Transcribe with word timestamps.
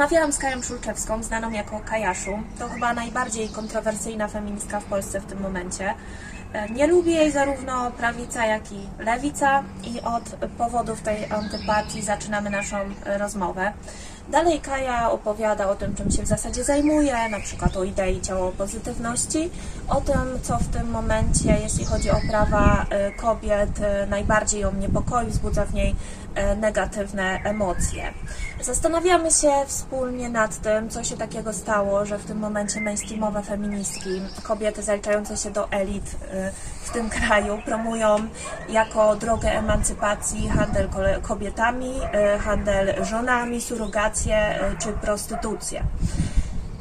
Rozmawiałam 0.00 0.32
z 0.32 0.38
Kają 0.38 0.62
Szulczewską, 0.62 1.22
znaną 1.22 1.50
jako 1.50 1.80
Kajaszu. 1.80 2.38
To 2.58 2.68
chyba 2.68 2.94
najbardziej 2.94 3.48
kontrowersyjna 3.48 4.28
feministka 4.28 4.80
w 4.80 4.84
Polsce 4.84 5.20
w 5.20 5.26
tym 5.26 5.40
momencie. 5.40 5.94
E, 6.52 6.68
nie 6.68 6.86
lubi 6.86 7.14
jej 7.14 7.32
zarówno 7.32 7.90
prawica, 7.90 8.46
jak 8.46 8.72
i 8.72 8.88
lewica 8.98 9.62
i 9.84 10.00
od 10.00 10.22
powodów 10.58 11.00
tej 11.00 11.24
antypatii 11.30 12.02
zaczynamy 12.02 12.50
naszą 12.50 12.76
e, 12.76 13.18
rozmowę. 13.18 13.72
Dalej 14.28 14.60
Kaja 14.60 15.10
opowiada 15.10 15.68
o 15.68 15.74
tym, 15.74 15.94
czym 15.94 16.10
się 16.10 16.22
w 16.22 16.26
zasadzie 16.26 16.64
zajmuje, 16.64 17.28
na 17.28 17.40
przykład 17.40 17.76
o 17.76 17.84
idei 17.84 18.20
ciało 18.20 18.52
pozytywności, 18.52 19.50
o 19.88 20.00
tym, 20.00 20.40
co 20.42 20.58
w 20.58 20.68
tym 20.68 20.90
momencie, 20.90 21.58
jeśli 21.62 21.84
chodzi 21.84 22.10
o 22.10 22.20
prawa 22.30 22.86
e, 22.90 23.12
kobiet, 23.12 23.70
najbardziej 24.08 24.60
ją 24.60 24.72
niepokoi, 24.72 25.26
wzbudza 25.26 25.64
w 25.64 25.74
niej 25.74 25.96
negatywne 26.56 27.40
emocje. 27.44 28.12
Zastanawiamy 28.60 29.30
się 29.30 29.52
wspólnie 29.66 30.28
nad 30.28 30.60
tym, 30.60 30.90
co 30.90 31.04
się 31.04 31.16
takiego 31.16 31.52
stało, 31.52 32.06
że 32.06 32.18
w 32.18 32.24
tym 32.24 32.38
momencie 32.38 32.80
mainstreamowe 32.80 33.42
feministki, 33.42 34.22
kobiety 34.42 34.82
zaliczające 34.82 35.36
się 35.36 35.50
do 35.50 35.70
elit 35.70 36.16
w 36.82 36.90
tym 36.90 37.10
kraju, 37.20 37.58
promują 37.64 38.16
jako 38.68 39.16
drogę 39.16 39.50
emancypacji 39.50 40.48
handel 40.48 40.88
kobietami, 41.22 41.94
handel 42.40 43.04
żonami, 43.04 43.60
surrogację 43.60 44.58
czy 44.78 44.92
prostytucję. 44.92 45.82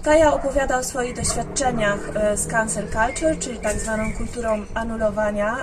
Kaja 0.03 0.33
opowiada 0.33 0.77
o 0.77 0.83
swoich 0.83 1.15
doświadczeniach 1.15 1.99
z 2.35 2.47
cancel 2.47 2.87
culture, 2.87 3.39
czyli 3.39 3.59
tak 3.59 3.79
zwaną 3.79 4.13
kulturą 4.13 4.65
anulowania, 4.73 5.55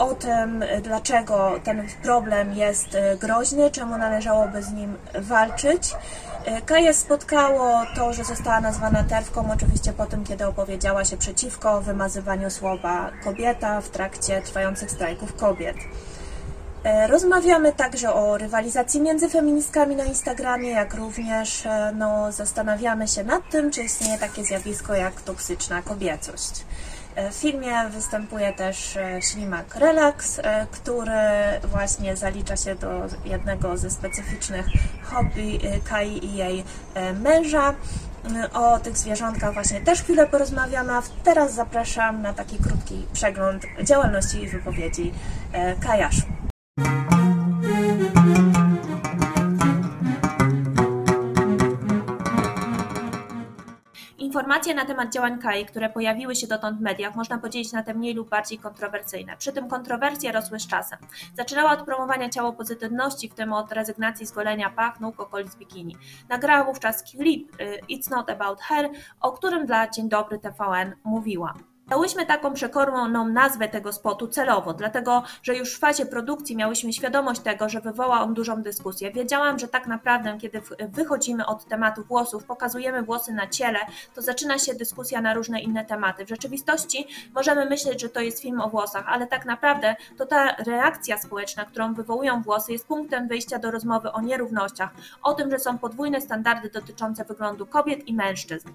o 0.00 0.14
tym, 0.14 0.64
dlaczego 0.82 1.52
ten 1.64 1.86
problem 2.02 2.52
jest 2.52 2.94
e, 2.94 3.16
groźny, 3.16 3.70
czemu 3.70 3.98
należałoby 3.98 4.62
z 4.62 4.72
nim 4.72 4.96
walczyć. 5.14 5.94
E, 6.44 6.62
Kaję 6.62 6.94
spotkało 6.94 7.82
to, 7.96 8.12
że 8.12 8.24
została 8.24 8.60
nazwana 8.60 9.04
terwką, 9.04 9.50
oczywiście 9.52 9.92
po 9.92 10.06
tym, 10.06 10.24
kiedy 10.24 10.46
opowiedziała 10.46 11.04
się 11.04 11.16
przeciwko 11.16 11.80
wymazywaniu 11.80 12.50
słowa 12.50 13.10
kobieta 13.24 13.80
w 13.80 13.88
trakcie 13.88 14.42
trwających 14.42 14.90
strajków 14.90 15.36
kobiet. 15.36 15.76
E, 16.84 17.06
rozmawiamy 17.06 17.72
także 17.72 18.14
o 18.14 18.38
rywalizacji 18.38 19.00
między 19.00 19.28
feministkami 19.28 19.96
na 19.96 20.04
Instagramie, 20.04 20.70
jak 20.70 20.94
również 20.94 21.68
no, 21.94 22.32
zastanawiamy 22.32 23.08
się 23.08 23.24
nad 23.24 23.50
tym, 23.50 23.70
czy 23.70 23.82
istnieje 23.82 24.18
takie 24.18 24.44
zjawisko 24.44 24.94
jak 24.94 25.20
toksyczna 25.20 25.82
kobiecość. 25.82 26.64
W 27.16 27.34
filmie 27.34 27.88
występuje 27.90 28.52
też 28.52 28.96
e, 28.96 29.22
ślimak 29.22 29.76
Relax, 29.76 30.38
e, 30.38 30.66
który 30.70 31.10
właśnie 31.64 32.16
zalicza 32.16 32.56
się 32.56 32.74
do 32.74 33.06
jednego 33.24 33.76
ze 33.76 33.90
specyficznych 33.90 34.66
hobby 35.02 35.58
e, 35.62 35.80
Kai 35.80 36.24
i 36.24 36.34
jej 36.34 36.64
męża. 37.20 37.74
O 38.52 38.78
tych 38.78 38.98
zwierzątkach 38.98 39.54
właśnie 39.54 39.80
też 39.80 40.02
chwilę 40.02 40.26
porozmawiamy, 40.26 40.92
a 40.92 41.02
teraz 41.24 41.54
zapraszam 41.54 42.22
na 42.22 42.32
taki 42.32 42.58
krótki 42.58 43.06
przegląd 43.12 43.62
działalności 43.84 44.42
i 44.42 44.48
wypowiedzi 44.48 45.12
Kajaszu. 45.80 46.22
Informacje 54.30 54.74
na 54.74 54.84
temat 54.84 55.12
działań 55.12 55.38
KAI, 55.38 55.66
które 55.66 55.88
pojawiły 55.88 56.36
się 56.36 56.46
dotąd 56.46 56.78
w 56.78 56.80
mediach, 56.80 57.14
można 57.14 57.38
podzielić 57.38 57.72
na 57.72 57.82
te 57.82 57.94
mniej 57.94 58.14
lub 58.14 58.28
bardziej 58.28 58.58
kontrowersyjne. 58.58 59.36
Przy 59.36 59.52
tym 59.52 59.68
kontrowersje 59.68 60.32
rosły 60.32 60.60
z 60.60 60.66
czasem. 60.66 60.98
Zaczynała 61.36 61.72
od 61.72 61.84
promowania 61.84 62.28
ciało 62.28 62.52
pozytywności, 62.52 63.28
w 63.28 63.34
tym 63.34 63.52
od 63.52 63.72
rezygnacji 63.72 64.26
z 64.26 64.32
golenia 64.32 64.70
pach, 64.70 65.00
nóg, 65.00 65.20
okolic 65.20 65.56
bikini. 65.56 65.96
Nagrała 66.28 66.64
wówczas 66.64 67.02
klip 67.02 67.60
y, 67.60 67.80
It's 67.90 68.10
Not 68.10 68.30
About 68.30 68.60
Her, 68.60 68.90
o 69.20 69.32
którym 69.32 69.66
dla 69.66 69.90
Dzień 69.90 70.08
Dobry 70.08 70.38
TVN 70.38 70.92
mówiła. 71.04 71.54
Dałyśmy 71.90 72.26
taką 72.26 72.52
przekorną 72.52 73.28
nazwę 73.28 73.68
tego 73.68 73.92
spotu 73.92 74.28
celowo, 74.28 74.74
dlatego 74.74 75.22
że 75.42 75.56
już 75.56 75.76
w 75.76 75.78
fazie 75.78 76.06
produkcji 76.06 76.56
miałyśmy 76.56 76.92
świadomość 76.92 77.40
tego, 77.40 77.68
że 77.68 77.80
wywoła 77.80 78.20
on 78.20 78.34
dużą 78.34 78.62
dyskusję. 78.62 79.12
Wiedziałam, 79.12 79.58
że 79.58 79.68
tak 79.68 79.86
naprawdę, 79.86 80.38
kiedy 80.40 80.62
wychodzimy 80.88 81.46
od 81.46 81.64
tematu 81.64 82.04
włosów, 82.04 82.44
pokazujemy 82.44 83.02
włosy 83.02 83.32
na 83.32 83.46
ciele, 83.46 83.78
to 84.14 84.22
zaczyna 84.22 84.58
się 84.58 84.74
dyskusja 84.74 85.20
na 85.20 85.34
różne 85.34 85.60
inne 85.60 85.84
tematy. 85.84 86.24
W 86.24 86.28
rzeczywistości 86.28 87.06
możemy 87.34 87.66
myśleć, 87.66 88.00
że 88.00 88.08
to 88.08 88.20
jest 88.20 88.42
film 88.42 88.60
o 88.60 88.68
włosach, 88.68 89.04
ale 89.08 89.26
tak 89.26 89.44
naprawdę 89.44 89.96
to 90.18 90.26
ta 90.26 90.56
reakcja 90.56 91.18
społeczna, 91.18 91.64
którą 91.64 91.94
wywołują 91.94 92.42
włosy, 92.42 92.72
jest 92.72 92.86
punktem 92.86 93.28
wyjścia 93.28 93.58
do 93.58 93.70
rozmowy 93.70 94.12
o 94.12 94.20
nierównościach, 94.20 94.90
o 95.22 95.34
tym, 95.34 95.50
że 95.50 95.58
są 95.58 95.78
podwójne 95.78 96.20
standardy 96.20 96.70
dotyczące 96.70 97.24
wyglądu 97.24 97.66
kobiet 97.66 98.08
i 98.08 98.14
mężczyzn. 98.14 98.68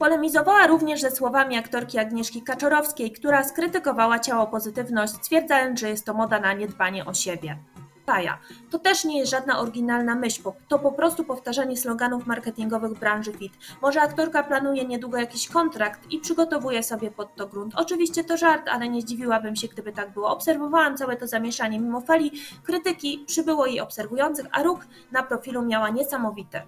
Polemizowała 0.00 0.66
również 0.66 1.00
ze 1.00 1.10
słowami 1.10 1.58
aktorki 1.58 1.98
Agnieszki 1.98 2.42
Kaczorowskiej, 2.42 3.12
która 3.12 3.44
skrytykowała 3.44 4.18
ciało 4.18 4.46
pozytywność, 4.46 5.12
stwierdzając, 5.12 5.80
że 5.80 5.88
jest 5.88 6.06
to 6.06 6.14
moda 6.14 6.40
na 6.40 6.52
niedbanie 6.52 7.04
o 7.06 7.14
siebie. 7.14 7.58
Kaja. 8.06 8.38
To 8.70 8.78
też 8.78 9.04
nie 9.04 9.18
jest 9.18 9.30
żadna 9.30 9.60
oryginalna 9.60 10.14
myśl, 10.14 10.42
to 10.68 10.78
po 10.78 10.92
prostu 10.92 11.24
powtarzanie 11.24 11.76
sloganów 11.76 12.26
marketingowych 12.26 12.98
branży 12.98 13.32
fit. 13.32 13.52
Może 13.82 14.02
aktorka 14.02 14.42
planuje 14.42 14.84
niedługo 14.84 15.18
jakiś 15.18 15.48
kontrakt 15.48 16.10
i 16.10 16.18
przygotowuje 16.18 16.82
sobie 16.82 17.10
pod 17.10 17.34
to 17.36 17.46
grunt. 17.46 17.74
Oczywiście 17.76 18.24
to 18.24 18.36
żart, 18.36 18.68
ale 18.68 18.88
nie 18.88 19.00
zdziwiłabym 19.00 19.56
się, 19.56 19.68
gdyby 19.68 19.92
tak 19.92 20.12
było. 20.12 20.30
Obserwowałam 20.30 20.96
całe 20.96 21.16
to 21.16 21.26
zamieszanie. 21.26 21.80
Mimo 21.80 22.00
fali 22.00 22.32
krytyki 22.64 23.24
przybyło 23.26 23.66
jej 23.66 23.80
obserwujących, 23.80 24.46
a 24.52 24.62
ruch 24.62 24.86
na 25.12 25.22
profilu 25.22 25.62
miała 25.62 25.88
niesamowity. 25.88 26.60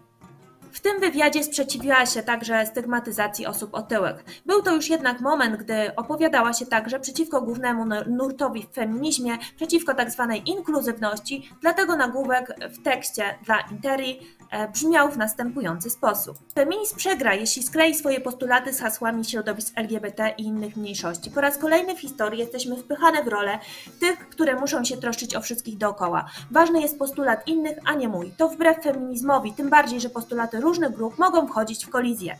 W 0.73 0.81
tym 0.81 1.01
wywiadzie 1.01 1.45
sprzeciwiła 1.45 2.07
się 2.07 2.23
także 2.23 2.67
stygmatyzacji 2.67 3.47
osób 3.47 3.75
otyłych. 3.75 4.25
Był 4.47 4.63
to 4.63 4.75
już 4.75 4.89
jednak 4.89 5.21
moment, 5.21 5.57
gdy 5.57 5.97
opowiadała 5.97 6.53
się 6.53 6.67
także 6.67 7.01
przeciwko 7.01 7.43
głównemu 7.43 7.85
nurtowi 8.07 8.63
w 8.63 8.75
feminizmie, 8.75 9.39
przeciwko 9.57 9.95
tzw. 9.95 10.27
Tak 10.31 10.49
inkluzywności, 10.49 11.51
dlatego 11.61 11.97
nagłówek 11.97 12.55
w 12.71 12.83
tekście 12.83 13.25
dla 13.45 13.61
Interi 13.71 14.21
e, 14.51 14.69
brzmiał 14.69 15.11
w 15.11 15.17
następujący 15.17 15.91
sposób. 15.91 16.39
Feminizm 16.55 16.97
przegra, 16.97 17.35
jeśli 17.35 17.63
sklei 17.63 17.95
swoje 17.95 18.21
postulaty 18.21 18.73
z 18.73 18.81
hasłami 18.81 19.25
środowisk 19.25 19.73
LGBT 19.77 20.35
i 20.39 20.43
innych 20.43 20.77
mniejszości. 20.77 21.31
Po 21.31 21.41
raz 21.41 21.59
kolejny 21.59 21.95
w 21.95 22.01
historii 22.01 22.41
jesteśmy 22.41 22.77
wpychane 22.77 23.25
w 23.25 23.29
rolę 23.29 23.59
tych, 24.01 24.29
które 24.29 24.61
muszą 24.61 24.85
się 24.85 24.97
troszczyć 24.97 25.37
o 25.37 25.41
wszystkich 25.41 25.79
dookoła. 25.79 26.31
Ważny 26.51 26.81
jest 26.81 26.99
postulat 26.99 27.49
innych, 27.49 27.79
a 27.85 27.95
nie 27.95 28.09
mój. 28.09 28.33
To 28.37 28.49
wbrew 28.49 28.83
feminizmowi, 28.83 29.53
tym 29.53 29.71
bardziej, 29.71 30.01
że 30.01 30.09
postulaty 30.09 30.62
różnych 30.63 30.97
grup 30.97 31.19
mogą 31.19 31.47
wchodzić 31.47 31.87
w 31.87 31.91
kolizję. 31.91 32.37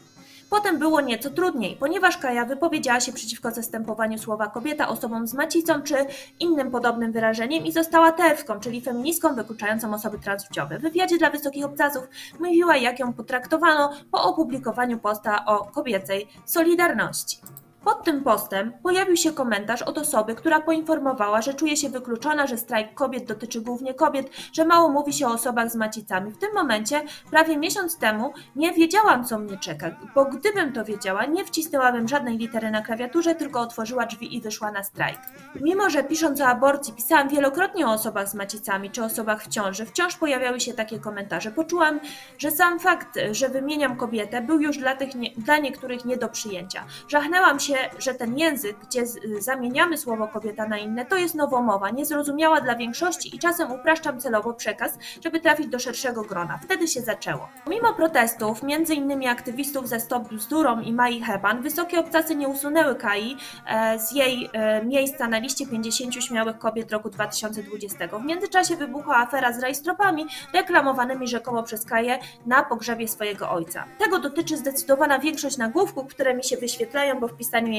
Potem 0.53 0.79
było 0.79 1.01
nieco 1.01 1.31
trudniej, 1.31 1.77
ponieważ 1.77 2.19
Kaja 2.19 2.45
wypowiedziała 2.45 3.01
się 3.01 3.13
przeciwko 3.13 3.51
zastępowaniu 3.51 4.19
słowa 4.19 4.47
kobieta 4.47 4.89
osobom 4.89 5.27
z 5.27 5.35
macicą 5.35 5.83
czy 5.83 5.95
innym 6.41 6.71
podobnym 6.71 7.13
wyrażeniem 7.13 7.67
i 7.67 7.73
została 7.73 8.13
terwką, 8.13 8.61
czyli 8.61 8.81
feministką 8.81 9.35
wykluczającą 9.35 9.95
osoby 9.95 10.19
transpłciowe. 10.19 10.79
W 10.79 10.83
wywiadzie 10.83 11.19
dla 11.19 11.31
Wysokich 11.31 11.65
Obcasów 11.65 12.09
mówiła, 12.41 12.77
jak 12.77 12.99
ją 12.99 13.13
potraktowano 13.13 13.93
po 14.11 14.23
opublikowaniu 14.23 14.99
posta 14.99 15.45
o 15.45 15.65
kobiecej 15.65 16.29
solidarności. 16.45 17.39
Pod 17.85 18.05
tym 18.05 18.25
postem 18.25 18.73
pojawił 18.83 19.17
się 19.17 19.33
komentarz 19.33 19.83
od 19.83 19.99
osoby, 19.99 20.35
która 20.35 20.61
poinformowała, 20.61 21.43
że 21.43 21.55
czuje 21.55 21.77
się 21.77 21.89
wykluczona, 21.89 22.47
że 22.47 22.59
strajk 22.59 22.95
kobiet 22.95 23.25
dotyczy 23.25 23.61
głównie 23.61 23.95
kobiet, 23.95 24.31
że 24.53 24.65
mało 24.65 24.89
mówi 24.89 25.13
się 25.13 25.27
o 25.27 25.33
osobach 25.33 25.71
z 25.71 25.77
macicami. 25.77 26.31
W 26.31 26.39
tym 26.39 26.55
momencie, 26.55 27.03
prawie 27.31 27.57
miesiąc 27.57 27.99
temu, 27.99 28.33
nie 28.57 28.73
wiedziałam, 28.73 29.25
co 29.25 29.39
mnie 29.39 29.59
czeka, 29.59 29.91
bo 30.15 30.25
gdybym 30.25 30.73
to 30.73 30.85
wiedziała, 30.85 31.25
nie 31.27 31.45
wcisnęłabym 31.45 32.09
żadnej 32.09 32.39
litery 32.39 32.71
na 32.71 32.83
klawiaturze, 32.83 33.35
tylko 33.35 33.61
otworzyła 33.61 34.07
drzwi 34.07 34.37
i 34.37 34.41
wyszła 34.41 34.71
na 34.71 34.83
strajk. 34.83 35.19
Mimo, 35.61 35.91
że 35.91 36.05
pisząc 36.05 36.41
o 36.41 36.47
aborcji 36.47 36.93
pisałam 36.93 37.29
wielokrotnie 37.29 37.87
o 37.87 37.93
osobach 37.93 38.29
z 38.29 38.35
macicami 38.35 38.91
czy 38.91 39.05
osobach 39.05 39.43
w 39.45 39.49
ciąży, 39.49 39.87
wciąż 39.87 40.17
pojawiały 40.17 40.61
się 40.61 40.75
takie 40.75 40.99
komentarze. 40.99 41.51
Poczułam, 41.51 42.01
że 42.39 42.51
sam 42.51 42.81
fakt, 42.81 43.19
że 43.31 43.49
wymieniam 43.49 43.97
kobietę, 43.97 44.41
był 44.41 44.61
już 44.61 44.79
dla, 44.79 44.97
tych 44.97 45.15
nie, 45.15 45.31
dla 45.31 45.59
niektórych 45.59 46.05
nie 46.05 46.17
do 46.17 46.29
przyjęcia. 46.29 46.85
Żachnęłam 47.09 47.61
się 47.61 47.72
się, 47.73 47.91
że 47.99 48.15
ten 48.15 48.39
język, 48.39 48.77
gdzie 48.89 49.03
zamieniamy 49.39 49.99
słowo 49.99 50.29
kobieta 50.29 50.69
na 50.69 50.79
inne, 50.79 51.05
to 51.05 51.17
jest 51.17 51.35
nowomowa, 51.35 51.91
niezrozumiała 51.91 52.61
dla 52.61 52.77
większości 52.77 53.37
i 53.37 53.39
czasem 53.39 53.73
upraszczam 53.73 54.21
celowo 54.21 54.55
przekaz, 54.55 54.99
żeby 55.25 55.41
trafić 55.41 55.67
do 55.67 55.79
szerszego 55.79 56.23
grona. 56.23 56.59
Wtedy 56.63 56.89
się 56.89 57.01
zaczęło. 57.01 57.49
Mimo 57.67 57.95
protestów, 57.95 58.63
między 58.63 58.95
innymi 58.95 59.29
aktywistów 59.29 59.89
ze 59.89 60.01
Stop 60.01 60.29
Bzdurą 60.29 60.81
i 60.81 60.93
Mai 60.93 61.21
Heban, 61.21 61.63
wysokie 61.63 62.01
obcasy 62.01 62.37
nie 62.37 62.49
usunęły 62.49 62.95
Kai 62.95 63.37
e, 63.67 63.99
z 63.99 64.13
jej 64.13 64.51
e, 64.53 64.85
miejsca 64.85 65.29
na 65.29 65.39
liście 65.39 65.67
50 65.67 66.15
śmiałych 66.15 66.59
kobiet 66.59 66.93
roku 66.93 67.11
2020. 67.11 68.09
W 68.19 68.25
międzyczasie 68.25 68.77
wybuchła 68.77 69.17
afera 69.17 69.53
z 69.53 69.59
rajstropami 69.59 70.27
reklamowanymi 70.55 71.29
rzekomo 71.29 71.63
przez 71.63 71.85
Kaję 71.85 72.19
na 72.47 72.63
pogrzebie 72.63 73.09
swojego 73.09 73.51
ojca. 73.51 73.85
Tego 73.99 74.19
dotyczy 74.19 74.57
zdecydowana 74.57 75.19
większość 75.19 75.57
nagłówków, 75.57 76.07
które 76.07 76.35
mi 76.35 76.45
się 76.45 76.57
wyświetlają, 76.57 77.21
bo 77.21 77.29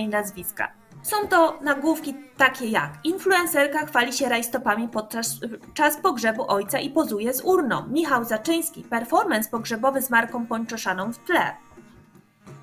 nazwiska. 0.09 0.71
Są 1.03 1.27
to 1.27 1.59
nagłówki 1.61 2.15
takie 2.37 2.67
jak 2.67 2.89
influencerka 3.03 3.85
chwali 3.85 4.13
się 4.13 4.29
rajstopami 4.29 4.87
podczas 4.87 5.39
czas 5.73 5.97
pogrzebu 5.97 6.51
ojca 6.51 6.79
i 6.79 6.89
pozuje 6.89 7.33
z 7.33 7.41
urną. 7.41 7.87
Michał 7.87 8.23
Zaczyński, 8.23 8.83
performance 8.83 9.49
pogrzebowy 9.49 10.01
z 10.01 10.09
marką 10.09 10.45
ponczoszaną 10.45 11.13
w 11.13 11.17
tle. 11.17 11.55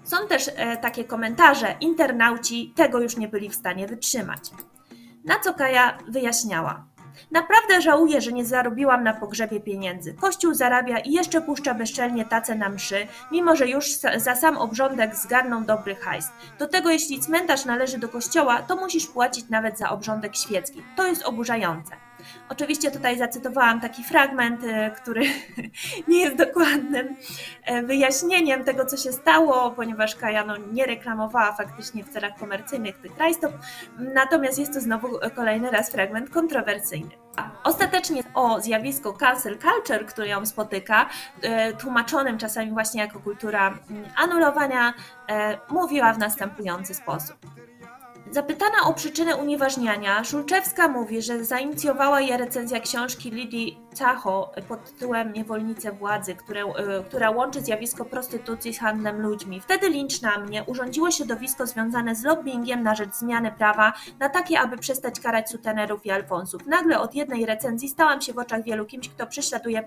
Są 0.04 0.16
też 0.28 0.50
e, 0.56 0.76
takie 0.76 1.04
komentarze, 1.04 1.76
internauci 1.80 2.72
tego 2.76 3.00
już 3.00 3.16
nie 3.16 3.28
byli 3.28 3.50
w 3.50 3.54
stanie 3.54 3.86
wytrzymać. 3.86 4.40
Na 5.24 5.40
co 5.40 5.54
Kaja 5.54 5.98
wyjaśniała. 6.08 6.84
Naprawdę 7.30 7.80
żałuję, 7.80 8.20
że 8.20 8.32
nie 8.32 8.44
zarobiłam 8.44 9.04
na 9.04 9.14
pogrzebie 9.14 9.60
pieniędzy. 9.60 10.14
Kościół 10.14 10.54
zarabia 10.54 10.98
i 10.98 11.12
jeszcze 11.12 11.40
puszcza 11.40 11.74
bezczelnie 11.74 12.24
tacę 12.24 12.54
na 12.54 12.68
mszy, 12.68 13.06
mimo 13.32 13.56
że 13.56 13.68
już 13.68 13.90
za 14.16 14.36
sam 14.36 14.56
obrządek 14.56 15.16
zgarną 15.16 15.64
dobry 15.64 15.94
hajs. 15.94 16.28
Do 16.58 16.68
tego 16.68 16.90
jeśli 16.90 17.20
cmentarz 17.20 17.64
należy 17.64 17.98
do 17.98 18.08
kościoła, 18.08 18.62
to 18.62 18.76
musisz 18.76 19.06
płacić 19.06 19.48
nawet 19.48 19.78
za 19.78 19.90
obrządek 19.90 20.36
świecki. 20.36 20.82
To 20.96 21.06
jest 21.06 21.22
oburzające. 21.22 22.09
Oczywiście 22.50 22.90
tutaj 22.90 23.18
zacytowałam 23.18 23.80
taki 23.80 24.04
fragment, 24.04 24.64
y, 24.64 24.90
który 24.96 25.22
nie 26.08 26.20
jest 26.20 26.36
dokładnym 26.36 27.16
e, 27.64 27.82
wyjaśnieniem 27.82 28.64
tego, 28.64 28.86
co 28.86 28.96
się 28.96 29.12
stało, 29.12 29.70
ponieważ 29.70 30.16
Kaja 30.16 30.44
no, 30.44 30.56
nie 30.56 30.86
reklamowała 30.86 31.52
faktycznie 31.52 32.04
w 32.04 32.08
celach 32.08 32.38
komercyjnych 32.38 32.98
tych 32.98 33.18
rajstop, 33.18 33.52
natomiast 33.98 34.58
jest 34.58 34.74
to 34.74 34.80
znowu 34.80 35.08
kolejny 35.34 35.70
raz 35.70 35.90
fragment 35.90 36.30
kontrowersyjny. 36.30 37.10
Ostatecznie 37.64 38.22
o 38.34 38.60
zjawisku 38.60 39.12
cancel 39.12 39.58
culture, 39.58 40.06
które 40.06 40.28
ją 40.28 40.46
spotyka, 40.46 41.08
e, 41.42 41.72
tłumaczonym 41.72 42.38
czasami 42.38 42.70
właśnie 42.70 43.00
jako 43.00 43.20
kultura 43.20 43.78
mm, 43.90 44.04
anulowania, 44.16 44.94
e, 45.28 45.58
mówiła 45.68 46.12
w 46.12 46.18
następujący 46.18 46.94
sposób. 46.94 47.36
Zapytana 48.32 48.76
o 48.84 48.94
przyczynę 48.94 49.36
unieważniania, 49.36 50.24
Szulczewska 50.24 50.88
mówi, 50.88 51.22
że 51.22 51.44
zainicjowała 51.44 52.20
je 52.20 52.36
recenzja 52.36 52.80
książki 52.80 53.30
Lidii 53.30 53.78
Cacho 53.94 54.52
pod 54.68 54.84
tytułem 54.84 55.32
Niewolnice 55.32 55.92
władzy, 55.92 56.34
które, 56.34 56.64
e, 56.64 57.04
która 57.04 57.30
łączy 57.30 57.60
zjawisko 57.60 58.04
prostytucji 58.04 58.74
z 58.74 58.78
handlem 58.78 59.20
ludźmi. 59.20 59.60
Wtedy 59.60 59.88
lincz 59.88 60.22
na 60.22 60.38
mnie 60.38 60.64
urządziło 60.64 61.10
środowisko 61.10 61.66
związane 61.66 62.14
z 62.14 62.24
lobbyingiem 62.24 62.82
na 62.82 62.94
rzecz 62.94 63.14
zmiany 63.14 63.52
prawa 63.58 63.92
na 64.18 64.28
takie, 64.28 64.60
aby 64.60 64.76
przestać 64.76 65.20
karać 65.20 65.50
sutenerów 65.50 66.06
i 66.06 66.10
alfonsów. 66.10 66.66
Nagle 66.66 67.00
od 67.00 67.14
jednej 67.14 67.46
recenzji 67.46 67.88
stałam 67.88 68.20
się 68.20 68.32
w 68.32 68.38
oczach 68.38 68.62
wielu 68.62 68.86
kimś, 68.86 69.08
kto 69.08 69.26
prześladuje 69.26 69.84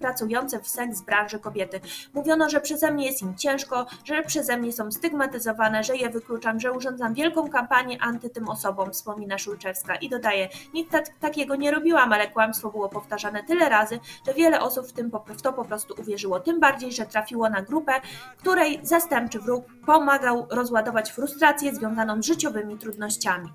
pracujące 0.00 0.60
w 0.60 0.68
seks 0.68 1.00
branży 1.00 1.38
kobiety. 1.38 1.80
Mówiono, 2.14 2.48
że 2.48 2.60
przeze 2.60 2.90
mnie 2.90 3.06
jest 3.06 3.22
im 3.22 3.36
ciężko, 3.36 3.86
że 4.04 4.22
przeze 4.22 4.56
mnie 4.56 4.72
są 4.72 4.92
stygmatyzowane, 4.92 5.84
że 5.84 5.96
je 5.96 6.10
wykluczam, 6.10 6.60
że 6.60 6.72
urządzam 6.72 7.14
wielką 7.14 7.48
kampanię 7.48 7.79
anty 8.00 8.30
tym 8.30 8.48
osobom, 8.48 8.92
wspomina 8.92 9.38
Szulczewska 9.38 9.96
i 9.96 10.08
dodaje, 10.08 10.48
nic 10.74 10.90
tak, 10.90 11.08
takiego 11.20 11.56
nie 11.56 11.70
robiłam, 11.70 12.12
ale 12.12 12.30
kłamstwo 12.30 12.70
było 12.70 12.88
powtarzane 12.88 13.44
tyle 13.44 13.68
razy, 13.68 14.00
że 14.26 14.34
wiele 14.34 14.60
osób 14.60 14.86
w, 14.86 14.92
tym, 14.92 15.10
w 15.26 15.42
to 15.42 15.52
po 15.52 15.64
prostu 15.64 15.94
uwierzyło. 15.98 16.40
Tym 16.40 16.60
bardziej, 16.60 16.92
że 16.92 17.06
trafiło 17.06 17.50
na 17.50 17.62
grupę, 17.62 17.92
której 18.38 18.80
zastępczy 18.82 19.38
wróg 19.38 19.64
pomagał 19.86 20.46
rozładować 20.50 21.12
frustrację 21.12 21.74
związaną 21.74 22.22
z 22.22 22.26
życiowymi 22.26 22.78
trudnościami. 22.78 23.52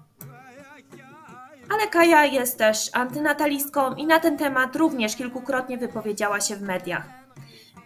Ale 1.69 1.88
Kaja 1.88 2.25
jest 2.25 2.57
też 2.57 2.89
antynatalistką 2.94 3.95
i 3.95 4.06
na 4.06 4.19
ten 4.19 4.38
temat 4.38 4.75
również 4.75 5.16
kilkukrotnie 5.16 5.78
wypowiedziała 5.78 6.42
się 6.42 6.56
w 6.56 6.62
mediach. 6.62 7.25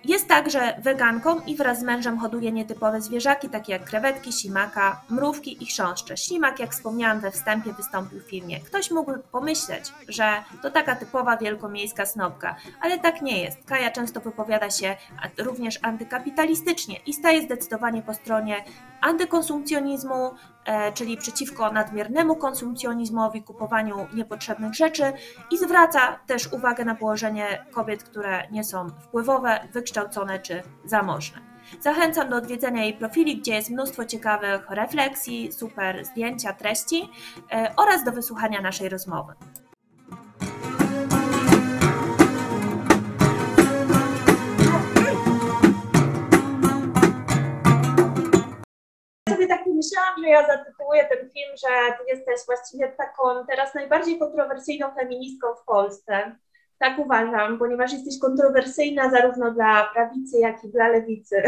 Jest 0.06 0.28
także 0.28 0.76
weganką 0.82 1.40
i 1.40 1.56
wraz 1.56 1.80
z 1.80 1.84
mężem 1.84 2.20
hoduje 2.20 2.52
nietypowe 2.52 3.02
zwierzaki, 3.02 3.50
takie 3.50 3.72
jak 3.74 3.86
krewetki, 3.86 4.34
ślimaka, 4.34 5.02
mrówki 5.10 5.64
i 5.64 5.66
chrząszcze. 5.66 6.18
Ślimak, 6.18 6.60
jak 6.60 6.72
wspomniałam 6.72 7.20
we 7.20 7.32
wstępie, 7.32 7.74
wystąpił 7.74 8.20
w 8.20 8.24
filmie. 8.24 8.60
Ktoś 8.60 8.92
mógł 8.92 9.14
pomyśleć, 9.32 9.94
że 10.08 10.44
to 10.62 10.72
taka 10.72 10.96
typowa 10.96 11.38
wielkomiejska 11.38 12.06
snopka, 12.06 12.56
ale 12.82 13.00
tak 13.00 13.22
nie 13.22 13.44
jest. 13.44 13.58
Kaja 13.66 13.92
często 13.92 14.20
wypowiada 14.20 14.70
się 14.70 14.96
również 15.38 15.80
antykapitalistycznie 15.82 16.96
i 17.06 17.14
staje 17.14 17.42
zdecydowanie 17.42 18.02
po 18.02 18.14
stronie 18.14 18.64
antykonsumpcjonizmu, 19.02 20.32
e, 20.66 20.94
czyli 20.94 21.18
przeciwko 21.18 21.72
nadmiernemu 21.72 22.36
konsumpcjonizmowi, 22.36 23.44
kupowaniu 23.44 24.08
niepotrzebnych 24.14 24.76
rzeczy 24.76 25.14
i 25.52 25.58
zwraca 25.58 26.20
też 26.28 26.54
uwagę 26.54 26.86
na 26.86 26.96
położenie 26.96 27.66
kobiet, 27.72 28.04
które 28.04 28.48
nie 28.52 28.64
są 28.64 28.90
wpływowe, 28.90 29.60
wykształcone 29.74 30.40
czy 30.40 30.64
zamożne. 30.86 31.50
Zachęcam 31.80 32.30
do 32.30 32.36
odwiedzenia 32.36 32.84
jej 32.84 32.94
profili, 32.94 33.38
gdzie 33.38 33.54
jest 33.54 33.70
mnóstwo 33.70 34.06
ciekawych 34.06 34.70
refleksji, 34.70 35.52
super 35.52 36.06
zdjęcia, 36.06 36.54
treści 36.54 37.10
e, 37.52 37.74
oraz 37.78 38.04
do 38.04 38.12
wysłuchania 38.12 38.62
naszej 38.62 38.90
rozmowy. 38.90 39.34
Myślałam, 49.48 50.24
że 50.24 50.30
ja 50.30 50.48
zatytułuję 50.48 51.06
ten 51.06 51.30
film, 51.30 51.58
że 51.58 51.94
ty 51.98 52.16
jesteś 52.16 52.46
właściwie 52.46 52.88
taką 52.88 53.46
teraz 53.48 53.76
najbardziej 53.76 54.20
kontrowersyjną 54.20 54.92
feministką 54.96 55.48
w 55.62 55.66
Polsce. 55.66 56.36
Tak 56.80 57.00
uważam, 57.00 57.60
ponieważ 57.60 57.94
jesteś 57.94 58.20
kontrowersyjna 58.20 59.10
zarówno 59.10 59.52
dla 59.52 59.90
prawicy, 59.94 60.40
jak 60.40 60.64
i 60.64 60.70
dla 60.70 60.88
lewicy. 60.88 61.44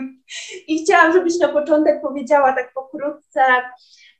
I 0.68 0.84
chciałam, 0.84 1.12
żebyś 1.12 1.38
na 1.38 1.48
początek 1.48 2.02
powiedziała 2.02 2.52
tak 2.52 2.72
pokrótce, 2.72 3.42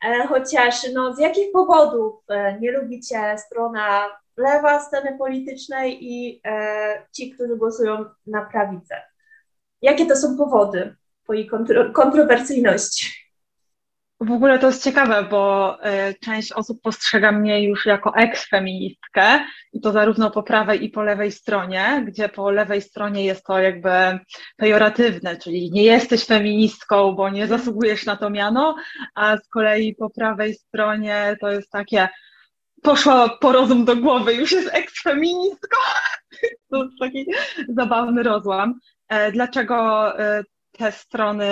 e, 0.04 0.26
chociaż 0.26 0.92
no, 0.92 1.14
z 1.14 1.18
jakich 1.18 1.52
powodów 1.52 2.14
e, 2.28 2.60
nie 2.60 2.72
lubicie 2.72 3.38
strona 3.38 4.06
lewa 4.36 4.80
sceny 4.80 5.18
politycznej 5.18 5.98
i 6.00 6.40
e, 6.44 7.06
ci, 7.12 7.30
którzy 7.30 7.56
głosują 7.56 8.04
na 8.26 8.44
prawicę. 8.44 9.02
Jakie 9.82 10.06
to 10.06 10.16
są 10.16 10.36
powody 10.36 10.96
twojej 11.26 11.46
kontro 11.46 11.92
kontrowersyjności? 11.92 13.06
W 14.20 14.30
ogóle 14.30 14.58
to 14.58 14.66
jest 14.66 14.84
ciekawe, 14.84 15.26
bo 15.30 15.76
y, 15.86 16.14
część 16.24 16.52
osób 16.52 16.82
postrzega 16.82 17.32
mnie 17.32 17.64
już 17.64 17.86
jako 17.86 18.14
eksfeministkę 18.14 19.44
i 19.72 19.80
to 19.80 19.92
zarówno 19.92 20.30
po 20.30 20.42
prawej 20.42 20.84
i 20.84 20.90
po 20.90 21.02
lewej 21.02 21.32
stronie, 21.32 22.04
gdzie 22.06 22.28
po 22.28 22.50
lewej 22.50 22.82
stronie 22.82 23.24
jest 23.24 23.44
to 23.44 23.58
jakby 23.58 23.90
pejoratywne, 24.56 25.36
czyli 25.36 25.70
nie 25.72 25.82
jesteś 25.82 26.24
feministką, 26.24 27.12
bo 27.12 27.30
nie 27.30 27.46
zasługujesz 27.46 28.06
na 28.06 28.16
to 28.16 28.30
miano, 28.30 28.76
a 29.14 29.36
z 29.36 29.48
kolei 29.48 29.94
po 29.94 30.10
prawej 30.10 30.54
stronie 30.54 31.36
to 31.40 31.50
jest 31.50 31.70
takie 31.70 32.08
poszła 32.82 33.28
po 33.28 33.52
rozum 33.52 33.84
do 33.84 33.96
głowy, 33.96 34.34
już 34.34 34.52
jest 34.52 34.70
eksfeministką. 34.72 35.76
To 36.70 36.84
jest 36.84 36.96
taki 37.00 37.26
zabawny 37.68 38.22
rozłam. 38.22 38.80
E, 39.08 39.32
dlaczego 39.32 40.18
e, 40.18 40.42
te 40.78 40.92
strony, 40.92 41.46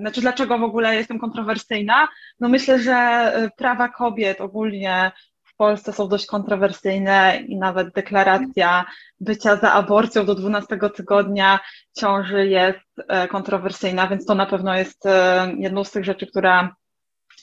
znaczy 0.00 0.20
dlaczego 0.20 0.58
w 0.58 0.62
ogóle 0.62 0.94
jestem 0.94 1.18
kontrowersyjna? 1.18 2.08
No 2.40 2.48
myślę, 2.48 2.78
że 2.78 3.32
y, 3.44 3.50
prawa 3.56 3.88
kobiet 3.88 4.40
ogólnie 4.40 5.12
w 5.44 5.56
Polsce 5.56 5.92
są 5.92 6.08
dość 6.08 6.26
kontrowersyjne 6.26 7.42
i 7.46 7.56
nawet 7.56 7.94
deklaracja 7.94 8.84
bycia 9.20 9.56
za 9.56 9.72
aborcją 9.72 10.26
do 10.26 10.34
12 10.34 10.78
tygodnia 10.96 11.60
ciąży 11.98 12.46
jest 12.46 12.78
e, 13.08 13.28
kontrowersyjna, 13.28 14.06
więc 14.06 14.26
to 14.26 14.34
na 14.34 14.46
pewno 14.46 14.76
jest 14.76 15.06
e, 15.06 15.52
jedną 15.58 15.84
z 15.84 15.90
tych 15.90 16.04
rzeczy, 16.04 16.26
która 16.26 16.76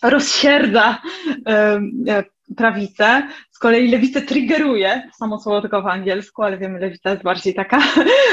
rozsierdza 0.04 0.98
prawicę. 2.58 3.28
Z 3.52 3.60
kolei 3.60 3.92
lewicę 3.92 4.22
triggeruje, 4.22 5.10
samo 5.14 5.40
słowo 5.40 5.62
tylko 5.62 5.82
w 5.82 5.88
angielsku, 5.88 6.44
ale 6.44 6.58
wiemy, 6.58 6.80
lewica 6.80 7.10
jest 7.10 7.24
bardziej 7.24 7.54
taka 7.54 7.80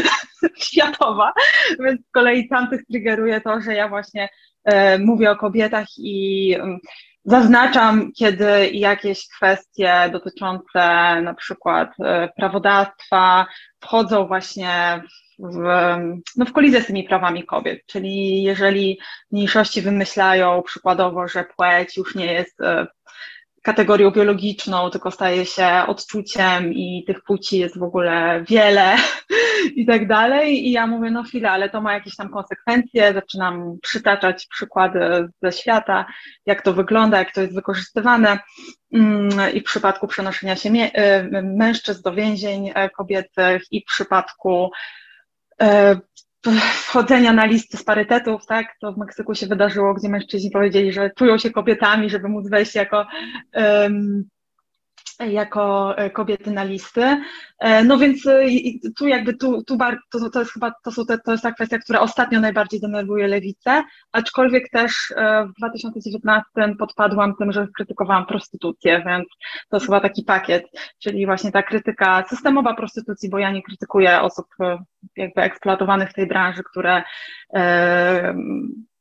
światowa, 0.66 1.32
więc 1.80 2.00
z 2.06 2.10
kolei 2.10 2.48
tamtych 2.48 2.86
triggeruje 2.86 3.40
to, 3.40 3.60
że 3.60 3.74
ja 3.74 3.88
właśnie 3.88 4.28
e, 4.64 4.98
mówię 4.98 5.30
o 5.30 5.36
kobietach 5.36 5.86
i 5.98 6.56
um, 6.60 6.78
zaznaczam, 7.24 8.12
kiedy 8.12 8.70
jakieś 8.70 9.28
kwestie 9.28 9.94
dotyczące 10.12 10.80
na 11.22 11.34
przykład 11.34 11.90
e, 12.04 12.28
prawodawstwa 12.36 13.46
wchodzą 13.80 14.26
właśnie 14.26 15.02
w, 15.38 15.58
no 16.36 16.44
w 16.44 16.52
kolizję 16.52 16.82
z 16.82 16.86
tymi 16.86 17.04
prawami 17.04 17.44
kobiet. 17.44 17.86
Czyli 17.86 18.42
jeżeli 18.42 18.98
mniejszości 19.30 19.82
wymyślają 19.82 20.62
przykładowo, 20.62 21.28
że 21.28 21.44
płeć 21.44 21.96
już 21.96 22.14
nie 22.14 22.32
jest 22.32 22.60
e, 22.60 22.86
kategorią 23.66 24.10
biologiczną, 24.10 24.90
tylko 24.90 25.10
staje 25.10 25.46
się 25.46 25.68
odczuciem 25.86 26.72
i 26.72 27.04
tych 27.06 27.22
płci 27.22 27.58
jest 27.58 27.78
w 27.78 27.82
ogóle 27.82 28.44
wiele 28.48 28.96
i 29.80 29.86
tak 29.86 30.06
dalej. 30.06 30.66
I 30.68 30.72
ja 30.72 30.86
mówię, 30.86 31.10
no 31.10 31.22
chwila, 31.22 31.50
ale 31.50 31.70
to 31.70 31.80
ma 31.80 31.94
jakieś 31.94 32.16
tam 32.16 32.28
konsekwencje. 32.28 33.12
Zaczynam 33.12 33.78
przytaczać 33.82 34.46
przykłady 34.46 35.28
ze 35.42 35.52
świata, 35.52 36.06
jak 36.46 36.62
to 36.62 36.72
wygląda, 36.72 37.18
jak 37.18 37.32
to 37.32 37.40
jest 37.40 37.54
wykorzystywane. 37.54 38.38
Mm, 38.92 39.54
I 39.54 39.60
w 39.60 39.64
przypadku 39.64 40.06
przenoszenia 40.06 40.56
się 40.56 40.70
y, 40.70 40.90
mężczyzn 41.42 42.02
do 42.02 42.12
więzień 42.12 42.70
e, 42.74 42.90
kobiecych, 42.90 43.62
i 43.70 43.80
w 43.80 43.84
przypadku 43.84 44.70
e, 45.60 45.96
wchodzenia 46.52 47.32
na 47.32 47.46
listy 47.46 47.76
z 47.76 47.84
parytetów, 47.84 48.46
tak, 48.46 48.66
to 48.80 48.92
w 48.92 48.98
Meksyku 48.98 49.34
się 49.34 49.46
wydarzyło, 49.46 49.94
gdzie 49.94 50.08
mężczyźni 50.08 50.50
powiedzieli, 50.50 50.92
że 50.92 51.10
czują 51.10 51.38
się 51.38 51.50
kobietami, 51.50 52.10
żeby 52.10 52.28
móc 52.28 52.48
wejść 52.50 52.74
jako 52.74 53.06
um, 53.54 54.24
jako 55.24 55.94
e, 55.98 56.10
kobiety 56.10 56.50
na 56.50 56.64
listy. 56.64 57.22
E, 57.58 57.84
no 57.84 57.98
więc 57.98 58.26
e, 58.26 58.44
tu 58.96 59.06
jakby 59.06 59.34
tu, 59.34 59.62
tu 59.62 59.78
to, 60.10 60.30
to 60.30 60.38
jest 60.38 60.52
chyba 60.52 60.72
to, 60.84 60.90
są 60.90 61.06
te, 61.06 61.18
to 61.18 61.32
jest 61.32 61.42
ta 61.42 61.52
kwestia, 61.52 61.78
która 61.78 62.00
ostatnio 62.00 62.40
najbardziej 62.40 62.80
denerwuje 62.80 63.26
lewicę, 63.26 63.82
aczkolwiek 64.12 64.70
też 64.70 65.14
w 65.48 65.58
2019 65.58 66.50
podpadłam 66.78 67.36
tym, 67.36 67.52
że 67.52 67.66
krytykowałam 67.76 68.26
prostytucję, 68.26 69.02
więc 69.06 69.28
to 69.68 69.76
jest 69.76 69.86
chyba 69.86 70.00
taki 70.00 70.22
pakiet, 70.22 70.64
czyli 70.98 71.26
właśnie 71.26 71.52
ta 71.52 71.62
krytyka 71.62 72.24
systemowa 72.28 72.74
prostytucji, 72.74 73.30
bo 73.30 73.38
ja 73.38 73.50
nie 73.50 73.62
krytykuję 73.62 74.20
osób 74.20 74.46
jakby 75.16 75.42
eksploatowanych 75.42 76.10
w 76.10 76.14
tej 76.14 76.26
branży, 76.26 76.62
które 76.70 77.02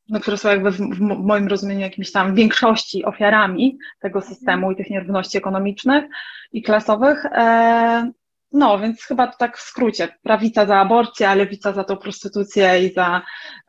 no, 0.09 0.19
które 0.19 0.37
są 0.37 0.49
jakby 0.49 0.71
w, 0.71 0.77
w, 0.77 0.99
moim 1.01 1.47
rozumieniu 1.47 1.81
jakimiś 1.81 2.11
tam 2.11 2.35
większości 2.35 3.05
ofiarami 3.05 3.77
tego 3.99 4.21
systemu 4.21 4.71
i 4.71 4.75
tych 4.75 4.89
nierówności 4.89 5.37
ekonomicznych 5.37 6.05
i 6.51 6.63
klasowych. 6.63 7.25
E, 7.25 8.11
no, 8.51 8.79
więc 8.79 9.03
chyba 9.03 9.27
to 9.27 9.37
tak 9.37 9.57
w 9.57 9.61
skrócie. 9.61 10.07
Prawica 10.23 10.65
za 10.65 10.77
aborcję, 10.77 11.29
a 11.29 11.35
lewica 11.35 11.73
za 11.73 11.83
tą 11.83 11.97
prostytucję 11.97 12.85
i 12.85 12.93
za, 12.93 13.21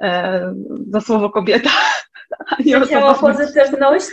e, 0.03 0.55
za 0.91 1.01
słowo 1.01 1.31
kobieta. 1.31 1.71
A 2.47 2.63
nie 2.63 2.87
ciało 2.87 3.15
pozytywność? 3.15 4.07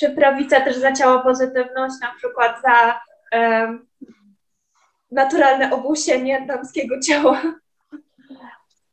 Czy 0.00 0.10
prawica 0.10 0.60
też 0.60 0.76
za 0.76 0.92
ciało 0.92 1.20
pozytywność, 1.20 1.94
na 2.02 2.14
przykład 2.16 2.62
za 2.62 3.00
e, 3.32 3.78
naturalne 5.10 5.70
obusienie 5.70 6.46
damskiego 6.46 7.00
ciała? 7.00 7.42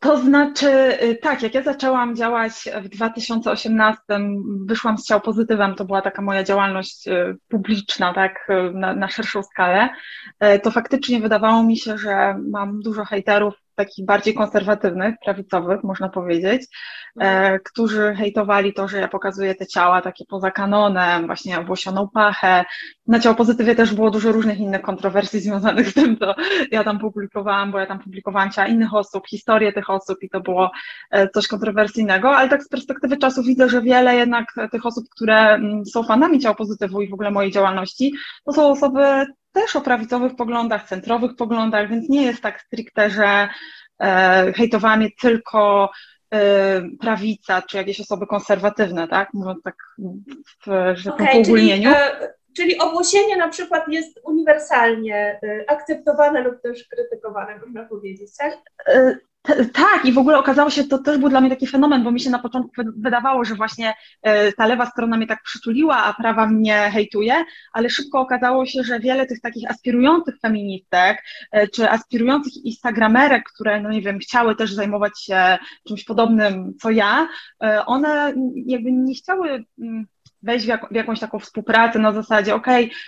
To 0.04 0.18
znaczy, 0.18 0.70
y, 1.04 1.16
tak, 1.22 1.44
jak 1.44 1.54
ja 1.54 1.64
zaczęłam 1.64 2.16
działać 2.16 2.54
w 2.82 2.90
2018, 2.90 4.02
wyszłam 4.66 4.98
z 4.98 5.06
ciał 5.06 5.22
pozytywem, 5.22 5.76
to 5.76 5.86
była 5.86 6.02
taka 6.02 6.22
moja 6.22 6.44
działalność 6.44 7.08
y, 7.08 7.38
publiczna, 7.48 8.14
tak, 8.14 8.50
y, 8.50 8.74
na, 8.74 8.94
na 8.94 9.08
szerszą 9.08 9.44
skalę, 9.44 9.90
to 10.64 10.72
faktycznie 10.72 11.20
wydawało 11.20 11.64
mi 11.64 11.78
się, 11.78 11.98
że 11.98 12.36
mam 12.52 12.80
dużo 12.80 13.06
hejterów 13.06 13.63
takich 13.76 14.06
bardziej 14.06 14.34
konserwatywnych, 14.34 15.16
prawicowych, 15.26 15.84
można 15.84 16.10
powiedzieć, 16.10 16.62
e, 17.20 17.60
którzy 17.60 18.14
hejtowali 18.18 18.74
to, 18.74 18.88
że 18.88 19.00
ja 19.00 19.08
pokazuję 19.08 19.56
te 19.56 19.68
ciała 19.68 20.02
takie 20.02 20.26
poza 20.26 20.52
kanonem, 20.52 21.26
właśnie 21.26 21.60
obłosioną 21.60 22.10
pachę. 22.14 22.66
Na 23.08 23.20
ciało 23.20 23.36
pozytywie 23.36 23.76
też 23.76 23.94
było 23.94 24.12
dużo 24.12 24.32
różnych 24.32 24.60
innych 24.60 24.82
kontrowersji 24.82 25.40
związanych 25.50 25.90
z 25.90 25.94
tym, 25.94 26.18
co 26.18 26.36
ja 26.72 26.84
tam 26.84 27.00
publikowałam, 27.00 27.72
bo 27.72 27.80
ja 27.80 27.86
tam 27.86 28.00
publikowałam 28.00 28.52
ciała 28.52 28.68
innych 28.68 28.94
osób, 28.94 29.28
historię 29.28 29.74
tych 29.74 29.90
osób 29.90 30.18
i 30.22 30.30
to 30.30 30.42
było 30.42 30.72
e, 31.12 31.30
coś 31.30 31.48
kontrowersyjnego, 31.48 32.36
ale 32.36 32.50
tak 32.50 32.64
z 32.64 32.70
perspektywy 32.70 33.18
czasu 33.18 33.44
widzę, 33.44 33.70
że 33.70 33.82
wiele 33.82 34.16
jednak 34.16 34.46
tych 34.72 34.86
osób, 34.86 35.06
które 35.10 35.54
mm, 35.54 35.86
są 35.86 36.04
fanami 36.04 36.40
ciała 36.40 36.56
pozytywu 36.56 37.02
i 37.02 37.10
w 37.10 37.14
ogóle 37.14 37.32
mojej 37.32 37.52
działalności, 37.52 38.14
to 38.46 38.54
są 38.54 38.70
osoby 38.70 39.26
też 39.54 39.76
o 39.76 39.82
prawicowych 39.82 40.36
poglądach, 40.36 40.88
centrowych 40.88 41.36
poglądach, 41.36 41.90
więc 41.90 42.10
nie 42.10 42.24
jest 42.24 42.42
tak 42.42 42.62
stricte, 42.62 43.10
że 43.10 43.50
e, 44.02 44.54
hejtowała 44.56 44.98
mnie 44.98 45.10
tylko 45.22 45.92
e, 46.34 46.82
prawica 47.00 47.62
czy 47.62 47.78
jakieś 47.78 48.02
osoby 48.02 48.28
konserwatywne, 48.28 49.08
tak? 49.08 49.34
Mówiąc 49.34 49.64
tak 49.64 49.76
w, 50.66 50.94
że 50.94 51.14
okay, 51.14 51.44
Czyli, 51.46 51.84
e, 51.86 52.34
czyli 52.58 52.80
obłosienie 52.80 53.38
na 53.38 53.50
przykład 53.50 53.88
jest 53.88 54.20
uniwersalnie 54.24 55.40
e, 55.44 55.70
akceptowane 55.70 56.42
lub 56.42 56.62
też 56.62 56.88
krytykowane, 56.88 57.60
można 57.66 57.84
powiedzieć, 57.86 58.38
tak? 58.38 58.58
Tak, 59.74 60.06
i 60.06 60.12
w 60.12 60.18
ogóle 60.18 60.38
okazało 60.38 60.70
się, 60.70 60.84
to 60.84 60.98
też 60.98 61.18
był 61.18 61.30
dla 61.30 61.42
mnie 61.42 61.50
taki 61.50 61.68
fenomen, 61.68 62.04
bo 62.04 62.12
mi 62.12 62.20
się 62.20 62.30
na 62.30 62.40
początku 62.40 62.82
wydawało, 62.98 63.46
że 63.46 63.56
właśnie 63.56 63.94
e, 64.22 64.54
ta 64.54 64.66
lewa 64.66 64.86
strona 64.86 65.18
mnie 65.18 65.28
tak 65.28 65.44
przytuliła, 65.44 65.98
a 65.98 66.14
prawa 66.14 66.48
mnie 66.48 66.90
hejtuje, 66.94 67.46
ale 67.74 67.90
szybko 67.90 68.20
okazało 68.20 68.66
się, 68.66 68.84
że 68.84 69.00
wiele 69.00 69.26
tych 69.26 69.42
takich 69.42 69.72
aspirujących 69.72 70.40
feministek, 70.40 71.24
e, 71.52 71.68
czy 71.68 71.90
aspirujących 71.90 72.66
instagramerek, 72.66 73.44
które, 73.54 73.82
no 73.82 73.90
nie 73.90 74.02
wiem, 74.02 74.20
chciały 74.20 74.56
też 74.56 74.74
zajmować 74.74 75.24
się 75.24 75.58
czymś 75.88 76.04
podobnym 76.04 76.74
co 76.82 76.92
ja, 76.92 77.28
e, 77.64 77.86
one 77.86 78.34
jakby 78.66 78.92
nie 78.92 79.16
chciały 79.16 79.66
mm, 79.80 80.08
wejść 80.44 80.66
w, 80.66 80.68
jak, 80.68 80.90
w, 80.92 80.96
jakąś 80.96 81.20
taką 81.20 81.40
współpracę 81.40 82.00
na 82.00 82.12
zasadzie, 82.12 82.56
ok, 82.56 82.68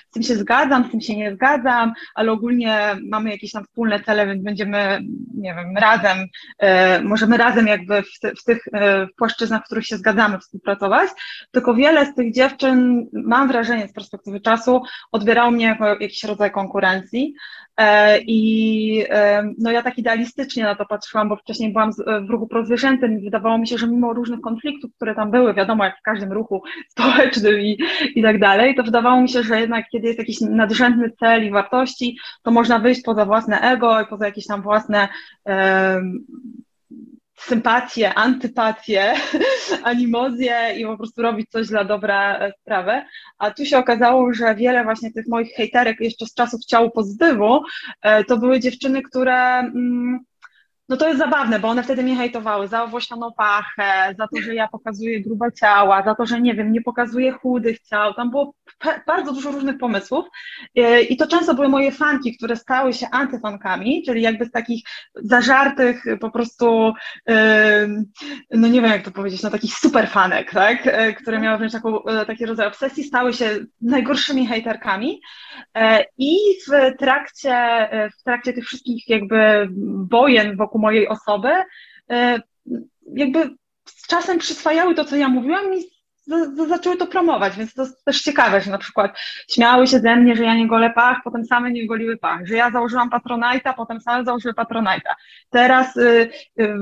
z 0.09 0.11
tym 0.13 0.23
się 0.23 0.35
zgadzam, 0.35 0.85
z 0.87 0.91
tym 0.91 1.01
się 1.01 1.15
nie 1.15 1.33
zgadzam, 1.33 1.93
ale 2.15 2.31
ogólnie 2.31 2.95
mamy 3.09 3.31
jakieś 3.31 3.51
tam 3.51 3.63
wspólne 3.63 3.99
cele, 3.99 4.27
więc 4.27 4.43
będziemy, 4.43 4.99
nie 5.33 5.55
wiem, 5.55 5.77
razem, 5.77 6.17
e, 6.59 7.01
możemy 7.01 7.37
razem 7.37 7.67
jakby 7.67 8.01
w, 8.01 8.19
ty, 8.19 8.31
w 8.35 8.43
tych 8.43 8.67
e, 8.73 9.07
płaszczyznach, 9.17 9.61
w 9.61 9.65
których 9.65 9.85
się 9.85 9.97
zgadzamy, 9.97 10.39
współpracować. 10.39 11.09
Tylko 11.51 11.73
wiele 11.73 12.05
z 12.05 12.15
tych 12.15 12.33
dziewczyn, 12.33 13.07
mam 13.13 13.47
wrażenie 13.47 13.87
z 13.87 13.93
perspektywy 13.93 14.39
czasu, 14.41 14.81
odbierało 15.11 15.51
mnie 15.51 15.65
jako 15.65 15.87
jakiś 15.87 16.23
rodzaj 16.23 16.51
konkurencji. 16.51 17.35
E, 17.77 18.19
I 18.19 19.05
e, 19.09 19.43
no 19.59 19.71
ja 19.71 19.83
tak 19.83 19.97
idealistycznie 19.97 20.63
na 20.63 20.75
to 20.75 20.85
patrzyłam, 20.85 21.29
bo 21.29 21.35
wcześniej 21.35 21.73
byłam 21.73 21.91
w 22.27 22.29
ruchu 22.29 22.47
prozwyżętym 22.47 23.19
i 23.19 23.23
wydawało 23.23 23.57
mi 23.57 23.67
się, 23.67 23.77
że 23.77 23.87
mimo 23.87 24.13
różnych 24.13 24.41
konfliktów, 24.41 24.91
które 24.95 25.15
tam 25.15 25.31
były, 25.31 25.53
wiadomo, 25.53 25.83
jak 25.83 25.99
w 25.99 26.01
każdym 26.01 26.31
ruchu 26.31 26.63
społecznym 26.89 27.24
i, 27.59 27.77
i 28.15 28.23
tak 28.23 28.39
dalej, 28.39 28.75
to 28.75 28.83
wydawało 28.83 29.21
mi 29.21 29.29
się, 29.29 29.43
że 29.43 29.59
jednak 29.59 29.85
kiedy 29.91 30.07
jest 30.07 30.19
jakiś 30.19 30.41
nadrzędny 30.41 31.11
cel 31.19 31.45
i 31.45 31.51
wartości, 31.51 32.17
to 32.43 32.51
można 32.51 32.79
wyjść 32.79 33.01
poza 33.01 33.25
własne 33.25 33.61
ego 33.61 34.01
i 34.01 34.05
poza 34.05 34.25
jakieś 34.25 34.47
tam 34.47 34.61
własne 34.61 35.07
um, 35.45 36.25
sympatię, 37.37 38.13
antypatię, 38.13 39.13
animozję 39.83 40.75
i 40.77 40.85
po 40.85 40.97
prostu 40.97 41.21
robić 41.21 41.49
coś 41.49 41.67
dla 41.67 41.83
dobra 41.83 42.39
e, 42.39 42.51
sprawy. 42.61 43.01
A 43.37 43.51
tu 43.51 43.65
się 43.65 43.77
okazało, 43.77 44.33
że 44.33 44.55
wiele 44.55 44.83
właśnie 44.83 45.11
tych 45.11 45.27
moich 45.27 45.55
hejterek 45.55 45.99
jeszcze 45.99 46.25
z 46.25 46.33
czasów 46.33 46.65
ciału 46.65 46.91
pozytywu 46.91 47.61
e, 48.01 48.23
to 48.23 48.37
były 48.37 48.59
dziewczyny, 48.59 49.01
które 49.01 49.59
mm, 49.59 50.19
no 50.89 50.97
to 50.97 51.07
jest 51.07 51.19
zabawne, 51.19 51.59
bo 51.59 51.67
one 51.67 51.83
wtedy 51.83 52.03
mnie 52.03 52.15
hejtowały 52.15 52.67
za 52.67 52.83
owłosioną 52.83 53.31
pachę, 53.37 54.15
za 54.17 54.27
to, 54.27 54.41
że 54.41 54.55
ja 54.55 54.67
pokazuję 54.67 55.21
grube 55.21 55.51
ciała, 55.51 56.03
za 56.03 56.15
to, 56.15 56.25
że 56.25 56.41
nie 56.41 56.53
wiem, 56.53 56.71
nie 56.71 56.81
pokazuję 56.81 57.31
chudych 57.31 57.81
ciał. 57.81 58.13
Tam 58.13 58.31
było 58.31 58.53
bardzo 59.07 59.33
dużo 59.33 59.51
różnych 59.51 59.77
pomysłów. 59.77 60.25
E, 60.75 61.01
i 61.01 61.17
to 61.17 61.27
często 61.27 61.53
były 61.53 61.69
moje 61.69 61.91
fanki, 61.91 62.37
które 62.37 62.55
stały 62.55 62.93
się 62.93 63.07
antyfankami, 63.11 64.03
czyli 64.05 64.21
jakby 64.21 64.45
z 64.45 64.51
takich 64.51 64.83
zażartych 65.15 66.03
po 66.21 66.31
prostu, 66.31 66.93
no 68.51 68.67
nie 68.67 68.81
wiem 68.81 68.91
jak 68.91 69.05
to 69.05 69.11
powiedzieć, 69.11 69.43
no 69.43 69.49
takich 69.49 69.73
superfanek, 69.73 70.51
tak, 70.51 70.87
e, 70.87 71.13
które 71.13 71.39
miały 71.39 71.57
wręcz 71.57 71.73
taką, 71.73 72.03
e, 72.03 72.25
taki 72.25 72.45
rodzaj 72.45 72.67
obsesji, 72.67 73.03
stały 73.03 73.33
się 73.33 73.49
najgorszymi 73.81 74.47
hejterkami. 74.47 75.21
I 76.17 76.37
w 76.67 76.97
trakcie, 76.97 77.89
w 78.19 78.23
trakcie 78.23 78.53
tych 78.53 78.65
wszystkich 78.65 79.09
jakby 79.09 79.69
wojen 80.11 80.57
wokół 80.57 80.74
mojej 80.77 81.07
osoby, 81.07 81.49
jakby 83.15 83.49
z 83.85 84.07
czasem 84.07 84.39
przyswajały 84.39 84.95
to, 84.95 85.05
co 85.05 85.15
ja 85.15 85.29
mówiłam 85.29 85.73
i 85.73 85.94
zaczęły 86.67 86.97
to 86.97 87.07
promować, 87.07 87.57
więc 87.57 87.73
to 87.73 87.81
jest 87.81 88.05
też 88.05 88.21
ciekawe, 88.21 88.61
że 88.61 88.71
na 88.71 88.77
przykład 88.77 89.19
śmiały 89.49 89.87
się 89.87 89.99
ze 89.99 90.15
mnie, 90.15 90.35
że 90.35 90.43
ja 90.43 90.55
nie 90.55 90.67
golę 90.67 90.89
pach, 90.89 91.17
potem 91.23 91.45
same 91.45 91.71
nie 91.71 91.87
goliły 91.87 92.17
pach, 92.17 92.47
że 92.47 92.55
ja 92.55 92.71
założyłam 92.71 93.09
Patronite'a, 93.09 93.73
potem 93.75 94.01
same 94.01 94.25
założyły 94.25 94.53
Patronite'a. 94.53 95.13
Teraz 95.49 95.97
y, 95.97 96.29
y, 96.59 96.73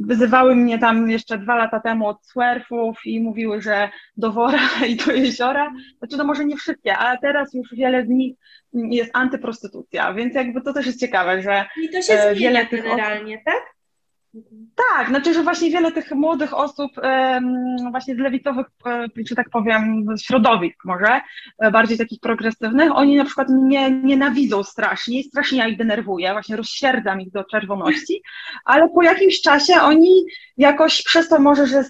wyzywały 0.00 0.56
mnie 0.56 0.78
tam 0.78 1.10
jeszcze 1.10 1.38
dwa 1.38 1.56
lata 1.56 1.80
temu 1.80 2.06
od 2.06 2.26
swerfów 2.26 2.98
i 3.04 3.20
mówiły, 3.20 3.62
że 3.62 3.88
do 4.16 4.32
wora 4.32 4.68
i 4.88 4.96
do 4.96 5.12
jeziora, 5.12 5.72
znaczy 5.98 6.16
to 6.16 6.24
może 6.24 6.44
nie 6.44 6.56
wszystkie, 6.56 6.96
ale 6.96 7.18
teraz 7.18 7.54
już 7.54 7.74
wiele 7.74 8.06
z 8.06 8.08
nich 8.08 8.36
jest 8.72 9.10
antyprostytucja, 9.14 10.14
więc 10.14 10.34
jakby 10.34 10.60
to 10.60 10.72
też 10.72 10.86
jest 10.86 11.00
ciekawe, 11.00 11.42
że 11.42 11.64
I 11.82 11.90
to 11.90 12.02
się 12.02 12.14
e, 12.14 12.34
wiele 12.34 12.66
tych 12.66 12.82
generalnie, 12.82 13.34
osób... 13.34 13.44
tak? 13.44 13.71
Tak, 14.74 15.08
znaczy, 15.08 15.34
że 15.34 15.42
właśnie 15.42 15.70
wiele 15.70 15.92
tych 15.92 16.10
młodych 16.10 16.54
osób, 16.54 16.90
właśnie 17.90 18.14
z 18.14 18.18
lewicowych, 18.18 18.66
e, 18.86 19.24
czy 19.28 19.34
tak 19.34 19.50
powiem, 19.50 20.06
środowisk 20.22 20.84
może, 20.84 21.20
e, 21.58 21.70
bardziej 21.70 21.98
takich 21.98 22.20
progresywnych, 22.20 22.90
oni 22.94 23.16
na 23.16 23.24
przykład 23.24 23.48
mnie 23.48 23.90
nienawidzą 23.90 24.62
strasznie 24.62 25.22
strasznie 25.22 25.58
ja 25.58 25.68
ich 25.68 25.78
denerwuję, 25.78 26.32
właśnie 26.32 26.56
rozsierdzam 26.56 27.20
ich 27.20 27.30
do 27.30 27.44
czerwoności, 27.44 28.22
ale 28.64 28.88
po 28.88 29.02
jakimś 29.02 29.40
czasie 29.40 29.74
oni 29.74 30.24
jakoś 30.56 31.02
przez 31.02 31.28
to 31.28 31.40
może, 31.40 31.66
że 31.66 31.84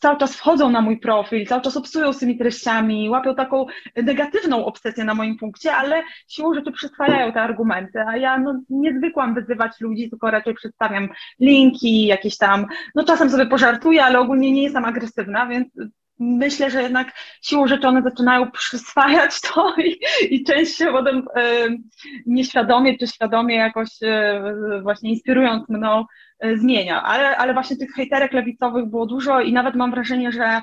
cały 0.00 0.18
czas 0.18 0.36
wchodzą 0.36 0.70
na 0.70 0.80
mój 0.80 0.98
profil, 0.98 1.46
cały 1.46 1.62
czas 1.62 1.76
obsują 1.76 2.12
z 2.12 2.18
tymi 2.18 2.38
treściami, 2.38 3.10
łapią 3.10 3.34
taką 3.34 3.66
negatywną 3.96 4.64
obsesję 4.64 5.04
na 5.04 5.14
moim 5.14 5.36
punkcie, 5.36 5.74
ale 5.74 6.02
siłą 6.28 6.54
rzeczy 6.54 6.72
przyswajają 6.72 7.32
te 7.32 7.42
argumenty, 7.42 8.00
a 8.00 8.16
ja 8.16 8.38
no, 8.38 8.60
nie 8.70 8.98
zwykłam 8.98 9.34
wyzywać 9.34 9.80
ludzi, 9.80 10.10
tylko 10.10 10.30
raczej 10.30 10.54
przedstawiam 10.54 11.08
linki, 11.40 12.06
jakieś 12.06 12.36
tam, 12.38 12.66
no 12.94 13.04
czasem 13.04 13.30
sobie 13.30 13.46
pożartuję, 13.46 14.04
ale 14.04 14.18
ogólnie 14.20 14.52
nie 14.52 14.62
jestem 14.62 14.84
agresywna, 14.84 15.46
więc 15.46 15.68
myślę, 16.18 16.70
że 16.70 16.82
jednak 16.82 17.12
siłą 17.42 17.66
rzeczy 17.66 17.88
one 17.88 18.02
zaczynają 18.02 18.50
przyswajać 18.50 19.40
to 19.40 19.74
i, 19.86 19.98
i 20.30 20.44
część 20.44 20.76
się 20.76 20.86
potem 20.92 21.22
e, 21.36 21.68
nieświadomie 22.26 22.98
czy 22.98 23.06
świadomie 23.06 23.56
jakoś 23.56 23.88
e, 24.02 24.42
właśnie 24.82 25.10
inspirując 25.10 25.68
mną 25.68 26.04
e, 26.38 26.56
zmienia. 26.56 27.02
Ale, 27.02 27.36
ale 27.36 27.52
właśnie 27.54 27.76
tych 27.76 27.92
hejterek 27.92 28.32
lewicowych 28.32 28.86
było 28.86 29.06
dużo 29.06 29.40
i 29.40 29.52
nawet 29.52 29.74
mam 29.74 29.90
wrażenie, 29.90 30.32
że 30.32 30.62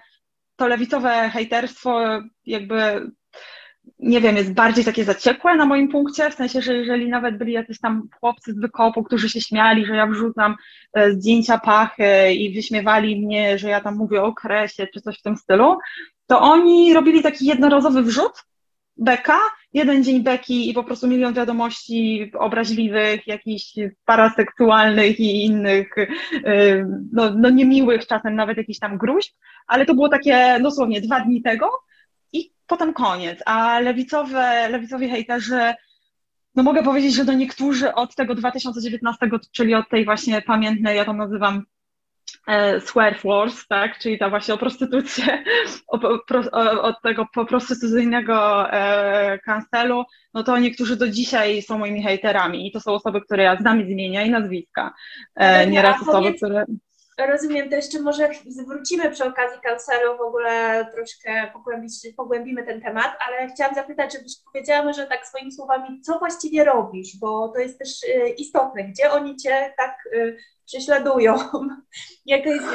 to 0.56 0.68
lewicowe 0.68 1.30
hejterstwo 1.30 2.22
jakby 2.46 3.12
nie 4.00 4.22
wiem, 4.22 4.36
jest 4.36 4.54
bardziej 4.54 4.86
takie 4.86 5.04
zaciekłe 5.04 5.56
na 5.56 5.66
moim 5.66 5.88
punkcie, 5.88 6.32
w 6.32 6.34
sensie, 6.34 6.62
że 6.62 6.74
jeżeli 6.74 7.10
nawet 7.10 7.38
byli 7.38 7.54
jacyś 7.54 7.80
tam 7.80 8.08
chłopcy 8.20 8.54
z 8.54 8.60
wykopu, 8.60 9.04
którzy 9.04 9.30
się 9.30 9.42
śmiali, 9.42 9.86
że 9.86 9.96
ja 9.96 10.08
wrzucam 10.08 10.56
e, 10.94 11.12
zdjęcia 11.12 11.58
pachy 11.58 12.34
i 12.34 12.56
wyśmiewali 12.56 13.26
mnie, 13.26 13.58
że 13.58 13.70
ja 13.70 13.82
tam 13.82 13.96
mówię 13.96 14.24
o 14.24 14.34
kresie 14.34 14.88
czy 14.94 15.02
coś 15.02 15.20
w 15.20 15.22
tym 15.22 15.38
stylu, 15.38 15.78
to 16.28 16.42
oni 16.42 16.94
robili 16.94 17.24
taki 17.24 17.46
jednorazowy 17.46 18.04
wrzut, 18.04 18.34
beka, 18.98 19.40
jeden 19.74 20.04
dzień 20.04 20.24
beki 20.24 20.70
i 20.70 20.74
po 20.74 20.84
prostu 20.84 21.08
milion 21.08 21.34
wiadomości 21.34 22.32
obraźliwych, 22.40 23.28
jakichś 23.28 23.74
paraseksualnych 24.06 25.20
i 25.20 25.46
innych, 25.46 25.96
e, 25.98 26.86
no, 27.12 27.32
no 27.36 27.50
niemiłych 27.50 28.08
czasem 28.08 28.36
nawet 28.36 28.58
jakichś 28.58 28.80
tam 28.80 28.98
gruźb, 28.98 29.34
ale 29.68 29.86
to 29.86 29.94
było 29.96 30.10
takie 30.10 30.60
dosłownie 30.62 31.02
dwa 31.02 31.20
dni 31.20 31.42
tego, 31.42 31.70
potem 32.68 32.94
koniec. 32.94 33.40
A 33.46 33.80
lewicowe, 33.80 34.70
lewicowi 34.70 35.10
hejterzy, 35.10 35.74
no 36.56 36.64
mogę 36.64 36.84
powiedzieć, 36.84 37.16
że 37.16 37.26
do 37.26 37.34
niektórzy 37.34 37.94
od 37.94 38.16
tego 38.16 38.36
2019, 38.36 39.30
czyli 39.52 39.76
od 39.76 39.90
tej 39.90 40.06
właśnie 40.06 40.42
pamiętnej, 40.42 40.98
ja 40.98 41.06
to 41.06 41.14
nazywam 41.14 41.64
e, 42.48 42.82
swear 42.82 43.20
wars, 43.24 43.68
tak, 43.68 44.00
czyli 44.00 44.20
ta 44.20 44.30
właśnie 44.30 44.54
o 44.54 44.58
prostytucję, 44.58 45.44
od 46.82 47.02
tego 47.04 47.26
prostytucyjnego 47.50 48.70
e, 48.72 49.40
kancelu, 49.40 50.04
no 50.34 50.44
to 50.44 50.58
niektórzy 50.58 50.96
do 50.96 51.08
dzisiaj 51.08 51.62
są 51.62 51.78
moimi 51.78 52.04
hejterami 52.04 52.68
i 52.68 52.72
to 52.72 52.80
są 52.80 52.92
osoby, 52.92 53.22
które 53.22 53.44
ja 53.44 53.56
znam 53.56 53.86
z 53.86 53.90
imienia 53.90 54.24
i 54.24 54.30
nazwiska. 54.30 54.94
E, 55.36 55.68
nieraz 55.68 56.02
osoby, 56.02 56.34
które... 56.34 56.66
Rozumiem, 57.18 57.70
to 57.70 57.76
jeszcze 57.76 58.02
może 58.02 58.30
zwrócimy 58.48 59.12
przy 59.12 59.26
okazji 59.26 59.60
kancelu 59.64 60.18
w 60.18 60.22
ogóle 60.22 60.86
troszkę 60.96 61.52
pogłębić, 61.54 61.94
pogłębimy 62.18 62.64
ten 62.64 62.82
temat, 62.82 63.18
ale 63.28 63.48
chciałam 63.48 63.76
zapytać, 63.76 64.14
żebyś 64.14 64.32
powiedziała 64.46 64.84
może 64.84 65.08
tak 65.08 65.28
swoimi 65.28 65.52
słowami, 65.52 66.02
co 66.02 66.20
właściwie 66.20 66.64
robisz, 66.64 67.18
bo 67.20 67.50
to 67.50 67.60
jest 67.60 67.80
też 67.80 68.04
y, 68.04 68.30
istotne, 68.30 68.84
gdzie 68.84 69.12
oni 69.12 69.36
cię 69.36 69.74
tak 69.78 69.98
y, 70.14 70.38
prześladują, 70.66 71.36
jak, 72.26 72.46
jest, 72.46 72.66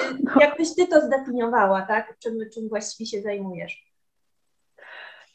jak 0.41 0.57
byś 0.57 0.75
ty 0.75 0.87
to 0.87 1.01
zdefiniowała, 1.01 1.83
tak? 1.83 2.19
Czym, 2.19 2.35
czym 2.55 2.69
właściwie 2.69 3.11
się 3.11 3.23
zajmujesz? 3.23 3.91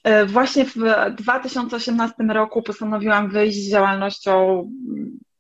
E, 0.04 0.26
właśnie 0.26 0.66
w 0.66 0.76
2018 1.16 2.24
roku 2.24 2.64
postanowiłam 2.64 3.30
wyjść 3.30 3.58
z 3.58 3.72
działalnością 3.72 4.68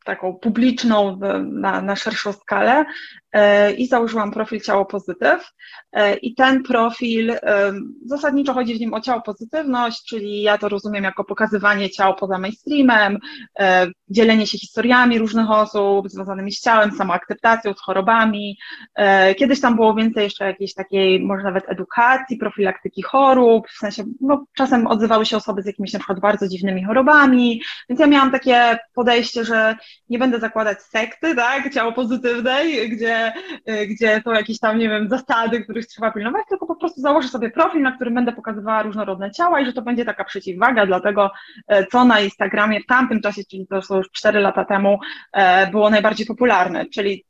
taką 0.06 0.34
publiczną 0.34 1.20
na, 1.44 1.82
na 1.82 1.96
szerszą 1.96 2.34
skalę 2.34 2.86
i 3.78 3.88
założyłam 3.88 4.32
profil 4.32 4.62
Ciało 4.62 4.86
Pozytyw. 4.86 5.52
E, 5.92 6.16
I 6.16 6.36
ten 6.36 6.64
profil, 6.64 7.32
e, 7.32 7.40
zasadniczo 8.06 8.54
chodzi 8.54 8.76
w 8.76 8.80
nim 8.80 8.94
o 8.94 9.02
ciało 9.02 9.22
pozytywność, 9.22 10.06
czyli 10.10 10.42
ja 10.42 10.58
to 10.58 10.70
rozumiem 10.70 11.04
jako 11.04 11.24
pokazywanie 11.24 11.90
ciał 11.90 12.16
poza 12.16 12.38
mainstreamem, 12.38 13.18
dzielenie 14.10 14.48
się 14.48 14.58
historiami 14.58 15.20
różnych 15.20 15.52
osób 15.52 16.10
związanymi 16.10 16.52
z 16.52 16.62
ciałem, 16.62 16.92
samoakceptacją, 16.92 17.74
z 17.74 17.82
chorobami. 17.82 18.58
Kiedyś 19.38 19.62
tam 19.62 19.76
było 19.76 19.94
więcej 19.94 20.24
jeszcze 20.24 20.46
jakiejś 20.46 20.74
takiej, 20.74 21.20
może 21.26 21.44
nawet 21.44 21.64
edukacji, 21.68 22.38
profilaktyki 22.38 23.02
chorób, 23.02 23.68
w 23.70 23.78
sensie, 23.78 24.04
no, 24.22 24.46
czasem 24.58 24.88
odzywały 24.88 25.26
się 25.26 25.38
osoby 25.38 25.62
z 25.62 25.66
jakimiś 25.66 25.94
na 25.94 26.00
przykład 26.00 26.20
bardzo 26.20 26.48
dziwnymi 26.48 26.84
chorobami, 26.84 27.62
więc 27.90 28.00
ja 28.00 28.08
miałam 28.08 28.32
takie 28.32 28.78
podejście, 28.94 29.46
że 29.46 29.76
nie 30.10 30.20
będę 30.20 30.40
zakładać 30.40 30.82
sekty, 30.82 31.36
tak, 31.36 31.74
ciało 31.74 31.92
pozytywnej, 31.92 32.90
gdzie, 32.90 33.25
y, 33.70 33.88
gdzie 33.88 34.22
są 34.26 34.32
jakieś 34.32 34.60
tam, 34.60 34.80
nie 34.80 34.90
wiem, 34.90 35.10
zasady, 35.10 35.64
których 35.64 35.86
trzeba 35.88 36.12
pilnować, 36.12 36.46
tylko 36.50 36.66
po 36.66 36.76
prostu 36.76 37.02
założę 37.02 37.28
sobie 37.28 37.50
profil, 37.50 37.82
na 37.82 37.92
którym 37.92 38.14
będę 38.14 38.32
pokazywała 38.32 38.84
różnorodne 38.84 39.32
ciała 39.32 39.62
i 39.62 39.66
że 39.66 39.74
to 39.74 39.82
będzie 39.82 40.06
taka 40.06 40.24
przeciwwaga 40.24 40.86
dla 40.86 41.00
tego, 41.00 41.32
e, 41.68 41.86
co 41.86 42.06
na 42.06 42.20
Instagramie 42.20 42.82
w 42.82 42.86
tamtym 42.86 43.22
czasie, 43.22 43.42
czyli 43.50 43.68
to 43.68 43.82
są 43.82 43.98
już 43.98 44.12
4 44.12 44.40
lata 44.40 44.66
temu, 44.66 45.00
e, 45.34 45.68
było 45.72 45.90
najbardziej 45.90 46.26
popularne, 46.26 46.86
czyli 46.86 47.26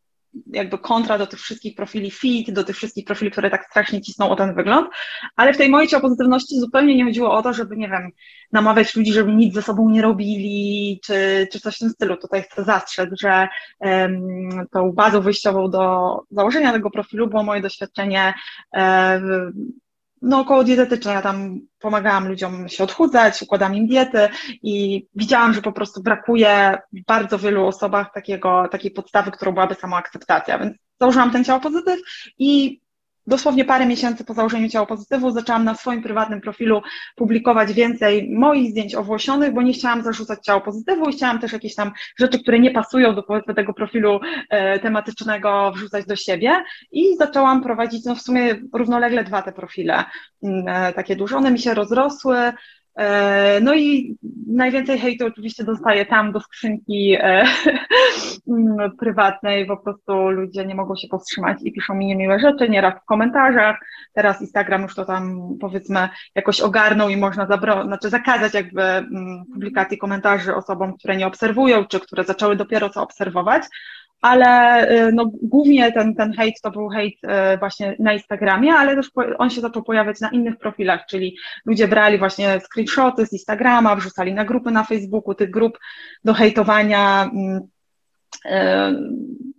jakby 0.47 0.77
kontra 0.77 1.17
do 1.17 1.27
tych 1.27 1.39
wszystkich 1.39 1.75
profili 1.75 2.11
fit, 2.11 2.51
do 2.51 2.63
tych 2.63 2.75
wszystkich 2.75 3.05
profili, 3.05 3.31
które 3.31 3.49
tak 3.49 3.65
strasznie 3.65 4.01
cisną 4.01 4.29
o 4.29 4.35
ten 4.35 4.55
wygląd, 4.55 4.87
ale 5.35 5.53
w 5.53 5.57
tej 5.57 5.69
mojej 5.69 5.89
pozytywności 6.01 6.59
zupełnie 6.59 6.95
nie 6.95 7.05
chodziło 7.05 7.33
o 7.33 7.41
to, 7.41 7.53
żeby, 7.53 7.77
nie 7.77 7.89
wiem, 7.89 8.09
namawiać 8.51 8.95
ludzi, 8.95 9.13
żeby 9.13 9.31
nic 9.31 9.53
ze 9.53 9.61
sobą 9.61 9.89
nie 9.89 10.01
robili, 10.01 10.99
czy, 11.05 11.47
czy 11.51 11.59
coś 11.59 11.75
w 11.75 11.79
tym 11.79 11.89
stylu. 11.89 12.17
Tutaj 12.17 12.43
chcę 12.43 12.63
zastrzec, 12.63 13.09
że 13.21 13.47
um, 13.79 14.67
tą 14.71 14.91
bazą 14.91 15.21
wyjściową 15.21 15.69
do 15.69 16.15
założenia 16.31 16.71
tego 16.71 16.89
profilu 16.89 17.27
było 17.27 17.43
moje 17.43 17.61
doświadczenie 17.61 18.33
um, 18.71 19.53
no, 20.25 20.39
około 20.39 20.63
dietetyczne. 20.63 21.13
Ja 21.13 21.21
tam 21.21 21.59
pomagałam 21.79 22.27
ludziom 22.27 22.69
się 22.69 22.83
odchudzać, 22.83 23.41
układam 23.41 23.75
im 23.75 23.87
diety 23.87 24.29
i 24.63 25.05
widziałam, 25.15 25.53
że 25.53 25.61
po 25.61 25.71
prostu 25.71 26.03
brakuje 26.03 26.77
w 26.93 27.05
bardzo 27.05 27.39
wielu 27.39 27.65
osobach 27.65 28.13
takiego, 28.13 28.67
takiej 28.71 28.91
podstawy, 28.91 29.31
którą 29.31 29.51
byłaby 29.51 29.75
samoakceptacja. 29.75 30.59
Więc 30.59 30.73
założyłam 30.99 31.31
ten 31.31 31.43
ciało 31.43 31.59
pozytyw 31.59 31.99
i 32.39 32.81
dosłownie 33.27 33.65
parę 33.65 33.85
miesięcy 33.85 34.25
po 34.25 34.33
założeniu 34.33 34.69
ciała 34.69 34.85
pozytywu 34.85 35.31
zaczęłam 35.31 35.63
na 35.63 35.75
swoim 35.75 36.01
prywatnym 36.01 36.41
profilu 36.41 36.81
publikować 37.15 37.73
więcej 37.73 38.29
moich 38.31 38.71
zdjęć 38.71 38.95
owłosionych, 38.95 39.53
bo 39.53 39.61
nie 39.61 39.73
chciałam 39.73 40.03
zarzucać 40.03 40.39
ciało 40.43 40.61
pozytywu 40.61 41.09
i 41.09 41.13
chciałam 41.13 41.39
też 41.39 41.53
jakieś 41.53 41.75
tam 41.75 41.91
rzeczy, 42.19 42.39
które 42.39 42.59
nie 42.59 42.71
pasują 42.71 43.15
do 43.15 43.23
powiedzmy 43.23 43.55
tego 43.55 43.73
profilu 43.73 44.19
e, 44.49 44.79
tematycznego 44.79 45.71
wrzucać 45.71 46.05
do 46.05 46.15
siebie 46.15 46.63
i 46.91 47.17
zaczęłam 47.17 47.63
prowadzić 47.63 48.05
no 48.05 48.15
w 48.15 48.21
sumie 48.21 48.55
równolegle 48.73 49.23
dwa 49.23 49.41
te 49.41 49.51
profile 49.51 50.03
mm, 50.43 50.67
e, 50.67 50.93
takie 50.93 51.15
duże. 51.15 51.37
One 51.37 51.51
mi 51.51 51.59
się 51.59 51.73
rozrosły, 51.73 52.37
no 53.61 53.73
i 53.73 54.17
najwięcej 54.47 54.99
hejtu 54.99 55.25
oczywiście 55.25 55.63
dostaję 55.63 56.05
tam 56.05 56.31
do 56.31 56.39
skrzynki 56.39 57.17
e, 57.19 57.45
prywatnej, 58.99 59.65
po 59.65 59.77
prostu 59.77 60.29
ludzie 60.29 60.65
nie 60.65 60.75
mogą 60.75 60.95
się 60.95 61.07
powstrzymać 61.07 61.57
i 61.63 61.73
piszą 61.73 61.95
mi 61.95 62.05
niemiłe 62.05 62.39
rzeczy, 62.39 62.69
nieraz 62.69 62.93
w 63.01 63.05
komentarzach. 63.05 63.77
Teraz 64.13 64.41
Instagram 64.41 64.81
już 64.81 64.95
to 64.95 65.05
tam 65.05 65.39
powiedzmy 65.61 66.09
jakoś 66.35 66.61
ogarnął 66.61 67.09
i 67.09 67.17
można 67.17 67.45
znaczy 67.85 68.09
zakazać 68.09 68.53
jakby 68.53 68.81
mm, 68.83 69.45
publikacji 69.53 69.97
komentarzy 69.97 70.55
osobom, 70.55 70.97
które 70.97 71.17
nie 71.17 71.27
obserwują, 71.27 71.85
czy 71.85 71.99
które 71.99 72.23
zaczęły 72.23 72.55
dopiero 72.55 72.89
co 72.89 73.01
obserwować, 73.01 73.63
ale 74.21 74.81
y, 75.07 75.11
no, 75.11 75.31
głównie 75.41 75.91
ten, 75.91 76.15
ten 76.15 76.33
hejt 76.33 76.61
to 76.61 76.71
był 76.71 76.89
hejt 76.89 77.15
y, 77.23 77.57
właśnie 77.57 77.95
na 77.99 78.13
Instagramie, 78.13 78.73
ale 78.73 78.95
też 78.95 79.09
on 79.37 79.49
się 79.49 79.61
zaczął 79.61 79.83
pojawiać 79.83 80.19
na 80.19 80.29
innych 80.29 80.57
profilach, 80.57 81.05
czyli 81.09 81.37
ludzie 81.65 81.87
brali 81.87 82.17
właśnie 82.17 82.59
screenshoty 82.59 83.25
z 83.25 83.33
Instagrama, 83.33 83.95
wrzucali 83.95 84.33
na 84.33 84.45
grupy 84.45 84.71
na 84.71 84.83
Facebooku, 84.83 85.35
tych 85.35 85.51
grup 85.51 85.79
do 86.23 86.33
hejtowania 86.33 87.31
mm, 87.33 87.61
y, 88.45 88.51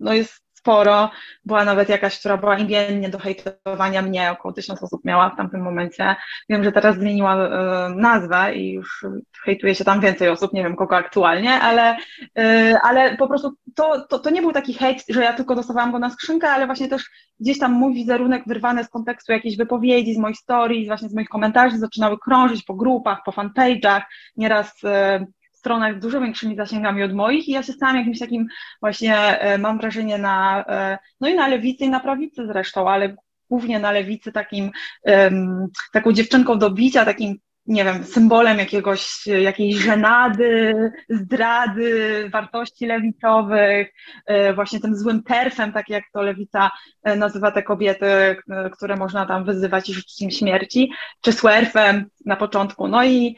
no 0.01 0.15
jest 0.15 0.46
sporo. 0.67 1.11
Była 1.45 1.65
nawet 1.65 1.89
jakaś, 1.89 2.19
która 2.19 2.37
była 2.37 2.59
imiennie 2.59 3.09
do 3.09 3.19
hejtowania 3.19 4.03
mnie, 4.03 4.31
około 4.31 4.53
tysiąc 4.53 4.83
osób 4.83 5.05
miała 5.05 5.31
w 5.31 5.37
tamtym 5.37 5.61
momencie. 5.61 6.17
Wiem, 6.49 6.65
że 6.65 6.73
teraz 6.73 6.97
zmieniła 6.97 7.47
y, 7.47 7.95
nazwę 7.95 8.55
i 8.55 8.73
już 8.73 9.07
hejtuje 9.45 9.75
się 9.75 9.85
tam 9.85 10.01
więcej 10.01 10.29
osób, 10.29 10.53
nie 10.53 10.63
wiem 10.63 10.77
kogo 10.77 10.97
aktualnie, 10.97 11.53
ale, 11.53 11.97
y, 12.39 12.77
ale 12.83 13.17
po 13.17 13.29
prostu 13.29 13.53
to, 13.75 14.07
to, 14.09 14.19
to 14.19 14.31
nie 14.31 14.43
był 14.43 14.53
taki 14.53 14.75
hejt, 14.75 15.05
że 15.09 15.23
ja 15.23 15.33
tylko 15.33 15.55
dostawałam 15.55 15.93
go 15.93 15.99
na 15.99 16.11
skrzynkę, 16.11 16.51
ale 16.51 16.67
właśnie 16.67 16.89
też 16.89 17.11
gdzieś 17.41 17.59
tam 17.59 17.73
mój 17.73 17.95
wizerunek 17.95 18.43
wyrwany 18.47 18.85
z 18.85 18.89
kontekstu 18.89 19.33
jakiejś 19.33 19.57
wypowiedzi, 19.57 20.15
z 20.15 20.19
moich 20.19 20.37
stories, 20.37 20.87
właśnie 20.87 21.09
z 21.09 21.15
moich 21.15 21.29
komentarzy 21.29 21.79
zaczynały 21.79 22.19
krążyć 22.19 22.63
po 22.63 22.75
grupach, 22.75 23.19
po 23.25 23.33
fanpage'ach, 23.33 24.01
nieraz 24.37 24.85
y, 24.85 25.27
stronach 25.67 25.97
z 25.97 26.01
dużo 26.01 26.21
większymi 26.21 26.57
zasięgami 26.57 27.03
od 27.03 27.13
moich 27.13 27.49
i 27.49 27.53
ja 27.53 27.63
się 27.63 27.73
stałam 27.73 27.97
jakimś 27.97 28.19
takim 28.19 28.47
właśnie, 28.81 29.17
e, 29.19 29.59
mam 29.59 29.79
wrażenie, 29.79 30.19
na, 30.19 30.65
e, 30.69 30.99
no 31.21 31.29
i 31.29 31.35
na 31.35 31.49
lewicy 31.49 31.85
i 31.85 31.91
na 31.91 32.01
prawicy 32.01 32.47
zresztą, 32.47 32.91
ale 32.91 33.17
głównie 33.51 33.79
na 33.79 33.93
lewicy 33.93 34.33
takim, 34.33 34.71
taką 35.93 36.13
dziewczynką 36.13 36.59
do 36.59 36.71
bicia, 36.71 37.05
takim 37.05 37.39
nie 37.67 37.85
wiem, 37.85 38.05
symbolem 38.05 38.59
jakiegoś, 38.59 39.27
jakiejś 39.27 39.77
żenady, 39.77 40.75
zdrady, 41.09 42.29
wartości 42.33 42.87
lewicowych, 42.87 43.93
e, 44.27 44.55
właśnie 44.55 44.81
tym 44.81 44.97
złym 44.97 45.23
terfem, 45.23 45.73
tak 45.73 45.89
jak 45.89 46.05
to 46.13 46.23
lewica 46.23 46.71
nazywa 47.17 47.51
te 47.51 47.63
kobiety, 47.63 48.37
które 48.73 48.97
można 48.97 49.27
tam 49.27 49.45
wyzywać 49.45 49.89
i 49.89 49.95
życzyć 49.95 50.23
im 50.23 50.31
śmierci, 50.31 50.91
czy 51.21 51.33
swerfem 51.33 52.07
na 52.27 52.37
początku. 52.37 52.89
No 52.89 53.05
i 53.05 53.37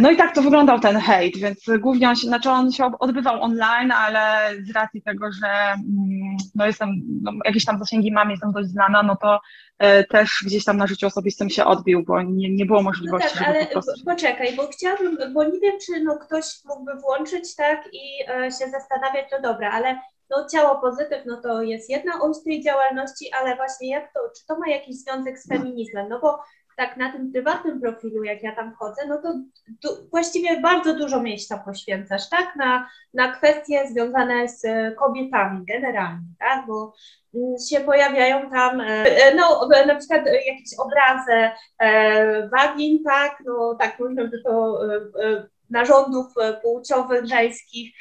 no 0.00 0.10
i 0.10 0.16
tak 0.16 0.34
to 0.34 0.42
wyglądał 0.42 0.80
ten 0.80 0.96
hejt, 0.96 1.36
więc 1.36 1.64
głównie 1.80 2.08
on 2.08 2.16
się, 2.16 2.26
znaczy 2.26 2.50
on 2.50 2.72
się 2.72 2.90
odbywał 3.00 3.42
online, 3.42 3.92
ale 3.92 4.52
z 4.62 4.70
racji 4.70 5.02
tego, 5.02 5.32
że 5.32 5.48
mm, 5.48 6.36
no 6.54 6.66
jestem, 6.66 6.88
no 7.22 7.32
jakieś 7.44 7.64
tam 7.64 7.78
zasięgi 7.78 8.12
mam, 8.12 8.30
jestem 8.30 8.52
dość 8.52 8.68
znana, 8.68 9.02
no 9.02 9.16
to 9.16 9.40
e, 9.78 10.04
też 10.04 10.42
gdzieś 10.46 10.64
tam 10.64 10.76
na 10.76 10.86
życiu 10.86 11.06
osobistym 11.06 11.50
się 11.50 11.64
odbił, 11.64 12.04
bo 12.04 12.22
nie, 12.22 12.50
nie 12.50 12.66
było 12.66 12.82
możliwości, 12.82 13.28
no 13.34 13.44
tak, 13.44 13.48
ale 13.48 13.66
po 13.66 13.72
prostu... 13.72 14.04
poczekaj, 14.04 14.56
bo 14.56 14.66
chciałabym, 14.66 15.18
bo 15.34 15.44
nie 15.44 15.60
wiem, 15.60 15.74
czy 15.86 16.04
no 16.04 16.18
ktoś 16.18 16.44
mógłby 16.64 16.94
włączyć, 16.94 17.56
tak, 17.56 17.88
i 17.92 18.30
e, 18.30 18.50
się 18.50 18.70
zastanawiać, 18.70 19.26
no 19.32 19.40
dobra, 19.42 19.70
ale 19.70 19.98
no 20.30 20.46
ciało 20.52 20.80
pozytyw, 20.80 21.26
no 21.26 21.40
to 21.42 21.62
jest 21.62 21.90
jedna 21.90 22.12
oś 22.22 22.36
tej 22.44 22.64
działalności, 22.64 23.30
ale 23.40 23.56
właśnie 23.56 23.90
jak 23.90 24.12
to, 24.12 24.20
czy 24.38 24.46
to 24.46 24.58
ma 24.58 24.68
jakiś 24.68 24.96
związek 24.96 25.38
z 25.38 25.48
feminizmem, 25.48 26.08
no 26.08 26.20
bo 26.20 26.38
tak 26.78 26.96
na 26.96 27.12
tym 27.12 27.32
prywatnym 27.32 27.80
profilu, 27.80 28.24
jak 28.24 28.42
ja 28.42 28.54
tam 28.54 28.74
chodzę, 28.74 29.02
no 29.08 29.22
to 29.22 29.32
du- 29.68 30.08
właściwie 30.10 30.60
bardzo 30.60 30.94
dużo 30.94 31.22
miejsca 31.22 31.58
poświęcasz, 31.58 32.28
tak? 32.28 32.56
Na, 32.56 32.88
na 33.14 33.32
kwestie 33.32 33.86
związane 33.88 34.48
z 34.48 34.62
kobietami 34.98 35.64
generalnie, 35.66 36.28
tak? 36.38 36.66
Bo 36.66 36.94
mm, 37.34 37.54
się 37.70 37.80
pojawiają 37.80 38.50
tam, 38.50 38.80
e, 38.80 39.34
no 39.34 39.68
na 39.86 39.94
przykład 39.94 40.26
jakieś 40.26 40.78
obrazy 40.78 41.50
e, 41.78 42.48
wagin, 42.48 43.04
tak? 43.04 43.42
No 43.46 43.76
tak, 43.80 43.98
można 43.98 44.24
by 44.24 44.42
to 44.42 44.78
e, 44.94 45.48
narządów 45.70 46.26
płciowych 46.62 47.26
żeńskich, 47.26 47.94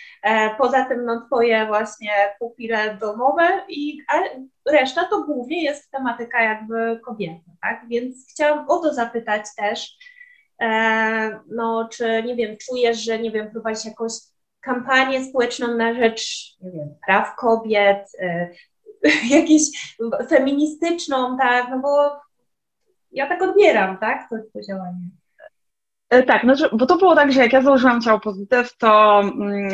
poza 0.58 0.86
tym 0.86 1.06
no 1.06 1.25
twoje 1.27 1.65
właśnie 1.65 2.12
pupile 2.39 2.97
domowe 2.97 3.65
i 3.69 4.01
a 4.13 4.19
reszta 4.71 5.06
to 5.06 5.23
głównie 5.23 5.63
jest 5.63 5.91
tematyka 5.91 6.43
jakby 6.43 6.99
kobiety, 7.06 7.51
tak? 7.62 7.86
Więc 7.89 8.32
chciałam 8.32 8.69
o 8.69 8.77
to 8.77 8.93
zapytać 8.93 9.45
też, 9.58 9.97
no 11.47 11.89
czy 11.91 12.23
nie 12.23 12.36
wiem, 12.36 12.56
czujesz, 12.58 12.97
że 12.97 13.19
nie 13.19 13.32
wiem, 13.32 13.51
prowadzisz 13.51 13.86
jakąś 13.86 14.12
kampanię 14.62 15.25
społeczną 15.25 15.75
na 15.75 15.93
rzecz, 15.93 16.53
nie 16.62 16.71
wiem, 16.71 16.95
praw 17.06 17.36
kobiet, 17.36 18.12
jakieś 19.38 19.62
feministyczną, 20.30 21.38
tak, 21.38 21.67
no 21.69 21.80
bo 21.80 22.21
ja 23.12 23.27
tak 23.27 23.41
odbieram, 23.41 23.97
tak, 23.97 24.30
to, 24.30 24.36
to 24.53 24.62
działanie. 24.67 25.10
E, 26.10 26.24
tak, 26.24 26.43
no, 26.43 26.54
bo 26.74 26.86
to 26.86 26.98
było 26.98 27.15
tak, 27.15 27.32
że 27.32 27.41
jak 27.41 27.54
ja 27.54 27.62
założyłam 27.62 28.02
ciało 28.02 28.20
pozytyw, 28.20 28.78
to 28.78 29.20
mm, 29.20 29.72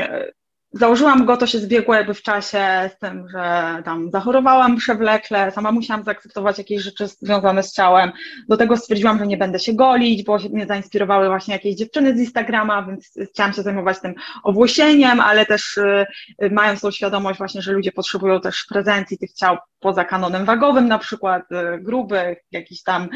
założyłam 0.73 1.25
go, 1.25 1.37
to 1.37 1.47
się 1.47 1.59
zbiegło 1.59 1.95
jakby 1.95 2.13
w 2.13 2.21
czasie 2.21 2.89
z 2.95 2.99
tym, 2.99 3.29
że 3.29 3.81
tam 3.85 4.11
zachorowałam 4.11 4.77
przewlekle, 4.77 5.51
sama 5.51 5.71
musiałam 5.71 6.03
zaakceptować 6.03 6.57
jakieś 6.57 6.81
rzeczy 6.81 7.07
związane 7.07 7.63
z 7.63 7.73
ciałem. 7.73 8.11
Do 8.49 8.57
tego 8.57 8.77
stwierdziłam, 8.77 9.19
że 9.19 9.27
nie 9.27 9.37
będę 9.37 9.59
się 9.59 9.73
golić, 9.73 10.23
bo 10.23 10.37
mnie 10.51 10.65
zainspirowały 10.65 11.27
właśnie 11.27 11.53
jakieś 11.53 11.75
dziewczyny 11.75 12.17
z 12.17 12.19
Instagrama, 12.19 12.83
więc 12.83 13.13
chciałam 13.29 13.53
się 13.53 13.61
zajmować 13.61 13.99
tym 13.99 14.13
owłosieniem, 14.43 15.19
ale 15.19 15.45
też 15.45 15.77
y, 15.77 16.05
mając 16.51 16.81
tą 16.81 16.91
świadomość 16.91 17.37
właśnie, 17.37 17.61
że 17.61 17.71
ludzie 17.71 17.91
potrzebują 17.91 18.41
też 18.41 18.65
prezencji 18.69 19.17
tych 19.17 19.33
ciał 19.33 19.57
poza 19.79 20.03
kanonem 20.03 20.45
wagowym, 20.45 20.87
na 20.87 20.99
przykład 20.99 21.43
y, 21.51 21.79
grubych, 21.81 22.37
jakiś 22.51 22.83
tam 22.83 23.03
y, 23.03 23.09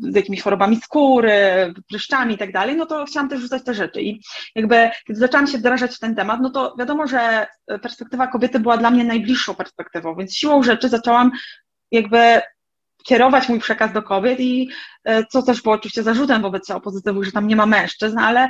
z 0.00 0.16
jakimiś 0.16 0.42
chorobami 0.42 0.76
skóry, 0.76 1.74
pryszczami 1.88 2.34
i 2.34 2.38
tak 2.38 2.52
dalej, 2.52 2.76
no 2.76 2.86
to 2.86 3.04
chciałam 3.04 3.28
też 3.28 3.40
rzucać 3.40 3.64
te 3.64 3.74
rzeczy. 3.74 4.02
I 4.02 4.20
jakby, 4.54 4.90
kiedy 5.06 5.20
zaczęłam 5.20 5.46
się 5.46 5.58
wdrażać 5.58 5.94
w 5.94 5.98
ten 5.98 6.14
temat, 6.14 6.35
no 6.40 6.50
to 6.50 6.74
wiadomo, 6.78 7.06
że 7.06 7.46
perspektywa 7.82 8.26
kobiety 8.26 8.60
była 8.60 8.76
dla 8.76 8.90
mnie 8.90 9.04
najbliższą 9.04 9.54
perspektywą, 9.54 10.16
więc 10.16 10.34
siłą 10.34 10.62
rzeczy 10.62 10.88
zaczęłam 10.88 11.30
jakby 11.90 12.40
kierować 13.04 13.48
mój 13.48 13.60
przekaz 13.60 13.92
do 13.92 14.02
kobiet 14.02 14.40
i 14.40 14.70
y, 15.08 15.24
co 15.30 15.42
też 15.42 15.62
było 15.62 15.74
oczywiście 15.74 16.02
zarzutem 16.02 16.42
wobec 16.42 16.66
ciała 16.66 16.80
pozytywu, 16.80 17.24
że 17.24 17.32
tam 17.32 17.46
nie 17.46 17.56
ma 17.56 17.66
mężczyzn, 17.66 18.18
ale 18.18 18.48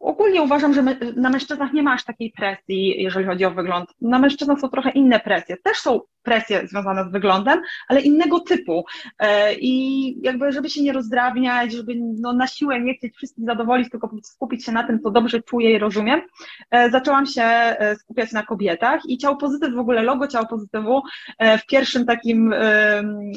ogólnie 0.00 0.42
uważam, 0.42 0.74
że 0.74 0.82
na 1.16 1.30
mężczyznach 1.30 1.72
nie 1.72 1.82
ma 1.82 1.92
aż 1.92 2.04
takiej 2.04 2.32
presji, 2.32 3.02
jeżeli 3.02 3.26
chodzi 3.26 3.44
o 3.44 3.50
wygląd. 3.50 3.90
Na 4.00 4.18
mężczyznach 4.18 4.60
są 4.60 4.68
trochę 4.68 4.90
inne 4.90 5.20
presje. 5.20 5.56
Też 5.56 5.78
są 5.78 6.00
presje 6.22 6.66
związane 6.66 7.04
z 7.04 7.12
wyglądem, 7.12 7.60
ale 7.88 8.00
innego 8.00 8.40
typu. 8.40 8.84
E, 9.18 9.54
I 9.54 10.14
jakby, 10.22 10.52
żeby 10.52 10.70
się 10.70 10.82
nie 10.82 10.92
rozdrabniać, 10.92 11.72
żeby 11.72 11.94
no, 11.96 12.32
na 12.32 12.46
siłę 12.46 12.80
nie 12.80 12.94
chcieć 12.94 13.16
wszystkich 13.16 13.44
zadowolić, 13.44 13.90
tylko 13.90 14.10
skupić 14.22 14.64
się 14.64 14.72
na 14.72 14.84
tym, 14.84 15.00
co 15.00 15.10
dobrze 15.10 15.42
czuję 15.42 15.72
i 15.72 15.78
rozumiem, 15.78 16.20
e, 16.70 16.90
zaczęłam 16.90 17.26
się 17.26 17.42
e, 17.42 17.96
skupiać 17.96 18.32
na 18.32 18.42
kobietach 18.42 19.00
i 19.08 19.18
ciało 19.18 19.36
pozytyw, 19.36 19.74
w 19.74 19.78
ogóle 19.78 20.02
logo 20.02 20.26
ciało 20.26 20.46
pozytywu 20.46 21.02
w 21.62 21.66
pierwszym 21.66 22.06
takim 22.06 22.54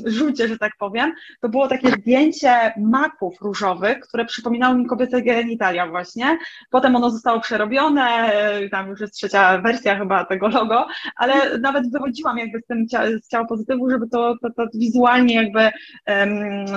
rzucie, 0.06 0.48
że 0.48 0.58
tak 0.58 0.72
powiem, 0.80 1.14
to 1.42 1.50
było 1.50 1.68
takie 1.68 1.90
zdjęcie 1.92 2.74
maków 2.78 3.42
różowych, 3.42 4.00
które 4.00 4.26
przypominały 4.26 4.78
mi 4.78 4.86
kobiece 4.86 5.22
genitalia 5.22 5.88
właśnie. 5.88 6.38
Potem 6.70 6.96
ono 6.96 7.10
zostało 7.10 7.40
przerobione, 7.40 8.32
tam 8.72 8.90
już 8.90 9.00
jest 9.00 9.14
trzecia 9.14 9.58
wersja 9.58 9.98
chyba 9.98 10.26
tego 10.26 10.48
logo, 10.48 10.88
ale 11.16 11.58
nawet 11.58 11.92
wychodziłam 11.92 12.38
jakby 12.38 12.60
z 12.60 12.66
tym 12.66 12.86
z 13.22 13.28
ciała 13.28 13.46
pozytywu, 13.46 13.90
żeby 13.90 14.08
to, 14.10 14.36
to, 14.42 14.50
to 14.50 14.64
wizualnie 14.74 15.36
jakby 15.36 15.70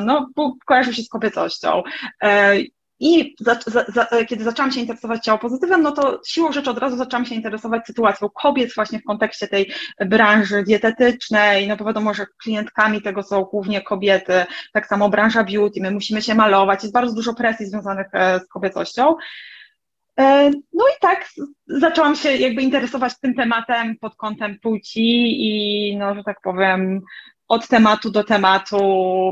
no, 0.04 0.30
kojarzył 0.66 0.92
się 0.92 1.02
z 1.02 1.08
kobiecością. 1.08 1.82
I 3.00 3.34
za, 3.40 3.58
za, 3.66 3.84
za, 3.88 4.24
kiedy 4.28 4.44
zaczęłam 4.44 4.72
się 4.72 4.80
interesować 4.80 5.24
ciało 5.24 5.38
pozytywem, 5.38 5.82
no 5.82 5.92
to 5.92 6.20
siłą 6.26 6.52
rzeczy 6.52 6.70
od 6.70 6.78
razu 6.78 6.96
zaczęłam 6.96 7.26
się 7.26 7.34
interesować 7.34 7.86
sytuacją 7.86 8.28
kobiet 8.28 8.74
właśnie 8.74 8.98
w 8.98 9.04
kontekście 9.04 9.48
tej 9.48 9.72
branży 10.06 10.62
dietetycznej, 10.62 11.68
no 11.68 11.76
bo 11.76 11.84
wiadomo, 11.84 12.14
że 12.14 12.26
klientkami 12.42 13.02
tego 13.02 13.22
są 13.22 13.42
głównie 13.42 13.82
kobiety, 13.82 14.44
tak 14.72 14.86
samo 14.86 15.08
branża 15.08 15.44
beauty, 15.44 15.80
my 15.80 15.90
musimy 15.90 16.22
się 16.22 16.34
malować, 16.34 16.82
jest 16.82 16.94
bardzo 16.94 17.14
dużo 17.14 17.34
presji 17.34 17.66
związanych 17.66 18.06
e, 18.12 18.40
z 18.40 18.48
kobiecością. 18.48 19.14
E, 20.20 20.50
no 20.50 20.84
i 20.96 21.00
tak 21.00 21.28
zaczęłam 21.66 22.16
się 22.16 22.36
jakby 22.36 22.62
interesować 22.62 23.20
tym 23.20 23.34
tematem 23.34 23.98
pod 23.98 24.16
kątem 24.16 24.58
płci 24.58 25.26
i 25.46 25.96
no, 25.96 26.14
że 26.14 26.24
tak 26.24 26.40
powiem, 26.42 27.00
od 27.48 27.68
tematu 27.68 28.10
do 28.10 28.24
tematu 28.24 28.78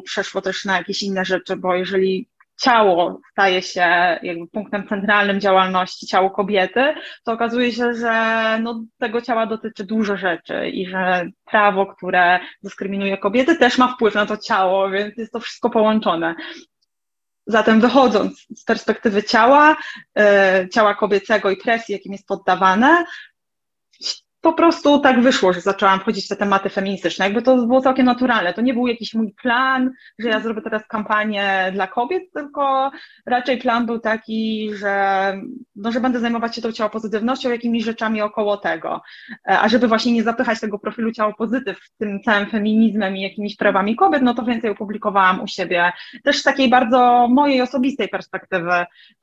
przeszło 0.05 0.40
też 0.40 0.64
na 0.64 0.77
jakieś 0.77 1.03
inne 1.03 1.25
rzeczy, 1.25 1.57
bo 1.57 1.75
jeżeli 1.75 2.29
ciało 2.62 3.20
staje 3.33 3.62
się 3.62 4.18
jakby 4.22 4.46
punktem 4.53 4.88
centralnym 4.88 5.40
działalności, 5.40 6.07
ciało 6.07 6.31
kobiety, 6.31 6.94
to 7.25 7.33
okazuje 7.33 7.72
się, 7.72 7.94
że 7.94 8.59
no, 8.62 8.85
tego 8.98 9.20
ciała 9.20 9.46
dotyczy 9.46 9.85
dużo 9.85 10.16
rzeczy 10.16 10.68
i 10.68 10.87
że 10.87 11.27
prawo, 11.44 11.87
które 11.87 12.40
dyskryminuje 12.62 13.18
kobiety, 13.18 13.57
też 13.57 13.79
ma 13.79 13.88
wpływ 13.94 14.14
na 14.14 14.27
to 14.27 14.37
ciało, 14.37 14.90
więc 14.90 15.16
jest 15.16 15.33
to 15.33 15.40
wszystko 15.40 15.70
połączone. 15.70 16.35
Zatem 17.46 17.81
wychodząc 17.81 18.46
z 18.57 18.64
perspektywy 18.64 19.22
ciała, 19.22 19.77
e, 20.18 20.68
ciała 20.72 20.94
kobiecego 20.94 21.51
i 21.51 21.57
presji, 21.57 21.92
jakim 21.92 22.12
jest 22.12 22.27
poddawane, 22.27 23.05
po 24.42 24.52
prostu 24.52 24.98
tak 24.98 25.20
wyszło, 25.20 25.52
że 25.52 25.61
zaczęłam 25.61 26.00
wchodzić 26.00 26.24
w 26.24 26.28
te 26.28 26.37
tematy 26.37 26.68
feministyczne. 26.68 27.24
Jakby 27.24 27.42
to 27.42 27.57
było 27.57 27.81
całkiem 27.81 28.07
naturalne. 28.07 28.55
To 28.55 28.61
nie 28.61 28.74
był 28.74 28.87
jakiś 28.87 29.14
mój 29.14 29.35
plan, 29.42 29.90
że 30.18 30.28
ja 30.28 30.40
zrobię 30.40 30.62
teraz 30.62 30.87
kampanię 30.87 31.70
dla 31.72 31.87
kobiet, 31.87 32.22
tylko 32.35 32.90
raczej 33.26 33.59
plan 33.59 33.87
był 33.87 33.98
taki, 33.98 34.70
że, 34.74 35.35
no, 35.76 35.92
że 35.92 36.00
będę 36.00 36.20
zajmować 36.20 36.57
się 36.57 36.62
tą 36.62 36.72
ciało 36.72 36.90
pozytywnością, 36.90 37.50
jakimiś 37.50 37.85
rzeczami 37.85 38.22
około 38.22 38.57
tego. 38.57 39.00
E, 39.48 39.61
a 39.61 39.68
żeby 39.68 39.88
właśnie 39.88 40.12
nie 40.12 40.22
zapychać 40.22 40.61
tego 40.61 40.78
profilu 40.78 41.12
ciało 41.12 41.35
pozytyw 41.35 41.78
tym 41.98 42.20
całym 42.22 42.50
feminizmem 42.50 43.16
i 43.16 43.22
jakimiś 43.22 43.57
prawami 43.57 43.96
kobiet, 43.96 44.22
no 44.22 44.35
to 44.35 44.42
więcej 44.42 44.70
opublikowałam 44.70 45.40
u 45.40 45.46
siebie. 45.46 45.92
Też 46.24 46.38
z 46.38 46.42
takiej 46.42 46.70
bardzo 46.70 47.28
mojej 47.31 47.62
osobistej 47.62 48.09
perspektywy 48.09 48.72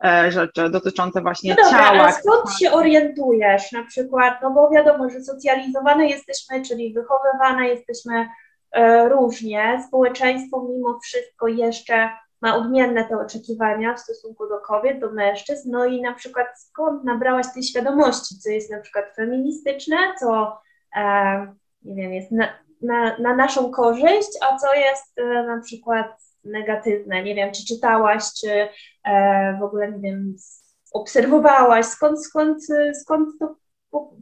e, 0.04 0.32
rzeczy 0.32 0.70
dotyczące 0.70 1.22
właśnie 1.22 1.56
no 1.60 1.64
dobra, 1.64 1.80
ciała. 1.80 2.08
A 2.08 2.12
skąd 2.12 2.60
się 2.60 2.72
orientujesz 2.72 3.72
na 3.72 3.84
przykład, 3.84 4.40
no 4.42 4.52
bo 4.52 4.70
wiadomo, 4.70 5.09
że 5.10 5.24
socjalizowane 5.24 6.08
jesteśmy, 6.08 6.62
czyli 6.62 6.94
wychowywane 6.94 7.68
jesteśmy 7.68 8.28
e, 8.72 9.10
różnie. 9.10 9.84
Społeczeństwo 9.88 10.68
mimo 10.70 11.00
wszystko 11.04 11.48
jeszcze 11.48 12.10
ma 12.42 12.56
odmienne 12.56 13.06
te 13.06 13.18
oczekiwania 13.18 13.94
w 13.94 14.00
stosunku 14.00 14.48
do 14.48 14.60
kobiet, 14.60 15.00
do 15.00 15.12
mężczyzn. 15.12 15.72
No 15.72 15.86
i 15.86 16.02
na 16.02 16.14
przykład 16.14 16.48
skąd 16.58 17.04
nabrałaś 17.04 17.46
tej 17.54 17.64
świadomości, 17.64 18.40
co 18.40 18.50
jest 18.50 18.72
na 18.72 18.80
przykład 18.80 19.06
feministyczne, 19.16 19.98
co 20.20 20.62
e, 20.96 21.54
nie 21.84 21.96
wiem, 21.96 22.14
jest 22.14 22.32
na, 22.32 22.50
na, 22.82 23.18
na, 23.18 23.36
naszą 23.36 23.72
korzyść, 23.72 24.30
a 24.42 24.58
co 24.58 24.74
jest 24.74 25.20
e, 25.20 25.44
na 25.44 25.62
przykład 25.62 26.08
negatywne. 26.44 27.24
Nie 27.24 27.36
wiem, 27.36 27.52
czy 27.52 27.66
czytałaś, 27.66 28.24
czy 28.42 28.68
w 29.60 29.64
ogóle, 29.64 29.92
nie 29.92 30.00
wiem, 30.00 30.36
obserwowałaś, 30.94 31.86
skąd, 31.86 32.26
skąd, 32.26 32.64
skąd 33.02 33.30
to 33.40 33.56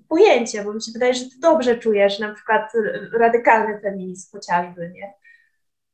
pojęcie, 0.09 0.63
bo 0.63 0.73
mi 0.73 0.81
się 0.81 0.91
wydaje, 0.93 1.13
że 1.13 1.25
ty 1.25 1.39
dobrze 1.41 1.77
czujesz 1.77 2.19
na 2.19 2.33
przykład 2.33 2.71
radykalny 3.19 3.81
feminizm 3.81 4.31
chociażby, 4.31 4.91
nie? 4.95 5.13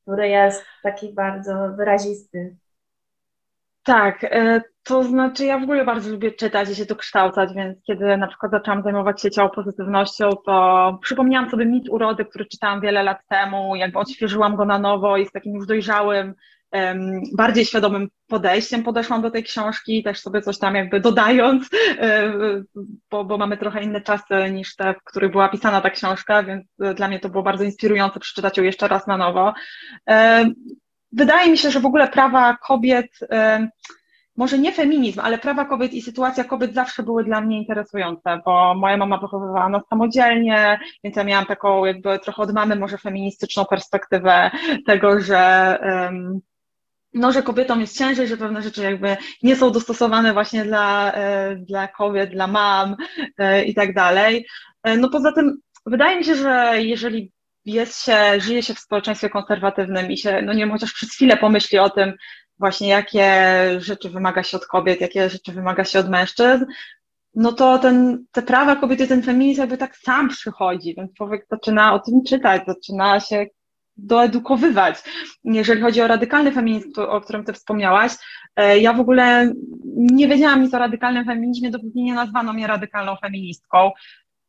który 0.01 0.27
jest 0.27 0.65
taki 0.83 1.13
bardzo 1.13 1.69
wyrazisty. 1.77 2.57
Tak, 3.83 4.23
e, 4.23 4.61
to 4.83 5.03
znaczy 5.03 5.45
ja 5.45 5.59
w 5.59 5.63
ogóle 5.63 5.85
bardzo 5.85 6.11
lubię 6.11 6.31
czytać 6.31 6.69
i 6.69 6.75
się 6.75 6.85
tu 6.85 6.95
więc 7.55 7.77
kiedy 7.83 8.17
na 8.17 8.27
przykład 8.27 8.51
zaczęłam 8.51 8.83
zajmować 8.83 9.21
się 9.21 9.31
ciało 9.31 9.49
pozytywnością, 9.49 10.29
to 10.45 10.97
przypomniałam 11.01 11.49
sobie 11.49 11.65
mit 11.65 11.89
urody, 11.89 12.25
który 12.25 12.45
czytałam 12.45 12.81
wiele 12.81 13.03
lat 13.03 13.17
temu, 13.29 13.75
jakby 13.75 13.99
odświeżyłam 13.99 14.55
go 14.55 14.65
na 14.65 14.79
nowo 14.79 15.17
i 15.17 15.25
z 15.25 15.31
takim 15.31 15.53
już 15.55 15.67
dojrzałym 15.67 16.35
bardziej 17.33 17.65
świadomym 17.65 18.07
podejściem 18.27 18.83
podeszłam 18.83 19.21
do 19.21 19.31
tej 19.31 19.43
książki, 19.43 20.03
też 20.03 20.19
sobie 20.19 20.41
coś 20.41 20.59
tam 20.59 20.75
jakby 20.75 20.99
dodając, 20.99 21.69
e, 21.99 22.33
bo, 23.11 23.25
bo 23.25 23.37
mamy 23.37 23.57
trochę 23.57 23.83
inne 23.83 24.01
czasy 24.01 24.51
niż 24.51 24.75
te, 24.75 24.93
w 24.93 25.03
których 25.03 25.31
była 25.31 25.49
pisana 25.49 25.81
ta 25.81 25.89
książka, 25.89 26.43
więc 26.43 26.65
dla 26.95 27.07
mnie 27.07 27.19
to 27.19 27.29
było 27.29 27.43
bardzo 27.43 27.63
inspirujące 27.63 28.19
przeczytać 28.19 28.57
ją 28.57 28.63
jeszcze 28.63 28.87
raz 28.87 29.07
na 29.07 29.17
nowo. 29.17 29.53
Wydaje 31.11 31.51
mi 31.51 31.57
się, 31.57 31.71
że 31.71 31.79
w 31.79 31.85
ogóle 31.85 32.07
prawa 32.07 32.57
kobiet 32.67 33.19
może 34.37 34.59
nie 34.59 34.71
feminizm, 34.71 35.19
ale 35.19 35.37
prawa 35.37 35.65
kobiet 35.65 35.93
i 35.93 36.01
sytuacja 36.01 36.43
kobiet 36.43 36.73
zawsze 36.73 37.03
były 37.03 37.23
dla 37.23 37.41
mnie 37.41 37.57
interesujące, 37.57 38.39
bo 38.45 38.75
moja 38.75 38.97
mama 38.97 39.17
wychowywała 39.17 39.69
nas 39.69 39.83
samodzielnie, 39.89 40.79
więc 41.03 41.15
ja 41.15 41.23
miałam 41.23 41.45
taką 41.45 41.85
jakby 41.85 42.19
trochę 42.19 42.41
od 42.41 42.53
mamy 42.53 42.75
może 42.75 42.97
feministyczną 42.97 43.65
perspektywę 43.65 44.51
tego, 44.85 45.19
że 45.21 45.79
um, 45.81 46.39
no, 47.13 47.31
że 47.31 47.43
kobietom 47.43 47.81
jest 47.81 47.97
ciężej, 47.97 48.27
że 48.27 48.37
pewne 48.37 48.61
rzeczy 48.61 48.83
jakby 48.83 49.17
nie 49.43 49.55
są 49.55 49.71
dostosowane 49.71 50.33
właśnie 50.33 50.65
dla, 50.65 51.13
e, 51.13 51.55
dla 51.55 51.87
kobiet, 51.87 52.31
dla 52.31 52.47
mam 52.47 52.95
e, 53.37 53.63
i 53.63 53.73
tak 53.73 53.93
dalej. 53.93 54.47
E, 54.83 54.97
no 54.97 55.09
poza 55.09 55.31
tym 55.31 55.57
wydaje 55.85 56.17
mi 56.17 56.25
się, 56.25 56.35
że 56.35 56.73
jeżeli 56.77 57.31
jest 57.65 58.03
się, 58.03 58.39
żyje 58.39 58.63
się 58.63 58.73
w 58.73 58.79
społeczeństwie 58.79 59.29
konserwatywnym 59.29 60.11
i 60.11 60.17
się, 60.17 60.41
no 60.41 60.53
nie 60.53 60.59
wiem, 60.59 60.71
chociaż 60.71 60.93
przez 60.93 61.09
chwilę 61.09 61.37
pomyśli 61.37 61.79
o 61.79 61.89
tym, 61.89 62.13
właśnie 62.59 62.87
jakie 62.87 63.31
rzeczy 63.77 64.09
wymaga 64.09 64.43
się 64.43 64.57
od 64.57 64.65
kobiet, 64.65 65.01
jakie 65.01 65.29
rzeczy 65.29 65.51
wymaga 65.51 65.83
się 65.83 65.99
od 65.99 66.09
mężczyzn, 66.09 66.65
no 67.35 67.51
to 67.51 67.79
ten, 67.79 68.25
te 68.31 68.41
prawa 68.41 68.75
kobiety, 68.75 69.07
ten 69.07 69.23
feminizm 69.23 69.61
jakby 69.61 69.77
tak 69.77 69.97
sam 69.97 70.29
przychodzi, 70.29 70.95
więc 70.97 71.13
człowiek 71.13 71.45
zaczyna 71.51 71.93
o 71.93 71.99
tym 71.99 72.23
czytać, 72.27 72.61
zaczyna 72.67 73.19
się 73.19 73.45
doedukowywać. 73.97 75.03
Jeżeli 75.43 75.81
chodzi 75.81 76.01
o 76.01 76.07
radykalny 76.07 76.51
feminizm, 76.51 76.91
o 76.97 77.21
którym 77.21 77.43
ty 77.43 77.53
wspomniałaś, 77.53 78.11
e, 78.55 78.79
ja 78.79 78.93
w 78.93 78.99
ogóle 78.99 79.53
nie 79.95 80.27
wiedziałam 80.27 80.61
nic 80.61 80.73
o 80.73 80.79
radykalnym 80.79 81.25
feminizmie, 81.25 81.71
dopóki 81.71 82.03
nie 82.03 82.13
nazwano 82.13 82.53
mnie 82.53 82.67
radykalną 82.67 83.15
feministką. 83.15 83.91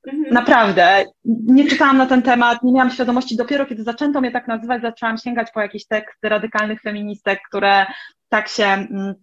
Mhm. 0.07 0.35
Naprawdę. 0.35 1.05
Nie 1.25 1.69
czytałam 1.69 1.99
na 1.99 2.07
ten 2.07 2.23
temat, 2.23 2.63
nie 2.63 2.73
miałam 2.73 2.91
świadomości. 2.91 3.37
Dopiero 3.37 3.67
kiedy 3.67 3.83
zaczęto 3.83 4.21
mnie 4.21 4.31
tak 4.31 4.49
nazywać, 4.49 4.83
zaczęłam 4.83 5.19
sięgać 5.19 5.49
po 5.55 5.61
jakieś 5.61 5.87
teksty 5.87 6.29
radykalnych 6.29 6.83
feministek, 6.83 7.41
które 7.49 7.87
tak 8.29 8.49
się 8.49 8.65
mm, 8.65 9.15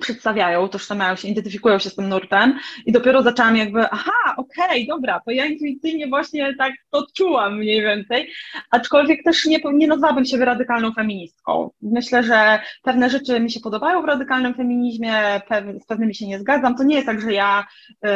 przedstawiają, 0.00 0.68
tożsamiają 0.68 1.16
się, 1.16 1.28
identyfikują 1.28 1.78
się 1.78 1.90
z 1.90 1.94
tym 1.94 2.08
nurtem 2.08 2.58
i 2.86 2.92
dopiero 2.92 3.22
zaczęłam 3.22 3.56
jakby, 3.56 3.90
aha, 3.90 4.34
okej, 4.36 4.64
okay, 4.66 4.86
dobra, 4.88 5.20
to 5.24 5.30
ja 5.30 5.46
intuicyjnie 5.46 6.08
właśnie 6.08 6.54
tak 6.58 6.72
to 6.90 7.06
czułam 7.16 7.58
mniej 7.58 7.82
więcej, 7.82 8.30
aczkolwiek 8.70 9.24
też 9.24 9.46
nie, 9.46 9.60
nie 9.72 9.86
nazwałabym 9.86 10.24
siebie 10.24 10.44
radykalną 10.44 10.92
feministką. 10.92 11.70
Myślę, 11.82 12.22
że 12.22 12.60
pewne 12.82 13.10
rzeczy 13.10 13.40
mi 13.40 13.50
się 13.50 13.60
podobają 13.60 14.02
w 14.02 14.04
radykalnym 14.04 14.54
feminizmie, 14.54 15.40
z 15.82 15.86
pewnymi 15.86 16.14
się 16.14 16.26
nie 16.26 16.38
zgadzam. 16.38 16.76
To 16.76 16.84
nie 16.84 16.94
jest 16.94 17.06
tak, 17.06 17.20
że 17.20 17.32
ja 17.32 17.66
y, 17.90 18.08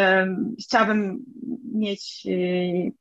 chciałabym 0.60 1.24
mieć 1.74 2.22
y, 2.26 2.92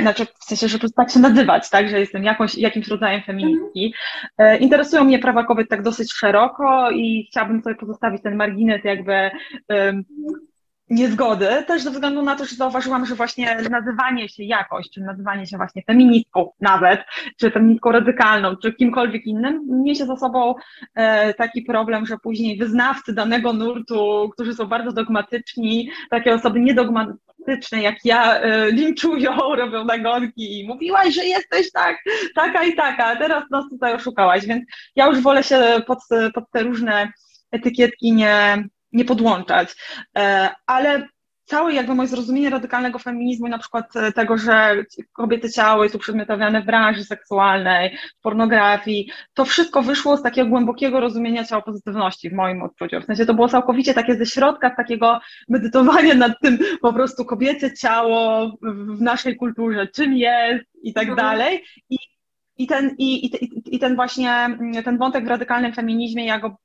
znaczy 0.00 0.26
w 0.40 0.44
sensie, 0.44 0.68
że 0.68 0.78
tak 0.96 1.10
się 1.10 1.20
nazywać, 1.20 1.70
tak, 1.70 1.88
że 1.88 2.00
jestem 2.00 2.24
jakąś, 2.24 2.58
jakimś 2.58 2.88
rodzajem 2.88 3.22
feministki. 3.22 3.94
E, 4.38 4.58
interesują 4.58 5.04
mnie 5.04 5.18
prawa 5.18 5.44
kobiet 5.44 5.68
tak 5.68 5.82
dosyć 5.82 6.12
szeroko 6.12 6.90
i 6.90 7.26
chciałabym 7.30 7.62
sobie 7.62 7.76
pozostawić 7.76 8.22
ten 8.22 8.36
margines 8.36 8.84
jakby 8.84 9.30
um, 9.68 10.04
niezgody, 10.92 11.48
też 11.66 11.82
ze 11.82 11.90
względu 11.90 12.22
na 12.22 12.36
to, 12.36 12.44
że 12.44 12.56
zauważyłam, 12.56 13.06
że 13.06 13.14
właśnie 13.14 13.56
nazywanie 13.70 14.28
się 14.28 14.44
jakoś, 14.44 14.90
czy 14.90 15.00
nazywanie 15.00 15.46
się 15.46 15.56
właśnie 15.56 15.82
feministką 15.86 16.50
nawet, 16.60 17.00
czy 17.36 17.50
feministką 17.50 17.92
radykalną, 17.92 18.56
czy 18.56 18.72
kimkolwiek 18.72 19.26
innym, 19.26 19.62
niesie 19.68 20.06
za 20.06 20.16
sobą 20.16 20.54
e, 20.94 21.34
taki 21.34 21.62
problem, 21.62 22.06
że 22.06 22.16
później 22.18 22.58
wyznawcy 22.58 23.14
danego 23.14 23.52
nurtu, 23.52 24.30
którzy 24.32 24.54
są 24.54 24.66
bardzo 24.66 24.92
dogmatyczni, 24.92 25.90
takie 26.10 26.34
osoby 26.34 26.60
niedogmatyczne, 27.42 27.82
jak 27.82 28.04
ja 28.04 28.44
y, 28.44 28.72
linczują, 28.72 29.32
robią 29.56 29.84
nagonki 29.84 30.60
i 30.60 30.68
mówiłaś, 30.68 31.14
że 31.14 31.24
jesteś 31.24 31.72
tak, 31.72 31.96
taka 32.34 32.64
i 32.64 32.74
taka, 32.74 33.04
a 33.04 33.16
teraz 33.16 33.44
nas 33.50 33.64
tutaj 33.70 33.94
oszukałaś, 33.94 34.46
więc 34.46 34.64
ja 34.96 35.06
już 35.06 35.20
wolę 35.20 35.42
się 35.42 35.82
pod, 35.86 35.98
pod 36.34 36.44
te 36.50 36.62
różne 36.62 37.12
etykietki 37.50 38.12
nie, 38.12 38.64
nie 38.92 39.04
podłączać. 39.04 39.74
E, 40.18 40.50
ale 40.66 41.08
całe 41.52 41.74
jakby 41.74 41.94
moje 41.94 42.08
zrozumienie 42.08 42.50
radykalnego 42.50 42.98
feminizmu 42.98 43.46
i 43.46 43.50
na 43.50 43.58
przykład 43.58 43.96
e, 43.96 44.12
tego, 44.12 44.38
że 44.38 44.84
kobiety 45.12 45.50
ciało 45.50 45.82
jest 45.82 45.94
uprzedmiotowiane 45.94 46.62
w 46.62 46.66
branży 46.66 47.04
seksualnej, 47.04 47.96
w 48.18 48.22
pornografii, 48.22 49.10
to 49.34 49.44
wszystko 49.44 49.82
wyszło 49.82 50.16
z 50.16 50.22
takiego 50.22 50.48
głębokiego 50.48 51.00
rozumienia 51.00 51.44
ciała 51.44 51.62
pozytywności 51.62 52.30
w 52.30 52.32
moim 52.32 52.62
odczuciu. 52.62 53.00
W 53.00 53.04
sensie 53.04 53.26
to 53.26 53.34
było 53.34 53.48
całkowicie 53.48 53.94
takie 53.94 54.16
ze 54.16 54.26
środka, 54.26 54.72
z 54.72 54.76
takiego 54.76 55.20
medytowania 55.48 56.14
nad 56.14 56.32
tym 56.42 56.58
po 56.82 56.92
prostu 56.92 57.24
kobiece 57.24 57.74
ciało 57.74 58.52
w 58.96 59.00
naszej 59.00 59.36
kulturze, 59.36 59.86
czym 59.86 60.14
jest 60.14 60.64
i 60.82 60.92
tak 60.92 61.08
mhm. 61.08 61.16
dalej. 61.16 61.64
I 61.90 61.98
i 62.58 62.66
ten, 62.66 62.94
i, 62.98 63.26
i, 63.26 63.30
I 63.76 63.78
ten 63.78 63.96
właśnie, 63.96 64.58
ten 64.84 64.98
wątek 64.98 65.24
w 65.24 65.28
radykalnym 65.28 65.72
feminizmie, 65.72 66.26
ja 66.26 66.38
go 66.38 66.56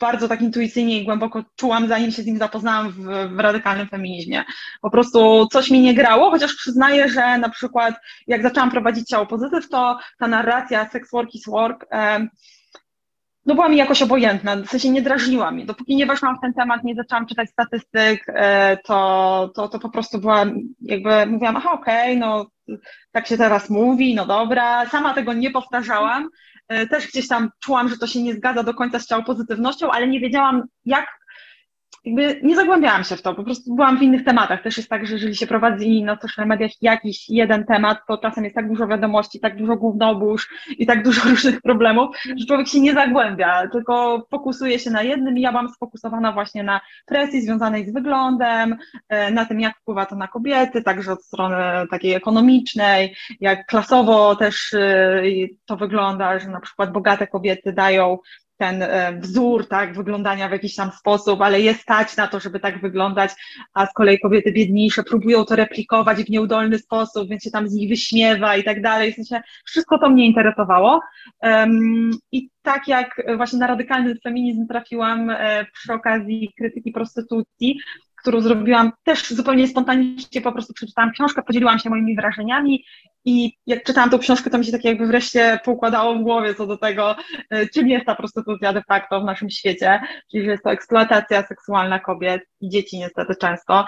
bardzo 0.00 0.28
tak 0.28 0.42
intuicyjnie 0.42 1.00
i 1.00 1.04
głęboko 1.04 1.44
czułam, 1.56 1.88
zanim 1.88 2.10
się 2.10 2.22
z 2.22 2.26
nim 2.26 2.38
zapoznałam 2.38 2.90
w, 2.90 2.96
w, 3.36 3.40
radykalnym 3.40 3.88
feminizmie. 3.88 4.44
Po 4.80 4.90
prostu 4.90 5.46
coś 5.52 5.70
mi 5.70 5.80
nie 5.80 5.94
grało, 5.94 6.30
chociaż 6.30 6.54
przyznaję, 6.54 7.08
że 7.08 7.38
na 7.38 7.48
przykład 7.48 7.94
jak 8.26 8.42
zaczęłam 8.42 8.70
prowadzić 8.70 9.08
ciało 9.08 9.26
pozytyw, 9.26 9.68
to 9.68 9.98
ta 10.18 10.28
narracja 10.28 10.88
sex 10.88 11.10
work 11.10 11.34
is 11.34 11.46
work 11.46 11.86
no 13.46 13.54
była 13.54 13.68
mi 13.68 13.76
jakoś 13.76 14.02
obojętna, 14.02 14.56
w 14.56 14.68
sensie 14.68 14.90
nie 14.90 15.02
drażniła 15.02 15.50
mi. 15.50 15.66
Dopóki 15.66 15.96
nie 15.96 16.06
weszłam 16.06 16.36
w 16.36 16.40
ten 16.40 16.54
temat, 16.54 16.84
nie 16.84 16.94
zaczęłam 16.94 17.26
czytać 17.26 17.50
statystyk, 17.50 18.24
e, 18.28 18.76
to, 18.76 19.50
to, 19.54 19.68
to 19.68 19.78
po 19.78 19.90
prostu 19.90 20.18
była, 20.18 20.44
jakby 20.80 21.26
mówiłam, 21.26 21.56
aha, 21.56 21.72
okej, 21.72 22.16
okay, 22.16 22.16
no 22.16 22.46
tak 23.12 23.26
się 23.26 23.36
teraz 23.36 23.70
mówi, 23.70 24.14
no 24.14 24.26
dobra. 24.26 24.86
Sama 24.86 25.14
tego 25.14 25.32
nie 25.32 25.50
powtarzałam, 25.50 26.28
też 26.90 27.06
gdzieś 27.06 27.28
tam 27.28 27.50
czułam, 27.60 27.88
że 27.88 27.98
to 27.98 28.06
się 28.06 28.22
nie 28.22 28.34
zgadza 28.34 28.62
do 28.62 28.74
końca 28.74 28.98
z 28.98 29.06
ciało 29.06 29.22
pozytywnością, 29.22 29.90
ale 29.90 30.08
nie 30.08 30.20
wiedziałam, 30.20 30.62
jak 30.84 31.06
jakby 32.04 32.40
nie 32.42 32.56
zagłębiałam 32.56 33.04
się 33.04 33.16
w 33.16 33.22
to, 33.22 33.34
po 33.34 33.44
prostu 33.44 33.74
byłam 33.74 33.98
w 33.98 34.02
innych 34.02 34.24
tematach. 34.24 34.62
Też 34.62 34.76
jest 34.76 34.88
tak, 34.88 35.06
że 35.06 35.14
jeżeli 35.14 35.36
się 35.36 35.46
prowadzi 35.46 36.02
na 36.02 36.18
social 36.20 36.46
mediach 36.46 36.70
jakiś 36.80 37.28
jeden 37.28 37.64
temat, 37.64 37.98
to 38.08 38.18
czasem 38.18 38.44
jest 38.44 38.56
tak 38.56 38.68
dużo 38.68 38.86
wiadomości, 38.86 39.40
tak 39.40 39.56
dużo 39.56 39.76
gównobóż 39.76 40.48
i 40.78 40.86
tak 40.86 41.04
dużo 41.04 41.22
różnych 41.30 41.60
problemów, 41.60 42.16
że 42.36 42.46
człowiek 42.46 42.68
się 42.68 42.80
nie 42.80 42.94
zagłębia, 42.94 43.68
tylko 43.68 44.26
fokusuje 44.30 44.78
się 44.78 44.90
na 44.90 45.02
jednym 45.02 45.38
i 45.38 45.40
ja 45.40 45.50
byłam 45.50 45.68
sfokusowana 45.68 46.32
właśnie 46.32 46.62
na 46.62 46.80
presji 47.06 47.42
związanej 47.42 47.88
z 47.88 47.92
wyglądem, 47.92 48.76
e, 49.08 49.30
na 49.30 49.44
tym, 49.44 49.60
jak 49.60 49.78
wpływa 49.78 50.06
to 50.06 50.16
na 50.16 50.28
kobiety, 50.28 50.82
także 50.82 51.12
od 51.12 51.24
strony 51.24 51.56
takiej 51.90 52.14
ekonomicznej, 52.14 53.16
jak 53.40 53.66
klasowo 53.66 54.36
też 54.36 54.74
e, 54.74 55.22
to 55.66 55.76
wygląda, 55.76 56.38
że 56.38 56.48
na 56.48 56.60
przykład 56.60 56.92
bogate 56.92 57.26
kobiety 57.26 57.72
dają 57.72 58.18
ten 58.62 58.82
e, 58.82 59.18
wzór, 59.20 59.68
tak, 59.68 59.94
wyglądania 59.94 60.48
w 60.48 60.52
jakiś 60.52 60.74
tam 60.74 60.90
sposób, 60.90 61.40
ale 61.40 61.60
jest 61.60 61.80
stać 61.80 62.16
na 62.16 62.26
to, 62.26 62.40
żeby 62.40 62.60
tak 62.60 62.80
wyglądać, 62.80 63.30
a 63.74 63.86
z 63.86 63.92
kolei 63.92 64.20
kobiety 64.20 64.52
biedniejsze 64.52 65.02
próbują 65.02 65.44
to 65.44 65.56
replikować 65.56 66.18
w 66.18 66.30
nieudolny 66.30 66.78
sposób, 66.78 67.28
więc 67.28 67.42
się 67.42 67.50
tam 67.50 67.68
z 67.68 67.72
nich 67.72 67.88
wyśmiewa 67.88 68.56
i 68.56 68.64
tak 68.64 68.82
dalej. 68.82 69.12
W 69.12 69.14
sensie 69.14 69.42
wszystko 69.64 69.98
to 69.98 70.10
mnie 70.10 70.26
interesowało. 70.26 71.00
I 72.32 72.48
tak 72.62 72.88
jak 72.88 73.22
właśnie 73.36 73.58
na 73.58 73.66
radykalny 73.66 74.14
feminizm 74.24 74.66
trafiłam 74.66 75.30
e, 75.30 75.66
przy 75.72 75.92
okazji 75.92 76.52
krytyki 76.58 76.92
prostytucji, 76.92 77.78
którą 78.22 78.40
zrobiłam 78.40 78.92
też 79.04 79.30
zupełnie 79.30 79.68
spontanicznie, 79.68 80.40
po 80.40 80.52
prostu 80.52 80.72
przeczytałam 80.72 81.12
książkę, 81.12 81.42
podzieliłam 81.42 81.78
się 81.78 81.90
moimi 81.90 82.16
wrażeniami 82.16 82.84
i 83.24 83.52
jak 83.66 83.84
czytałam 83.84 84.10
tą 84.10 84.18
książkę, 84.18 84.50
to 84.50 84.58
mi 84.58 84.64
się 84.64 84.72
tak 84.72 84.84
jakby 84.84 85.06
wreszcie 85.06 85.58
poukładało 85.64 86.14
w 86.14 86.22
głowie 86.22 86.54
co 86.54 86.66
do 86.66 86.76
tego, 86.76 87.16
e, 87.50 87.66
czym 87.66 87.88
jest 87.88 88.06
ta 88.06 88.14
prostytucja 88.14 88.72
de 88.72 88.82
facto 88.82 89.20
w 89.20 89.24
naszym 89.24 89.50
świecie, 89.50 90.00
czyli 90.30 90.44
że 90.44 90.50
jest 90.50 90.64
to 90.64 90.72
eksploatacja 90.72 91.46
seksualna 91.46 91.98
kobiet 91.98 92.42
i 92.60 92.68
dzieci 92.68 92.98
niestety 92.98 93.34
często. 93.40 93.84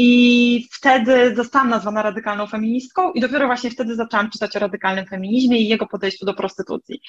I 0.00 0.68
wtedy 0.72 1.34
zostałam 1.36 1.68
nazwana 1.68 2.02
radykalną 2.02 2.46
feministką 2.46 3.12
i 3.12 3.20
dopiero 3.20 3.46
właśnie 3.46 3.70
wtedy 3.70 3.94
zaczęłam 3.94 4.30
czytać 4.30 4.56
o 4.56 4.58
radykalnym 4.58 5.06
feminizmie 5.06 5.58
i 5.58 5.68
jego 5.68 5.86
podejściu 5.86 6.26
do 6.26 6.34
prostytucji. 6.34 7.00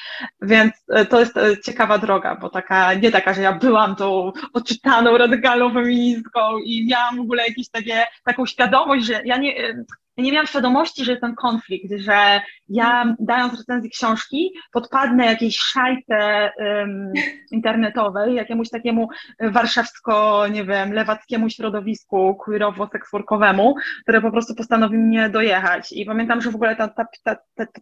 Więc 0.41 0.73
e, 0.88 1.06
to 1.06 1.19
jest 1.19 1.38
e, 1.38 1.58
ciekawa 1.58 1.97
droga, 1.97 2.36
bo 2.36 2.49
taka, 2.49 2.93
nie 2.93 3.12
taka, 3.12 3.34
że 3.34 3.41
ja 3.41 3.54
byłam 3.54 3.95
tą 3.95 4.32
odczytaną 4.54 5.17
radykalną 5.17 5.73
feministką 5.73 6.58
i 6.58 6.88
miałam 6.88 7.17
w 7.17 7.19
ogóle 7.19 7.47
jakieś 7.47 7.69
takie, 7.69 8.06
taką 8.23 8.45
świadomość, 8.45 9.06
że 9.06 9.21
ja 9.25 9.38
nie, 9.38 9.75
ja 10.20 10.26
nie 10.26 10.32
miałam 10.32 10.48
świadomości, 10.48 11.06
że 11.06 11.12
jest 11.12 11.22
ten 11.22 11.36
konflikt, 11.36 11.94
że 11.98 12.42
ja 12.70 13.16
dając 13.20 13.58
recenzję 13.58 13.90
książki 13.90 14.54
podpadnę 14.72 15.26
jakiejś 15.26 15.58
szajce 15.58 16.52
um, 16.58 17.12
internetowej, 17.52 18.36
jakiemuś 18.36 18.70
takiemu 18.70 19.08
warszawsko, 19.40 20.48
nie 20.48 20.66
wiem, 20.66 20.94
lewackiemu 20.94 21.50
środowisku 21.50 22.38
queerowo-seksworkowemu, 22.46 23.74
które 24.02 24.22
po 24.22 24.32
prostu 24.32 24.56
postanowi 24.56 24.98
mnie 24.98 25.30
dojechać. 25.30 25.92
I 25.92 26.06
pamiętam, 26.06 26.42
że 26.42 26.52
w 26.52 26.56
ogóle 26.56 26.76
ta, 26.76 26.88
ta, 26.88 27.36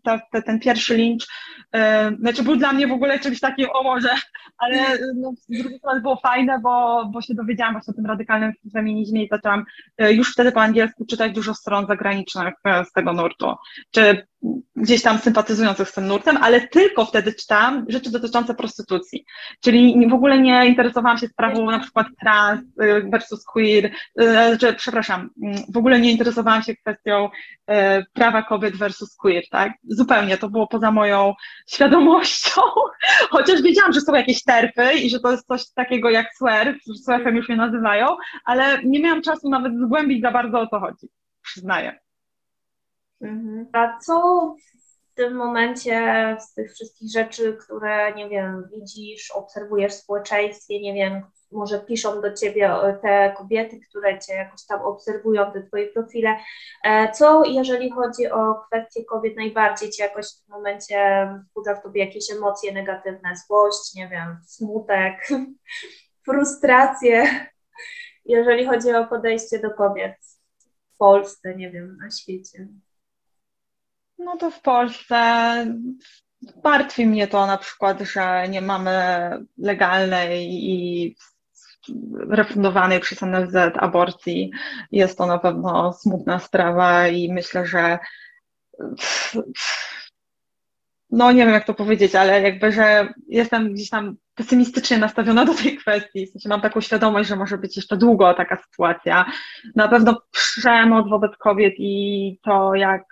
ta, 0.03 0.41
ten 0.41 0.59
pierwszy 0.59 0.97
lincz, 0.97 1.27
um, 1.73 2.17
znaczy 2.19 2.43
był 2.43 2.55
dla 2.55 2.73
mnie 2.73 2.87
w 2.87 2.91
ogóle 2.91 3.19
czymś 3.19 3.39
takim, 3.39 3.67
o 3.73 3.83
może, 3.83 4.09
ale 4.57 4.77
no, 5.15 5.33
z 5.37 5.61
drugiej 5.61 5.79
strony 5.79 6.01
było 6.01 6.15
fajne, 6.15 6.59
bo, 6.63 7.05
bo 7.13 7.21
się 7.21 7.33
dowiedziałam 7.33 7.73
właśnie 7.73 7.91
o 7.91 7.95
tym 7.95 8.05
radykalnym 8.05 8.51
feminizmie 8.73 9.23
i 9.23 9.27
zaczęłam 9.27 9.63
e, 9.97 10.13
już 10.13 10.33
wtedy 10.33 10.51
po 10.51 10.61
angielsku 10.61 11.05
czytać 11.05 11.31
dużo 11.31 11.53
stron 11.53 11.87
zagranicznych 11.87 12.26
e, 12.65 12.85
z 12.85 12.91
tego 12.91 13.13
nurtu. 13.13 13.53
Czy 13.91 14.27
gdzieś 14.75 15.01
tam 15.01 15.17
sympatyzujących 15.17 15.89
z 15.89 15.93
tym 15.93 16.07
nurtem, 16.07 16.37
ale 16.41 16.67
tylko 16.67 17.05
wtedy 17.05 17.33
czytałam 17.33 17.85
rzeczy 17.89 18.11
dotyczące 18.11 18.55
prostytucji. 18.55 19.25
Czyli 19.63 20.07
w 20.09 20.13
ogóle 20.13 20.39
nie 20.41 20.65
interesowałam 20.65 21.17
się 21.17 21.27
sprawą 21.27 21.71
na 21.71 21.79
przykład 21.79 22.07
trans 22.21 22.61
y, 22.61 23.09
versus 23.11 23.45
queer, 23.45 23.85
y, 23.85 24.31
znaczy, 24.31 24.73
przepraszam, 24.73 25.29
w 25.73 25.77
ogóle 25.77 25.99
nie 25.99 26.11
interesowałam 26.11 26.63
się 26.63 26.75
kwestią 26.75 27.25
y, 27.25 27.73
prawa 28.13 28.43
kobiet 28.43 28.75
versus 28.75 29.15
queer, 29.15 29.43
tak? 29.51 29.73
Zupełnie, 29.83 30.37
to 30.37 30.49
było 30.49 30.67
poza 30.67 30.91
moją 30.91 31.33
świadomością, 31.67 32.61
chociaż 33.31 33.61
wiedziałam, 33.61 33.93
że 33.93 34.01
są 34.01 34.15
jakieś 34.15 34.43
terpy 34.43 34.93
i 34.93 35.09
że 35.09 35.19
to 35.19 35.31
jest 35.31 35.47
coś 35.47 35.73
takiego 35.73 36.09
jak 36.09 36.27
swerf, 36.35 36.77
swerfem 37.03 37.35
już 37.35 37.49
mnie 37.49 37.57
nazywają, 37.57 38.07
ale 38.45 38.83
nie 38.83 38.99
miałam 38.99 39.21
czasu 39.21 39.49
nawet 39.49 39.73
zgłębić 39.79 40.21
za 40.21 40.31
bardzo 40.31 40.59
o 40.59 40.67
co 40.67 40.79
chodzi, 40.79 41.07
przyznaję. 41.41 42.06
Mhm. 43.21 43.67
A 43.73 43.99
co 43.99 44.55
w 45.11 45.15
tym 45.15 45.35
momencie 45.35 46.37
z 46.39 46.53
tych 46.53 46.73
wszystkich 46.73 47.11
rzeczy, 47.11 47.57
które, 47.65 48.13
nie 48.15 48.29
wiem, 48.29 48.69
widzisz, 48.73 49.31
obserwujesz 49.31 49.93
w 49.93 50.01
społeczeństwie, 50.01 50.81
nie 50.81 50.93
wiem, 50.93 51.23
może 51.51 51.79
piszą 51.79 52.21
do 52.21 52.33
ciebie 52.33 52.71
te 53.01 53.33
kobiety, 53.37 53.79
które 53.89 54.19
cię 54.19 54.33
jakoś 54.33 54.65
tam 54.65 54.81
obserwują, 54.81 55.51
te 55.51 55.63
twoje 55.63 55.87
profile. 55.87 56.37
E, 56.83 57.11
co, 57.11 57.43
jeżeli 57.45 57.91
chodzi 57.91 58.31
o 58.31 58.55
kwestie 58.55 59.05
kobiet, 59.05 59.35
najbardziej 59.35 59.89
cię 59.89 60.03
jakoś 60.03 60.25
w 60.25 60.45
tym 60.45 60.55
momencie 60.55 61.29
wzbudza 61.43 61.75
w 61.75 61.83
tobie 61.83 62.05
jakieś 62.05 62.31
emocje 62.31 62.73
negatywne, 62.73 63.29
złość, 63.47 63.95
nie 63.95 64.07
wiem, 64.07 64.37
smutek, 64.45 65.27
frustrację, 66.25 67.47
jeżeli 68.25 68.65
chodzi 68.65 68.93
o 68.93 69.07
podejście 69.07 69.59
do 69.59 69.71
kobiet 69.71 70.15
w 70.93 70.97
Polsce, 70.97 71.55
nie 71.55 71.71
wiem, 71.71 71.97
na 71.97 72.11
świecie? 72.11 72.67
No 74.19 74.37
to 74.37 74.51
w 74.51 74.61
Polsce 74.61 75.15
martwi 76.63 77.05
mnie 77.05 77.27
to 77.27 77.47
na 77.47 77.57
przykład, 77.57 78.01
że 78.01 78.47
nie 78.49 78.61
mamy 78.61 78.91
legalnej 79.57 80.49
i 80.49 81.15
refundowanej 82.29 82.99
przez 82.99 83.21
NFZ 83.21 83.55
aborcji. 83.75 84.51
Jest 84.91 85.17
to 85.17 85.25
na 85.25 85.37
pewno 85.37 85.93
smutna 85.93 86.39
sprawa 86.39 87.07
i 87.07 87.33
myślę, 87.33 87.65
że 87.65 87.99
no 91.09 91.31
nie 91.31 91.45
wiem 91.45 91.53
jak 91.53 91.65
to 91.65 91.73
powiedzieć, 91.73 92.15
ale 92.15 92.41
jakby, 92.41 92.71
że 92.71 93.13
jestem 93.27 93.73
gdzieś 93.73 93.89
tam 93.89 94.15
pesymistycznie 94.35 94.97
nastawiona 94.97 95.45
do 95.45 95.53
tej 95.53 95.77
kwestii. 95.77 96.27
W 96.27 96.31
sensie 96.31 96.49
mam 96.49 96.61
taką 96.61 96.81
świadomość, 96.81 97.29
że 97.29 97.35
może 97.35 97.57
być 97.57 97.75
jeszcze 97.75 97.97
długo 97.97 98.33
taka 98.33 98.57
sytuacja. 98.63 99.25
Na 99.75 99.87
pewno 99.87 100.21
przemoc 100.31 101.09
wobec 101.09 101.37
kobiet 101.37 101.73
i 101.77 102.39
to, 102.43 102.75
jak 102.75 103.05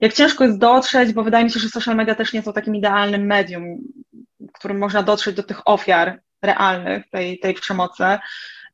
jak 0.00 0.12
ciężko 0.12 0.44
jest 0.44 0.58
dotrzeć, 0.58 1.12
bo 1.12 1.24
wydaje 1.24 1.44
mi 1.44 1.50
się, 1.50 1.60
że 1.60 1.68
social 1.68 1.96
media 1.96 2.14
też 2.14 2.32
nie 2.32 2.42
są 2.42 2.52
takim 2.52 2.76
idealnym 2.76 3.26
medium, 3.26 3.78
którym 4.52 4.78
można 4.78 5.02
dotrzeć 5.02 5.36
do 5.36 5.42
tych 5.42 5.68
ofiar 5.68 6.20
realnych 6.42 7.10
tej, 7.10 7.38
tej 7.38 7.54
przemocy. 7.54 8.04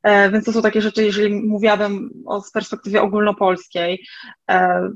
E, 0.03 0.31
więc 0.31 0.45
to 0.45 0.53
są 0.53 0.63
takie 0.63 0.83
rzeczy, 0.83 1.05
jeżeli 1.05 1.35
mówiłabym 1.35 2.11
o, 2.27 2.41
z 2.41 2.51
perspektywy 2.51 3.01
ogólnopolskiej, 3.01 4.07
e, 4.51 4.89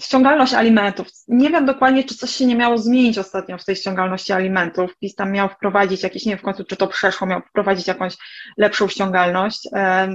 ściągalność 0.00 0.54
alimentów. 0.54 1.06
Nie 1.28 1.50
wiem 1.50 1.66
dokładnie, 1.66 2.04
czy 2.04 2.14
coś 2.14 2.30
się 2.30 2.46
nie 2.46 2.56
miało 2.56 2.78
zmienić 2.78 3.18
ostatnio 3.18 3.58
w 3.58 3.64
tej 3.64 3.76
ściągalności 3.76 4.32
alimentów. 4.32 4.98
PiS 4.98 5.14
tam 5.14 5.32
miał 5.32 5.48
wprowadzić 5.48 6.02
jakieś, 6.02 6.26
nie 6.26 6.32
wiem 6.32 6.38
w 6.38 6.42
końcu, 6.42 6.64
czy 6.64 6.76
to 6.76 6.86
przeszło, 6.86 7.26
miał 7.26 7.40
wprowadzić 7.40 7.86
jakąś 7.86 8.16
lepszą 8.58 8.88
ściągalność. 8.88 9.68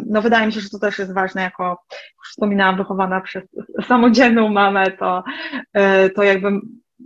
No 0.05 0.21
wydaje 0.21 0.47
mi 0.47 0.53
się, 0.53 0.61
że 0.61 0.69
to 0.69 0.79
też 0.79 0.99
jest 0.99 1.13
ważne, 1.13 1.41
jako 1.41 1.83
wspominałam, 2.29 2.77
wychowana 2.77 3.21
przez 3.21 3.43
samodzielną 3.87 4.49
mamę, 4.49 4.91
to, 4.91 5.23
e, 5.73 6.09
to 6.09 6.23
jakby 6.23 6.49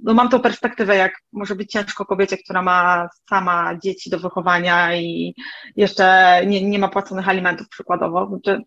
no 0.03 0.13
mam 0.13 0.29
tą 0.29 0.39
perspektywę, 0.39 0.95
jak 0.95 1.13
może 1.31 1.55
być 1.55 1.71
ciężko 1.71 2.05
kobiecie, 2.05 2.37
która 2.37 2.61
ma 2.61 3.09
sama 3.29 3.77
dzieci 3.83 4.09
do 4.09 4.19
wychowania 4.19 4.95
i 4.95 5.35
jeszcze 5.75 6.39
nie, 6.47 6.69
nie 6.69 6.79
ma 6.79 6.87
płaconych 6.87 7.29
alimentów 7.29 7.69
przykładowo. 7.69 8.27
Znaczy, 8.27 8.61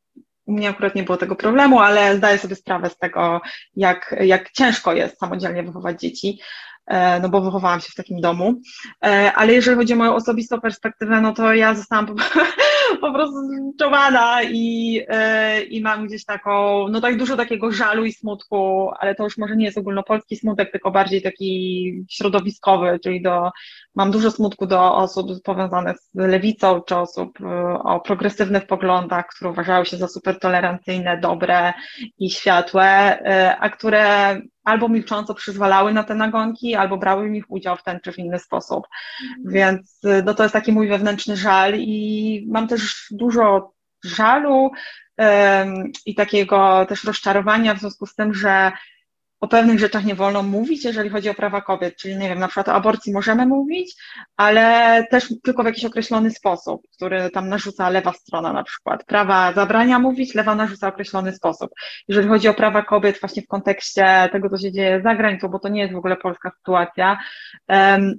u 0.46 0.52
mnie 0.52 0.68
akurat 0.68 0.94
nie 0.94 1.02
było 1.02 1.18
tego 1.18 1.36
problemu, 1.36 1.80
ale 1.80 2.16
zdaję 2.16 2.38
sobie 2.38 2.56
sprawę 2.56 2.90
z 2.90 2.98
tego, 2.98 3.40
jak, 3.76 4.14
jak 4.20 4.50
ciężko 4.50 4.92
jest 4.92 5.18
samodzielnie 5.18 5.62
wychować 5.62 6.00
dzieci, 6.00 6.40
e, 6.86 7.20
no 7.20 7.28
bo 7.28 7.40
wychowałam 7.40 7.80
się 7.80 7.88
w 7.90 7.94
takim 7.94 8.20
domu. 8.20 8.60
E, 9.04 9.32
ale 9.32 9.52
jeżeli 9.52 9.76
chodzi 9.76 9.92
o 9.92 9.96
moją 9.96 10.14
osobistą 10.14 10.60
perspektywę, 10.60 11.20
no 11.20 11.32
to 11.32 11.54
ja 11.54 11.74
zostałam 11.74 12.06
po, 13.00 13.12
prostu 13.12 13.36
zczowana 13.74 14.42
i, 14.42 15.00
e, 15.08 15.62
i 15.62 15.80
mam 15.80 16.06
gdzieś 16.06 16.24
taką, 16.24 16.88
no 16.88 17.00
tak 17.00 17.16
dużo 17.16 17.36
takiego 17.36 17.72
żalu 17.72 18.04
i 18.04 18.12
smutku, 18.12 18.90
ale 18.98 19.14
to 19.14 19.24
już 19.24 19.38
może 19.38 19.56
nie 19.56 19.64
jest 19.64 19.78
ogólnopolski 19.78 20.36
smutek, 20.36 20.72
tylko 20.72 20.90
bardziej 20.90 21.22
taki 21.22 22.04
środowiskowy, 22.10 22.98
czyli 23.02 23.22
do, 23.22 23.50
mam 23.94 24.10
dużo 24.10 24.30
smutku 24.30 24.66
do 24.66 24.94
osób 24.94 25.42
powiązanych 25.42 25.96
z 25.98 26.10
lewicą, 26.14 26.80
czy 26.80 26.96
osób 26.96 27.40
e, 27.40 27.78
o 27.78 28.00
progresywnych 28.00 28.66
poglądach, 28.66 29.26
które 29.26 29.50
uważały 29.50 29.86
się 29.86 29.96
za 29.96 30.08
super 30.08 30.38
tolerancyjne, 30.38 31.18
dobre 31.20 31.72
i 32.18 32.30
światłe, 32.30 32.84
e, 32.84 33.56
a 33.58 33.70
które 33.70 34.36
albo 34.64 34.88
milcząco 34.88 35.34
przyzwalały 35.34 35.92
na 35.92 36.04
te 36.04 36.14
nagonki, 36.14 36.74
albo 36.74 36.96
brały 36.96 37.28
w 37.28 37.30
nich 37.30 37.44
udział 37.48 37.76
w 37.76 37.82
ten 37.82 38.00
czy 38.00 38.12
w 38.12 38.18
inny 38.18 38.38
sposób. 38.38 38.86
Mhm. 39.22 39.54
Więc 39.54 40.00
no, 40.24 40.34
to 40.34 40.42
jest 40.42 40.52
taki 40.52 40.72
mój 40.72 40.88
wewnętrzny 40.88 41.36
żal 41.36 41.74
i 41.76 42.46
mam 42.50 42.68
też 42.68 43.06
dużo 43.10 43.72
żalu 44.04 44.70
um, 45.18 45.92
i 46.06 46.14
takiego 46.14 46.86
też 46.88 47.04
rozczarowania 47.04 47.74
w 47.74 47.80
związku 47.80 48.06
z 48.06 48.14
tym, 48.14 48.34
że 48.34 48.72
o 49.44 49.48
pewnych 49.48 49.78
rzeczach 49.78 50.04
nie 50.04 50.14
wolno 50.14 50.42
mówić, 50.42 50.84
jeżeli 50.84 51.10
chodzi 51.10 51.30
o 51.30 51.34
prawa 51.34 51.60
kobiet, 51.60 51.96
czyli 51.96 52.16
nie 52.16 52.28
wiem, 52.28 52.38
na 52.38 52.48
przykład 52.48 52.68
o 52.68 52.72
aborcji 52.72 53.12
możemy 53.12 53.46
mówić, 53.46 53.94
ale 54.36 55.04
też 55.10 55.34
tylko 55.42 55.62
w 55.62 55.66
jakiś 55.66 55.84
określony 55.84 56.30
sposób, 56.30 56.82
który 56.96 57.30
tam 57.30 57.48
narzuca 57.48 57.90
lewa 57.90 58.12
strona 58.12 58.52
na 58.52 58.62
przykład. 58.62 59.04
Prawa 59.04 59.52
zabrania 59.52 59.98
mówić, 59.98 60.34
lewa 60.34 60.54
narzuca 60.54 60.88
określony 60.88 61.32
sposób. 61.32 61.70
Jeżeli 62.08 62.28
chodzi 62.28 62.48
o 62.48 62.54
prawa 62.54 62.82
kobiet 62.82 63.20
właśnie 63.20 63.42
w 63.42 63.46
kontekście 63.46 64.28
tego, 64.32 64.48
co 64.48 64.58
się 64.58 64.72
dzieje 64.72 65.00
za 65.02 65.14
granicą, 65.14 65.48
bo 65.48 65.58
to 65.58 65.68
nie 65.68 65.80
jest 65.80 65.94
w 65.94 65.98
ogóle 65.98 66.16
polska 66.16 66.50
sytuacja, 66.58 67.18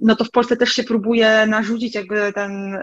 no 0.02 0.16
to 0.16 0.24
w 0.24 0.30
Polsce 0.30 0.56
też 0.56 0.72
się 0.72 0.84
próbuje 0.84 1.46
narzucić 1.46 1.94
jakby 1.94 2.32
ten, 2.32 2.78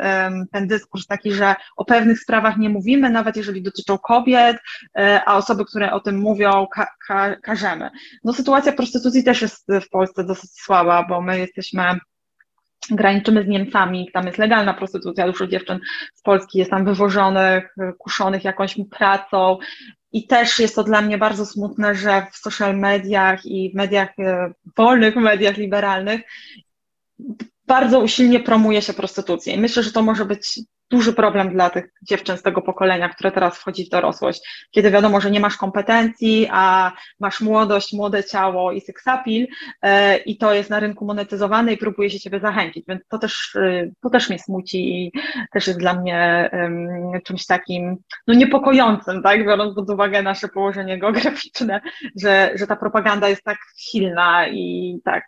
ten 0.51 0.67
dyskurs 0.67 1.08
taki, 1.08 1.32
że 1.32 1.56
o 1.75 1.86
pewnych 1.86 2.19
sprawach 2.19 2.58
nie 2.58 2.69
mówimy, 2.69 3.10
nawet 3.10 3.38
jeżeli 3.38 3.62
dotyczą 3.62 3.97
kobiet, 3.97 4.58
e, 4.97 5.21
a 5.25 5.36
osoby, 5.36 5.65
które 5.65 5.91
o 5.91 5.99
tym 5.99 6.17
mówią, 6.17 6.67
ka 6.73 6.88
ka 7.08 7.36
każemy. 7.36 7.89
No 8.23 8.33
sytuacja 8.34 8.72
prostytucji 8.72 9.24
też 9.24 9.41
jest 9.41 9.67
w 9.86 9.89
Polsce 9.89 10.24
dosyć 10.24 10.52
słaba, 10.52 11.06
bo 11.10 11.22
my 11.22 11.39
jesteśmy 11.39 11.84
graniczymy 12.89 13.43
z 13.43 13.48
Niemcami, 13.48 14.10
tam 14.13 14.26
jest 14.26 14.38
legalna 14.38 14.74
prostytucja, 14.74 15.28
dużo 15.28 15.48
dziewczyn 15.48 15.80
z 16.13 16.22
Polski 16.22 16.60
jest 16.60 16.72
tam 16.72 16.86
wywożonych, 16.86 17.76
kuszonych 17.98 18.43
jakąś 18.43 18.78
pracą 18.91 19.58
i 20.12 20.28
też 20.28 20.60
jest 20.60 20.76
to 20.76 20.84
dla 20.84 21.02
mnie 21.02 21.17
bardzo 21.17 21.46
smutne, 21.46 21.96
że 21.96 22.28
w 22.32 22.38
social 22.38 22.80
mediach 22.80 23.46
i 23.46 23.72
w 23.72 23.76
mediach, 23.76 24.10
wolnych 24.78 25.15
mediach 25.15 25.58
liberalnych 25.58 26.22
bardzo 27.67 28.00
usilnie 28.00 28.39
promuje 28.39 28.82
się 28.82 28.93
prostytucję. 28.93 29.54
I 29.54 29.60
myślę, 29.60 29.84
że 29.84 29.91
to 29.91 30.02
może 30.02 30.26
być 30.26 30.60
duży 30.93 31.13
problem 31.13 31.53
dla 31.53 31.69
tych 31.69 31.86
dziewczyn 32.01 32.38
z 32.38 32.41
tego 32.41 32.62
pokolenia, 32.62 33.10
które 33.10 33.32
teraz 33.32 33.58
wchodzi 33.58 33.86
w 33.86 33.89
dorosłość, 33.89 34.67
kiedy 34.71 34.91
wiadomo, 34.91 35.21
że 35.21 35.32
nie 35.32 35.39
masz 35.39 35.58
kompetencji, 35.58 36.47
a 36.51 36.91
masz 37.19 37.41
młodość, 37.41 37.93
młode 37.93 38.23
ciało 38.23 38.71
i 38.71 38.82
seksapil 38.82 39.47
e, 39.82 40.17
i 40.17 40.38
to 40.38 40.53
jest 40.53 40.69
na 40.69 40.79
rynku 40.79 41.06
monetyzowane 41.06 41.73
i 41.73 41.77
próbuje 41.77 42.10
się 42.10 42.19
ciebie 42.19 42.39
zachęcić, 42.39 42.86
więc 42.88 43.01
to 43.08 43.17
też, 43.19 43.56
e, 43.56 43.91
to 44.01 44.10
też 44.10 44.29
mnie 44.29 44.39
smuci 44.39 45.06
i 45.06 45.12
też 45.51 45.67
jest 45.67 45.79
dla 45.79 45.93
mnie 45.93 46.49
czymś 47.25 47.45
takim 47.45 47.97
no 48.27 48.34
niepokojącym, 48.34 49.23
tak, 49.23 49.45
biorąc 49.45 49.75
pod 49.75 49.89
uwagę 49.89 50.21
nasze 50.21 50.47
położenie 50.47 50.99
geograficzne, 50.99 51.82
że, 52.21 52.51
że 52.56 52.67
ta 52.67 52.75
propaganda 52.75 53.29
jest 53.29 53.43
tak 53.43 53.58
silna 53.77 54.47
i 54.47 54.97
tak 55.06 55.25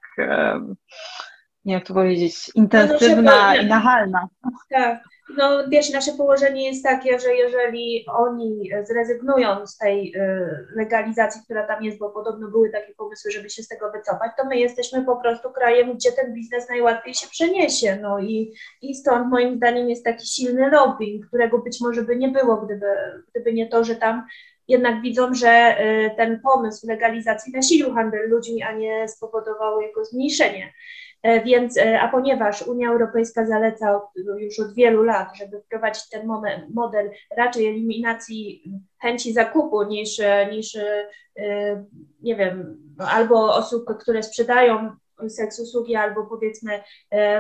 nie 1.65 1.73
jak 1.73 1.85
to 1.85 1.93
powiedzieć, 1.93 2.51
intensywna 2.55 3.21
no, 3.21 3.55
no, 3.55 3.61
i 3.61 3.65
nachalna. 3.65 4.27
Tak, 4.69 4.99
No 5.29 5.67
wiesz, 5.69 5.93
nasze 5.93 6.11
położenie 6.11 6.67
jest 6.67 6.83
takie, 6.83 7.19
że 7.19 7.35
jeżeli 7.35 8.05
oni 8.07 8.71
zrezygnują 8.83 9.67
z 9.67 9.77
tej 9.77 10.15
y, 10.15 10.67
legalizacji, 10.75 11.41
która 11.45 11.67
tam 11.67 11.83
jest, 11.83 11.97
bo 11.97 12.09
podobno 12.09 12.47
były 12.47 12.69
takie 12.69 12.93
pomysły, 12.93 13.31
żeby 13.31 13.49
się 13.49 13.63
z 13.63 13.67
tego 13.67 13.91
wycofać, 13.91 14.31
to 14.37 14.45
my 14.45 14.57
jesteśmy 14.57 15.05
po 15.05 15.17
prostu 15.17 15.49
krajem, 15.49 15.93
gdzie 15.93 16.11
ten 16.11 16.33
biznes 16.33 16.69
najłatwiej 16.69 17.13
się 17.13 17.27
przeniesie. 17.27 17.99
No 18.01 18.19
i, 18.19 18.53
i 18.81 18.95
stąd 18.95 19.29
moim 19.29 19.55
zdaniem 19.55 19.89
jest 19.89 20.05
taki 20.05 20.27
silny 20.27 20.69
lobbying, 20.69 21.27
którego 21.27 21.57
być 21.57 21.81
może 21.81 22.01
by 22.01 22.15
nie 22.15 22.29
było, 22.29 22.57
gdyby, 22.57 22.87
gdyby 23.31 23.53
nie 23.53 23.69
to, 23.69 23.83
że 23.83 23.95
tam 23.95 24.23
jednak 24.67 25.01
widzą, 25.01 25.33
że 25.33 25.77
y, 25.81 26.15
ten 26.17 26.39
pomysł 26.39 26.87
legalizacji 26.87 27.53
nasilił 27.53 27.93
handel 27.93 28.29
ludźmi, 28.29 28.63
a 28.63 28.71
nie 28.71 29.07
spowodował 29.07 29.81
jego 29.81 30.05
zmniejszenie. 30.05 30.73
E, 31.25 31.43
więc, 31.43 31.77
e, 31.77 32.01
a 32.01 32.07
ponieważ 32.07 32.61
Unia 32.61 32.89
Europejska 32.89 33.45
zaleca 33.45 34.01
już 34.39 34.59
od 34.59 34.73
wielu 34.73 35.03
lat, 35.03 35.37
żeby 35.37 35.61
wprowadzić 35.61 36.09
ten 36.09 36.27
model 36.73 37.11
raczej 37.37 37.67
eliminacji 37.67 38.63
chęci 39.01 39.33
zakupu 39.33 39.83
niż, 39.83 40.21
niż 40.51 40.75
e, 40.75 41.85
nie 42.21 42.35
wiem, 42.35 42.77
albo 42.97 43.55
osób, 43.55 43.97
które 43.99 44.23
sprzedają 44.23 44.95
seks 45.29 45.59
usługi, 45.59 45.95
albo 45.95 46.25
powiedzmy 46.25 46.83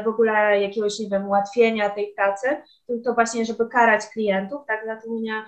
w 0.03 0.07
ogóle 0.07 0.61
jakiegoś, 0.61 0.99
nie 0.99 1.09
wiem, 1.09 1.27
ułatwienia 1.27 1.89
tej 1.89 2.13
pracy, 2.15 2.47
to 3.03 3.13
właśnie, 3.13 3.45
żeby 3.45 3.67
karać 3.67 4.05
klientów, 4.13 4.61
tak, 4.67 4.85
za 4.85 5.09
Unia 5.09 5.45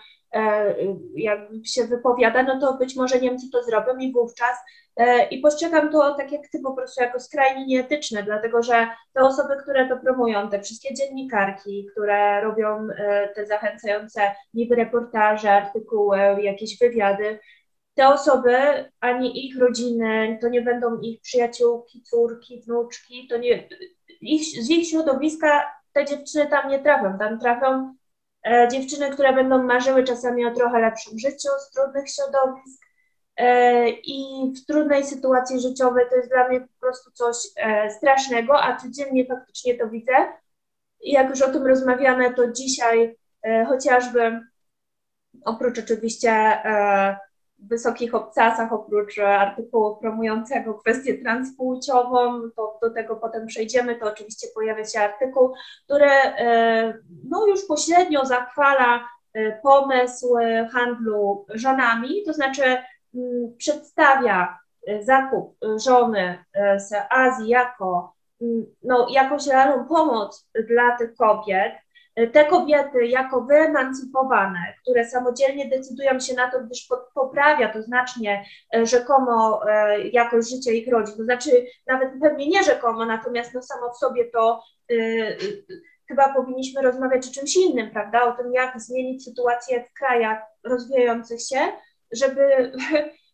jak 1.16 1.40
się 1.66 1.84
wypowiada, 1.84 2.44
no 2.44 2.60
to 2.60 2.78
być 2.78 2.96
może 2.96 3.20
Niemcy 3.20 3.48
to 3.52 3.64
zrobią 3.64 3.98
i 3.98 4.14
wówczas 4.14 4.58
E, 4.98 5.28
I 5.28 5.42
postrzegam 5.42 5.92
to 5.92 6.14
tak 6.14 6.32
jak 6.32 6.48
ty 6.48 6.60
po 6.60 6.74
prostu 6.74 7.04
jako 7.04 7.20
skrajnie 7.20 7.66
nieetyczne, 7.66 8.24
dlatego 8.24 8.64
że 8.64 8.88
te 9.14 9.22
osoby, 9.22 9.54
które 9.64 9.90
to 9.90 9.98
promują, 9.98 10.50
te 10.50 10.62
wszystkie 10.62 10.94
dziennikarki, 10.94 11.88
które 11.92 12.42
robią 12.42 12.88
e, 12.98 13.30
te 13.36 13.46
zachęcające 13.46 14.22
niby 14.54 14.76
reportaże, 14.76 15.52
artykuły, 15.52 16.18
jakieś 16.42 16.80
wywiady, 16.80 17.40
te 17.98 18.08
osoby, 18.08 18.56
ani 19.00 19.48
ich 19.48 19.60
rodziny, 19.60 20.38
to 20.42 20.50
nie 20.50 20.62
będą 20.62 21.00
ich 21.00 21.22
przyjaciółki, 21.22 22.04
córki, 22.04 22.62
wnuczki, 22.62 23.28
to 23.28 23.38
nie, 23.38 23.70
ich, 24.22 24.64
z 24.64 24.70
ich 24.70 24.90
środowiska 24.90 25.72
te 25.94 26.06
dziewczyny 26.06 26.48
tam 26.48 26.70
nie 26.70 26.80
trafią, 26.80 27.18
tam 27.18 27.40
trafią 27.40 27.96
e, 28.48 28.68
dziewczyny, 28.72 29.10
które 29.10 29.34
będą 29.34 29.64
marzyły 29.64 30.04
czasami 30.04 30.46
o 30.46 30.54
trochę 30.54 30.80
lepszym 30.80 31.20
życiu 31.20 31.50
z 31.60 31.72
trudnych 31.72 32.10
środowisk, 32.10 32.88
E, 33.38 33.90
i 33.90 34.54
w 34.56 34.66
trudnej 34.66 35.04
sytuacji 35.04 35.60
życiowej 35.60 36.06
to 36.10 36.16
jest 36.16 36.30
dla 36.30 36.48
mnie 36.48 36.62
po 36.62 36.80
prostu 36.80 37.12
coś 37.12 37.36
e, 37.56 37.92
strasznego, 37.92 38.64
a 38.64 38.78
codziennie 38.78 39.26
faktycznie 39.26 39.78
to 39.78 39.90
widzę. 39.90 40.14
Jak 41.00 41.30
już 41.30 41.42
o 41.42 41.52
tym 41.52 41.68
rozmawiamy, 41.68 42.34
to 42.34 42.52
dzisiaj 42.52 43.18
e, 43.44 43.66
chociażby 43.66 44.42
oprócz 45.46 45.80
oczywiście 45.80 46.32
wysokich 47.60 48.16
obcasach, 48.16 48.74
oprócz 48.74 49.20
artykułu 49.20 49.96
promującego 49.96 50.74
kwestię 50.74 51.18
transpłciową, 51.18 52.42
to 52.56 52.80
do 52.82 52.90
tego 52.90 53.16
potem 53.16 53.48
przejdziemy, 53.48 53.96
to 53.96 54.06
oczywiście 54.06 54.48
pojawia 54.56 54.86
się 54.86 55.00
artykuł, 55.00 55.54
który 55.86 56.10
no 57.30 57.48
już 57.48 57.66
pośrednio 57.66 58.26
zachwala 58.26 59.08
pomysł 59.64 60.36
handlu 60.74 61.46
żonami, 61.56 62.24
to 62.26 62.34
znaczy 62.34 62.78
Mm, 63.18 63.58
przedstawia 63.58 64.60
zakup 65.02 65.58
żony 65.84 66.44
z 66.78 66.94
Azji 67.10 67.50
jako 67.50 68.14
mm, 68.42 68.66
no, 68.84 69.08
jakąś 69.10 69.48
realną 69.48 69.86
pomoc 69.86 70.50
dla 70.68 70.98
tych 70.98 71.16
kobiet, 71.16 71.74
te 72.34 72.46
kobiety 72.46 73.06
jako 73.06 73.42
wyemancypowane, 73.42 74.60
które 74.82 75.06
samodzielnie 75.06 75.70
decydują 75.70 76.20
się 76.20 76.34
na 76.34 76.52
to, 76.52 76.60
gdyż 76.60 76.88
poprawia 77.16 77.74
to 77.74 77.82
znacznie 77.82 78.46
rzekomo 78.84 79.62
jakość 80.12 80.50
życia 80.50 80.72
ich 80.72 80.88
rodzin, 80.92 81.18
to 81.18 81.24
znaczy 81.24 81.50
nawet 81.88 82.10
pewnie 82.22 82.48
nie 82.48 82.64
rzekomo, 82.64 83.06
natomiast 83.06 83.54
no 83.54 83.62
samo 83.62 83.90
w 83.94 83.98
sobie 83.98 84.26
to 84.26 84.64
chyba 86.08 86.34
powinniśmy 86.34 86.82
rozmawiać 86.82 87.28
o 87.28 87.32
czymś 87.32 87.56
innym, 87.56 87.92
prawda, 87.92 88.24
o 88.24 88.32
tym, 88.32 88.54
jak 88.54 88.82
zmienić 88.82 89.24
sytuację 89.24 89.84
w 89.84 89.94
krajach 89.94 90.40
rozwijających 90.64 91.42
się, 91.42 91.60
żeby, 92.12 92.72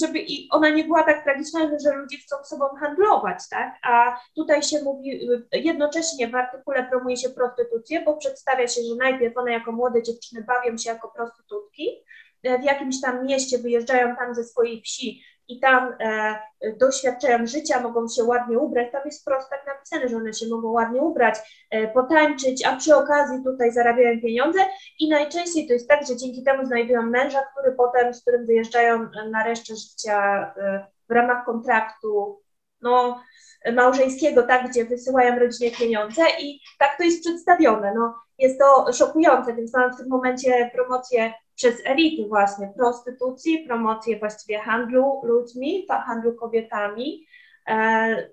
żeby 0.00 0.18
i 0.18 0.48
ona 0.50 0.68
nie 0.68 0.84
była 0.84 1.02
tak 1.02 1.24
tragiczna, 1.24 1.60
że 1.84 1.92
ludzie 1.92 2.18
chcą 2.18 2.36
sobą 2.44 2.64
handlować, 2.80 3.38
tak? 3.50 3.74
A 3.82 4.20
tutaj 4.34 4.62
się 4.62 4.82
mówi, 4.82 5.28
jednocześnie 5.52 6.28
w 6.28 6.34
artykule 6.34 6.86
promuje 6.90 7.16
się 7.16 7.30
prostytucję, 7.30 8.02
bo 8.02 8.16
przedstawia 8.16 8.68
się, 8.68 8.80
że 8.82 8.94
najpierw 8.96 9.36
one 9.36 9.52
jako 9.52 9.72
młode 9.72 10.02
dziewczyny 10.02 10.42
bawią 10.42 10.78
się 10.78 10.90
jako 10.90 11.08
prostytutki, 11.08 12.04
w 12.44 12.64
jakimś 12.64 13.00
tam 13.00 13.26
mieście 13.26 13.58
wyjeżdżają 13.58 14.16
tam 14.16 14.34
ze 14.34 14.44
swojej 14.44 14.82
wsi 14.82 15.22
i 15.48 15.60
tam 15.60 15.96
e, 16.00 16.38
doświadczają 16.76 17.46
życia, 17.46 17.80
mogą 17.80 18.08
się 18.08 18.24
ładnie 18.24 18.58
ubrać. 18.58 18.92
Tam 18.92 19.02
jest 19.04 19.20
wprost 19.20 19.50
tak 19.50 19.66
napisane, 19.66 20.08
że 20.08 20.16
one 20.16 20.32
się 20.32 20.46
mogą 20.48 20.70
ładnie 20.70 21.00
ubrać, 21.00 21.38
e, 21.70 21.88
potańczyć, 21.88 22.66
a 22.66 22.76
przy 22.76 22.96
okazji 22.96 23.44
tutaj 23.44 23.72
zarabiają 23.72 24.20
pieniądze 24.20 24.60
i 24.98 25.08
najczęściej 25.08 25.66
to 25.66 25.72
jest 25.72 25.88
tak, 25.88 26.06
że 26.06 26.16
dzięki 26.16 26.44
temu 26.44 26.66
znajdują 26.66 27.02
męża, 27.02 27.42
który 27.52 27.72
potem, 27.72 28.14
z 28.14 28.22
którym 28.22 28.46
wyjeżdżają 28.46 29.08
na 29.30 29.44
resztę 29.44 29.74
życia 29.76 30.52
e, 30.56 30.86
w 31.08 31.12
ramach 31.12 31.44
kontraktu, 31.44 32.42
no, 32.82 33.20
małżeńskiego, 33.72 34.42
tak, 34.42 34.70
gdzie 34.70 34.84
wysyłają 34.84 35.38
rodzinie 35.38 35.70
pieniądze 35.70 36.22
i 36.40 36.60
tak 36.78 36.96
to 36.98 37.04
jest 37.04 37.20
przedstawione. 37.20 37.92
No, 37.94 38.14
jest 38.38 38.58
to 38.58 38.92
szokujące, 38.92 39.54
więc 39.54 39.74
mam 39.74 39.92
w 39.92 39.96
tym 39.96 40.08
momencie 40.08 40.70
promocję 40.74 41.32
przez 41.54 41.82
elity 41.84 42.28
właśnie 42.28 42.72
prostytucji, 42.76 43.64
promocję 43.66 44.18
właściwie 44.18 44.58
handlu 44.58 45.20
ludźmi, 45.24 45.86
handlu 45.88 46.34
kobietami. 46.34 47.26
E, 47.68 48.28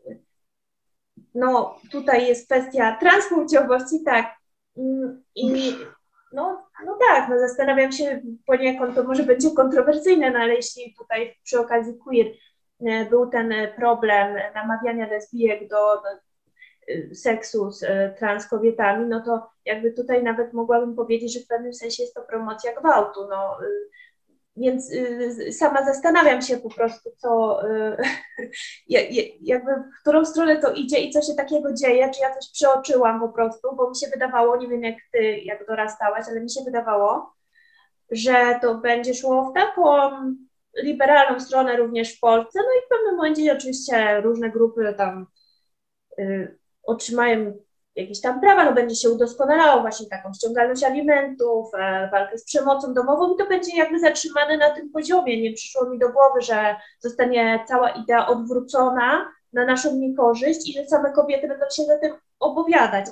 no 1.35 1.79
tutaj 1.91 2.27
jest 2.27 2.45
kwestia 2.45 2.97
transpłciowości, 2.99 4.03
tak. 4.05 4.35
Mm, 4.77 5.23
I 5.35 5.75
no, 6.33 6.67
no 6.85 6.97
tak, 7.07 7.29
no 7.29 7.39
zastanawiam 7.39 7.91
się 7.91 8.21
poniekąd, 8.45 8.95
to 8.95 9.03
może 9.03 9.23
będzie 9.23 9.51
kontrowersyjne, 9.51 10.31
no 10.31 10.39
ale 10.39 10.55
jeśli 10.55 10.95
tutaj 10.97 11.35
przy 11.43 11.59
okazji 11.59 11.93
queer 11.97 12.27
e, 12.85 13.05
był 13.05 13.29
ten 13.29 13.53
problem 13.75 14.37
namawiania 14.55 15.07
lesbijek 15.07 15.67
do, 15.69 15.95
do 15.95 16.30
seksu 17.13 17.71
z 17.71 17.83
y, 17.83 18.15
trans 18.19 18.47
kobietami, 18.47 19.05
no 19.09 19.21
to 19.21 19.49
jakby 19.65 19.91
tutaj 19.91 20.23
nawet 20.23 20.53
mogłabym 20.53 20.95
powiedzieć, 20.95 21.33
że 21.33 21.39
w 21.39 21.47
pewnym 21.47 21.73
sensie 21.73 22.03
jest 22.03 22.15
to 22.15 22.21
promocja 22.21 22.79
gwałtu, 22.79 23.27
no. 23.29 23.63
Y, 23.63 23.89
więc 24.57 24.91
sama 25.51 25.85
zastanawiam 25.85 26.41
się 26.41 26.57
po 26.57 26.69
prostu, 26.69 27.09
co, 27.17 27.59
jakby 29.41 29.71
w 29.71 30.01
którą 30.01 30.25
stronę 30.25 30.57
to 30.57 30.73
idzie 30.73 30.99
i 30.99 31.11
co 31.11 31.21
się 31.21 31.33
takiego 31.33 31.73
dzieje, 31.73 32.11
czy 32.11 32.21
ja 32.21 32.35
coś 32.35 32.51
przeoczyłam 32.51 33.19
po 33.19 33.29
prostu, 33.29 33.75
bo 33.75 33.89
mi 33.89 33.95
się 33.95 34.07
wydawało, 34.07 34.57
nie 34.57 34.67
wiem 34.67 34.83
jak 34.83 34.95
ty, 35.11 35.37
jak 35.37 35.67
dorastałaś, 35.67 36.25
ale 36.29 36.41
mi 36.41 36.51
się 36.51 36.61
wydawało, 36.65 37.33
że 38.11 38.59
to 38.61 38.75
będzie 38.75 39.13
szło 39.13 39.51
w 39.51 39.53
taką 39.53 40.11
liberalną 40.77 41.39
stronę 41.39 41.77
również 41.77 42.17
w 42.17 42.19
Polsce, 42.19 42.59
no 42.59 42.69
i 42.79 42.85
w 42.85 42.89
pewnym 42.89 43.15
momencie 43.15 43.53
oczywiście 43.53 44.21
różne 44.21 44.49
grupy 44.49 44.95
tam 44.97 45.27
otrzymają 46.83 47.53
jakieś 47.95 48.21
tam 48.21 48.41
prawa, 48.41 48.65
no 48.65 48.73
będzie 48.73 48.95
się 48.95 49.09
udoskonalało 49.09 49.81
właśnie 49.81 50.07
taką 50.07 50.33
ściągalność 50.33 50.83
alimentów, 50.83 51.69
e, 51.73 52.09
walkę 52.11 52.37
z 52.37 52.45
przemocą 52.45 52.93
domową 52.93 53.33
i 53.33 53.37
to 53.37 53.45
będzie 53.45 53.77
jakby 53.77 53.99
zatrzymane 53.99 54.57
na 54.57 54.69
tym 54.69 54.89
poziomie. 54.89 55.41
Nie 55.41 55.53
przyszło 55.53 55.89
mi 55.89 55.99
do 55.99 56.09
głowy, 56.09 56.41
że 56.41 56.75
zostanie 56.99 57.65
cała 57.67 57.89
idea 57.89 58.27
odwrócona 58.27 59.31
na 59.53 59.65
naszą 59.65 59.95
niekorzyść 59.95 60.69
i 60.69 60.73
że 60.73 60.85
same 60.85 61.11
kobiety 61.11 61.47
będą 61.47 61.65
się 61.75 61.83
za 61.83 61.97
tym 61.97 62.13
opowiadać. 62.39 63.05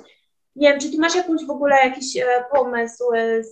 Nie 0.55 0.69
wiem, 0.69 0.79
czy 0.79 0.91
ty 0.91 0.97
masz 0.97 1.15
jakąś 1.15 1.45
w 1.45 1.51
ogóle 1.51 1.75
jakiś 1.75 2.17
e, 2.17 2.25
pomysł, 2.51 3.13
e, 3.13 3.43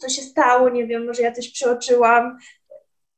co 0.00 0.08
się 0.08 0.22
stało, 0.22 0.68
nie 0.68 0.86
wiem, 0.86 1.06
może 1.06 1.22
ja 1.22 1.32
coś 1.32 1.52
przeoczyłam, 1.52 2.38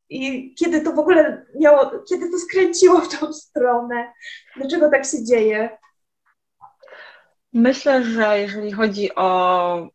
i 0.08 0.54
kiedy 0.54 0.80
to 0.80 0.92
w 0.92 0.98
ogóle 0.98 1.46
miało, 1.60 1.90
kiedy 2.08 2.30
to 2.30 2.38
skręciło 2.38 3.00
w 3.00 3.18
tą 3.18 3.32
stronę, 3.32 4.12
dlaczego 4.56 4.90
tak 4.90 5.04
się 5.04 5.24
dzieje? 5.24 5.78
Myślę, 7.54 8.04
że 8.04 8.40
jeżeli 8.40 8.72
chodzi 8.72 9.14
o 9.14 9.88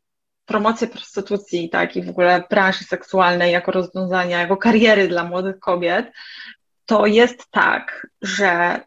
promocję 0.45 0.88
prostytucji, 0.88 1.70
tak, 1.70 1.95
i 1.95 2.03
w 2.03 2.10
ogóle 2.10 2.43
branży 2.49 2.84
seksualnej 2.84 3.51
jako 3.51 3.72
rozwiązania, 3.72 4.39
jako 4.39 4.57
kariery 4.57 5.07
dla 5.07 5.24
młodych 5.24 5.60
kobiet, 5.60 6.12
to 6.86 7.05
jest 7.05 7.51
tak, 7.51 8.07
że 8.22 8.82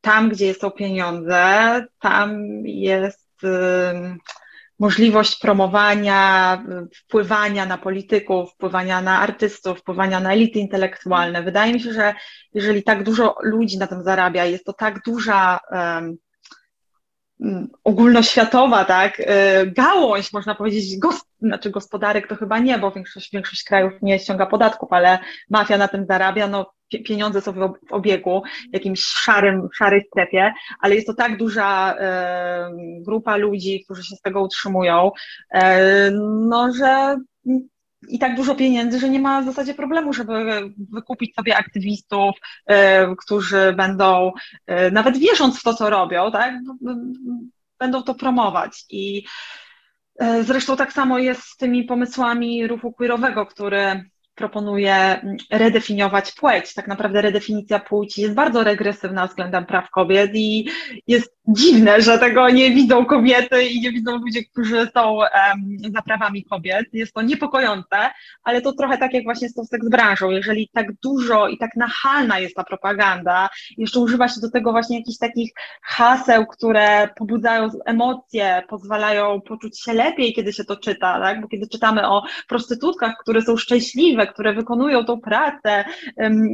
tam, 0.00 0.28
gdzie 0.28 0.54
są 0.54 0.70
pieniądze, 0.70 1.84
tam 2.00 2.42
jest 2.64 3.44
y, 3.44 3.48
możliwość 4.78 5.38
promowania, 5.38 6.62
wpływania 6.94 7.66
na 7.66 7.78
polityków, 7.78 8.52
wpływania 8.52 9.02
na 9.02 9.20
artystów, 9.20 9.78
wpływania 9.78 10.20
na 10.20 10.32
elity 10.32 10.58
intelektualne. 10.58 11.42
Wydaje 11.42 11.72
mi 11.72 11.80
się, 11.80 11.92
że 11.92 12.14
jeżeli 12.54 12.82
tak 12.82 13.02
dużo 13.02 13.36
ludzi 13.42 13.78
na 13.78 13.86
tym 13.86 14.02
zarabia, 14.02 14.44
jest 14.44 14.64
to 14.64 14.72
tak 14.72 15.02
duża 15.02 15.60
mm, 15.70 16.16
ogólnoświatowa, 17.84 18.84
tak, 18.84 19.22
gałąź, 19.66 20.32
można 20.32 20.54
powiedzieć, 20.54 20.98
gos 20.98 21.24
znaczy 21.44 21.70
gospodarek 21.70 22.28
to 22.28 22.36
chyba 22.36 22.58
nie, 22.58 22.78
bo 22.78 22.90
większość, 22.90 23.32
większość 23.32 23.64
krajów 23.64 23.92
nie 24.02 24.18
ściąga 24.18 24.46
podatków, 24.46 24.92
ale 24.92 25.18
mafia 25.50 25.78
na 25.78 25.88
tym 25.88 26.06
zarabia, 26.06 26.48
no 26.48 26.72
pieniądze 27.06 27.40
są 27.40 27.52
w 27.52 27.92
obiegu, 27.92 28.42
w 28.70 28.74
jakimś 28.74 29.00
szarym, 29.00 29.68
szarej 29.74 30.04
strefie, 30.06 30.52
ale 30.80 30.94
jest 30.94 31.06
to 31.06 31.14
tak 31.14 31.36
duża 31.36 31.94
e, 31.98 32.70
grupa 33.00 33.36
ludzi, 33.36 33.84
którzy 33.84 34.04
się 34.04 34.16
z 34.16 34.20
tego 34.20 34.42
utrzymują, 34.42 35.10
e, 35.54 36.10
no 36.48 36.72
że 36.72 37.16
i 38.08 38.18
tak 38.18 38.36
dużo 38.36 38.54
pieniędzy, 38.54 39.00
że 39.00 39.08
nie 39.08 39.20
ma 39.20 39.42
w 39.42 39.44
zasadzie 39.44 39.74
problemu, 39.74 40.12
żeby 40.12 40.34
wykupić 40.92 41.34
sobie 41.34 41.56
aktywistów, 41.56 42.36
e, 42.66 43.16
którzy 43.16 43.74
będą, 43.76 44.32
e, 44.66 44.90
nawet 44.90 45.18
wierząc 45.18 45.60
w 45.60 45.62
to, 45.62 45.74
co 45.74 45.90
robią, 45.90 46.30
tak, 46.32 46.54
będą 47.78 48.02
to 48.02 48.14
promować. 48.14 48.84
I 48.90 49.24
e, 50.18 50.44
zresztą 50.44 50.76
tak 50.76 50.92
samo 50.92 51.18
jest 51.18 51.42
z 51.42 51.56
tymi 51.56 51.84
pomysłami 51.84 52.66
ruchu 52.66 52.92
queerowego, 52.92 53.46
który 53.46 54.10
proponuje 54.34 54.94
mm, 54.94 55.36
redefiniować 55.50 56.32
płeć. 56.32 56.74
Tak 56.74 56.88
naprawdę 56.88 57.22
redefinicja 57.22 57.78
płci 57.78 58.22
jest 58.22 58.34
bardzo 58.34 58.64
regresywna 58.64 59.26
względem 59.26 59.66
praw 59.66 59.90
kobiet 59.90 60.30
i 60.34 60.68
jest 61.06 61.34
dziwne, 61.48 62.00
że 62.00 62.18
tego 62.18 62.50
nie 62.50 62.70
widzą 62.70 63.04
kobiety 63.06 63.64
i 63.64 63.80
nie 63.80 63.92
widzą 63.92 64.16
ludzie, 64.16 64.44
którzy 64.44 64.88
są 64.94 65.14
um, 65.14 65.28
za 65.94 66.02
prawami 66.02 66.44
kobiet. 66.44 66.86
Jest 66.92 67.12
to 67.12 67.22
niepokojące, 67.22 68.10
ale 68.44 68.60
to 68.60 68.72
trochę 68.72 68.98
tak 68.98 69.14
jak 69.14 69.24
właśnie 69.24 69.48
z 69.48 69.54
tą 69.54 69.64
seks 69.64 69.88
branżą. 69.88 70.30
Jeżeli 70.30 70.68
tak 70.72 70.86
dużo 71.02 71.48
i 71.48 71.58
tak 71.58 71.76
nachalna 71.76 72.38
jest 72.38 72.54
ta 72.54 72.64
propaganda, 72.64 73.48
jeszcze 73.76 74.00
używa 74.00 74.28
się 74.28 74.40
do 74.40 74.50
tego 74.50 74.72
właśnie 74.72 74.98
jakichś 74.98 75.18
takich 75.18 75.52
haseł, 75.82 76.46
które 76.46 77.08
pobudzają 77.16 77.70
emocje, 77.86 78.62
pozwalają 78.68 79.40
poczuć 79.40 79.80
się 79.82 79.92
lepiej, 79.92 80.34
kiedy 80.34 80.52
się 80.52 80.64
to 80.64 80.76
czyta, 80.76 81.20
tak? 81.20 81.40
bo 81.40 81.48
kiedy 81.48 81.68
czytamy 81.68 82.08
o 82.08 82.22
prostytutkach, 82.48 83.14
które 83.22 83.42
są 83.42 83.56
szczęśliwe, 83.56 84.23
które 84.26 84.54
wykonują 84.54 85.04
tą 85.04 85.20
pracę, 85.20 85.84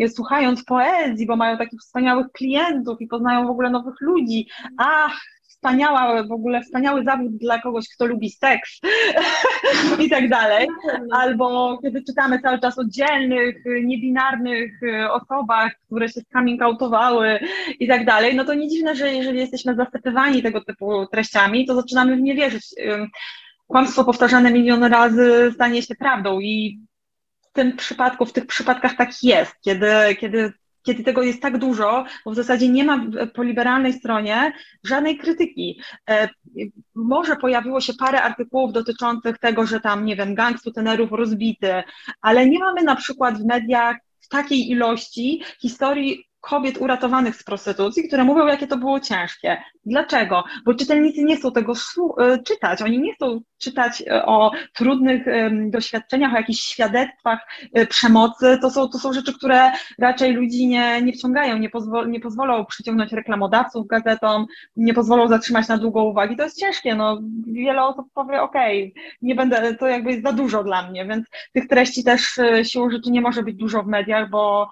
słuchając 0.08 0.64
poezji, 0.64 1.26
bo 1.26 1.36
mają 1.36 1.58
takich 1.58 1.80
wspaniałych 1.80 2.26
klientów 2.32 3.00
i 3.00 3.06
poznają 3.06 3.46
w 3.46 3.50
ogóle 3.50 3.70
nowych 3.70 4.00
ludzi, 4.00 4.46
ach, 4.78 5.20
wspaniała, 5.60 6.22
w 6.22 6.32
ogóle 6.32 6.62
wspaniały 6.62 7.04
zawód 7.04 7.36
dla 7.36 7.60
kogoś, 7.60 7.84
kto 7.94 8.06
lubi 8.06 8.30
seks 8.30 8.80
i 10.04 10.10
tak 10.10 10.28
dalej. 10.28 10.68
Albo 11.12 11.78
kiedy 11.82 12.02
czytamy 12.02 12.40
cały 12.40 12.58
czas 12.58 12.78
o 12.78 12.84
dzielnych, 12.84 13.56
niebinarnych 13.84 14.82
e, 14.82 15.12
osobach, 15.12 15.72
które 15.86 16.08
się 16.08 16.20
coming 16.32 16.62
outowały 16.62 17.40
i 17.80 17.88
tak 17.88 18.04
dalej, 18.04 18.36
no 18.36 18.44
to 18.44 18.54
nie 18.54 18.68
dziwne, 18.68 18.96
że 18.96 19.14
jeżeli 19.14 19.38
jesteśmy 19.38 19.74
zasypywani 19.74 20.42
tego 20.42 20.64
typu 20.64 21.06
treściami, 21.06 21.66
to 21.66 21.74
zaczynamy 21.74 22.16
w 22.16 22.20
nie 22.20 22.34
wierzyć. 22.34 22.64
Kłamstwo 23.66 24.04
powtarzane 24.04 24.52
milion 24.52 24.84
razy 24.84 25.50
stanie 25.54 25.82
się 25.82 25.94
prawdą 25.94 26.40
i 26.40 26.80
tym 27.52 27.76
przypadku, 27.76 28.26
w 28.26 28.32
tych 28.32 28.46
przypadkach 28.46 28.96
tak 28.96 29.22
jest, 29.22 29.52
kiedy, 29.60 30.16
kiedy 30.20 30.52
kiedy 30.82 31.04
tego 31.04 31.22
jest 31.22 31.42
tak 31.42 31.58
dużo, 31.58 32.04
bo 32.24 32.30
w 32.30 32.34
zasadzie 32.34 32.68
nie 32.68 32.84
ma 32.84 33.06
po 33.34 33.42
liberalnej 33.42 33.92
stronie 33.92 34.52
żadnej 34.84 35.18
krytyki. 35.18 35.80
E, 36.10 36.28
może 36.94 37.36
pojawiło 37.36 37.80
się 37.80 37.94
parę 37.94 38.22
artykułów 38.22 38.72
dotyczących 38.72 39.38
tego, 39.38 39.66
że 39.66 39.80
tam, 39.80 40.04
nie 40.04 40.16
wiem, 40.16 40.34
gang 40.34 40.60
sutenerów 40.60 41.12
rozbity, 41.12 41.82
ale 42.20 42.46
nie 42.46 42.58
mamy 42.58 42.82
na 42.82 42.96
przykład 42.96 43.38
w 43.38 43.46
mediach 43.46 43.96
w 44.20 44.28
takiej 44.28 44.70
ilości 44.70 45.42
historii 45.60 46.29
kobiet 46.40 46.78
uratowanych 46.78 47.36
z 47.36 47.44
prostytucji, 47.44 48.08
które 48.08 48.24
mówią, 48.24 48.46
jakie 48.46 48.66
to 48.66 48.76
było 48.76 49.00
ciężkie. 49.00 49.62
Dlaczego? 49.86 50.44
Bo 50.64 50.74
czytelnicy 50.74 51.24
nie 51.24 51.36
chcą 51.36 51.52
tego 51.52 51.72
e, 52.18 52.38
czytać. 52.38 52.82
Oni 52.82 52.98
nie 52.98 53.14
chcą 53.14 53.40
czytać 53.58 54.02
e, 54.02 54.26
o 54.26 54.50
trudnych 54.74 55.26
doświadczeniach, 55.70 56.32
o 56.32 56.36
jakichś 56.36 56.60
świadectwach 56.60 57.38
e, 57.72 57.86
przemocy. 57.86 58.58
To 58.62 58.70
są, 58.70 58.88
to 58.88 58.98
są 58.98 59.12
rzeczy, 59.12 59.34
które 59.34 59.70
raczej 59.98 60.32
ludzi 60.32 60.66
nie, 60.66 61.02
nie 61.02 61.12
wciągają, 61.12 61.58
nie, 61.58 61.70
pozwol, 61.70 62.10
nie 62.10 62.20
pozwolą 62.20 62.64
przyciągnąć 62.64 63.12
reklamodawców 63.12 63.86
gazetom, 63.86 64.46
nie 64.76 64.94
pozwolą 64.94 65.28
zatrzymać 65.28 65.68
na 65.68 65.78
długo 65.78 66.04
uwagi. 66.04 66.36
To 66.36 66.42
jest 66.42 66.60
ciężkie. 66.60 66.94
No, 66.94 67.20
wiele 67.46 67.84
osób 67.84 68.06
powie, 68.14 68.42
okej, 68.42 68.92
okay, 68.92 69.02
nie 69.22 69.34
będę, 69.34 69.74
to 69.74 69.88
jakby 69.88 70.10
jest 70.10 70.22
za 70.22 70.32
dużo 70.32 70.64
dla 70.64 70.90
mnie, 70.90 71.06
więc 71.06 71.26
tych 71.52 71.68
treści 71.68 72.04
też 72.04 72.40
siłą 72.62 72.90
rzeczy 72.90 73.10
nie 73.10 73.20
może 73.20 73.42
być 73.42 73.56
dużo 73.56 73.82
w 73.82 73.86
mediach, 73.86 74.30
bo 74.30 74.70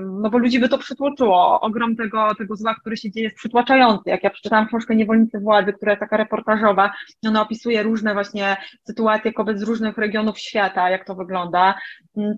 no 0.00 0.30
bo 0.30 0.38
ludzi 0.38 0.58
by 0.58 0.68
to 0.68 0.78
przytłoczyło. 0.78 1.60
Ogrom 1.60 1.96
tego, 1.96 2.34
tego 2.34 2.56
zła, 2.56 2.74
który 2.74 2.96
się 2.96 3.10
dzieje 3.10 3.24
jest 3.24 3.36
przytłaczający. 3.36 4.10
Jak 4.10 4.24
ja 4.24 4.30
przeczytałam 4.30 4.68
książkę 4.68 4.96
Niewolnicy 4.96 5.40
Władzy, 5.40 5.72
która 5.72 5.92
jest 5.92 6.00
taka 6.00 6.16
reportażowa, 6.16 6.92
ona 7.26 7.42
opisuje 7.42 7.82
różne 7.82 8.14
właśnie 8.14 8.56
sytuacje 8.86 9.32
kobiet 9.32 9.58
z 9.60 9.62
różnych 9.62 9.98
regionów 9.98 10.38
świata, 10.38 10.90
jak 10.90 11.06
to 11.06 11.14
wygląda. 11.14 11.74
Mm, 12.16 12.34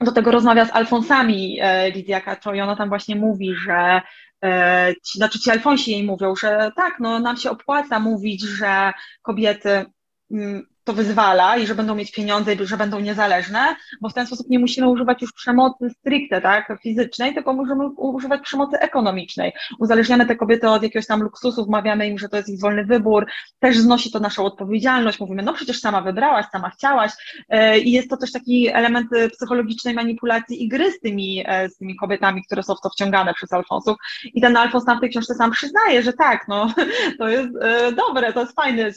do 0.00 0.12
tego 0.12 0.30
rozmawia 0.30 0.64
z 0.64 0.72
Alfonsami 0.72 1.58
e, 1.60 1.90
Lidia 1.90 2.20
Kaczo 2.20 2.54
i 2.54 2.60
ona 2.60 2.76
tam 2.76 2.88
właśnie 2.88 3.16
mówi, 3.16 3.54
że 3.54 4.00
e, 4.44 4.94
ci, 5.04 5.18
znaczy 5.18 5.40
ci 5.40 5.50
Alfonsi 5.50 5.90
jej 5.90 6.04
mówią, 6.04 6.36
że 6.36 6.70
tak, 6.76 7.00
no 7.00 7.18
nam 7.18 7.36
się 7.36 7.50
opłaca 7.50 8.00
mówić, 8.00 8.42
że 8.42 8.92
kobiety 9.22 9.84
mm, 10.30 10.66
to 10.84 10.92
wyzwala 10.92 11.56
i 11.56 11.66
że 11.66 11.74
będą 11.74 11.94
mieć 11.94 12.12
pieniądze 12.12 12.54
i 12.54 12.66
że 12.66 12.76
będą 12.76 13.00
niezależne, 13.00 13.76
bo 14.00 14.08
w 14.08 14.14
ten 14.14 14.26
sposób 14.26 14.48
nie 14.48 14.58
musimy 14.58 14.88
używać 14.88 15.22
już 15.22 15.32
przemocy 15.32 15.90
stricte, 15.90 16.40
tak, 16.40 16.78
fizycznej, 16.82 17.34
tylko 17.34 17.52
możemy 17.52 17.86
używać 17.86 18.40
przemocy 18.40 18.78
ekonomicznej. 18.78 19.52
Uzależniamy 19.78 20.26
te 20.26 20.36
kobiety 20.36 20.68
od 20.68 20.82
jakiegoś 20.82 21.06
tam 21.06 21.22
luksusu, 21.22 21.64
wmawiamy 21.64 22.08
im, 22.08 22.18
że 22.18 22.28
to 22.28 22.36
jest 22.36 22.48
ich 22.48 22.60
wolny 22.60 22.84
wybór, 22.84 23.26
też 23.58 23.78
znosi 23.78 24.10
to 24.10 24.20
naszą 24.20 24.44
odpowiedzialność, 24.44 25.20
mówimy, 25.20 25.42
no 25.42 25.52
przecież 25.52 25.80
sama 25.80 26.00
wybrałaś, 26.02 26.46
sama 26.52 26.70
chciałaś 26.70 27.12
e, 27.48 27.78
i 27.78 27.90
jest 27.90 28.10
to 28.10 28.16
też 28.16 28.32
taki 28.32 28.68
element 28.68 29.08
psychologicznej 29.32 29.94
manipulacji 29.94 30.64
i 30.64 30.68
gry 30.68 30.92
z 30.92 31.00
tymi, 31.00 31.44
e, 31.46 31.68
z 31.68 31.76
tymi 31.76 31.96
kobietami, 31.96 32.44
które 32.44 32.62
są 32.62 32.74
w 32.74 32.80
to 32.80 32.90
wciągane 32.90 33.34
przez 33.34 33.52
Alfonsów 33.52 33.96
i 34.24 34.40
ten 34.40 34.56
Alfons 34.56 34.84
tam 34.84 34.98
w 34.98 35.00
tej 35.00 35.10
książce 35.10 35.34
sam 35.34 35.50
przyznaje, 35.50 36.02
że 36.02 36.12
tak, 36.12 36.48
no 36.48 36.74
to 37.18 37.28
jest 37.28 37.50
e, 37.62 37.92
dobre, 37.92 38.32
to 38.32 38.40
jest 38.40 38.54
fajne, 38.54 38.90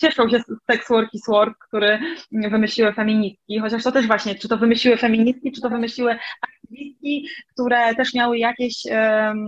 cieszą 0.00 0.28
się 0.28 0.38
z 0.38 0.44
sex 0.70 0.88
worki 0.88 1.18
Work, 1.40 1.58
który 1.58 1.98
wymyśliły 2.32 2.92
feministki, 2.92 3.60
chociaż 3.60 3.82
to 3.82 3.92
też 3.92 4.06
właśnie, 4.06 4.34
czy 4.34 4.48
to 4.48 4.56
wymyśliły 4.58 4.96
feministki, 4.96 5.52
czy 5.52 5.60
to 5.60 5.70
wymyśliły 5.70 6.18
aktywistki, 6.42 7.28
które 7.52 7.94
też 7.94 8.14
miały 8.14 8.38
jakieś, 8.38 8.84
um, 8.84 9.46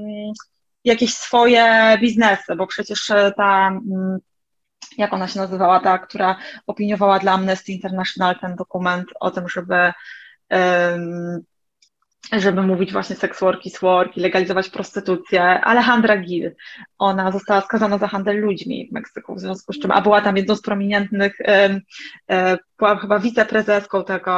jakieś 0.85 1.15
swoje 1.15 1.97
biznesy, 2.01 2.57
bo 2.57 2.67
przecież 2.67 3.07
ta 3.37 3.69
mm, 3.69 4.19
jak 4.99 5.13
ona 5.13 5.29
się 5.29 5.41
nazywała, 5.41 5.81
ta, 5.81 5.99
która 5.99 6.37
opiniowała 6.67 7.19
dla 7.19 7.33
Amnesty 7.33 7.73
International 7.73 8.39
ten 8.39 8.57
dokument 8.57 9.07
o 9.21 9.31
tym, 9.31 9.49
żeby 9.49 9.93
um, 10.51 11.45
żeby 12.33 12.63
mówić 12.63 12.93
właśnie 12.93 13.17
sex 13.17 13.41
work 13.41 13.67
is 13.67 13.81
work 13.81 14.17
i 14.17 14.21
legalizować 14.21 14.69
prostytucję. 14.69 15.43
Alejandra 15.43 16.17
Gil, 16.17 16.55
ona 16.99 17.33
została 17.33 17.61
skazana 17.61 17.99
za 17.99 18.09
handel 18.09 18.41
ludźmi 18.41 18.89
w 18.89 18.93
Meksyku, 18.93 19.35
w 19.35 19.41
związku 19.41 19.73
z 19.73 19.79
czym, 19.79 19.91
a 19.91 20.01
była 20.01 20.21
tam 20.21 20.37
jedną 20.37 20.57
z 20.57 20.63
prominentnych, 20.63 21.39
była 22.79 22.97
chyba 22.97 23.19
wiceprezeską 23.19 24.05
tego, 24.05 24.33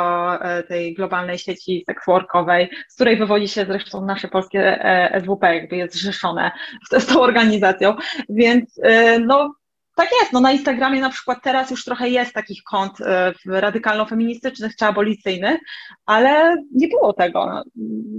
e, 0.45 0.63
tej 0.63 0.95
globalnej 0.95 1.39
sieci 1.39 1.85
sex 1.87 2.07
workowej, 2.07 2.71
z 2.89 2.95
której 2.95 3.17
wywodzi 3.17 3.49
się 3.49 3.67
zresztą 3.67 4.07
nasze 4.07 4.29
polskie 4.29 4.85
e, 4.85 5.21
SWP, 5.21 5.55
jakby 5.55 5.77
jest 5.77 5.95
zrzeszone 5.95 6.51
z 6.99 7.07
tą 7.07 7.21
organizacją, 7.21 7.97
więc 8.29 8.81
e, 8.83 9.19
no 9.19 9.55
tak 9.95 10.09
jest, 10.21 10.33
no 10.33 10.41
na 10.41 10.53
Instagramie 10.53 11.01
na 11.01 11.11
przykład 11.11 11.39
teraz 11.43 11.71
już 11.71 11.85
trochę 11.85 12.09
jest 12.09 12.33
takich 12.33 12.63
kont 12.63 13.01
e, 13.01 13.33
radykalno-feministycznych 13.47 14.77
czy 14.77 14.85
abolicyjnych, 14.85 15.61
ale 16.07 16.57
nie 16.73 16.89
było 16.89 17.13
tego. 17.13 17.63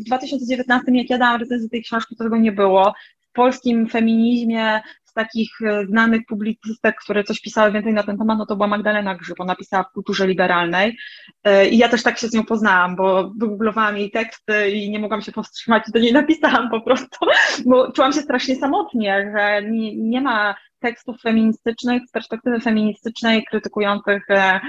W 0.01 0.03
2019, 0.03 0.91
jak 0.91 1.09
ja 1.09 1.17
dałam 1.17 1.39
recenzję 1.39 1.69
tej 1.69 1.84
książki, 1.84 2.15
to 2.15 2.23
tego 2.23 2.38
nie 2.38 2.51
było. 2.51 2.93
W 3.21 3.32
polskim 3.32 3.88
feminizmie 3.88 4.82
z 5.05 5.13
takich 5.13 5.49
e, 5.61 5.86
znanych 5.86 6.21
publicystek, 6.28 6.95
które 6.95 7.23
coś 7.23 7.41
pisały 7.41 7.71
więcej 7.71 7.93
na 7.93 8.03
ten 8.03 8.17
temat, 8.17 8.38
no 8.38 8.45
to 8.45 8.55
była 8.55 8.67
Magdalena 8.67 9.15
Grzyb, 9.15 9.39
ona 9.39 9.55
pisała 9.55 9.84
w 9.84 9.93
kulturze 9.93 10.28
liberalnej 10.28 10.97
e, 11.43 11.67
i 11.69 11.78
ja 11.78 11.89
też 11.89 12.03
tak 12.03 12.17
się 12.17 12.28
z 12.28 12.34
nią 12.34 12.43
poznałam, 12.43 12.95
bo 12.95 13.32
wygooglowałam 13.39 13.97
jej 13.97 14.11
teksty 14.11 14.69
i 14.69 14.89
nie 14.89 14.99
mogłam 14.99 15.21
się 15.21 15.32
powstrzymać 15.32 15.84
do 15.93 15.99
niej 15.99 16.13
napisałam 16.13 16.69
po 16.69 16.82
prostu, 16.82 17.26
bo 17.65 17.91
czułam 17.91 18.13
się 18.13 18.21
strasznie 18.21 18.55
samotnie, 18.55 19.32
że 19.38 19.69
nie, 19.69 19.95
nie 19.95 20.21
ma 20.21 20.55
tekstów 20.86 21.21
feministycznych 21.21 22.01
z 22.07 22.11
perspektywy 22.11 22.59
feministycznej 22.59 23.45
krytykujących 23.45 24.23
e, 24.29 24.59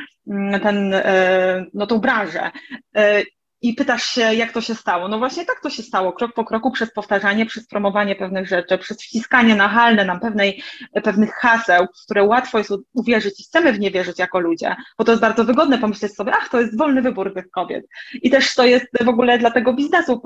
ten, 0.63 0.95
e, 0.95 1.67
no, 1.75 1.87
tą 1.87 1.99
branżę. 1.99 2.51
E, 2.97 3.23
I 3.63 3.75
pytasz 3.75 4.05
się, 4.05 4.35
jak 4.35 4.53
to 4.53 4.61
się 4.61 4.75
stało? 4.75 5.09
No 5.09 5.19
właśnie 5.19 5.45
tak 5.45 5.61
to 5.63 5.71
się 5.71 5.83
stało, 5.83 6.13
krok 6.13 6.35
po 6.35 6.45
kroku, 6.45 6.71
przez 6.71 6.93
powtarzanie, 6.93 7.47
przez 7.47 7.67
promowanie 7.67 8.15
pewnych 8.15 8.49
rzeczy, 8.49 8.79
przez 8.79 9.03
wciskanie 9.03 9.55
nachalne 9.55 10.05
nam 10.05 10.21
pewnej, 10.21 10.63
pewnych 11.05 11.35
haseł, 11.35 11.87
które 12.05 12.25
łatwo 12.25 12.59
jest 12.59 12.73
uwierzyć 12.95 13.41
i 13.41 13.45
chcemy 13.45 13.73
w 13.73 13.81
nie 13.81 13.91
wierzyć 13.91 14.19
jako 14.19 14.41
ludzie, 14.41 14.77
bo 14.99 15.05
to 15.05 15.13
jest 15.13 15.23
bardzo 15.23 15.45
wygodne 15.45 15.79
pomyśleć 15.79 16.15
sobie, 16.15 16.33
ach, 16.37 16.49
to 16.49 16.61
jest 16.61 16.79
wolny 16.79 17.03
wybór 17.03 17.35
tych 17.35 17.51
kobiet. 17.51 17.87
I 18.23 18.31
też 18.31 18.55
to 18.55 18.65
jest 18.65 18.87
w 19.05 19.09
ogóle 19.09 19.39
dla 19.39 19.51
tego 19.51 19.75
biznesu, 19.75 20.23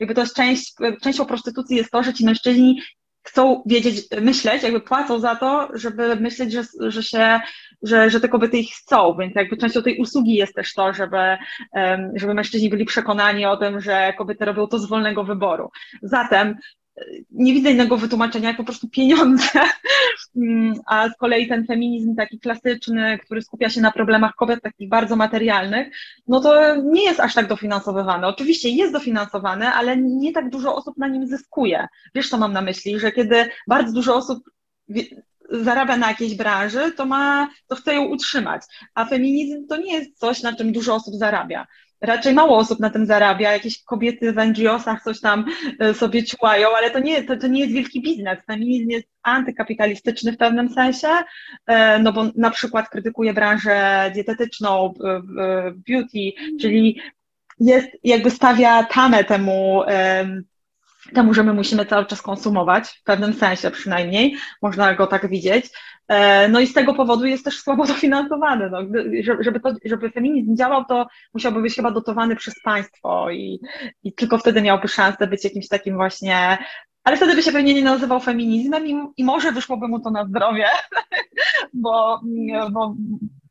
jakby 0.00 0.14
to 0.14 0.20
jest 0.20 0.36
część, 0.36 0.74
częścią 1.02 1.26
prostytucji 1.26 1.76
jest 1.76 1.90
to, 1.90 2.02
że 2.02 2.14
ci 2.14 2.24
mężczyźni 2.24 2.82
chcą 3.22 3.62
wiedzieć, 3.66 3.96
myśleć, 4.20 4.62
jakby 4.62 4.80
płacą 4.80 5.18
za 5.18 5.36
to, 5.36 5.68
żeby 5.74 6.16
myśleć, 6.16 6.52
że, 6.52 6.62
że 6.80 7.02
się, 7.02 7.40
że, 7.82 8.10
że 8.10 8.20
te 8.20 8.28
kobiety 8.28 8.58
ich 8.58 8.74
chcą, 8.74 9.16
więc 9.20 9.34
jakby 9.34 9.56
częścią 9.56 9.82
tej 9.82 9.98
usługi 9.98 10.34
jest 10.34 10.54
też 10.54 10.74
to, 10.74 10.92
żeby, 10.92 11.36
żeby 12.14 12.34
mężczyźni 12.34 12.70
byli 12.70 12.84
przekonani 12.84 13.46
o 13.46 13.56
tym, 13.56 13.80
że 13.80 14.12
kobiety 14.18 14.44
robią 14.44 14.66
to 14.66 14.78
z 14.78 14.88
wolnego 14.88 15.24
wyboru. 15.24 15.70
Zatem 16.02 16.56
nie 17.30 17.52
widzę 17.54 17.70
innego 17.70 17.96
wytłumaczenia, 17.96 18.48
jak 18.48 18.56
po 18.56 18.64
prostu 18.64 18.88
pieniądze, 18.88 19.60
mm, 20.36 20.74
a 20.86 21.08
z 21.08 21.16
kolei 21.16 21.48
ten 21.48 21.66
feminizm 21.66 22.14
taki 22.16 22.38
klasyczny, 22.38 23.18
który 23.24 23.42
skupia 23.42 23.68
się 23.68 23.80
na 23.80 23.92
problemach 23.92 24.34
kobiet 24.34 24.62
takich 24.62 24.88
bardzo 24.88 25.16
materialnych, 25.16 25.88
no 26.26 26.40
to 26.40 26.76
nie 26.76 27.04
jest 27.04 27.20
aż 27.20 27.34
tak 27.34 27.48
dofinansowywany. 27.48 28.26
Oczywiście 28.26 28.68
jest 28.68 28.92
dofinansowany, 28.92 29.68
ale 29.68 29.96
nie 29.96 30.32
tak 30.32 30.50
dużo 30.50 30.74
osób 30.74 30.98
na 30.98 31.08
nim 31.08 31.26
zyskuje. 31.26 31.86
Wiesz, 32.14 32.28
co 32.28 32.38
mam 32.38 32.52
na 32.52 32.62
myśli, 32.62 33.00
że 33.00 33.12
kiedy 33.12 33.48
bardzo 33.68 33.92
dużo 33.92 34.16
osób 34.16 34.50
zarabia 35.50 35.96
na 35.96 36.08
jakiejś 36.08 36.34
branży, 36.34 36.92
to 36.96 37.06
ma, 37.06 37.48
to 37.66 37.76
chce 37.76 37.94
ją 37.94 38.04
utrzymać, 38.04 38.62
a 38.94 39.04
feminizm 39.04 39.66
to 39.66 39.76
nie 39.76 39.92
jest 39.92 40.18
coś, 40.18 40.42
na 40.42 40.56
czym 40.56 40.72
dużo 40.72 40.94
osób 40.94 41.14
zarabia 41.14 41.66
raczej 42.00 42.34
mało 42.34 42.56
osób 42.56 42.80
na 42.80 42.90
tym 42.90 43.06
zarabia, 43.06 43.52
jakieś 43.52 43.84
kobiety 43.84 44.32
w 44.32 44.36
NGO-sach 44.36 45.02
coś 45.04 45.20
tam 45.20 45.44
e, 45.78 45.94
sobie 45.94 46.24
ciłają, 46.24 46.68
ale 46.76 46.90
to 46.90 46.98
nie, 46.98 47.22
to, 47.22 47.36
to 47.36 47.46
nie 47.46 47.60
jest 47.60 47.72
wielki 47.72 48.02
biznes. 48.02 48.38
Feminizm 48.46 48.90
jest 48.90 49.06
antykapitalistyczny 49.22 50.32
w 50.32 50.36
pewnym 50.36 50.68
sensie, 50.68 51.08
e, 51.66 51.98
no 51.98 52.12
bo 52.12 52.24
na 52.36 52.50
przykład 52.50 52.88
krytykuje 52.88 53.34
branżę 53.34 54.10
dietetyczną, 54.14 54.94
beauty, 55.88 56.32
czyli 56.60 57.00
jest, 57.60 57.88
jakby 58.04 58.30
stawia 58.30 58.84
tamę 58.84 59.24
temu, 59.24 59.82
temu, 61.14 61.34
że 61.34 61.44
my 61.44 61.54
musimy 61.54 61.86
cały 61.86 62.06
czas 62.06 62.22
konsumować, 62.22 62.88
w 62.88 63.02
pewnym 63.02 63.34
sensie 63.34 63.70
przynajmniej, 63.70 64.36
można 64.62 64.94
go 64.94 65.06
tak 65.06 65.28
widzieć. 65.28 65.66
E, 66.10 66.48
no 66.48 66.60
i 66.60 66.66
z 66.66 66.72
tego 66.72 66.94
powodu 66.94 67.26
jest 67.26 67.44
też 67.44 67.60
słabo 67.60 67.86
dofinansowany. 67.94 68.70
No, 68.70 68.78
żeby, 69.40 69.60
to, 69.60 69.74
żeby 69.84 70.10
feminizm 70.10 70.56
działał, 70.56 70.84
to 70.84 71.06
musiałby 71.34 71.62
być 71.62 71.74
chyba 71.74 71.90
dotowany 71.90 72.36
przez 72.36 72.54
państwo 72.64 73.30
i, 73.30 73.60
i 74.02 74.12
tylko 74.12 74.38
wtedy 74.38 74.62
miałby 74.62 74.88
szansę 74.88 75.26
być 75.26 75.44
jakimś 75.44 75.68
takim 75.68 75.94
właśnie 75.94 76.58
ale 77.04 77.16
wtedy 77.16 77.34
by 77.34 77.42
się 77.42 77.52
pewnie 77.52 77.74
nie 77.74 77.84
nazywał 77.84 78.20
feminizmem 78.20 78.86
i, 78.86 78.96
i 79.16 79.24
może 79.24 79.52
wyszłoby 79.52 79.88
mu 79.88 80.00
to 80.00 80.10
na 80.10 80.24
zdrowie, 80.24 80.66
bo, 81.74 82.20
bo 82.72 82.94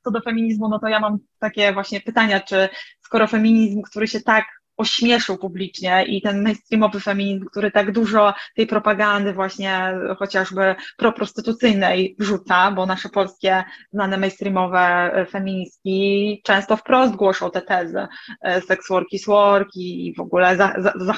co 0.03 0.11
do 0.11 0.21
feminizmu, 0.21 0.69
no 0.69 0.79
to 0.79 0.87
ja 0.87 0.99
mam 0.99 1.17
takie 1.39 1.73
właśnie 1.73 2.01
pytania, 2.01 2.39
czy 2.39 2.69
skoro 3.01 3.27
feminizm, 3.27 3.81
który 3.81 4.07
się 4.07 4.21
tak 4.21 4.45
ośmieszył 4.79 5.37
publicznie 5.37 6.05
i 6.07 6.21
ten 6.21 6.43
mainstreamowy 6.43 6.99
feminizm, 6.99 7.45
który 7.45 7.71
tak 7.71 7.91
dużo 7.91 8.33
tej 8.55 8.67
propagandy 8.67 9.33
właśnie 9.33 9.93
chociażby 10.17 10.75
proprostytucyjnej 10.97 12.15
wrzuca, 12.19 12.71
bo 12.71 12.85
nasze 12.85 13.09
polskie 13.09 13.63
znane 13.93 14.17
mainstreamowe 14.17 14.79
e, 14.79 15.25
feministki 15.25 16.41
często 16.43 16.77
wprost 16.77 17.15
głoszą 17.15 17.51
te 17.51 17.61
tezy 17.61 18.07
e, 18.41 18.61
sex 18.61 18.89
work 18.89 19.07
is 19.11 19.25
work 19.25 19.69
i 19.75 20.13
w 20.17 20.19
ogóle 20.19 20.57
za, 20.57 20.73
za, 20.77 21.13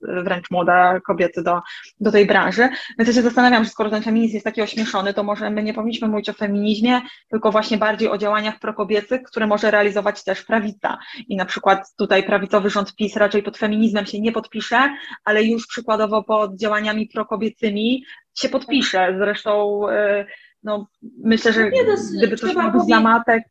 wręcz 0.00 0.50
młode 0.50 1.00
kobiety 1.06 1.42
do, 1.42 1.60
do 2.00 2.12
tej 2.12 2.26
branży. 2.26 2.68
Więc 2.98 3.08
ja 3.08 3.14
się 3.14 3.22
zastanawiam, 3.22 3.64
że 3.64 3.70
skoro 3.70 3.90
ten 3.90 4.02
feminizm 4.02 4.34
jest 4.34 4.44
taki 4.44 4.62
ośmieszony, 4.62 5.14
to 5.14 5.22
może 5.22 5.50
my 5.50 5.62
nie 5.62 5.74
powinniśmy 5.74 6.08
mówić 6.08 6.28
o 6.28 6.32
feminizmie, 6.32 7.00
tylko 7.28 7.52
właśnie 7.52 7.78
bardziej 7.78 8.08
o 8.08 8.18
działaniach 8.18 8.58
prokobiecych, 8.58 9.22
które 9.22 9.46
może 9.46 9.70
realizować 9.70 10.24
też 10.24 10.42
prawica. 10.42 10.98
I 11.28 11.36
na 11.36 11.44
przykład 11.44 11.94
tutaj 11.96 12.22
prawicowy 12.22 12.70
rząd 12.72 12.96
PiS 12.96 13.16
raczej 13.16 13.42
pod 13.42 13.58
feminizmem 13.58 14.06
się 14.06 14.20
nie 14.20 14.32
podpisze, 14.32 14.96
ale 15.24 15.42
już 15.42 15.66
przykładowo 15.66 16.22
pod 16.22 16.56
działaniami 16.56 17.06
prokobiecymi 17.06 18.04
się 18.34 18.48
podpisze. 18.48 19.14
Zresztą 19.18 19.82
y, 19.90 20.26
no, 20.62 20.86
myślę, 21.24 21.52
że 21.52 21.64
no 21.64 21.70
gdyby 22.16 22.36
coś 22.36 22.54
być 22.54 22.86
dla 22.86 23.00
matek. 23.00 23.44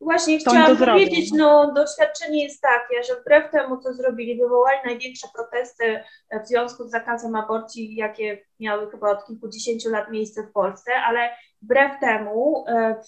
Właśnie 0.00 0.38
chciałam 0.38 0.76
powiedzieć, 0.76 1.32
no 1.32 1.72
doświadczenie 1.72 2.44
jest 2.44 2.62
takie, 2.62 3.02
że 3.02 3.20
wbrew 3.20 3.50
temu, 3.50 3.80
co 3.80 3.94
zrobili, 3.94 4.38
wywołali 4.38 4.78
największe 4.84 5.28
protesty 5.34 6.00
w 6.44 6.48
związku 6.48 6.84
z 6.84 6.90
zakazem 6.90 7.34
aborcji, 7.34 7.94
jakie 7.94 8.44
miały 8.60 8.90
chyba 8.90 9.10
od 9.10 9.26
kilkudziesięciu 9.26 9.90
lat 9.90 10.10
miejsce 10.10 10.42
w 10.42 10.52
Polsce, 10.52 10.92
ale 10.94 11.30
wbrew 11.62 12.00
temu 12.00 12.64
e, 12.68 13.00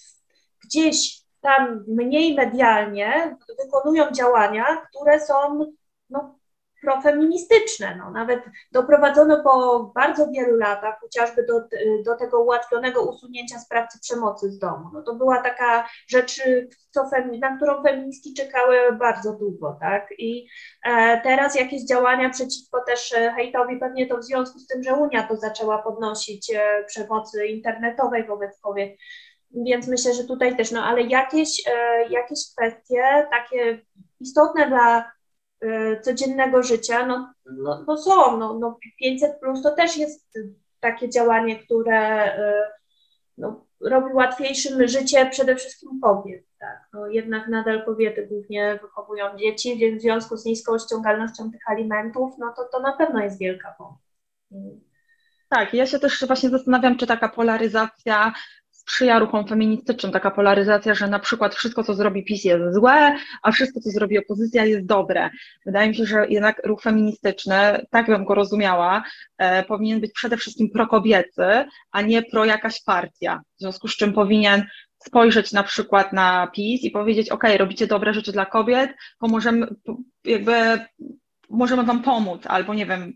gdzieś 0.63 1.20
tam 1.41 1.83
mniej 1.87 2.35
medialnie 2.35 3.37
wykonują 3.65 4.11
działania, 4.11 4.65
które 4.89 5.19
są 5.19 5.65
no, 6.09 6.41
profeministyczne. 6.81 7.95
No. 7.95 8.11
Nawet 8.11 8.43
doprowadzono 8.71 9.43
po 9.43 9.83
bardzo 9.95 10.27
wielu 10.27 10.57
latach 10.57 10.99
chociażby 10.99 11.45
do, 11.45 11.59
do 12.05 12.17
tego 12.17 12.43
ułatwionego 12.43 13.09
usunięcia 13.09 13.59
sprawcy 13.59 13.99
przemocy 13.99 14.51
z 14.51 14.59
domu. 14.59 14.89
No, 14.93 15.03
to 15.03 15.15
była 15.15 15.41
taka 15.41 15.89
rzecz, 16.07 16.41
co 16.91 17.03
femi- 17.03 17.39
na 17.39 17.57
którą 17.57 17.83
feministki 17.83 18.33
czekały 18.33 18.77
bardzo 18.99 19.33
długo. 19.33 19.77
Tak? 19.79 20.07
I 20.17 20.47
e, 20.85 21.21
teraz 21.21 21.55
jakieś 21.55 21.85
działania 21.85 22.29
przeciwko 22.29 22.83
też 22.87 23.13
hejtowi, 23.35 23.77
pewnie 23.77 24.07
to 24.07 24.17
w 24.17 24.23
związku 24.23 24.59
z 24.59 24.67
tym, 24.67 24.83
że 24.83 24.93
Unia 24.93 25.27
to 25.27 25.35
zaczęła 25.35 25.77
podnosić 25.77 26.51
e, 26.55 26.83
przemocy 26.87 27.45
internetowej 27.45 28.27
wobec 28.27 28.59
kobiet, 28.59 28.97
więc 29.53 29.87
myślę, 29.87 30.13
że 30.13 30.23
tutaj 30.23 30.57
też, 30.57 30.71
no 30.71 30.83
ale 30.83 31.01
jakieś, 31.01 31.67
e, 31.67 32.07
jakieś 32.09 32.39
kwestie 32.55 33.27
takie 33.31 33.81
istotne 34.19 34.67
dla 34.67 35.11
e, 35.61 36.01
codziennego 36.01 36.63
życia, 36.63 37.05
no, 37.05 37.33
no, 37.45 37.83
no 37.87 37.97
są, 37.97 38.37
no, 38.37 38.59
no 38.59 38.79
500 38.99 39.39
plus 39.39 39.61
to 39.61 39.75
też 39.75 39.97
jest 39.97 40.37
takie 40.79 41.09
działanie, 41.09 41.59
które 41.59 41.99
e, 42.35 42.71
no, 43.37 43.65
robi 43.81 44.13
łatwiejszym 44.13 44.87
życie 44.87 45.25
przede 45.31 45.55
wszystkim 45.55 45.99
kobiet. 46.01 46.45
Tak? 46.59 46.87
No, 46.93 47.07
jednak 47.07 47.47
nadal 47.47 47.85
kobiety 47.85 48.27
głównie 48.27 48.79
wychowują 48.81 49.37
dzieci, 49.37 49.77
więc 49.77 49.99
w 49.99 50.01
związku 50.01 50.37
z 50.37 50.45
niską 50.45 50.79
ściągalnością 50.79 51.51
tych 51.51 51.61
alimentów, 51.67 52.33
no 52.37 52.53
to 52.55 52.63
to 52.71 52.79
na 52.79 52.93
pewno 52.93 53.23
jest 53.23 53.39
wielka 53.39 53.75
pomoc. 53.77 53.99
Tak, 55.49 55.73
ja 55.73 55.85
się 55.85 55.99
też 55.99 56.25
właśnie 56.27 56.49
zastanawiam, 56.49 56.97
czy 56.97 57.07
taka 57.07 57.29
polaryzacja 57.29 58.33
sprzyja 58.81 59.19
ruchom 59.19 59.47
feministycznym 59.47 60.11
taka 60.11 60.31
polaryzacja, 60.31 60.93
że 60.93 61.07
na 61.07 61.19
przykład 61.19 61.55
wszystko, 61.55 61.83
co 61.83 61.93
zrobi 61.93 62.23
PiS 62.23 62.43
jest 62.43 62.75
złe, 62.75 63.15
a 63.43 63.51
wszystko, 63.51 63.79
co 63.79 63.89
zrobi 63.89 64.17
opozycja 64.17 64.65
jest 64.65 64.85
dobre. 64.85 65.29
Wydaje 65.65 65.89
mi 65.89 65.95
się, 65.95 66.05
że 66.05 66.27
jednak 66.29 66.61
ruch 66.65 66.81
feministyczny, 66.81 67.85
tak 67.89 68.05
bym 68.07 68.25
go 68.25 68.35
rozumiała, 68.35 69.03
e, 69.37 69.63
powinien 69.63 70.01
być 70.01 70.11
przede 70.11 70.37
wszystkim 70.37 70.69
prokobiecy, 70.69 71.45
a 71.91 72.01
nie 72.01 72.23
pro 72.23 72.45
jakaś 72.45 72.83
partia. 72.83 73.41
W 73.57 73.59
związku 73.59 73.87
z 73.87 73.95
czym 73.95 74.13
powinien 74.13 74.65
spojrzeć 75.05 75.51
na 75.51 75.63
przykład 75.63 76.13
na 76.13 76.47
PiS 76.47 76.83
i 76.83 76.91
powiedzieć, 76.91 77.29
ok, 77.29 77.43
robicie 77.57 77.87
dobre 77.87 78.13
rzeczy 78.13 78.31
dla 78.31 78.45
kobiet, 78.45 78.91
pomożemy, 79.19 79.67
jakby 80.25 80.79
możemy 81.51 81.83
Wam 81.83 82.01
pomóc, 82.01 82.41
albo 82.47 82.73
nie 82.73 82.85
wiem, 82.85 83.13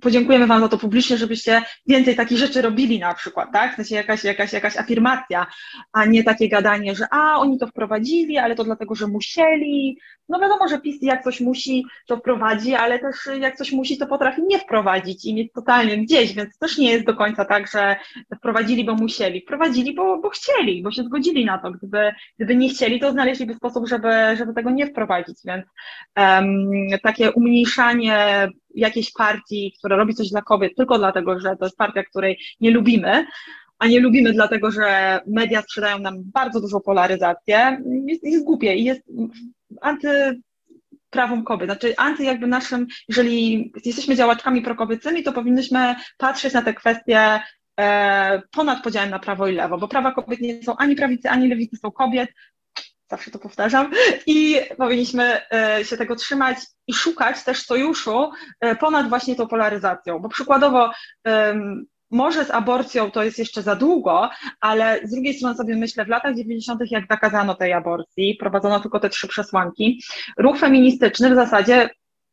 podziękujemy 0.00 0.46
Wam 0.46 0.60
za 0.60 0.68
to 0.68 0.78
publicznie, 0.78 1.16
żebyście 1.16 1.62
więcej 1.86 2.16
takich 2.16 2.38
rzeczy 2.38 2.62
robili 2.62 2.98
na 2.98 3.14
przykład, 3.14 3.52
tak? 3.52 3.72
W 3.72 3.76
sensie 3.76 3.94
jakaś, 3.94 4.24
jakaś, 4.24 4.52
jakaś 4.52 4.76
afirmacja, 4.76 5.46
a 5.92 6.04
nie 6.04 6.24
takie 6.24 6.48
gadanie, 6.48 6.94
że 6.94 7.06
a, 7.10 7.38
oni 7.38 7.58
to 7.58 7.66
wprowadzili, 7.66 8.38
ale 8.38 8.54
to 8.54 8.64
dlatego, 8.64 8.94
że 8.94 9.06
musieli. 9.06 9.98
No 10.28 10.40
wiadomo, 10.40 10.68
że 10.68 10.80
PiS 10.80 10.98
jak 11.02 11.24
coś 11.24 11.40
musi, 11.40 11.84
to 12.06 12.16
wprowadzi, 12.16 12.74
ale 12.74 12.98
też 12.98 13.16
jak 13.40 13.56
coś 13.56 13.72
musi, 13.72 13.98
to 13.98 14.06
potrafi 14.06 14.42
nie 14.42 14.58
wprowadzić 14.58 15.24
i 15.24 15.34
mieć 15.34 15.52
totalnie 15.52 15.98
gdzieś, 15.98 16.34
więc 16.34 16.58
też 16.58 16.78
nie 16.78 16.92
jest 16.92 17.06
do 17.06 17.14
końca 17.14 17.44
tak, 17.44 17.70
że 17.70 17.96
wprowadzili, 18.36 18.84
bo 18.84 18.94
musieli. 18.94 19.40
Wprowadzili, 19.40 19.94
bo, 19.94 20.18
bo 20.18 20.30
chcieli, 20.30 20.82
bo 20.82 20.90
się 20.90 21.02
zgodzili 21.02 21.44
na 21.44 21.58
to. 21.58 21.70
Gdyby, 21.70 22.12
gdyby 22.36 22.56
nie 22.56 22.68
chcieli, 22.68 23.00
to 23.00 23.12
znaleźliby 23.12 23.54
sposób, 23.54 23.88
żeby, 23.88 24.12
żeby 24.38 24.54
tego 24.54 24.70
nie 24.70 24.86
wprowadzić, 24.86 25.38
więc 25.44 25.64
um, 26.16 26.70
takie 27.02 27.21
umniejszanie 27.30 28.48
jakiejś 28.74 29.12
partii, 29.12 29.74
która 29.78 29.96
robi 29.96 30.14
coś 30.14 30.30
dla 30.30 30.42
kobiet 30.42 30.72
tylko 30.76 30.98
dlatego, 30.98 31.40
że 31.40 31.56
to 31.56 31.64
jest 31.64 31.76
partia, 31.76 32.02
której 32.02 32.38
nie 32.60 32.70
lubimy, 32.70 33.26
a 33.78 33.86
nie 33.86 34.00
lubimy 34.00 34.32
dlatego, 34.32 34.70
że 34.70 35.20
media 35.26 35.62
sprzedają 35.62 35.98
nam 35.98 36.14
bardzo 36.18 36.60
dużą 36.60 36.80
polaryzację, 36.80 37.82
jest, 38.06 38.24
jest 38.24 38.44
głupie 38.44 38.74
i 38.74 38.84
jest 38.84 39.02
anty 39.80 40.40
prawom 41.10 41.44
kobiet. 41.44 41.68
Znaczy 41.68 41.94
anty 41.96 42.24
jakby 42.24 42.46
naszym, 42.46 42.86
jeżeli 43.08 43.72
jesteśmy 43.84 44.16
działaczkami 44.16 44.62
prokobiecymi, 44.62 45.22
to 45.22 45.32
powinnyśmy 45.32 45.94
patrzeć 46.18 46.54
na 46.54 46.62
te 46.62 46.74
kwestie 46.74 47.40
e, 47.80 48.42
ponad 48.50 48.82
podziałem 48.82 49.10
na 49.10 49.18
prawo 49.18 49.48
i 49.48 49.54
lewo, 49.54 49.78
bo 49.78 49.88
prawa 49.88 50.12
kobiet 50.12 50.40
nie 50.40 50.62
są 50.62 50.76
ani 50.76 50.96
prawicy, 50.96 51.30
ani 51.30 51.48
lewicy, 51.48 51.76
są 51.76 51.90
kobiet, 51.90 52.28
zawsze 53.12 53.30
to 53.30 53.38
powtarzam, 53.38 53.90
i 54.26 54.60
powinniśmy 54.78 55.40
e, 55.52 55.84
się 55.84 55.96
tego 55.96 56.16
trzymać 56.16 56.58
i 56.86 56.94
szukać 56.94 57.44
też 57.44 57.66
sojuszu 57.66 58.30
e, 58.60 58.76
ponad 58.76 59.08
właśnie 59.08 59.36
tą 59.36 59.46
polaryzacją, 59.46 60.18
bo 60.18 60.28
przykładowo 60.28 60.90
może 62.10 62.44
z 62.44 62.50
aborcją 62.50 63.10
to 63.10 63.24
jest 63.24 63.38
jeszcze 63.38 63.62
za 63.62 63.76
długo, 63.76 64.30
ale 64.60 65.00
z 65.04 65.10
drugiej 65.10 65.34
strony 65.34 65.54
sobie 65.54 65.76
myślę, 65.76 66.04
w 66.04 66.08
latach 66.08 66.36
90., 66.36 66.80
jak 66.90 67.06
zakazano 67.10 67.54
tej 67.54 67.72
aborcji, 67.72 68.36
prowadzono 68.40 68.80
tylko 68.80 69.00
te 69.00 69.08
trzy 69.08 69.28
przesłanki, 69.28 70.02
ruch 70.38 70.58
feministyczny 70.58 71.30
w 71.30 71.34
zasadzie, 71.34 71.90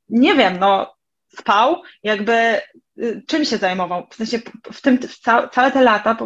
nie 0.10 0.36
wiem, 0.36 0.58
no 0.60 0.99
spał, 1.38 1.82
jakby 2.04 2.62
y, 2.98 3.24
czym 3.28 3.46
się 3.46 3.58
zajmował? 3.58 4.08
W 4.12 4.16
sensie 4.16 4.40
w 4.74 4.82
tym 4.82 4.98
w 4.98 5.20
całe 5.52 5.72
te 5.72 5.82
lata 5.82 6.18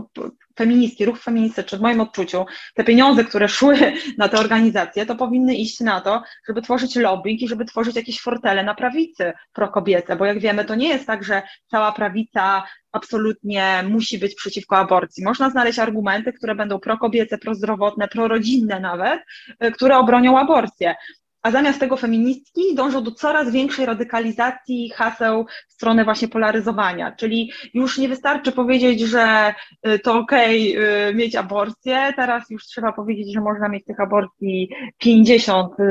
feministki, 0.58 1.06
ruch 1.06 1.22
feministyczny, 1.22 1.78
w 1.78 1.82
moim 1.82 2.02
odczuciu, 2.02 2.46
te 2.76 2.84
pieniądze, 2.84 3.24
które 3.24 3.48
szły 3.48 3.94
na 4.18 4.30
te 4.30 4.38
organizacje, 4.38 5.06
to 5.06 5.16
powinny 5.16 5.56
iść 5.56 5.80
na 5.80 6.02
to, 6.02 6.24
żeby 6.48 6.62
tworzyć 6.62 6.96
lobbying 6.96 7.42
i 7.42 7.48
żeby 7.48 7.66
tworzyć 7.66 7.96
jakieś 7.96 8.22
fortele 8.22 8.64
na 8.64 8.76
prawicy 8.76 9.34
prokobiece, 9.54 10.16
bo 10.16 10.26
jak 10.26 10.40
wiemy, 10.40 10.66
to 10.66 10.76
nie 10.76 10.90
jest 10.90 11.08
tak, 11.08 11.24
że 11.24 11.42
cała 11.68 11.92
prawica 11.92 12.64
absolutnie 12.92 13.84
musi 13.90 14.18
być 14.18 14.36
przeciwko 14.36 14.78
aborcji. 14.78 15.24
Można 15.24 15.50
znaleźć 15.50 15.80
argumenty, 15.80 16.34
które 16.34 16.56
będą 16.56 16.80
prokobiece, 16.80 17.38
prozdrowotne, 17.38 18.08
prorodzinne 18.08 18.80
nawet, 18.80 19.22
y, 19.64 19.72
które 19.72 19.98
obronią 19.98 20.40
aborcję 20.40 20.96
a 21.44 21.52
zamiast 21.52 21.80
tego 21.80 21.98
feministki 21.98 22.76
dążą 22.76 23.04
do 23.04 23.12
coraz 23.12 23.52
większej 23.52 23.86
radykalizacji 23.86 24.90
haseł 24.90 25.46
w 25.70 25.74
stronę 25.74 26.04
właśnie 26.04 26.28
polaryzowania, 26.28 27.12
czyli 27.12 27.52
już 27.74 27.98
nie 27.98 28.10
wystarczy 28.10 28.52
powiedzieć, 28.52 29.02
że 29.02 29.54
y, 29.88 30.00
to 30.00 30.20
okej 30.20 30.78
okay, 30.78 31.16
mieć 31.16 31.36
aborcję, 31.36 32.14
teraz 32.16 32.50
już 32.50 32.66
trzeba 32.66 32.92
powiedzieć, 32.92 33.34
że 33.34 33.42
można 33.42 33.70
mieć 33.70 33.86
tych 33.86 34.00
aborcji 34.00 34.70
50 34.98 35.80
y, 35.80 35.84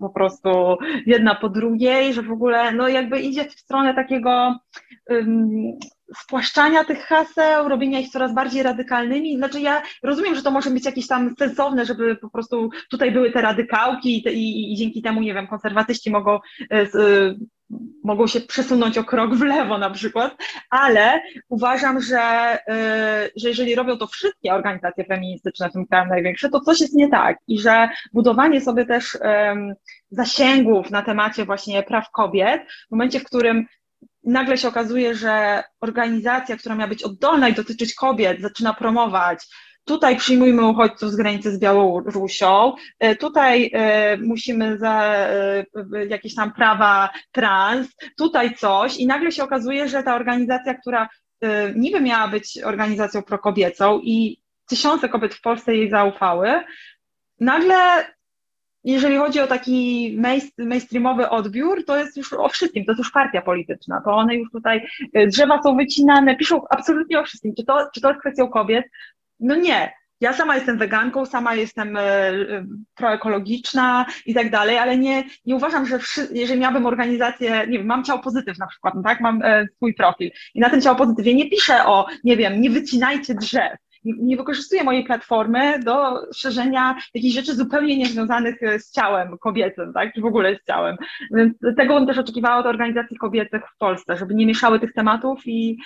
po 0.00 0.10
prostu 0.10 0.76
jedna 1.06 1.34
po 1.34 1.48
drugiej, 1.48 2.14
że 2.14 2.22
w 2.22 2.32
ogóle 2.32 2.72
no 2.72 2.88
jakby 2.88 3.20
idzie 3.20 3.44
w 3.44 3.60
stronę 3.60 3.94
takiego 3.94 4.58
spłaszczania 6.16 6.84
tych 6.84 6.98
haseł, 6.98 7.68
robienia 7.68 8.00
ich 8.00 8.08
coraz 8.08 8.34
bardziej 8.34 8.62
radykalnymi. 8.62 9.36
Znaczy 9.36 9.60
ja 9.60 9.82
rozumiem, 10.02 10.34
że 10.34 10.42
to 10.42 10.50
może 10.50 10.70
być 10.70 10.84
jakieś 10.84 11.06
tam 11.06 11.34
sensowne, 11.38 11.86
żeby 11.86 12.16
po 12.16 12.30
prostu 12.30 12.70
tutaj 12.90 13.12
były 13.12 13.32
te 13.32 13.40
radykałki 13.40 14.18
i, 14.18 14.22
te, 14.22 14.32
i, 14.32 14.72
i 14.72 14.76
dzięki 14.76 15.02
temu, 15.02 15.20
nie 15.20 15.34
wiem, 15.34 15.46
konserwatyści 15.46 16.10
mogą, 16.10 16.38
y, 16.72 17.36
mogą 18.04 18.26
się 18.26 18.40
przesunąć 18.40 18.98
o 18.98 19.04
krok 19.04 19.34
w 19.34 19.42
lewo 19.42 19.78
na 19.78 19.90
przykład, 19.90 20.36
ale 20.70 21.22
uważam, 21.48 22.00
że, 22.00 22.54
y, 22.68 23.32
że 23.36 23.48
jeżeli 23.48 23.74
robią 23.74 23.98
to 23.98 24.06
wszystkie 24.06 24.54
organizacje 24.54 25.04
feministyczne, 25.04 25.70
w 25.70 25.72
tym 25.72 25.86
kraju 25.86 26.08
największe, 26.08 26.48
to 26.48 26.60
coś 26.60 26.80
jest 26.80 26.94
nie 26.94 27.08
tak 27.08 27.38
i 27.48 27.58
że 27.58 27.88
budowanie 28.12 28.60
sobie 28.60 28.86
też 28.86 29.18
zasięgów 30.10 30.90
na 30.90 31.02
temacie 31.02 31.44
właśnie 31.44 31.82
praw 31.82 32.10
kobiet, 32.10 32.62
w 32.88 32.90
momencie, 32.90 33.20
w 33.20 33.24
którym 33.24 33.66
nagle 34.26 34.58
się 34.58 34.68
okazuje, 34.68 35.14
że 35.14 35.62
organizacja, 35.80 36.56
która 36.56 36.74
miała 36.74 36.88
być 36.88 37.02
oddolna 37.02 37.48
i 37.48 37.54
dotyczyć 37.54 37.94
kobiet, 37.94 38.40
zaczyna 38.40 38.74
promować 38.74 39.46
Tutaj 39.84 40.16
przyjmujmy 40.16 40.66
uchodźców 40.66 41.10
z 41.10 41.16
granicy 41.16 41.52
z 41.52 41.58
Białorusią, 41.58 42.72
e, 42.98 43.16
tutaj 43.16 43.70
e, 43.72 44.16
musimy 44.16 44.78
za 44.78 45.04
e, 45.04 45.64
jakieś 46.08 46.34
tam 46.34 46.52
prawa 46.52 47.10
trans, 47.32 47.88
tutaj 48.18 48.54
coś 48.54 48.96
i 48.96 49.06
nagle 49.06 49.32
się 49.32 49.44
okazuje, 49.44 49.88
że 49.88 50.02
ta 50.02 50.14
organizacja, 50.14 50.74
która 50.74 51.08
niby 51.74 52.00
miała 52.00 52.28
być 52.28 52.58
organizacją 52.64 53.22
prokobiecą 53.22 54.00
i 54.02 54.40
tysiące 54.68 55.08
kobiet 55.08 55.34
w 55.34 55.40
Polsce 55.40 55.76
jej 55.76 55.90
zaufały, 55.90 56.48
nagle 57.40 57.76
jeżeli 58.84 59.16
chodzi 59.16 59.40
o 59.40 59.46
taki 59.46 60.18
mainstreamowy 60.58 61.28
odbiór, 61.28 61.84
to 61.84 61.96
jest 61.96 62.16
już 62.16 62.32
o 62.32 62.48
wszystkim, 62.48 62.84
to 62.84 62.92
jest 62.92 62.98
już 62.98 63.10
partia 63.10 63.42
polityczna, 63.42 64.02
to 64.04 64.10
one 64.10 64.34
już 64.36 64.50
tutaj, 64.50 64.86
e, 65.14 65.26
drzewa 65.26 65.62
są 65.62 65.76
wycinane, 65.76 66.36
piszą 66.36 66.60
absolutnie 66.70 67.20
o 67.20 67.24
wszystkim. 67.24 67.54
Czy 67.54 67.64
to, 67.64 67.88
czy 67.94 68.00
to 68.00 68.08
jest 68.08 68.20
kwestią 68.20 68.48
kobiet? 68.48 68.84
No 69.40 69.56
nie. 69.56 69.92
Ja 70.20 70.32
sama 70.32 70.54
jestem 70.54 70.78
weganką, 70.78 71.26
sama 71.26 71.54
jestem 71.54 71.96
e, 71.96 72.00
e, 72.00 72.66
proekologiczna 72.94 74.06
i 74.26 74.34
tak 74.34 74.50
dalej, 74.50 74.78
ale 74.78 74.98
nie, 74.98 75.24
nie 75.46 75.56
uważam, 75.56 75.86
że 75.86 75.98
jeżeli 76.32 76.60
miałabym 76.60 76.86
organizację, 76.86 77.66
nie 77.68 77.78
wiem, 77.78 77.86
mam 77.86 78.04
ciało 78.04 78.20
pozytyw 78.20 78.58
na 78.58 78.66
przykład, 78.66 78.94
no 78.94 79.02
tak, 79.02 79.20
mam 79.20 79.40
swój 79.76 79.94
profil 79.94 80.30
i 80.54 80.60
na 80.60 80.70
tym 80.70 80.80
ciało 80.80 80.96
pozytywie 80.96 81.34
nie 81.34 81.50
piszę 81.50 81.84
o, 81.86 82.06
nie 82.24 82.36
wiem, 82.36 82.60
nie 82.60 82.70
wycinajcie 82.70 83.34
drzew, 83.34 83.78
nie 84.04 84.36
wykorzystuję 84.36 84.84
mojej 84.84 85.04
platformy 85.04 85.78
do 85.78 86.26
szerzenia 86.34 86.96
jakichś 87.14 87.34
rzeczy 87.34 87.54
zupełnie 87.54 87.98
niezwiązanych 87.98 88.62
e, 88.62 88.78
z 88.78 88.90
ciałem 88.90 89.38
kobiecym, 89.38 89.92
tak, 89.92 90.14
czy 90.14 90.20
w 90.20 90.24
ogóle 90.24 90.56
z 90.56 90.66
ciałem. 90.66 90.96
Więc 91.30 91.54
tego 91.76 91.94
bym 91.94 92.06
też 92.06 92.18
oczekiwała 92.18 92.56
od 92.56 92.66
organizacji 92.66 93.16
kobiecych 93.16 93.62
w 93.74 93.78
Polsce, 93.78 94.16
żeby 94.16 94.34
nie 94.34 94.46
mieszały 94.46 94.80
tych 94.80 94.92
tematów 94.92 95.42
i 95.46 95.78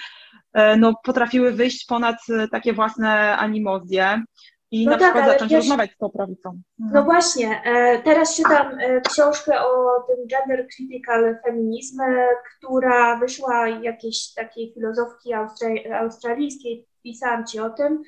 e, 0.52 0.76
no, 0.76 0.94
potrafiły 1.04 1.52
wyjść 1.52 1.86
ponad 1.86 2.16
e, 2.30 2.48
takie 2.48 2.72
własne 2.72 3.36
animozje 3.36 4.22
i 4.70 4.84
no 4.84 4.90
na 4.90 4.98
tak, 4.98 5.12
przykład 5.12 5.32
zacząć 5.32 5.50
wiesz, 5.50 5.58
rozmawiać 5.58 5.92
z 5.92 5.96
tą 5.96 6.10
prawicą. 6.10 6.60
Mhm. 6.80 6.94
No 6.94 7.02
właśnie, 7.02 7.62
teraz 8.04 8.36
czytam 8.36 8.66
książkę 9.12 9.60
o 9.60 9.86
tym 10.08 10.16
gender 10.26 10.66
critical 10.76 11.36
feminizm, 11.46 11.98
która 12.56 13.16
wyszła 13.16 13.68
jakiejś 13.68 14.34
takiej 14.34 14.72
filozofki 14.74 15.32
australijskiej, 16.00 16.86
pisałam 17.12 17.46
Ci 17.46 17.60
o 17.60 17.70
tym. 17.70 18.02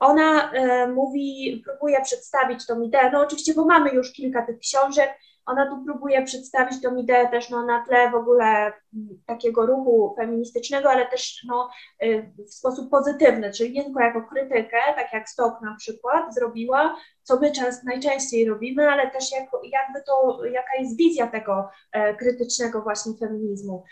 Ona 0.00 0.52
e, 0.52 0.86
mówi, 0.86 1.62
próbuje 1.66 2.02
przedstawić 2.02 2.66
tą 2.66 2.82
ideę, 2.82 3.10
no 3.12 3.20
oczywiście, 3.20 3.54
bo 3.54 3.64
mamy 3.64 3.90
już 3.90 4.12
kilka 4.12 4.46
tych 4.46 4.58
książek, 4.58 5.10
ona 5.46 5.66
tu 5.70 5.84
próbuje 5.84 6.24
przedstawić 6.24 6.82
tą 6.82 6.96
ideę 6.96 7.28
też 7.28 7.50
no, 7.50 7.66
na 7.66 7.84
tle 7.84 8.10
w 8.10 8.14
ogóle 8.14 8.44
mm, 8.46 9.22
takiego 9.26 9.66
ruchu 9.66 10.14
feministycznego, 10.16 10.90
ale 10.90 11.06
też 11.06 11.44
no, 11.48 11.70
e, 11.98 12.22
w 12.22 12.54
sposób 12.54 12.90
pozytywny, 12.90 13.52
czyli 13.52 13.72
nie 13.72 13.84
tylko 13.84 14.00
jako 14.00 14.22
krytykę, 14.22 14.78
tak 14.96 15.12
jak 15.12 15.28
Stok 15.28 15.60
na 15.62 15.76
przykład 15.78 16.34
zrobiła, 16.34 16.96
co 17.22 17.40
my 17.40 17.52
często, 17.52 17.82
najczęściej 17.84 18.48
robimy, 18.48 18.88
ale 18.88 19.10
też 19.10 19.32
jako, 19.32 19.60
jakby 19.64 20.02
to, 20.06 20.44
jaka 20.44 20.76
jest 20.78 20.96
wizja 20.96 21.26
tego 21.26 21.68
e, 21.92 22.14
krytycznego 22.14 22.82
właśnie 22.82 23.12
feminizmu. 23.20 23.84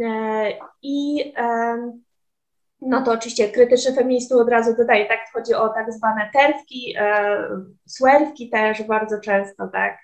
E, 0.00 0.52
I 0.82 1.32
e, 1.36 1.92
no 2.86 3.02
to 3.02 3.12
oczywiście 3.12 3.48
krytyczny 3.48 3.94
feministów 3.94 4.40
od 4.40 4.48
razu 4.48 4.76
dodaje, 4.76 5.06
tak, 5.06 5.20
chodzi 5.32 5.54
o 5.54 5.68
tak 5.68 5.92
zwane 5.92 6.30
terwki, 6.32 6.94
e, 6.98 7.48
też 8.50 8.82
bardzo 8.82 9.20
często, 9.20 9.68
tak. 9.72 9.98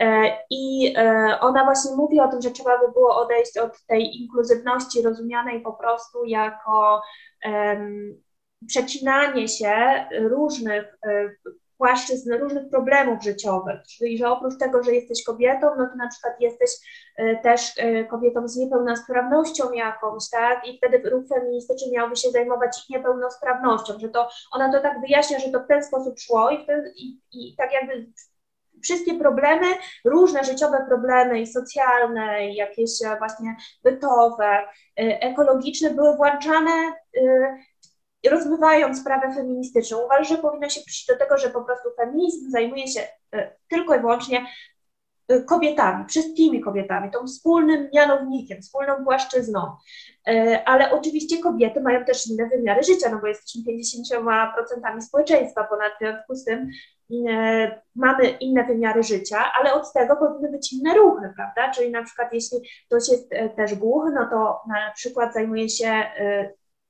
E, 0.00 0.38
I 0.50 0.94
e, 0.96 1.38
ona 1.40 1.64
właśnie 1.64 1.96
mówi 1.96 2.20
o 2.20 2.28
tym, 2.28 2.42
że 2.42 2.50
trzeba 2.50 2.78
by 2.78 2.92
było 2.92 3.16
odejść 3.16 3.58
od 3.58 3.86
tej 3.86 4.16
inkluzywności 4.16 5.02
rozumianej 5.02 5.60
po 5.60 5.72
prostu 5.72 6.24
jako 6.24 7.02
przecinanie 8.68 9.48
się 9.48 9.74
różnych 10.12 10.84
e, 11.06 11.30
płaszczyzn 11.78 12.32
różnych 12.32 12.68
problemów 12.70 13.22
życiowych, 13.22 13.80
czyli 13.88 14.18
że 14.18 14.30
oprócz 14.30 14.58
tego, 14.58 14.82
że 14.82 14.94
jesteś 14.94 15.24
kobietą, 15.24 15.66
no 15.78 15.86
to 15.86 15.96
na 15.96 16.08
przykład 16.08 16.40
jesteś 16.40 16.70
e, 17.16 17.36
też 17.36 17.72
e, 17.78 18.04
kobietą 18.04 18.48
z 18.48 18.56
niepełnosprawnością 18.56 19.72
jakąś, 19.72 20.30
tak? 20.30 20.68
I 20.68 20.78
wtedy 20.78 21.10
ruch 21.10 21.24
feministyczny 21.28 21.92
miałby 21.92 22.16
się 22.16 22.30
zajmować 22.30 22.78
ich 22.78 22.90
niepełnosprawnością, 22.90 23.98
że 23.98 24.08
to 24.08 24.28
ona 24.52 24.72
to 24.72 24.80
tak 24.80 25.00
wyjaśnia, 25.00 25.38
że 25.38 25.50
to 25.50 25.60
w 25.60 25.66
ten 25.66 25.84
sposób 25.84 26.20
szło 26.20 26.50
i, 26.50 26.64
wtedy, 26.64 26.92
i, 26.96 27.20
i 27.32 27.56
tak 27.56 27.72
jakby 27.72 28.06
wszystkie 28.82 29.14
problemy, 29.14 29.66
różne 30.04 30.44
życiowe 30.44 30.84
problemy 30.88 31.40
i 31.40 31.46
socjalne, 31.46 32.48
i 32.48 32.54
jakieś 32.54 32.90
e, 33.04 33.18
właśnie 33.18 33.56
bytowe, 33.84 34.68
ekologiczne 34.96 35.90
były 35.90 36.16
włączane 36.16 36.72
rozmywając 38.28 39.00
sprawę 39.00 39.34
feministyczną, 39.34 40.04
uważam, 40.04 40.24
że 40.24 40.36
powinno 40.36 40.68
się 40.68 40.80
przyjść 40.80 41.06
do 41.06 41.16
tego, 41.16 41.38
że 41.38 41.50
po 41.50 41.64
prostu 41.64 41.88
feminizm 41.96 42.50
zajmuje 42.50 42.88
się 42.88 43.00
e, 43.34 43.56
tylko 43.68 43.96
i 43.96 44.00
wyłącznie 44.00 44.46
e, 45.28 45.40
kobietami, 45.40 46.04
wszystkimi 46.08 46.60
kobietami, 46.60 47.10
tą 47.10 47.26
wspólnym 47.26 47.88
mianownikiem, 47.94 48.62
wspólną 48.62 49.04
płaszczyzną. 49.04 49.60
E, 50.28 50.62
ale 50.68 50.90
oczywiście 50.90 51.42
kobiety 51.42 51.80
mają 51.80 52.04
też 52.04 52.26
inne 52.26 52.48
wymiary 52.48 52.82
życia, 52.82 53.10
no 53.10 53.18
bo 53.18 53.26
jesteśmy 53.26 53.62
50% 53.72 55.00
społeczeństwa, 55.00 55.64
ponad 55.64 55.92
w 55.92 55.98
związku 55.98 56.34
z 56.34 56.44
tym 56.44 56.70
mamy 57.94 58.28
inne 58.28 58.64
wymiary 58.64 59.02
życia, 59.02 59.52
ale 59.60 59.74
od 59.74 59.92
tego 59.92 60.16
powinny 60.16 60.50
być 60.50 60.72
inne 60.72 60.94
ruchy, 60.94 61.32
prawda? 61.36 61.70
Czyli 61.70 61.90
na 61.90 62.02
przykład 62.02 62.32
jeśli 62.32 62.58
ktoś 62.86 63.08
jest 63.08 63.30
też 63.56 63.74
głuchy, 63.74 64.10
no 64.14 64.28
to 64.30 64.60
na 64.68 64.92
przykład 64.94 65.34
zajmuje 65.34 65.68
się 65.68 66.04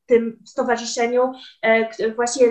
tym 0.07 0.39
stowarzyszeniu 0.45 1.33
e, 1.63 2.15
właśnie 2.15 2.47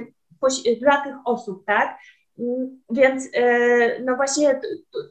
dla 0.80 1.03
tych 1.03 1.16
osób, 1.26 1.66
tak? 1.66 1.97
Mm, 2.39 2.82
więc 2.89 3.30
e, 3.34 3.99
no 3.99 4.16
właśnie 4.16 4.62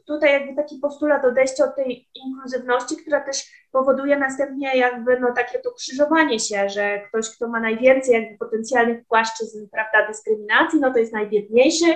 tutaj 0.07 0.31
jakby 0.33 0.55
taki 0.55 0.79
postulat 0.79 1.25
odejścia 1.25 1.63
od 1.63 1.75
tej 1.75 2.09
inkluzywności, 2.15 2.97
która 2.97 3.21
też 3.21 3.43
powoduje 3.71 4.17
następnie 4.17 4.77
jakby 4.77 5.19
no 5.19 5.33
takie 5.33 5.59
to 5.59 5.71
krzyżowanie 5.71 6.39
się, 6.39 6.69
że 6.69 7.01
ktoś, 7.07 7.29
kto 7.35 7.47
ma 7.47 7.59
najwięcej 7.59 8.13
jakby 8.13 8.37
potencjalnych 8.37 9.05
płaszczyzn, 9.05 9.67
prawda, 9.71 10.07
dyskryminacji, 10.07 10.79
no 10.79 10.93
to 10.93 10.99
jest 10.99 11.13
najbiedniejszy, 11.13 11.95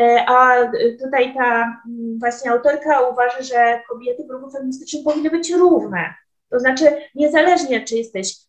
e, 0.00 0.24
a 0.28 0.70
tutaj 1.04 1.34
ta 1.34 1.80
mm, 1.88 2.18
właśnie 2.18 2.50
autorka 2.50 3.00
uważa, 3.00 3.42
że 3.42 3.80
kobiety 3.88 4.24
w 4.26 4.30
ruchu 4.30 4.50
feministycznym 4.50 5.04
powinny 5.04 5.30
być 5.30 5.52
równe. 5.52 6.14
To 6.50 6.60
znaczy 6.60 6.84
niezależnie, 7.14 7.84
czy 7.84 7.96
jesteś 7.96 8.47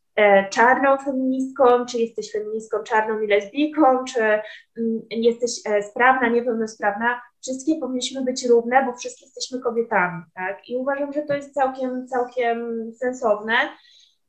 czarną 0.50 0.98
feministką, 0.98 1.86
czy 1.86 1.98
jesteś 1.98 2.32
feministką 2.32 2.84
czarną 2.84 3.20
i 3.20 3.28
lesbijką, 3.28 4.04
czy 4.04 4.22
mm, 4.22 5.02
jesteś 5.12 5.52
e, 5.66 5.84
sprawna, 5.84 6.30
niepełnosprawna, 6.30 7.22
wszystkie 7.42 7.76
powinniśmy 7.80 8.24
być 8.24 8.48
równe, 8.48 8.86
bo 8.86 8.94
wszystkie 8.94 9.26
jesteśmy 9.26 9.60
kobietami, 9.60 10.24
tak? 10.36 10.70
I 10.70 10.78
uważam, 10.78 11.14
że 11.14 11.22
to 11.22 11.34
jest 11.34 11.54
całkiem, 11.54 12.08
całkiem 12.08 12.90
sensowne. 12.94 13.54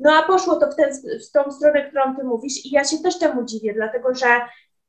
No 0.00 0.12
a 0.12 0.22
poszło 0.22 0.56
to 0.56 0.70
w, 0.70 0.76
ten, 0.76 0.92
w 1.28 1.32
tą 1.32 1.50
stronę, 1.50 1.88
którą 1.88 2.16
ty 2.16 2.24
mówisz 2.24 2.66
i 2.66 2.70
ja 2.70 2.84
się 2.84 2.98
też 2.98 3.18
temu 3.18 3.44
dziwię, 3.44 3.74
dlatego 3.74 4.14
że 4.14 4.40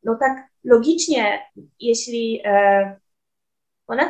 no 0.04 0.16
tak 0.16 0.47
logicznie, 0.64 1.39
jeśli 1.80 2.41
e, 2.45 2.95
ponad 3.86 4.10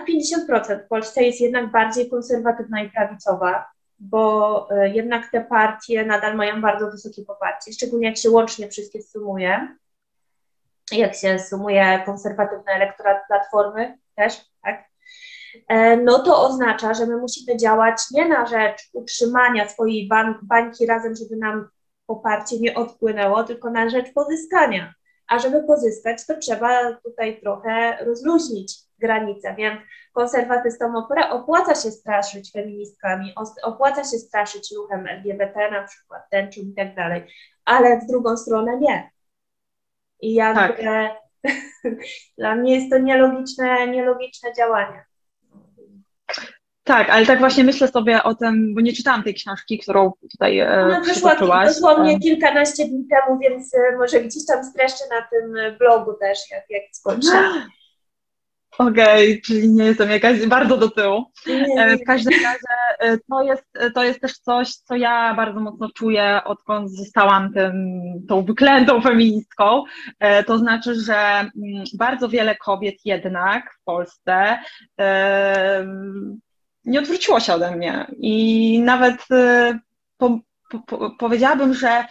50% 0.49 0.85
w 0.85 0.87
Polsce 0.87 1.23
jest 1.23 1.41
jednak 1.41 1.71
bardziej 1.71 2.09
konserwatywna 2.09 2.83
i 2.83 2.91
prawicowa, 2.91 3.65
bo 4.01 4.67
e, 4.71 4.89
jednak 4.89 5.31
te 5.31 5.41
partie 5.41 6.05
nadal 6.05 6.35
mają 6.35 6.61
bardzo 6.61 6.91
wysokie 6.91 7.25
poparcie, 7.25 7.73
szczególnie 7.73 8.07
jak 8.07 8.17
się 8.17 8.29
łącznie 8.29 8.69
wszystkie 8.69 9.01
sumuje, 9.01 9.77
jak 10.91 11.15
się 11.15 11.39
sumuje 11.39 12.01
konserwatywny 12.05 12.71
elektorat 12.71 13.17
Platformy 13.27 13.97
też, 14.15 14.45
tak, 14.63 14.85
e, 15.67 15.97
no 15.97 16.19
to 16.19 16.47
oznacza, 16.47 16.93
że 16.93 17.05
my 17.05 17.17
musimy 17.17 17.57
działać 17.57 17.97
nie 18.11 18.27
na 18.27 18.45
rzecz 18.45 18.89
utrzymania 18.93 19.69
swojej 19.69 20.07
bań, 20.07 20.35
bańki 20.43 20.85
razem, 20.85 21.15
żeby 21.15 21.35
nam 21.35 21.67
poparcie 22.05 22.59
nie 22.59 22.75
odpłynęło, 22.75 23.43
tylko 23.43 23.69
na 23.69 23.89
rzecz 23.89 24.13
pozyskania. 24.13 24.93
A 25.27 25.39
żeby 25.39 25.63
pozyskać, 25.63 26.25
to 26.27 26.37
trzeba 26.37 26.93
tutaj 26.93 27.41
trochę 27.41 27.97
rozluźnić 28.05 28.90
granice, 29.01 29.55
więc 29.57 29.79
konserwatystom 30.13 30.95
opłaca 31.29 31.75
się 31.75 31.91
straszyć 31.91 32.51
feministkami, 32.51 33.33
opłaca 33.63 34.03
się 34.03 34.17
straszyć 34.17 34.73
ruchem 34.75 35.07
LGBT 35.07 35.71
na 35.71 35.87
przykład, 35.87 36.21
tęczą 36.29 36.61
i 36.61 36.73
tak 36.73 36.95
dalej, 36.95 37.23
ale 37.65 37.99
w 37.99 38.07
drugą 38.07 38.37
stronę 38.37 38.79
nie. 38.79 39.11
I 40.21 40.33
jakby 40.33 40.83
tak. 40.83 41.21
dla 42.37 42.55
mnie 42.55 42.75
jest 42.75 42.91
to 42.91 42.97
nielogiczne, 42.97 43.87
nielogiczne 43.87 44.53
działanie. 44.53 45.05
Tak, 46.83 47.09
ale 47.09 47.25
tak 47.25 47.39
właśnie 47.39 47.63
myślę 47.63 47.87
sobie 47.87 48.23
o 48.23 48.35
tym, 48.35 48.75
bo 48.75 48.81
nie 48.81 48.93
czytałam 48.93 49.23
tej 49.23 49.33
książki, 49.33 49.79
którą 49.79 50.11
tutaj 50.31 50.59
e, 50.59 50.83
Ona 50.83 50.99
wyszła 50.99 51.35
dosłownie 51.65 52.19
kilkanaście 52.19 52.85
dni 52.85 53.07
temu, 53.07 53.39
więc 53.39 53.73
e, 53.73 53.97
może 53.97 54.21
gdzieś 54.21 54.45
tam 54.45 54.63
streszczę 54.63 55.03
na 55.09 55.21
tym 55.21 55.77
blogu 55.79 56.13
też, 56.13 56.39
jak, 56.51 56.63
jak 56.69 56.83
skończę. 56.91 57.31
Okej, 58.81 59.31
okay, 59.31 59.41
czyli 59.41 59.69
nie 59.69 59.83
jestem 59.83 60.09
jakaś 60.09 60.45
bardzo 60.45 60.77
do 60.77 60.89
tyłu. 60.89 61.25
E, 61.77 61.97
w 61.97 62.03
każdym 62.03 62.33
razie 62.43 63.19
to 63.29 63.43
jest, 63.43 63.93
to 63.95 64.03
jest 64.03 64.21
też 64.21 64.37
coś, 64.37 64.73
co 64.73 64.95
ja 64.95 65.33
bardzo 65.35 65.59
mocno 65.59 65.89
czuję, 65.95 66.41
odkąd 66.45 66.91
zostałam 66.91 67.53
tym, 67.53 67.73
tą 68.29 68.45
wyklętą 68.45 69.01
feministką. 69.01 69.83
To 70.47 70.57
znaczy, 70.57 70.95
że 70.95 71.15
mm, 71.15 71.83
bardzo 71.97 72.29
wiele 72.29 72.55
kobiet 72.55 72.95
jednak 73.05 73.73
w 73.81 73.83
Polsce 73.83 74.59
nie 76.85 76.99
odwróciło 76.99 77.39
się 77.39 77.53
ode 77.53 77.75
mnie. 77.75 78.07
I 78.17 78.79
nawet 78.79 79.17
po, 80.17 80.39
po, 80.87 81.11
powiedziałabym, 81.19 81.73
że 81.73 82.05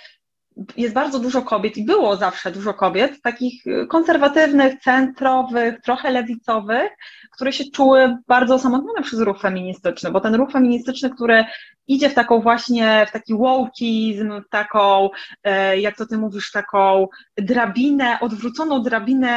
jest 0.76 0.94
bardzo 0.94 1.18
dużo 1.18 1.42
kobiet 1.42 1.76
i 1.76 1.84
było 1.84 2.16
zawsze 2.16 2.50
dużo 2.50 2.74
kobiet, 2.74 3.22
takich 3.22 3.64
konserwatywnych, 3.88 4.80
centrowych, 4.80 5.80
trochę 5.80 6.10
lewicowych, 6.10 6.90
które 7.32 7.52
się 7.52 7.64
czuły 7.64 8.16
bardzo 8.28 8.54
osamotnione 8.54 9.02
przez 9.02 9.20
ruch 9.20 9.40
feministyczny, 9.40 10.10
bo 10.10 10.20
ten 10.20 10.34
ruch 10.34 10.52
feministyczny, 10.52 11.10
który 11.10 11.44
idzie 11.90 12.10
w 12.10 12.14
taką 12.14 12.40
właśnie, 12.40 13.06
w 13.08 13.12
taki 13.12 13.34
wołkizm, 13.34 14.42
w 14.42 14.48
taką, 14.48 15.10
e, 15.44 15.80
jak 15.80 15.96
to 15.96 16.06
ty 16.06 16.18
mówisz, 16.18 16.50
taką 16.52 17.08
drabinę, 17.36 18.20
odwróconą 18.20 18.82
drabinę 18.82 19.30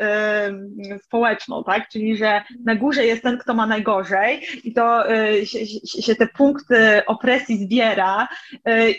e, 0.00 0.98
społeczną, 0.98 1.64
tak? 1.64 1.88
Czyli, 1.88 2.16
że 2.16 2.42
na 2.64 2.74
górze 2.74 3.06
jest 3.06 3.22
ten, 3.22 3.38
kto 3.38 3.54
ma 3.54 3.66
najgorzej 3.66 4.42
i 4.64 4.72
to 4.72 5.10
e, 5.10 5.46
się, 5.46 5.66
się 6.02 6.14
te 6.14 6.26
punkty 6.26 7.02
opresji 7.06 7.58
zbiera 7.58 8.28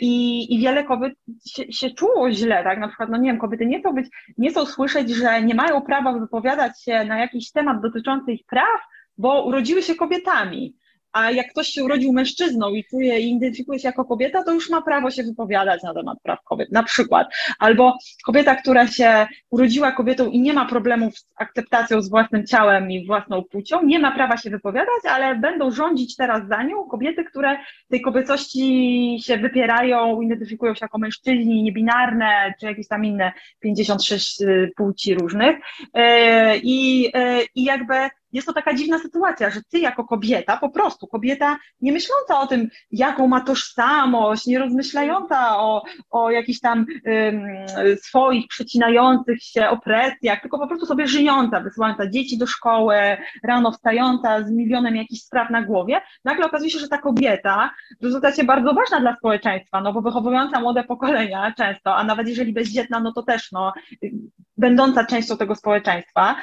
i, 0.02 0.46
i 0.56 0.60
wiele 0.60 0.84
kobiet 0.84 1.14
się, 1.48 1.72
się 1.72 1.92
czuło 1.92 2.32
źle, 2.32 2.64
tak? 2.64 2.80
Na 2.80 2.88
przykład, 2.88 3.10
no 3.10 3.18
nie 3.18 3.32
wiem, 3.32 3.40
kobiety 3.40 3.66
nie 3.66 3.80
chcą 3.80 3.94
być, 3.94 4.08
nie 4.38 4.50
chcą 4.50 4.66
słyszeć, 4.66 5.10
że 5.10 5.42
nie 5.42 5.56
mają 5.56 5.82
prawa 5.82 6.14
wypowiadać 6.14 6.84
się 6.84 7.06
na 7.06 7.20
jakiś 7.20 7.52
temat 7.52 7.82
dotyczący 7.82 8.32
ich 8.32 8.46
praw, 8.46 8.82
bo 9.18 9.44
urodziły 9.44 9.82
się 9.82 9.96
kobietami 9.96 10.81
a 11.14 11.32
jak 11.32 11.52
ktoś 11.52 11.68
się 11.68 11.84
urodził 11.84 12.14
mężczyzną 12.14 12.70
i 12.70 12.84
czuje 12.84 13.20
i 13.20 13.32
identyfikuje 13.32 13.80
się 13.80 13.88
jako 13.88 14.06
kobieta, 14.06 14.44
to 14.44 14.54
już 14.54 14.70
ma 14.70 14.82
prawo 14.82 15.12
się 15.12 15.24
wypowiadać 15.24 15.84
na 15.84 15.94
temat 15.94 16.18
praw 16.24 16.44
kobiet, 16.44 16.72
na 16.72 16.84
przykład. 16.84 17.28
Albo 17.60 17.98
kobieta, 18.26 18.56
która 18.56 18.88
się 18.88 19.28
urodziła 19.50 19.92
kobietą 19.92 20.30
i 20.30 20.40
nie 20.40 20.54
ma 20.54 20.66
problemów 20.66 21.18
z 21.18 21.28
akceptacją 21.36 22.02
z 22.02 22.10
własnym 22.10 22.48
ciałem 22.48 22.92
i 22.92 23.06
własną 23.06 23.44
płcią, 23.44 23.84
nie 23.84 24.00
ma 24.00 24.12
prawa 24.12 24.38
się 24.38 24.50
wypowiadać, 24.50 25.02
ale 25.10 25.36
będą 25.36 25.72
rządzić 25.72 26.16
teraz 26.16 26.48
za 26.48 26.64
nią 26.64 26.84
kobiety, 26.84 27.24
które 27.24 27.58
tej 27.90 28.02
kobiecości 28.02 29.18
się 29.24 29.38
wypierają, 29.38 30.22
identyfikują 30.22 30.74
się 30.74 30.86
jako 30.86 30.98
mężczyźni, 30.98 31.64
niebinarne, 31.64 32.54
czy 32.60 32.66
jakieś 32.66 32.88
tam 32.88 33.06
inne 33.06 33.32
56 33.60 34.42
y, 34.42 34.72
płci 34.76 35.16
różnych. 35.16 35.58
Y, 35.58 36.02
I, 36.64 37.08
y, 37.18 37.46
i 37.56 37.64
jakby 37.64 37.94
jest 38.34 38.48
to 38.48 38.54
taka 38.54 38.74
dziwna 38.74 39.00
sytuacja, 39.00 39.50
że 39.50 39.60
ty 39.70 39.80
jako 39.80 40.04
kobieta, 40.04 40.58
po 40.58 40.70
prostu 40.70 41.08
kobieta 41.08 41.58
nie 41.82 41.92
myśląca 41.92 42.40
o 42.40 42.48
tym, 42.48 42.70
jaką 42.92 43.28
ma 43.28 43.42
tożsamość, 43.42 44.46
nie 44.46 44.60
rozmyślająca 44.60 45.60
o, 45.60 45.84
o 46.10 46.32
jakichś 46.32 46.60
tam 46.60 46.86
swoich 48.02 48.48
przecinających 48.48 49.44
się 49.44 49.70
opresjach, 49.70 50.42
tylko 50.42 50.60
po 50.60 50.68
prostu 50.68 50.86
sobie 50.86 51.08
żyjąca, 51.08 51.60
wysyłająca 51.60 52.10
dzieci 52.10 52.38
do 52.38 52.48
szkoły, 52.48 52.96
rano 53.44 53.72
wstająca 53.72 54.44
z 54.44 54.52
milionem 54.52 54.96
jakichś 54.96 55.22
spraw 55.22 55.50
na 55.50 55.62
głowie, 55.62 56.02
nagle 56.26 56.46
okazuje 56.46 56.70
się, 56.70 56.80
że 56.80 56.88
ta 56.88 56.98
kobieta 56.98 57.72
w 58.02 58.04
rezultacie 58.04 58.44
bardzo 58.44 58.74
ważna 58.74 59.00
dla 59.00 59.16
społeczeństwa, 59.16 59.82
no 59.82 59.94
bo 59.94 60.02
wychowująca 60.02 60.60
młode 60.60 60.84
pokolenia 60.84 61.54
często, 61.58 61.96
a 61.96 62.04
nawet 62.04 62.28
jeżeli 62.28 62.54
bezdzietna, 62.54 63.00
no 63.00 63.12
to 63.12 63.24
też 63.24 63.52
no, 63.52 63.74
będąca 64.58 65.06
częścią 65.06 65.38
tego 65.38 65.56
społeczeństwa, 65.56 66.36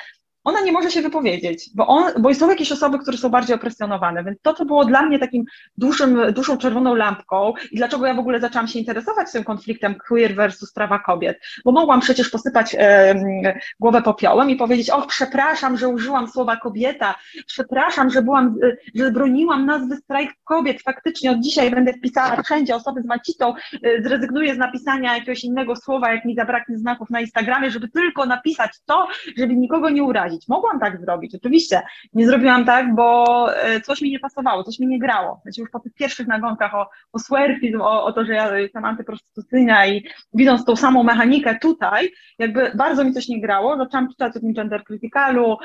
ona 0.49 0.61
nie 0.61 0.73
może 0.73 0.91
się 0.91 1.03
wypowiedzieć, 1.03 1.71
bo, 1.75 1.87
on, 1.87 2.13
bo 2.19 2.35
są 2.35 2.51
jakieś 2.51 2.73
osoby, 2.73 2.99
które 2.99 3.19
są 3.19 3.29
bardziej 3.29 3.57
opresjonowane, 3.57 4.25
więc 4.25 4.39
to, 4.43 4.55
co 4.55 4.65
było 4.65 4.85
dla 4.85 5.03
mnie 5.03 5.19
takim 5.19 5.45
dużym, 5.79 6.33
dużą 6.33 6.59
czerwoną 6.59 6.95
lampką 6.95 7.53
i 7.73 7.77
dlaczego 7.77 8.07
ja 8.07 8.15
w 8.15 8.19
ogóle 8.19 8.41
zaczęłam 8.41 8.69
się 8.69 8.79
interesować 8.79 9.33
tym 9.33 9.45
konfliktem 9.45 9.95
queer 10.09 10.35
versus 10.35 10.73
prawa 10.73 10.99
kobiet, 10.99 11.41
bo 11.65 11.73
mogłam 11.73 12.01
przecież 12.01 12.31
posypać 12.31 12.77
e, 12.79 13.59
głowę 13.81 14.03
popiołem 14.03 14.51
i 14.51 14.57
powiedzieć, 14.57 14.91
och, 14.91 15.07
przepraszam, 15.07 15.77
że 15.77 15.89
użyłam 15.89 16.29
słowa 16.29 16.57
kobieta, 16.57 17.15
przepraszam, 17.47 18.11
że 18.11 18.23
byłam, 18.23 18.57
że 18.95 19.11
broniłam 19.11 19.67
nazwy 19.67 19.97
strajk 19.97 20.31
kobiet, 20.45 20.83
faktycznie 20.83 21.31
od 21.31 21.41
dzisiaj 21.41 21.71
będę 21.71 21.93
wpisała 21.93 22.43
wszędzie 22.43 22.77
osoby 22.77 23.03
z 23.03 23.07
macitą, 23.07 23.55
e, 23.83 24.03
zrezygnuję 24.03 24.55
z 24.55 24.59
napisania 24.59 25.15
jakiegoś 25.15 25.45
innego 25.45 25.77
słowa, 25.77 26.13
jak 26.13 26.25
mi 26.25 26.35
zabraknie 26.35 26.79
znaków 26.79 27.11
na 27.11 27.21
Instagramie, 27.21 27.71
żeby 27.71 27.89
tylko 27.89 28.27
napisać 28.27 28.71
to, 28.87 29.09
żeby 29.37 29.57
nikogo 29.57 29.91
nie 29.91 30.03
urazić 30.03 30.38
zrobić. 30.39 30.49
Mogłam 30.49 30.81
tak 30.81 31.01
zrobić, 31.01 31.35
oczywiście. 31.35 31.83
Nie 32.15 32.27
zrobiłam 32.27 32.65
tak, 32.65 32.95
bo 32.95 33.49
e, 33.57 33.81
coś 33.81 34.01
mi 34.01 34.11
nie 34.11 34.19
pasowało, 34.19 34.65
coś 34.65 34.79
mi 34.79 34.87
nie 34.87 34.99
grało. 34.99 35.41
Znaczy 35.43 35.61
już 35.61 35.71
po 35.71 35.81
tych 35.81 35.95
pierwszych 35.95 36.27
nagonkach 36.27 36.75
o, 36.75 36.87
o 37.13 37.19
swerfizm, 37.19 37.81
o, 37.81 38.05
o 38.05 38.13
to, 38.13 38.25
że 38.25 38.35
ja 38.35 38.59
jestem 38.59 38.85
antyprostytucyjna 38.85 39.87
i 39.87 40.05
widząc 40.35 40.65
tą 40.65 40.77
samą 40.77 41.03
mechanikę 41.03 41.59
tutaj, 41.63 42.11
jakby 42.39 42.73
bardzo 42.75 43.05
mi 43.05 43.13
coś 43.13 43.29
nie 43.29 43.41
grało. 43.41 43.77
Zaczęłam 43.77 44.09
czytać 44.09 44.37
o 44.37 44.41
tym 44.41 44.53
gender 44.53 44.85
criticalu, 44.85 45.57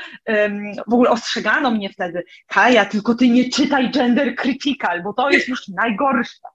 w 0.88 0.94
ogóle 0.94 1.10
ostrzegano 1.10 1.72
mnie 1.72 1.90
wtedy, 1.90 2.24
Kaja, 2.48 2.86
tylko 2.86 3.16
ty 3.16 3.30
nie 3.30 3.50
czytaj 3.50 3.92
gender 3.92 4.36
critical, 4.36 5.04
bo 5.04 5.14
to 5.14 5.30
jest 5.30 5.48
już 5.48 5.68
najgorsze 5.68 6.53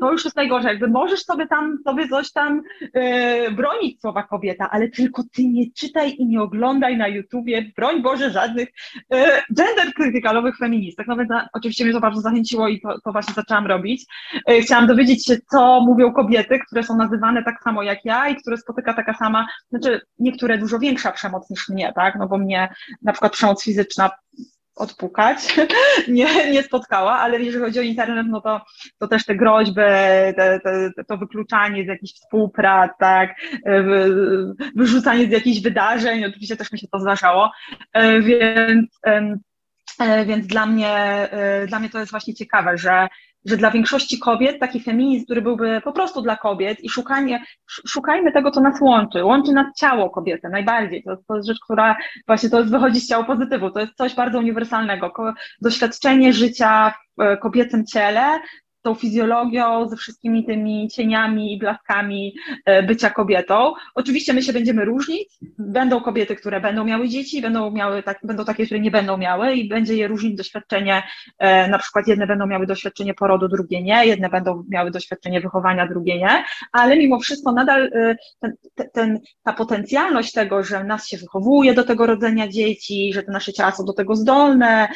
to 0.00 0.12
już 0.12 0.24
jest 0.24 0.36
najgorsze. 0.36 0.68
Jakby 0.68 0.88
możesz 0.88 1.24
sobie 1.24 1.46
tam 1.46 1.78
sobie 1.84 2.08
coś 2.08 2.32
tam 2.32 2.62
e, 2.92 3.50
bronić 3.50 4.00
słowa 4.00 4.22
kobieta, 4.22 4.70
ale 4.70 4.88
tylko 4.88 5.22
ty 5.32 5.44
nie 5.44 5.64
czytaj 5.76 6.14
i 6.18 6.26
nie 6.26 6.42
oglądaj 6.42 6.96
na 6.96 7.08
YouTubie, 7.08 7.72
broń 7.76 8.02
Boże, 8.02 8.30
żadnych 8.30 8.68
e, 9.12 9.42
gender 9.56 9.94
krytykalowych 9.94 10.58
feministek. 10.58 11.06
Nawet 11.06 11.28
na, 11.28 11.48
oczywiście 11.52 11.84
mnie 11.84 11.92
to 11.92 12.00
bardzo 12.00 12.20
zachęciło 12.20 12.68
i 12.68 12.80
to, 12.80 13.00
to 13.04 13.12
właśnie 13.12 13.34
zaczęłam 13.34 13.66
robić. 13.66 14.06
E, 14.48 14.60
chciałam 14.60 14.86
dowiedzieć 14.86 15.26
się, 15.26 15.36
co 15.50 15.80
mówią 15.80 16.12
kobiety, 16.12 16.58
które 16.66 16.82
są 16.82 16.96
nazywane 16.96 17.44
tak 17.44 17.62
samo 17.64 17.82
jak 17.82 18.04
ja 18.04 18.28
i 18.28 18.36
które 18.36 18.56
spotyka 18.56 18.94
taka 18.94 19.14
sama, 19.14 19.46
znaczy 19.68 20.00
niektóre 20.18 20.58
dużo 20.58 20.78
większa 20.78 21.12
przemoc 21.12 21.50
niż 21.50 21.68
mnie, 21.68 21.92
tak? 21.94 22.14
No 22.18 22.28
bo 22.28 22.38
mnie 22.38 22.68
na 23.02 23.12
przykład 23.12 23.32
przemoc 23.32 23.64
fizyczna 23.64 24.10
odpukać, 24.76 25.56
nie, 26.08 26.50
nie 26.50 26.62
spotkała, 26.62 27.12
ale 27.12 27.40
jeżeli 27.40 27.64
chodzi 27.64 27.78
o 27.78 27.82
internet, 27.82 28.26
no 28.30 28.40
to, 28.40 28.60
to 28.98 29.08
też 29.08 29.24
te 29.24 29.34
groźby, 29.34 29.74
te, 30.36 30.60
te, 30.64 30.90
to 31.08 31.16
wykluczanie 31.16 31.84
z 31.84 31.86
jakichś 31.86 32.14
współprac, 32.14 32.90
tak, 32.98 33.34
wyrzucanie 34.76 35.26
z 35.26 35.30
jakichś 35.30 35.60
wydarzeń, 35.60 36.24
oczywiście 36.24 36.56
też 36.56 36.72
mi 36.72 36.78
się 36.78 36.88
to 36.88 37.00
zdarzało, 37.00 37.50
e, 37.92 38.20
więc, 38.20 38.98
e, 39.06 40.24
więc 40.26 40.46
dla 40.46 40.66
mnie, 40.66 40.90
e, 40.90 41.66
dla 41.66 41.78
mnie 41.78 41.90
to 41.90 41.98
jest 41.98 42.10
właśnie 42.10 42.34
ciekawe, 42.34 42.78
że 42.78 43.08
że 43.44 43.56
dla 43.56 43.70
większości 43.70 44.18
kobiet 44.18 44.60
taki 44.60 44.80
feminizm, 44.80 45.24
który 45.24 45.42
byłby 45.42 45.80
po 45.84 45.92
prostu 45.92 46.22
dla 46.22 46.36
kobiet 46.36 46.84
i 46.84 46.88
szukanie, 46.88 47.44
szukajmy 47.88 48.32
tego, 48.32 48.50
co 48.50 48.60
nas 48.60 48.80
łączy. 48.80 49.24
Łączy 49.24 49.52
nas 49.52 49.66
ciało 49.76 50.10
kobiety 50.10 50.48
najbardziej. 50.48 51.02
To, 51.02 51.16
to 51.28 51.36
jest 51.36 51.48
rzecz, 51.48 51.58
która 51.64 51.96
właśnie 52.26 52.50
to 52.50 52.58
jest 52.58 52.70
wychodzi 52.70 53.00
z 53.00 53.08
ciała 53.08 53.24
pozytywu. 53.24 53.70
To 53.70 53.80
jest 53.80 53.94
coś 53.94 54.14
bardzo 54.14 54.38
uniwersalnego. 54.38 55.12
Doświadczenie 55.62 56.32
życia 56.32 56.94
w 57.16 57.20
e, 57.20 57.36
kobiecym 57.36 57.86
ciele 57.86 58.40
tą 58.84 58.94
fizjologią, 58.94 59.88
ze 59.88 59.96
wszystkimi 59.96 60.44
tymi 60.44 60.88
cieniami 60.88 61.52
i 61.52 61.58
blaskami 61.58 62.34
e, 62.64 62.82
bycia 62.82 63.10
kobietą. 63.10 63.72
Oczywiście 63.94 64.32
my 64.32 64.42
się 64.42 64.52
będziemy 64.52 64.84
różnić. 64.84 65.28
Będą 65.58 66.00
kobiety, 66.00 66.36
które 66.36 66.60
będą 66.60 66.84
miały 66.84 67.08
dzieci, 67.08 67.42
będą, 67.42 67.70
miały 67.70 68.02
tak, 68.02 68.18
będą 68.22 68.44
takie, 68.44 68.66
które 68.66 68.80
nie 68.80 68.90
będą 68.90 69.16
miały 69.16 69.54
i 69.54 69.68
będzie 69.68 69.94
je 69.94 70.08
różnić 70.08 70.36
doświadczenie, 70.36 71.02
e, 71.38 71.68
na 71.68 71.78
przykład 71.78 72.08
jedne 72.08 72.26
będą 72.26 72.46
miały 72.46 72.66
doświadczenie 72.66 73.14
porodu, 73.14 73.48
drugie 73.48 73.82
nie, 73.82 74.06
jedne 74.06 74.28
będą 74.28 74.64
miały 74.68 74.90
doświadczenie 74.90 75.40
wychowania, 75.40 75.88
drugie 75.88 76.18
nie, 76.18 76.44
ale 76.72 76.96
mimo 76.96 77.18
wszystko 77.18 77.52
nadal 77.52 77.90
e, 77.94 78.16
ten, 78.40 78.52
ten, 78.92 79.20
ta 79.42 79.52
potencjalność 79.52 80.32
tego, 80.32 80.64
że 80.64 80.84
nas 80.84 81.08
się 81.08 81.16
wychowuje 81.16 81.74
do 81.74 81.84
tego 81.84 82.06
rodzenia 82.06 82.48
dzieci, 82.48 83.12
że 83.14 83.22
te 83.22 83.32
nasze 83.32 83.52
ciała 83.52 83.72
są 83.72 83.84
do 83.84 83.92
tego 83.92 84.16
zdolne, 84.16 84.88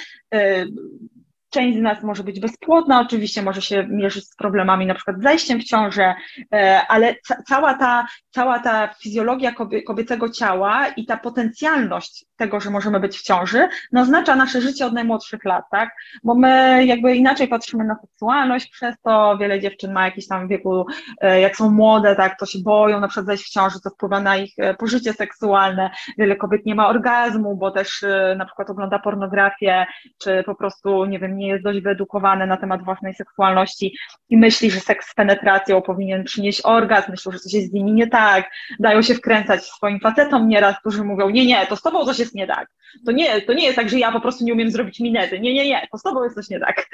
Część 1.51 1.79
z 1.79 1.81
nas 1.81 2.03
może 2.03 2.25
być 2.25 2.41
bezpłodna, 2.41 3.01
oczywiście 3.01 3.43
może 3.43 3.63
się 3.63 3.87
mierzyć 3.91 4.25
z 4.25 4.37
problemami 4.37 4.87
na 4.87 4.95
przykład 4.95 5.19
z 5.19 5.23
zajściem 5.23 5.61
w 5.61 5.65
ciążę, 5.65 6.15
e, 6.53 6.83
ale 6.89 7.15
ca 7.25 7.43
cała, 7.49 7.75
ta, 7.75 8.07
cała 8.31 8.59
ta 8.59 8.95
fizjologia 9.03 9.53
kobiecego 9.87 10.29
ciała 10.29 10.89
i 10.89 11.07
ta 11.07 11.17
potencjalność 11.17 12.25
tego, 12.37 12.61
że 12.61 12.71
możemy 12.71 13.01
być 13.01 13.19
w 13.19 13.23
ciąży, 13.23 13.69
no 13.93 14.01
oznacza 14.01 14.37
nasze 14.37 14.61
życie 14.61 14.87
od 14.87 14.93
najmłodszych 14.93 15.45
lat, 15.45 15.65
tak? 15.71 15.91
Bo 16.25 16.35
my 16.35 16.85
jakby 16.85 17.17
inaczej 17.17 17.49
patrzymy 17.49 17.85
na 17.85 17.97
seksualność, 18.01 18.71
przez 18.71 18.95
to 19.03 19.39
wiele 19.41 19.61
dziewczyn 19.61 19.93
ma 19.93 20.05
jakiś 20.05 20.29
tam 20.29 20.49
wieku, 20.49 20.87
e, 21.21 21.41
jak 21.41 21.57
są 21.57 21.71
młode, 21.71 22.17
tak, 22.17 22.39
to 22.39 22.47
się 22.47 22.59
boją 22.59 23.01
na 23.01 23.09
przykład 23.09 23.27
zajść 23.27 23.45
w 23.45 23.51
ciąży, 23.51 23.81
to 23.85 23.91
wpływa 23.91 24.21
na 24.21 24.37
ich 24.37 24.53
e, 24.59 24.75
pożycie 24.75 25.13
seksualne. 25.13 25.91
Wiele 26.19 26.37
kobiet 26.37 26.67
nie 26.67 26.75
ma 26.75 26.89
orgazmu, 26.89 27.57
bo 27.57 27.71
też 27.71 28.05
na 28.37 28.45
przykład 28.45 28.71
ogląda 28.71 28.99
pornografię, 28.99 29.87
czy 30.19 30.43
po 30.47 30.55
prostu, 30.55 31.05
nie 31.05 31.19
wiem, 31.19 31.38
nie 31.39 31.49
jest 31.49 31.65
dość 31.65 31.81
wyedukowane 31.81 32.47
na 32.47 32.57
temat 32.57 32.85
własnej 32.85 33.15
seksualności 33.15 33.97
i 34.29 34.37
myśli, 34.37 34.71
że 34.71 34.81
seks 34.81 35.11
z 35.11 35.15
penetracją 35.15 35.83
powinien 35.83 36.25
przynieść 36.25 36.61
orgazm, 36.65 37.11
myślą, 37.11 37.33
że 37.33 37.39
coś 37.39 37.53
jest 37.53 37.71
z 37.71 37.73
nimi 37.73 37.93
nie 37.93 38.07
tak, 38.07 38.51
dają 38.81 39.03
się 39.03 39.15
wkręcać 39.15 39.65
swoim 39.65 40.01
facetom 40.01 40.49
nieraz, 40.49 40.81
którzy 40.81 41.05
mówią, 41.05 41.31
nie, 41.31 41.47
nie, 41.47 41.67
to 41.67 41.77
z 41.77 41.83
tobą 41.83 42.05
coś 42.05 42.19
jest 42.19 42.35
nie 42.35 42.47
tak. 42.47 42.69
To 43.07 43.13
nie, 43.13 43.41
to 43.43 43.53
nie 43.53 43.65
jest 43.65 43.77
tak, 43.77 43.89
że 43.89 43.99
ja 43.99 44.13
po 44.13 44.21
prostu 44.21 44.45
nie 44.45 44.53
umiem 44.53 44.71
zrobić 44.71 45.01
minety. 45.01 45.41
Nie, 45.41 45.55
nie, 45.55 45.67
nie, 45.67 45.89
to 45.93 45.99
z 45.99 46.03
tobą 46.03 46.25
jest 46.25 46.37
coś 46.37 46.49
nie 46.49 46.61
tak. 46.61 46.87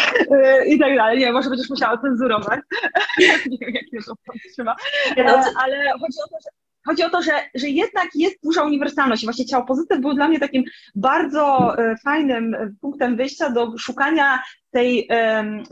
I 0.70 0.78
tak 0.78 0.96
dalej. 0.96 1.18
Nie, 1.18 1.32
może 1.32 1.50
będziesz 1.50 1.70
musiała 1.70 1.98
cenzurować. 1.98 2.60
nie 3.50 3.58
wiem, 3.60 3.74
jak 3.74 4.04
to 4.06 4.14
trzyma. 4.52 4.76
Ale 5.62 5.92
chodzi 5.92 6.18
o 6.24 6.28
to, 6.28 6.36
że 6.44 6.65
Chodzi 6.86 7.04
o 7.04 7.10
to, 7.10 7.22
że, 7.22 7.32
że 7.54 7.68
jednak 7.68 8.08
jest 8.14 8.36
duża 8.42 8.62
uniwersalność. 8.62 9.24
Właśnie 9.24 9.46
ciało 9.46 9.64
pozytyw 9.64 10.00
był 10.00 10.14
dla 10.14 10.28
mnie 10.28 10.40
takim 10.40 10.64
bardzo 10.94 11.74
e, 11.78 11.96
fajnym 12.04 12.54
e, 12.54 12.72
punktem 12.80 13.16
wyjścia 13.16 13.50
do 13.50 13.78
szukania 13.78 14.42
tej 14.70 15.08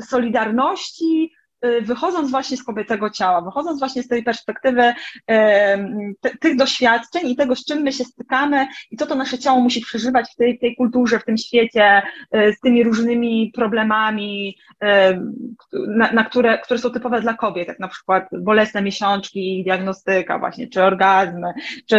solidarności, 0.08 1.30
Y, 1.34 1.43
wychodząc 1.82 2.30
właśnie 2.30 2.56
z 2.56 2.64
kobiecego 2.64 3.10
ciała, 3.10 3.40
wychodząc 3.40 3.78
właśnie 3.78 4.02
z 4.02 4.08
tej 4.08 4.22
perspektywy 4.22 4.94
tych 6.40 6.56
doświadczeń 6.56 7.28
i 7.28 7.36
tego, 7.36 7.56
z 7.56 7.64
czym 7.64 7.82
my 7.82 7.92
się 7.92 8.04
stykamy 8.04 8.66
i 8.90 8.96
co 8.96 9.06
to 9.06 9.14
nasze 9.14 9.38
ciało 9.38 9.60
musi 9.60 9.80
przeżywać 9.80 10.26
w 10.32 10.36
tej, 10.36 10.58
tej 10.58 10.76
kulturze, 10.76 11.18
w 11.18 11.24
tym 11.24 11.36
świecie, 11.36 12.02
y, 12.36 12.52
z 12.52 12.60
tymi 12.60 12.84
różnymi 12.84 13.52
problemami, 13.54 14.56
na, 15.72 16.12
na, 16.12 16.24
które, 16.24 16.58
które 16.58 16.80
są 16.80 16.90
typowe 16.90 17.20
dla 17.20 17.34
kobiet, 17.34 17.68
jak 17.68 17.78
na 17.78 17.88
przykład 17.88 18.28
bolesne 18.32 18.82
miesiączki, 18.82 19.62
diagnostyka 19.64 20.38
właśnie, 20.38 20.68
czy 20.68 20.82
orgazmy, 20.82 21.52
czy, 21.88 21.98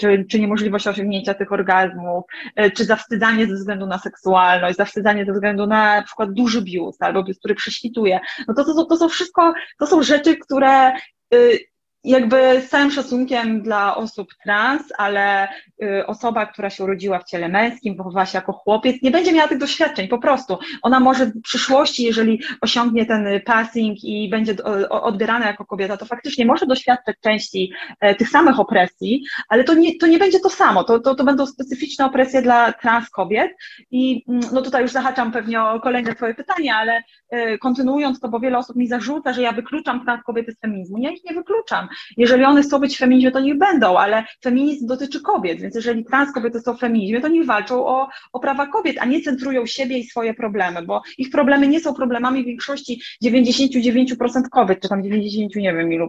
czy, 0.00 0.24
czy 0.30 0.40
niemożliwość 0.40 0.86
osiągnięcia 0.86 1.34
tych 1.34 1.52
orgazmów, 1.52 2.24
y, 2.60 2.70
czy 2.70 2.84
zawstydzanie 2.84 3.46
ze 3.46 3.54
względu 3.54 3.86
na 3.86 3.98
seksualność, 3.98 4.76
zawstydzanie 4.76 5.24
ze 5.24 5.32
względu 5.32 5.66
na, 5.66 5.96
na 5.96 6.02
przykład 6.02 6.32
duży 6.32 6.62
biust 6.62 7.02
albo 7.02 7.22
biust, 7.22 7.40
który 7.40 7.54
prześwituje. 7.54 8.20
No 8.48 8.54
to, 8.54 8.64
to, 8.64 8.84
to 8.84 8.96
są 9.00 9.08
wszystko, 9.08 9.52
to 9.78 9.86
są 9.86 10.02
rzeczy, 10.02 10.36
które 10.36 10.92
y, 11.34 11.69
jakby 12.04 12.60
z 12.60 12.68
całym 12.68 12.90
szacunkiem 12.90 13.62
dla 13.62 13.96
osób 13.96 14.28
trans, 14.44 14.82
ale 14.98 15.48
y, 15.82 16.06
osoba, 16.06 16.46
która 16.46 16.70
się 16.70 16.84
urodziła 16.84 17.18
w 17.18 17.24
ciele 17.24 17.48
męskim, 17.48 17.96
wychowała 17.96 18.26
się 18.26 18.38
jako 18.38 18.52
chłopiec, 18.52 19.02
nie 19.02 19.10
będzie 19.10 19.32
miała 19.32 19.48
tych 19.48 19.58
doświadczeń, 19.58 20.08
po 20.08 20.18
prostu. 20.18 20.58
Ona 20.82 21.00
może 21.00 21.26
w 21.26 21.42
przyszłości, 21.42 22.02
jeżeli 22.04 22.42
osiągnie 22.60 23.06
ten 23.06 23.40
passing 23.44 24.04
i 24.04 24.28
będzie 24.30 24.54
odbierana 24.90 25.46
jako 25.46 25.66
kobieta, 25.66 25.96
to 25.96 26.06
faktycznie 26.06 26.46
może 26.46 26.66
doświadczać 26.66 27.16
części 27.20 27.72
e, 28.00 28.14
tych 28.14 28.28
samych 28.28 28.60
opresji, 28.60 29.24
ale 29.48 29.64
to 29.64 29.74
nie, 29.74 29.98
to 29.98 30.06
nie 30.06 30.18
będzie 30.18 30.40
to 30.40 30.50
samo, 30.50 30.84
to, 30.84 30.98
to, 31.00 31.14
to 31.14 31.24
będą 31.24 31.46
specyficzne 31.46 32.06
opresje 32.06 32.42
dla 32.42 32.72
trans 32.72 33.10
kobiet 33.10 33.52
i 33.90 34.24
mm, 34.28 34.40
no 34.52 34.62
tutaj 34.62 34.82
już 34.82 34.92
zahaczam 34.92 35.32
pewnie 35.32 35.62
o 35.62 35.80
kolejne 35.80 36.14
twoje 36.14 36.34
pytanie, 36.34 36.74
ale 36.74 37.02
e, 37.30 37.58
kontynuując 37.58 38.20
to, 38.20 38.28
bo 38.28 38.40
wiele 38.40 38.58
osób 38.58 38.76
mi 38.76 38.88
zarzuca, 38.88 39.32
że 39.32 39.42
ja 39.42 39.52
wykluczam 39.52 40.04
trans 40.04 40.24
kobiety 40.24 40.52
z 40.52 40.60
feminizmu. 40.60 40.98
Ja 40.98 41.10
ich 41.10 41.24
nie 41.24 41.34
wykluczam. 41.34 41.88
Jeżeli 42.16 42.44
one 42.44 42.62
chcą 42.62 42.78
być 42.78 42.96
w 42.96 42.98
feminizmie, 42.98 43.30
to 43.30 43.40
niech 43.40 43.58
będą, 43.58 43.98
ale 43.98 44.24
feminizm 44.42 44.86
dotyczy 44.86 45.20
kobiet, 45.20 45.60
więc 45.60 45.74
jeżeli 45.74 46.04
trans 46.04 46.32
kobiety 46.32 46.60
są 46.60 46.76
w 46.76 46.80
feminizmie, 46.80 47.20
to 47.20 47.28
niech 47.28 47.46
walczą 47.46 47.86
o, 47.86 48.08
o 48.32 48.40
prawa 48.40 48.66
kobiet, 48.66 48.96
a 49.00 49.04
nie 49.04 49.22
centrują 49.22 49.66
siebie 49.66 49.98
i 49.98 50.04
swoje 50.04 50.34
problemy, 50.34 50.82
bo 50.82 51.02
ich 51.18 51.30
problemy 51.30 51.68
nie 51.68 51.80
są 51.80 51.94
problemami 51.94 52.44
większości 52.44 53.02
99% 53.24 54.14
kobiet, 54.50 54.80
czy 54.82 54.88
tam 54.88 55.02
90, 55.02 55.56
nie 55.56 55.74
wiem 55.74 55.92
ilu, 55.92 56.08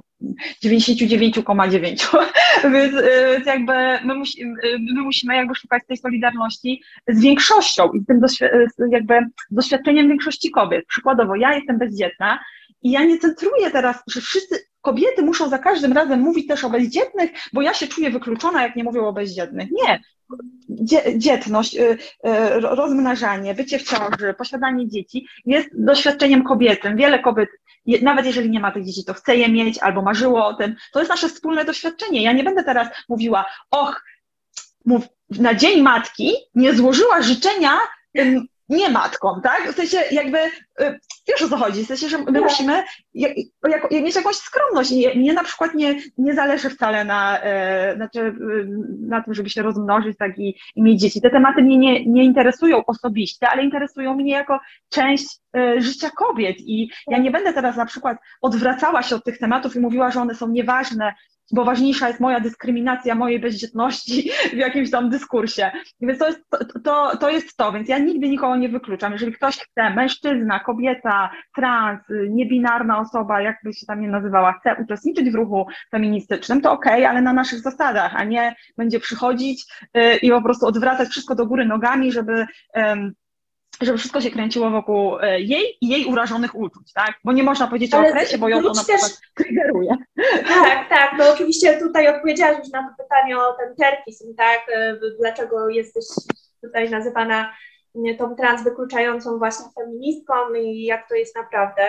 99,9. 0.65 2.17
więc, 2.73 2.93
więc 3.33 3.45
jakby 3.45 3.73
my, 4.05 4.15
musi, 4.15 4.45
my 4.95 5.01
musimy 5.01 5.35
jakby 5.35 5.55
szukać 5.55 5.83
tej 5.87 5.97
solidarności 5.97 6.83
z 7.07 7.21
większością 7.21 7.91
i 7.91 8.05
tym 8.05 8.21
jakby 8.91 9.13
doświadczeniem 9.51 10.07
większości 10.07 10.51
kobiet. 10.51 10.85
Przykładowo, 10.87 11.35
ja 11.35 11.55
jestem 11.55 11.77
bezdzietna 11.77 12.39
i 12.83 12.91
ja 12.91 13.03
nie 13.03 13.17
centruję 13.17 13.71
teraz, 13.71 14.03
że 14.07 14.21
wszyscy 14.21 14.55
kobiety 14.81 15.23
muszą 15.23 15.49
za 15.49 15.59
każdym 15.59 15.93
razem 15.93 16.19
mówić 16.19 16.47
też 16.47 16.63
o 16.63 16.69
bezdzietnych, 16.69 17.31
bo 17.53 17.61
ja 17.61 17.73
się 17.73 17.87
czuję 17.87 18.11
wykluczona, 18.11 18.63
jak 18.63 18.75
nie 18.75 18.83
mówią 18.83 19.07
o 19.07 19.13
bezdzietnych. 19.13 19.69
Nie. 19.71 20.01
Dzietność, 21.17 21.75
y, 21.75 21.79
y, 21.79 22.59
rozmnażanie, 22.59 23.55
bycie 23.55 23.79
w 23.79 23.83
ciąży, 23.83 24.33
posiadanie 24.37 24.89
dzieci 24.89 25.27
jest 25.45 25.69
doświadczeniem 25.73 26.43
kobiety. 26.43 26.93
Wiele 26.95 27.19
kobiet, 27.19 27.49
nawet 28.01 28.25
jeżeli 28.25 28.49
nie 28.49 28.59
ma 28.59 28.71
tych 28.71 28.85
dzieci, 28.85 29.05
to 29.05 29.13
chce 29.13 29.35
je 29.35 29.49
mieć 29.49 29.79
albo 29.79 30.01
marzyło 30.01 30.45
o 30.45 30.53
tym. 30.53 30.75
To 30.93 30.99
jest 30.99 31.09
nasze 31.09 31.29
wspólne 31.29 31.65
doświadczenie. 31.65 32.23
Ja 32.23 32.31
nie 32.31 32.43
będę 32.43 32.63
teraz 32.63 32.87
mówiła, 33.09 33.45
och, 33.71 34.03
mów, 34.85 35.03
na 35.29 35.55
Dzień 35.55 35.81
Matki 35.81 36.33
nie 36.55 36.73
złożyła 36.73 37.21
życzenia 37.21 37.77
nie 38.71 38.89
matką, 38.89 39.41
tak? 39.43 39.71
W 39.71 39.75
sensie 39.75 39.97
jakby, 40.11 40.37
y, 40.81 40.99
wiesz 41.27 41.41
o 41.41 41.49
co 41.49 41.57
chodzi, 41.57 41.83
w 41.83 41.87
sensie, 41.87 42.09
że 42.09 42.17
my 42.17 42.33
tak. 42.33 42.41
musimy 42.41 42.83
jak, 43.13 43.31
jak, 43.69 43.91
mieć 43.91 44.15
jakąś 44.15 44.35
skromność. 44.35 44.91
I 44.91 45.19
mnie 45.19 45.33
na 45.33 45.43
przykład 45.43 45.73
nie, 45.75 45.95
nie 46.17 46.33
zależy 46.33 46.69
wcale 46.69 47.05
na, 47.05 47.39
e, 47.41 47.95
znaczy, 47.95 48.19
y, 48.19 48.33
na 49.07 49.21
tym, 49.23 49.33
żeby 49.33 49.49
się 49.49 49.61
rozmnożyć 49.61 50.17
tak, 50.17 50.39
i, 50.39 50.55
i 50.75 50.83
mieć 50.83 51.01
dzieci. 51.01 51.21
Te 51.21 51.29
tematy 51.29 51.61
mnie 51.61 51.77
nie, 51.77 52.05
nie 52.05 52.23
interesują 52.23 52.85
osobiście, 52.85 53.49
ale 53.49 53.63
interesują 53.63 54.15
mnie 54.15 54.31
jako 54.31 54.59
część 54.89 55.25
e, 55.55 55.81
życia 55.81 56.09
kobiet 56.09 56.57
i 56.59 56.89
ja 57.07 57.17
nie 57.17 57.31
będę 57.31 57.53
teraz 57.53 57.77
na 57.77 57.85
przykład 57.85 58.17
odwracała 58.41 59.03
się 59.03 59.15
od 59.15 59.23
tych 59.23 59.37
tematów 59.37 59.75
i 59.75 59.79
mówiła, 59.79 60.11
że 60.11 60.21
one 60.21 60.35
są 60.35 60.47
nieważne, 60.47 61.13
bo 61.53 61.65
ważniejsza 61.65 62.07
jest 62.07 62.19
moja 62.19 62.39
dyskryminacja 62.39 63.15
mojej 63.15 63.39
bezdzietności 63.39 64.29
w 64.53 64.57
jakimś 64.57 64.91
tam 64.91 65.09
dyskursie. 65.09 65.71
Więc 66.01 66.19
to 66.19 66.27
jest 66.27 66.49
to, 66.49 66.79
to, 66.83 67.17
to 67.17 67.29
jest 67.29 67.57
to, 67.57 67.71
więc 67.71 67.89
ja 67.89 67.97
nigdy 67.97 68.29
nikogo 68.29 68.55
nie 68.55 68.69
wykluczam. 68.69 69.13
Jeżeli 69.13 69.33
ktoś 69.33 69.57
chce, 69.57 69.89
mężczyzna, 69.89 70.59
kobieta, 70.59 71.31
trans, 71.55 71.99
niebinarna 72.29 72.99
osoba, 72.99 73.41
jakby 73.41 73.73
się 73.73 73.85
tam 73.85 74.01
nie 74.01 74.09
nazywała, 74.09 74.53
chce 74.53 74.75
uczestniczyć 74.83 75.29
w 75.29 75.35
ruchu 75.35 75.67
feministycznym, 75.91 76.61
to 76.61 76.71
okej, 76.71 76.93
okay, 76.93 77.09
ale 77.09 77.21
na 77.21 77.33
naszych 77.33 77.59
zasadach, 77.59 78.15
a 78.15 78.23
nie 78.23 78.55
będzie 78.77 78.99
przychodzić 78.99 79.65
y, 79.97 80.15
i 80.15 80.29
po 80.29 80.41
prostu 80.41 80.65
odwracać 80.65 81.09
wszystko 81.09 81.35
do 81.35 81.45
góry 81.45 81.65
nogami, 81.65 82.11
żeby 82.11 82.45
żeby 83.85 83.97
wszystko 83.97 84.21
się 84.21 84.31
kręciło 84.31 84.69
wokół 84.69 85.19
e, 85.19 85.41
jej 85.41 85.77
i 85.81 85.87
jej 85.87 86.05
urażonych 86.05 86.55
uczuć, 86.55 86.93
tak? 86.93 87.15
Bo 87.23 87.31
nie 87.31 87.43
można 87.43 87.67
powiedzieć 87.67 87.93
Ale 87.93 88.07
o 88.07 88.09
okresie, 88.09 88.37
bo 88.37 88.49
ją 88.49 88.63
to 88.63 88.73
na 88.73 88.83
przykład 88.83 89.21
triggeruje. 89.35 89.97
Tak, 90.47 90.89
tak, 90.89 91.15
no 91.17 91.33
oczywiście 91.33 91.79
tutaj 91.79 92.07
odpowiedziałaś 92.07 92.57
już 92.57 92.69
na 92.69 92.83
to 92.83 93.03
pytanie 93.03 93.37
o 93.37 93.53
ten 93.53 93.75
terkizm, 93.75 94.35
tak? 94.35 94.59
E, 94.73 94.97
dlaczego 95.19 95.69
jesteś 95.69 96.05
tutaj 96.61 96.89
nazywana 96.89 97.53
tą 98.17 98.35
trans 98.35 98.63
wykluczającą 98.63 99.37
właśnie 99.37 99.65
feministką 99.75 100.53
i 100.53 100.83
jak 100.83 101.09
to 101.09 101.15
jest 101.15 101.35
naprawdę. 101.35 101.83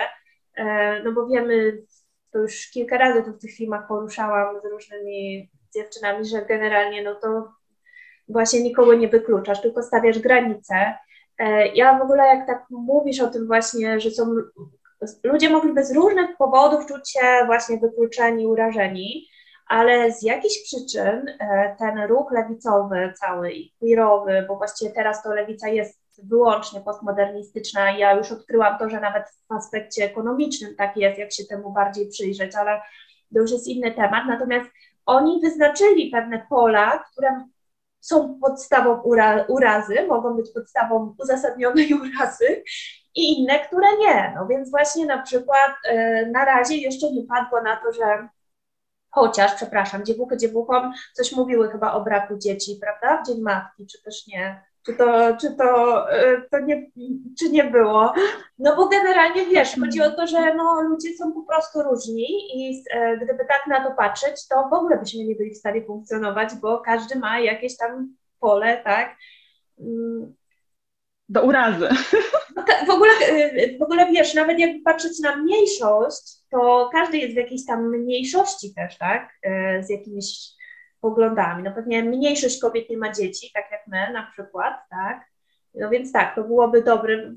E, 0.55 1.03
no 1.03 1.11
bo 1.11 1.27
wiemy, 1.27 1.83
to 2.31 2.39
już 2.39 2.71
kilka 2.71 2.97
razy 2.97 3.23
to 3.23 3.31
w 3.31 3.39
tych 3.39 3.55
filmach 3.55 3.87
poruszałam 3.87 4.61
z 4.61 4.71
różnymi 4.71 5.49
dziewczynami, 5.75 6.25
że 6.25 6.45
generalnie 6.45 7.03
no 7.03 7.15
to 7.15 7.51
właśnie 8.27 8.63
nikogo 8.63 8.93
nie 8.93 9.07
wykluczasz, 9.07 9.61
tylko 9.61 9.83
stawiasz 9.83 10.19
granice 10.19 10.97
ja 11.75 11.99
w 11.99 12.01
ogóle 12.01 12.23
jak 12.27 12.47
tak 12.47 12.65
mówisz 12.69 13.19
o 13.19 13.27
tym 13.27 13.47
właśnie, 13.47 13.99
że 13.99 14.11
są 14.11 14.35
ludzie 15.23 15.49
mogliby 15.49 15.85
z 15.85 15.95
różnych 15.95 16.37
powodów 16.37 16.85
czuć 16.85 17.11
się 17.11 17.45
właśnie 17.45 17.77
wykluczeni, 17.77 18.47
urażeni, 18.47 19.27
ale 19.67 20.11
z 20.11 20.23
jakichś 20.23 20.63
przyczyn 20.63 21.27
e, 21.39 21.75
ten 21.79 21.99
ruch 21.99 22.31
lewicowy 22.31 23.13
cały 23.19 23.51
i 23.51 23.73
queerowy, 23.79 24.45
bo 24.47 24.57
właściwie 24.57 24.91
teraz 24.91 25.23
to 25.23 25.33
lewica 25.33 25.67
jest 25.67 26.03
wyłącznie 26.23 26.81
postmodernistyczna. 26.81 27.91
Ja 27.91 28.13
już 28.13 28.31
odkryłam 28.31 28.77
to, 28.77 28.89
że 28.89 28.99
nawet 28.99 29.23
w 29.49 29.51
aspekcie 29.51 30.05
ekonomicznym 30.05 30.75
tak 30.75 30.97
jest, 30.97 31.19
jak 31.19 31.33
się 31.33 31.43
temu 31.43 31.71
bardziej 31.71 32.09
przyjrzeć, 32.09 32.55
ale 32.55 32.81
to 33.33 33.39
już 33.39 33.51
jest 33.51 33.67
inny 33.67 33.91
temat. 33.91 34.23
Natomiast 34.27 34.69
oni 35.05 35.41
wyznaczyli 35.41 36.11
pewne 36.11 36.45
pola, 36.49 37.03
które 37.11 37.45
są 38.03 38.39
podstawą 38.41 39.01
ura, 39.01 39.45
urazy, 39.47 40.07
mogą 40.07 40.33
być 40.33 40.51
podstawą 40.53 41.15
uzasadnionej 41.19 41.93
urazy 42.01 42.63
i 43.15 43.39
inne, 43.39 43.59
które 43.59 43.87
nie. 43.99 44.33
No 44.35 44.47
więc 44.47 44.71
właśnie 44.71 45.05
na 45.05 45.21
przykład 45.21 45.71
y, 45.91 46.29
na 46.31 46.45
razie 46.45 46.77
jeszcze 46.77 47.11
nie 47.11 47.23
padło 47.23 47.61
na 47.61 47.75
to, 47.75 47.93
że 47.93 48.27
chociaż, 49.09 49.53
przepraszam, 49.53 50.05
dziewuchy 50.05 50.37
dziewuchom 50.37 50.93
coś 51.13 51.31
mówiły 51.31 51.71
chyba 51.71 51.93
o 51.93 52.03
braku 52.03 52.37
dzieci, 52.37 52.79
prawda, 52.81 53.23
w 53.23 53.27
Dzień 53.27 53.41
Matki, 53.41 53.87
czy 53.87 54.01
też 54.01 54.27
nie 54.27 54.61
czy 54.85 54.93
to, 54.93 55.37
czy 55.41 55.55
to, 55.57 56.11
e, 56.11 56.41
to 56.51 56.59
nie, 56.59 56.91
czy 57.39 57.49
nie 57.49 57.63
było. 57.63 58.13
No 58.59 58.75
bo 58.75 58.87
generalnie 58.87 59.45
wiesz, 59.45 59.75
chodzi 59.79 60.01
o 60.01 60.11
to, 60.11 60.27
że 60.27 60.55
no, 60.55 60.81
ludzie 60.81 61.17
są 61.17 61.33
po 61.33 61.43
prostu 61.43 61.81
różni 61.81 62.27
i 62.55 62.83
e, 62.91 63.17
gdyby 63.17 63.45
tak 63.45 63.67
na 63.67 63.89
to 63.89 63.95
patrzeć, 63.95 64.47
to 64.47 64.69
w 64.69 64.73
ogóle 64.73 64.97
byśmy 64.97 65.23
nie 65.23 65.35
byli 65.35 65.51
w 65.51 65.57
stanie 65.57 65.85
funkcjonować, 65.85 66.55
bo 66.61 66.79
każdy 66.79 67.19
ma 67.19 67.39
jakieś 67.39 67.77
tam 67.77 68.15
pole, 68.39 68.81
tak? 68.83 69.17
Mm. 69.79 70.35
Do 71.29 71.43
urazy. 71.43 71.89
No 72.55 72.63
w, 72.87 72.89
ogóle, 72.89 73.11
e, 73.11 73.77
w 73.77 73.81
ogóle 73.81 74.11
wiesz, 74.11 74.33
nawet 74.33 74.59
jakby 74.59 74.83
patrzeć 74.83 75.19
na 75.19 75.35
mniejszość, 75.35 76.33
to 76.51 76.89
każdy 76.91 77.17
jest 77.17 77.33
w 77.33 77.37
jakiejś 77.37 77.65
tam 77.65 77.89
mniejszości 77.89 78.73
też, 78.73 78.97
tak? 78.97 79.29
Z 79.81 79.89
jakimiś 79.89 80.53
poglądami. 81.03 81.63
No 81.63 81.71
pewnie 81.71 82.03
mniejszość 82.03 82.61
kobiet 82.61 82.89
nie 82.89 82.97
ma 82.97 83.11
dzieci, 83.11 83.51
tak 83.53 83.65
jak 83.71 83.87
my 83.87 84.13
na 84.13 84.27
przykład, 84.31 84.73
tak? 84.89 85.25
No 85.75 85.89
więc 85.89 86.11
tak, 86.11 86.35
to 86.35 86.43
byłoby 86.43 86.83
dobry, 86.83 87.35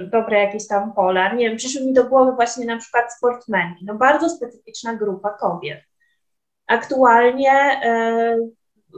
dobre 0.00 0.44
jakieś 0.44 0.68
tam 0.68 0.92
pola. 0.92 1.34
Nie 1.34 1.48
wiem, 1.48 1.56
przyszły 1.56 1.86
mi 1.86 1.92
do 1.92 2.04
głowy 2.04 2.32
właśnie 2.32 2.66
na 2.66 2.76
przykład 2.76 3.14
sportsmenki. 3.14 3.84
No 3.84 3.94
bardzo 3.94 4.28
specyficzna 4.28 4.94
grupa 4.94 5.30
kobiet. 5.30 5.80
Aktualnie 6.66 7.52
e, 7.84 8.36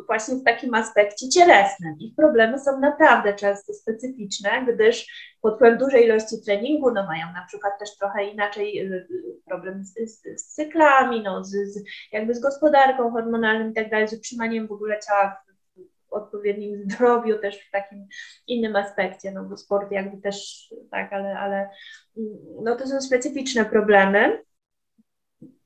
właśnie 0.06 0.34
w 0.34 0.44
takim 0.44 0.74
aspekcie 0.74 1.28
cielesnym. 1.28 1.94
Ich 2.00 2.14
problemy 2.16 2.58
są 2.58 2.80
naprawdę 2.80 3.34
często 3.34 3.72
specyficzne, 3.72 4.50
gdyż 4.74 5.06
pod 5.40 5.54
wpływem 5.54 5.78
dużej 5.78 6.04
ilości 6.04 6.42
treningu, 6.44 6.90
no 6.90 7.06
mają 7.06 7.26
na 7.32 7.44
przykład 7.46 7.78
też 7.78 7.96
trochę 7.96 8.24
inaczej 8.24 8.92
y, 8.92 9.06
problem 9.46 9.84
z, 9.84 9.94
z, 9.94 10.22
z 10.40 10.54
cyklami, 10.54 11.22
no 11.22 11.44
z, 11.44 11.50
z, 11.50 11.84
jakby 12.12 12.34
z 12.34 12.40
gospodarką 12.40 13.10
hormonalną 13.10 13.70
i 13.70 13.74
tak 13.74 13.90
dalej, 13.90 14.08
z 14.08 14.12
utrzymaniem 14.12 14.66
w 14.66 14.72
ogóle 14.72 15.00
ciała 15.00 15.44
odpowiednim 16.14 16.82
zdrowiu, 16.90 17.38
też 17.38 17.68
w 17.68 17.70
takim 17.70 18.06
innym 18.46 18.76
aspekcie, 18.76 19.32
no 19.32 19.44
bo 19.44 19.56
sport 19.56 19.92
jakby 19.92 20.22
też, 20.22 20.68
tak, 20.90 21.12
ale, 21.12 21.38
ale 21.38 21.70
no 22.62 22.76
to 22.76 22.86
są 22.86 23.00
specyficzne 23.00 23.64
problemy. 23.64 24.42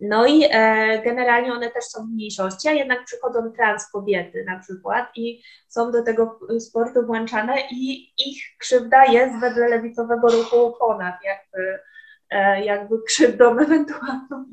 No 0.00 0.26
i 0.26 0.44
e, 0.50 1.02
generalnie 1.04 1.52
one 1.52 1.70
też 1.70 1.84
są 1.84 2.06
w 2.06 2.10
mniejszości, 2.10 2.68
a 2.68 2.72
jednak 2.72 3.04
przychodzą 3.04 3.52
trans 3.52 3.90
kobiety 3.90 4.44
na 4.44 4.58
przykład 4.58 5.08
i 5.16 5.42
są 5.68 5.92
do 5.92 6.02
tego 6.02 6.40
sportu 6.60 7.06
włączane 7.06 7.54
i 7.70 8.12
ich 8.28 8.42
krzywda 8.58 9.04
jest 9.04 9.40
wedle 9.40 9.68
lewicowego 9.68 10.28
ruchu 10.28 10.74
ponad 10.78 11.14
jakby, 11.24 11.78
e, 12.30 12.64
jakby 12.64 13.02
krzywdą 13.06 13.58
ewentualną 13.64 14.44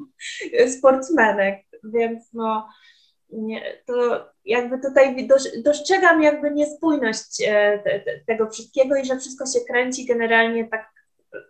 sportsmenek, 0.77 1.65
więc 1.83 2.33
no 2.33 2.67
nie, 3.29 3.61
to 3.85 4.25
jakby 4.45 4.79
tutaj 4.79 5.27
dostrzegam 5.63 6.23
jakby 6.23 6.51
niespójność 6.51 7.43
e, 7.47 7.79
te, 7.79 7.99
te, 7.99 8.19
tego 8.27 8.49
wszystkiego 8.49 8.95
i 8.95 9.05
że 9.05 9.17
wszystko 9.17 9.45
się 9.45 9.59
kręci 9.67 10.05
generalnie 10.05 10.67
tak 10.67 10.95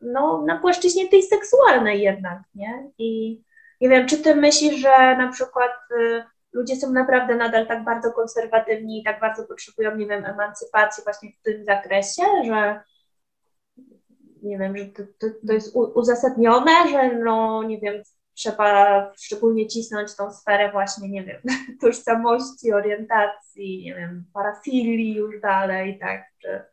no, 0.01 0.41
na 0.41 0.59
płaszczyźnie 0.59 1.09
tej 1.09 1.23
seksualnej 1.23 2.01
jednak, 2.01 2.39
nie? 2.55 2.89
I 2.97 3.41
nie 3.81 3.89
wiem, 3.89 4.07
czy 4.07 4.17
ty 4.17 4.35
myślisz, 4.35 4.75
że 4.75 5.17
na 5.17 5.31
przykład 5.31 5.71
y, 5.91 6.23
ludzie 6.53 6.75
są 6.75 6.91
naprawdę 6.91 7.35
nadal 7.35 7.67
tak 7.67 7.83
bardzo 7.83 8.11
konserwatywni 8.11 9.01
i 9.01 9.03
tak 9.03 9.19
bardzo 9.19 9.43
potrzebują, 9.43 9.95
nie 9.95 10.07
wiem, 10.07 10.25
emancypacji 10.25 11.03
właśnie 11.03 11.31
w 11.31 11.41
tym 11.41 11.65
zakresie, 11.65 12.23
że 12.45 12.81
nie 14.43 14.57
wiem, 14.57 14.77
że 14.77 14.85
to, 14.85 15.03
to, 15.19 15.27
to 15.47 15.53
jest 15.53 15.75
uzasadnione, 15.75 16.71
że 16.91 17.15
no, 17.15 17.63
nie 17.63 17.79
wiem, 17.79 18.03
trzeba 18.33 19.11
szczególnie 19.17 19.67
cisnąć 19.67 20.15
tą 20.15 20.31
sferę 20.31 20.71
właśnie, 20.71 21.09
nie 21.09 21.23
wiem, 21.23 21.41
tożsamości, 21.81 22.73
orientacji, 22.73 23.83
nie 23.85 23.95
wiem, 23.95 24.25
parafilii 24.33 25.15
już 25.15 25.41
dalej, 25.41 25.99
tak, 25.99 26.25
czy 26.41 26.63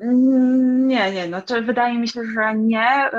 nie, 0.00 1.12
nie, 1.12 1.28
no 1.28 1.42
to 1.42 1.62
wydaje 1.62 1.98
mi 1.98 2.08
się, 2.08 2.20
że 2.34 2.54
nie, 2.54 3.10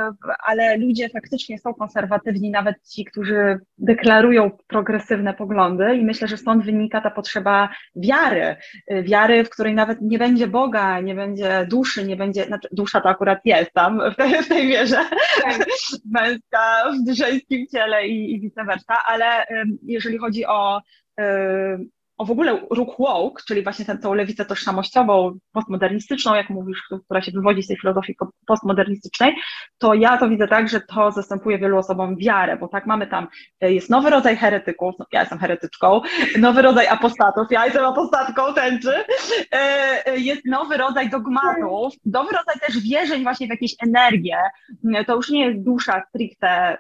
ale 0.46 0.78
ludzie 0.78 1.10
faktycznie 1.10 1.60
są 1.60 1.74
konserwatywni, 1.74 2.52
nawet 2.52 2.76
ci, 2.90 3.06
którzy 3.06 3.60
deklarują 3.78 4.52
progresywne 4.68 5.34
poglądy 5.34 5.96
i 5.96 6.06
myślę, 6.06 6.28
że 6.28 6.38
stąd 6.38 6.66
wynika 6.66 7.02
ta 7.02 7.12
potrzeba 7.12 7.70
wiary, 7.96 8.56
wiary, 9.04 9.44
w 9.44 9.50
której 9.50 9.76
nawet 9.76 10.02
nie 10.02 10.20
będzie 10.20 10.48
Boga, 10.48 11.00
nie 11.00 11.16
będzie 11.16 11.68
duszy, 11.70 12.06
nie 12.06 12.16
będzie, 12.16 12.46
znaczy 12.46 12.68
dusza 12.72 13.02
to 13.02 13.10
akurat 13.10 13.40
jest 13.46 13.74
tam 13.74 14.02
w 14.12 14.16
tej, 14.16 14.44
w 14.44 14.48
tej 14.48 14.68
wierze, 14.68 15.00
tak. 15.44 15.66
męska 16.22 16.84
w 17.08 17.14
żeńskim 17.14 17.68
ciele 17.68 18.08
i, 18.08 18.34
i 18.34 18.40
vice 18.40 18.64
versa, 18.64 18.96
ale 19.08 19.46
jeżeli 19.84 20.18
chodzi 20.18 20.46
o 20.46 20.82
o 22.22 22.26
w 22.26 22.32
ogóle 22.32 22.62
ruch 22.70 22.96
woke, 23.00 23.44
czyli 23.48 23.64
właśnie 23.64 23.86
tę, 23.86 24.16
lewicę 24.16 24.46
tożsamościową, 24.46 25.40
postmodernistyczną, 25.52 26.36
jak 26.36 26.50
mówisz, 26.50 26.82
która 27.06 27.22
się 27.22 27.32
wywodzi 27.32 27.64
z 27.64 27.68
tej 27.68 27.78
filozofii 27.78 28.16
postmodernistycznej, 28.48 29.36
to 29.78 29.94
ja 29.94 30.18
to 30.18 30.30
widzę 30.30 30.48
tak, 30.48 30.70
że 30.70 30.82
to 30.82 31.12
zastępuje 31.12 31.60
wielu 31.60 31.78
osobom 31.78 32.18
wiarę, 32.18 32.58
bo 32.58 32.68
tak 32.68 32.86
mamy 32.86 33.08
tam, 33.08 33.28
e, 33.62 33.74
jest 33.74 33.90
nowy 33.90 34.10
rodzaj 34.10 34.38
heretyków, 34.38 34.96
no, 35.00 35.06
ja 35.12 35.20
jestem 35.20 35.40
heretyczką, 35.40 36.02
nowy 36.40 36.62
rodzaj 36.62 36.88
apostatów, 36.88 37.48
ja 37.52 37.66
jestem 37.66 37.86
apostatką 37.86 38.54
tęczy, 38.54 38.94
e, 39.54 39.58
e, 40.06 40.18
jest 40.18 40.46
nowy 40.46 40.78
rodzaj 40.78 41.10
dogmatów, 41.10 41.94
nowy 42.06 42.30
rodzaj 42.32 42.56
też 42.68 42.80
wierzeń 42.80 43.24
właśnie 43.24 43.48
w 43.48 43.50
jakieś 43.50 43.76
energię, 43.84 44.38
to 45.08 45.16
już 45.16 45.30
nie 45.30 45.46
jest 45.46 45.64
dusza 45.64 46.04
stricte, 46.10 46.78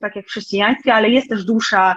tak 0.00 0.16
jak 0.16 0.26
w 0.26 0.28
chrześcijaństwie, 0.28 0.94
ale 0.94 1.10
jest 1.10 1.28
też 1.28 1.44
dusza 1.44 1.96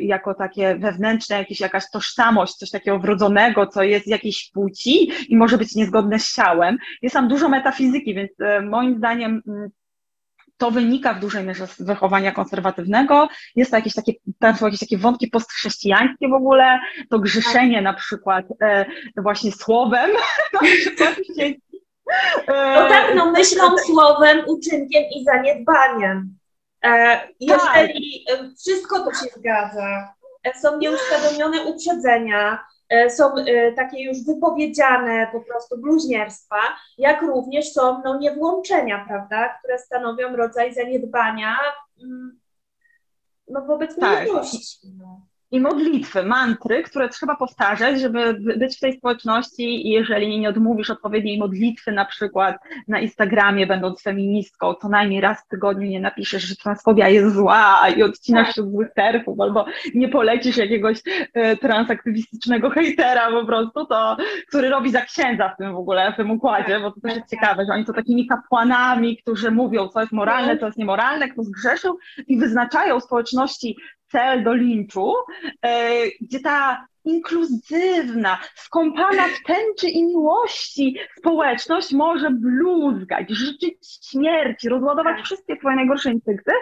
jako 0.00 0.34
takie 0.34 0.76
wewnętrzne, 0.76 1.38
jakieś 1.38 1.60
jakaś 1.60 1.84
tożsamość, 1.98 2.54
coś 2.54 2.70
takiego 2.70 2.98
wrodzonego, 2.98 3.66
co 3.66 3.82
jest 3.82 4.04
z 4.04 4.08
jakiejś 4.08 4.50
płci 4.54 5.12
i 5.28 5.36
może 5.36 5.58
być 5.58 5.74
niezgodne 5.74 6.18
z 6.18 6.34
ciałem. 6.34 6.78
Jest 7.02 7.12
tam 7.12 7.28
dużo 7.28 7.48
metafizyki, 7.48 8.14
więc 8.14 8.30
e, 8.40 8.60
moim 8.60 8.96
zdaniem 8.98 9.42
mm, 9.48 9.70
to 10.56 10.70
wynika 10.70 11.14
w 11.14 11.20
dużej 11.20 11.44
mierze 11.44 11.66
z 11.66 11.82
wychowania 11.82 12.32
konserwatywnego. 12.32 13.28
Jest 13.56 13.70
to 13.70 13.76
jakieś 13.76 13.94
takie, 13.94 14.12
tam 14.38 14.56
są 14.56 14.66
jakieś 14.66 14.80
takie 14.80 14.98
wątki 14.98 15.28
postchrześcijańskie 15.28 16.28
w 16.28 16.32
ogóle, 16.32 16.80
to 17.10 17.18
grzeszenie 17.18 17.82
na 17.82 17.94
przykład 17.94 18.44
e, 18.62 18.84
właśnie 19.16 19.52
słowem, 19.52 20.10
na 20.52 20.60
przykład 20.60 21.14
no 22.48 22.88
tak, 22.88 23.14
no 23.14 23.32
myślą, 23.32 23.78
słowem, 23.78 24.38
uczynkiem 24.46 25.02
i 25.16 25.24
zaniedbaniem. 25.24 26.38
E, 26.84 27.20
jeżeli 27.40 28.24
tak. 28.28 28.38
wszystko 28.58 29.04
to 29.04 29.10
się 29.10 29.26
zgadza, 29.36 30.14
są 30.56 30.78
nieuświadomione 30.78 31.64
uprzedzenia, 31.64 32.64
e, 32.88 33.10
są 33.10 33.34
e, 33.36 33.72
takie 33.72 34.02
już 34.02 34.24
wypowiedziane 34.24 35.28
po 35.32 35.40
prostu 35.40 35.78
bluźnierstwa, 35.78 36.60
jak 36.98 37.22
również 37.22 37.72
są 37.72 38.02
no, 38.04 38.18
niewłączenia, 38.18 39.04
prawda, 39.08 39.48
które 39.48 39.78
stanowią 39.78 40.36
rodzaj 40.36 40.74
zaniedbania 40.74 41.56
mm, 42.02 42.40
no, 43.48 43.60
wobec 43.60 43.96
tak. 43.96 44.22
mniejszości. 44.22 44.88
No 44.98 45.27
i 45.50 45.60
modlitwy, 45.60 46.22
mantry, 46.22 46.82
które 46.82 47.08
trzeba 47.08 47.36
powtarzać, 47.36 48.00
żeby 48.00 48.34
być 48.34 48.76
w 48.76 48.80
tej 48.80 48.92
społeczności 48.92 49.86
i 49.86 49.90
jeżeli 49.90 50.40
nie 50.40 50.48
odmówisz 50.48 50.90
odpowiedniej 50.90 51.38
modlitwy, 51.38 51.92
na 51.92 52.04
przykład 52.04 52.56
na 52.88 53.00
Instagramie, 53.00 53.66
będąc 53.66 54.02
feministką, 54.02 54.74
co 54.74 54.88
najmniej 54.88 55.20
raz 55.20 55.44
w 55.44 55.48
tygodniu 55.48 55.88
nie 55.88 56.00
napiszesz, 56.00 56.42
że 56.42 56.56
transfobia 56.56 57.08
jest 57.08 57.34
zła 57.34 57.88
i 57.96 58.02
odcinasz 58.02 58.54
się 58.54 58.62
od 58.62 58.70
złych 58.70 58.88
terfów, 58.94 59.40
albo 59.40 59.66
nie 59.94 60.08
polecisz 60.08 60.56
jakiegoś 60.56 60.98
e, 61.34 61.56
transaktywistycznego 61.56 62.70
hejtera 62.70 63.30
po 63.30 63.46
prostu, 63.46 63.86
to, 63.86 64.16
który 64.48 64.68
robi 64.68 64.90
za 64.90 65.00
księdza 65.00 65.48
w 65.48 65.56
tym 65.56 65.72
w 65.72 65.76
ogóle, 65.76 66.12
w 66.12 66.16
tym 66.16 66.30
układzie, 66.30 66.80
bo 66.80 66.90
to 66.90 67.00
też 67.00 67.16
jest 67.16 67.30
ciekawe, 67.30 67.64
że 67.66 67.72
oni 67.72 67.86
są 67.86 67.92
takimi 67.92 68.26
kapłanami, 68.26 69.16
którzy 69.16 69.50
mówią, 69.50 69.88
co 69.88 70.00
jest 70.00 70.12
moralne, 70.12 70.58
co 70.58 70.66
jest 70.66 70.78
niemoralne, 70.78 71.28
kto 71.28 71.42
zgrzeszył 71.42 71.98
i 72.26 72.38
wyznaczają 72.38 73.00
społeczności 73.00 73.76
cel 74.08 74.42
do 74.42 74.52
linczu, 74.52 75.12
e, 75.62 76.10
gdzie 76.20 76.40
ta 76.40 76.86
inkluzywna, 77.04 78.38
skąpana 78.54 79.22
w 79.28 79.46
tęczy 79.46 79.88
i 79.88 80.04
miłości 80.06 80.96
społeczność 81.18 81.92
może 81.92 82.30
bluzgać, 82.30 83.30
życzyć 83.30 83.98
śmierci, 84.10 84.68
rozładować 84.68 85.16
tak. 85.16 85.24
wszystkie 85.24 85.56
twoje 85.56 85.76
najgorsze 85.76 86.12
instynkty, 86.12 86.52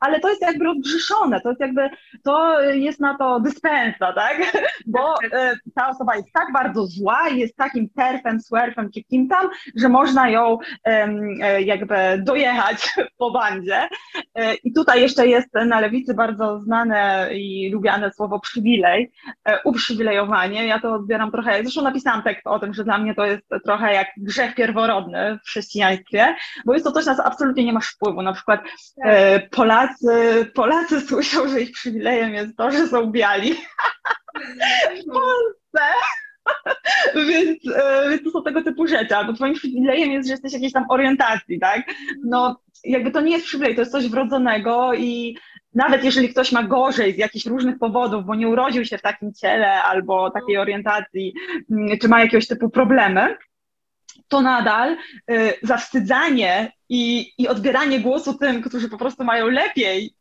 ale 0.00 0.20
to 0.20 0.28
jest 0.28 0.42
jakby 0.42 0.64
rozgrzeszone, 0.64 1.40
to 1.40 1.48
jest 1.48 1.60
jakby, 1.60 1.90
to 2.24 2.60
jest 2.60 3.00
na 3.00 3.18
to 3.18 3.40
dyspensa, 3.40 4.12
tak? 4.12 4.52
Bo 4.86 5.14
tak, 5.22 5.30
tak. 5.30 5.40
E, 5.40 5.56
ta 5.74 5.88
osoba 5.88 6.16
jest 6.16 6.32
tak 6.32 6.52
bardzo 6.52 6.86
zła, 6.86 7.28
jest 7.28 7.56
takim 7.56 7.88
terfem, 7.88 8.40
swerfem 8.40 8.90
czy 8.94 9.02
kim 9.02 9.28
tam, 9.28 9.48
że 9.76 9.88
można 9.88 10.30
ją 10.30 10.58
e, 10.84 11.62
jakby 11.62 11.94
dojechać 12.18 12.94
po 13.18 13.30
bandzie. 13.30 13.88
E, 14.34 14.54
I 14.54 14.72
tutaj 14.72 15.00
jeszcze 15.00 15.26
jest 15.26 15.48
na 15.66 15.80
lewicy 15.80 16.14
bardzo 16.14 16.60
znane 16.60 17.28
i 17.32 17.70
lubiane 17.72 18.12
słowo 18.12 18.40
przywilej, 18.40 19.12
uprzywilejowanie. 19.94 20.66
Ja 20.66 20.80
to 20.80 20.94
odbieram 20.94 21.30
trochę, 21.30 21.62
zresztą 21.62 21.82
napisałam 21.82 22.22
tekst 22.22 22.46
o 22.46 22.58
tym, 22.58 22.74
że 22.74 22.84
dla 22.84 22.98
mnie 22.98 23.14
to 23.14 23.26
jest 23.26 23.42
trochę 23.64 23.94
jak 23.94 24.08
grzech 24.16 24.54
pierworodny 24.54 25.38
w 25.38 25.46
chrześcijaństwie, 25.46 26.36
bo 26.66 26.72
jest 26.72 26.84
to 26.84 26.92
coś, 26.92 27.06
na 27.06 27.14
co 27.14 27.24
absolutnie 27.24 27.64
nie 27.64 27.72
masz 27.72 27.88
wpływu. 27.88 28.22
Na 28.22 28.32
przykład 28.32 28.60
tak. 29.02 29.50
Polacy, 29.50 30.46
Polacy 30.54 31.00
słyszą, 31.08 31.48
że 31.48 31.60
ich 31.60 31.72
przywilejem 31.72 32.34
jest 32.34 32.56
to, 32.56 32.70
że 32.70 32.86
są 32.86 33.06
biali. 33.06 33.54
w 35.02 35.12
Polsce 35.12 35.84
więc, 37.28 37.76
e, 37.76 38.10
więc 38.10 38.22
to 38.24 38.30
są 38.30 38.42
tego 38.42 38.62
typu 38.62 38.86
rzeczy, 38.86 39.16
albo 39.16 39.32
twoim 39.32 39.54
przywilejem 39.54 40.10
jest, 40.10 40.28
że 40.28 40.34
jesteś 40.34 40.52
jakiejś 40.52 40.72
tam 40.72 40.84
orientacji, 40.88 41.60
tak? 41.60 41.82
No 42.24 42.60
jakby 42.84 43.10
to 43.10 43.20
nie 43.20 43.32
jest 43.32 43.46
przywilej, 43.46 43.74
to 43.74 43.80
jest 43.80 43.92
coś 43.92 44.08
wrodzonego 44.08 44.94
i 44.94 45.36
nawet 45.74 46.04
jeżeli 46.04 46.28
ktoś 46.28 46.52
ma 46.52 46.62
gorzej 46.62 47.14
z 47.14 47.18
jakichś 47.18 47.46
różnych 47.46 47.78
powodów, 47.78 48.24
bo 48.24 48.34
nie 48.34 48.48
urodził 48.48 48.84
się 48.84 48.98
w 48.98 49.02
takim 49.02 49.34
ciele 49.34 49.82
albo 49.82 50.30
takiej 50.30 50.58
orientacji, 50.58 51.34
mm, 51.70 51.98
czy 51.98 52.08
ma 52.08 52.20
jakiegoś 52.20 52.46
typu 52.46 52.70
problemy, 52.70 53.36
to 54.28 54.40
nadal 54.40 54.96
y, 55.30 55.52
zawstydzanie 55.62 56.72
i, 56.88 57.32
i 57.38 57.48
odbieranie 57.48 58.00
głosu 58.00 58.38
tym, 58.38 58.62
którzy 58.62 58.88
po 58.88 58.98
prostu 58.98 59.24
mają 59.24 59.46
lepiej 59.46 60.14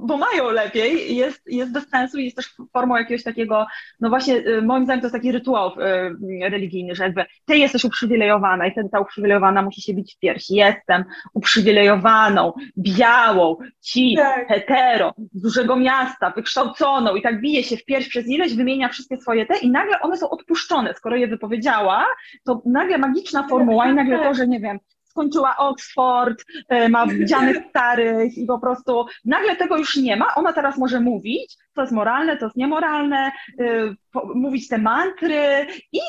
bo 0.00 0.16
mają 0.16 0.50
lepiej, 0.50 1.16
jest, 1.16 1.42
jest 1.46 1.72
bez 1.72 1.88
sensu 1.88 2.18
i 2.18 2.24
jest 2.24 2.36
też 2.36 2.54
formą 2.72 2.96
jakiegoś 2.96 3.22
takiego, 3.22 3.66
no 4.00 4.08
właśnie 4.08 4.36
y, 4.36 4.62
moim 4.62 4.84
zdaniem 4.84 5.00
to 5.00 5.06
jest 5.06 5.14
taki 5.14 5.32
rytuał 5.32 5.70
y, 5.70 6.50
religijny, 6.50 6.94
że 6.94 7.04
jakby 7.04 7.24
ty 7.44 7.56
jesteś 7.56 7.84
uprzywilejowana 7.84 8.66
i 8.66 8.72
wtedy 8.72 8.88
ta 8.88 9.00
uprzywilejowana 9.00 9.62
musi 9.62 9.82
się 9.82 9.94
bić 9.94 10.14
w 10.14 10.18
piersi. 10.18 10.54
Jestem 10.54 11.04
uprzywilejowaną, 11.34 12.52
białą, 12.78 13.56
ci, 13.80 14.14
tak. 14.16 14.48
hetero, 14.48 15.14
z 15.32 15.42
dużego 15.42 15.76
miasta, 15.76 16.30
wykształconą 16.30 17.16
i 17.16 17.22
tak 17.22 17.40
bije 17.40 17.62
się 17.62 17.76
w 17.76 17.84
pierś 17.84 18.08
przez 18.08 18.28
ileś, 18.28 18.54
wymienia 18.54 18.88
wszystkie 18.88 19.16
swoje 19.16 19.46
te 19.46 19.58
i 19.58 19.70
nagle 19.70 20.00
one 20.00 20.16
są 20.16 20.30
odpuszczone. 20.30 20.94
Skoro 20.94 21.16
je 21.16 21.26
wypowiedziała, 21.26 22.06
to 22.44 22.62
nagle 22.66 22.98
magiczna 22.98 23.48
formuła 23.48 23.90
i 23.90 23.94
nagle 23.94 24.18
to, 24.18 24.34
że 24.34 24.48
nie 24.48 24.60
wiem, 24.60 24.78
skończyła 25.18 25.56
Oxford, 25.56 26.44
e, 26.68 26.88
ma 26.88 27.06
widzianych 27.06 27.56
starych 27.70 28.38
i 28.38 28.46
po 28.46 28.58
prostu 28.58 29.06
nagle 29.24 29.56
tego 29.56 29.76
już 29.76 29.96
nie 29.96 30.16
ma. 30.16 30.34
Ona 30.34 30.52
teraz 30.52 30.78
może 30.78 31.00
mówić, 31.00 31.56
co 31.74 31.80
jest 31.80 31.92
moralne, 31.92 32.38
co 32.38 32.46
jest 32.46 32.56
niemoralne, 32.56 33.32
e, 33.60 33.94
mówić 34.34 34.68
te 34.68 34.78
mantry 34.78 35.66
i 35.92 36.00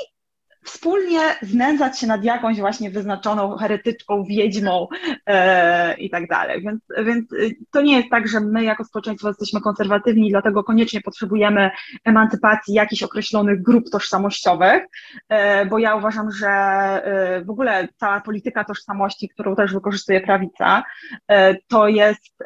wspólnie 0.64 1.20
znęcać 1.42 2.00
się 2.00 2.08
nad 2.08 2.24
jakąś 2.24 2.60
właśnie 2.60 2.92
wyznaczoną 2.92 3.58
heretyczką, 3.58 4.24
wiedźmą 4.24 4.88
e, 5.26 5.98
i 5.98 6.10
tak 6.10 6.28
dalej. 6.28 6.62
Więc, 6.62 6.82
więc 7.06 7.34
y, 7.34 7.56
to 7.72 7.82
nie 7.82 7.98
jest 7.98 8.10
tak, 8.10 8.28
że 8.28 8.40
my 8.40 8.64
jako 8.64 8.84
społeczeństwo 8.84 9.28
jesteśmy 9.28 9.62
konserwatywni 9.62 10.30
dlatego 10.30 10.64
koniecznie 10.64 11.02
potrzebujemy 11.02 11.72
emancypacji 12.06 12.74
jakichś 12.74 13.04
określonych 13.04 13.62
grup 13.62 13.90
tożsamościowych, 13.90 14.84
e, 15.30 15.66
bo 15.66 15.80
ja 15.80 15.96
uważam, 15.96 16.32
że 16.32 16.50
e, 16.50 17.42
w 17.46 17.50
ogóle 17.50 17.88
cała 17.98 18.22
polityka 18.22 18.64
tożsamości, 18.64 19.30
którą 19.30 19.56
też 19.56 19.74
wykorzystuje 19.74 20.22
prawica, 20.22 20.84
e, 21.28 21.56
to 21.56 21.88
jest, 21.88 22.38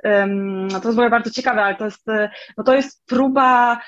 to 0.83 0.89
jest 0.89 0.99
bardzo 1.09 1.31
ciekawe, 1.31 1.63
ale 1.63 1.75
to 1.75 1.85
jest, 1.85 2.05
no 2.57 2.63
to 2.63 2.75
jest 2.75 3.05
próba 3.05 3.79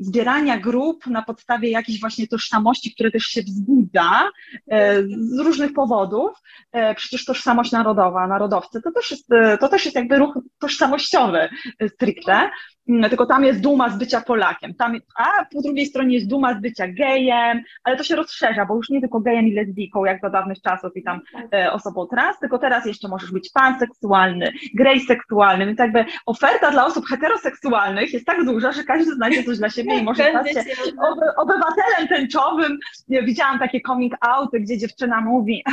zbierania 0.00 0.58
grup 0.58 1.06
na 1.06 1.22
podstawie 1.22 1.70
jakiejś 1.70 2.00
właśnie 2.00 2.28
tożsamości, 2.28 2.94
które 2.94 3.10
też 3.10 3.22
się 3.22 3.42
wzbudza 3.42 4.30
e, 4.70 5.02
z 5.02 5.38
różnych 5.38 5.72
powodów. 5.72 6.30
E, 6.72 6.94
przecież 6.94 7.24
tożsamość 7.24 7.72
narodowa, 7.72 8.26
narodowcy, 8.26 8.82
to 8.82 8.92
też 8.92 9.10
jest, 9.10 9.32
e, 9.32 9.58
to 9.58 9.68
też 9.68 9.84
jest 9.84 9.96
jakby 9.96 10.18
ruch 10.18 10.38
tożsamościowy 10.58 11.48
stricte. 11.88 12.50
Tylko 12.86 13.26
tam 13.26 13.44
jest 13.44 13.60
duma 13.60 13.88
z 13.88 13.98
bycia 13.98 14.20
Polakiem, 14.20 14.74
tam, 14.74 14.96
a 15.18 15.44
po 15.52 15.62
drugiej 15.62 15.86
stronie 15.86 16.14
jest 16.14 16.28
duma 16.28 16.54
z 16.54 16.60
bycia 16.60 16.88
gejem, 16.88 17.62
ale 17.84 17.96
to 17.96 18.04
się 18.04 18.16
rozszerza, 18.16 18.66
bo 18.66 18.76
już 18.76 18.90
nie 18.90 19.00
tylko 19.00 19.20
gejem 19.20 19.46
i 19.46 19.52
lesbijką, 19.52 20.04
jak 20.04 20.20
za 20.20 20.30
dawnych 20.30 20.60
czasów 20.62 20.96
i 20.96 21.02
tam 21.02 21.20
e, 21.54 21.72
osobą 21.72 22.06
trans, 22.06 22.38
tylko 22.38 22.58
teraz 22.58 22.86
jeszcze 22.86 23.08
możesz 23.08 23.32
być 23.32 23.50
panseksualny, 23.50 24.52
grey 24.74 25.00
seksualny, 25.00 25.66
więc 25.66 25.78
jakby 25.78 26.04
oferta 26.26 26.70
dla 26.70 26.86
osób 26.86 27.06
heteroseksualnych 27.06 28.12
jest 28.12 28.26
tak 28.26 28.44
duża, 28.44 28.72
że 28.72 28.84
każdy 28.84 29.14
znajdzie 29.14 29.44
coś 29.44 29.58
dla 29.58 29.70
siebie 29.70 29.98
i 29.98 30.02
może 30.02 30.30
stać 30.30 30.52
się 30.52 30.64
obywatelem 31.36 32.08
tęczowym. 32.08 32.78
Widziałam 33.08 33.58
takie 33.58 33.80
coming 33.80 34.14
outy, 34.20 34.60
gdzie 34.60 34.78
dziewczyna 34.78 35.20
mówi, 35.20 35.64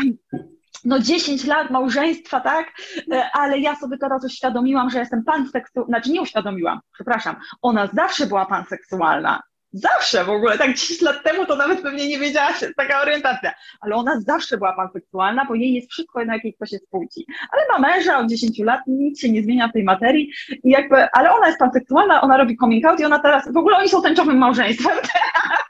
no 0.86 1.00
10 1.00 1.46
lat 1.46 1.70
małżeństwa, 1.70 2.40
tak? 2.40 2.74
E, 3.12 3.30
ale 3.34 3.60
ja 3.60 3.76
sobie 3.76 3.98
teraz 3.98 4.26
uświadomiłam, 4.26 4.90
że 4.90 5.00
jestem 5.00 5.24
panseksualna, 5.24 5.88
znaczy 5.88 6.12
nie 6.12 6.22
uświadomiłam, 6.22 6.80
przepraszam, 6.94 7.36
ona 7.62 7.88
zawsze 7.88 8.28
była 8.28 8.46
panseksualna. 8.46 9.42
Zawsze 9.74 10.24
w 10.24 10.30
ogóle, 10.30 10.58
tak 10.58 10.74
10 10.76 11.02
lat 11.02 11.24
temu 11.24 11.46
to 11.46 11.56
nawet 11.56 11.82
pewnie 11.82 12.08
nie 12.08 12.20
wiedziała, 12.20 12.54
że 12.54 12.66
jest 12.66 12.78
taka 12.78 13.02
orientacja, 13.02 13.54
ale 13.82 13.96
ona 13.96 14.20
zawsze 14.20 14.58
była 14.58 14.74
panseksualna, 14.74 15.46
bo 15.46 15.56
jej 15.56 15.74
jest 15.74 15.92
wszystko 15.92 16.26
na 16.26 16.34
jakiej 16.34 16.54
ktoś 16.54 16.72
jest 16.72 16.90
płci. 16.90 17.26
Ale 17.52 17.62
ma 17.72 17.90
męża 17.90 18.20
od 18.20 18.30
10 18.30 18.60
lat, 18.60 18.82
nic 18.88 19.22
się 19.22 19.32
nie 19.32 19.44
zmienia 19.44 19.68
w 19.68 19.74
tej 19.74 19.84
materii 19.84 20.32
i 20.64 20.70
jakby, 20.70 21.10
ale 21.12 21.32
ona 21.32 21.48
jest 21.48 21.60
panseksualna, 21.60 22.22
ona 22.22 22.38
robi 22.38 22.58
coming 22.58 22.86
out 22.86 23.00
i 23.00 23.06
ona 23.06 23.20
teraz, 23.20 23.54
w 23.54 23.58
ogóle 23.58 23.78
oni 23.78 23.90
są 23.90 24.02
tęczowym 24.02 24.38
małżeństwem 24.38 24.98
teraz, 25.14 25.64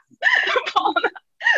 bo 0.74 0.84
ona 0.84 1.08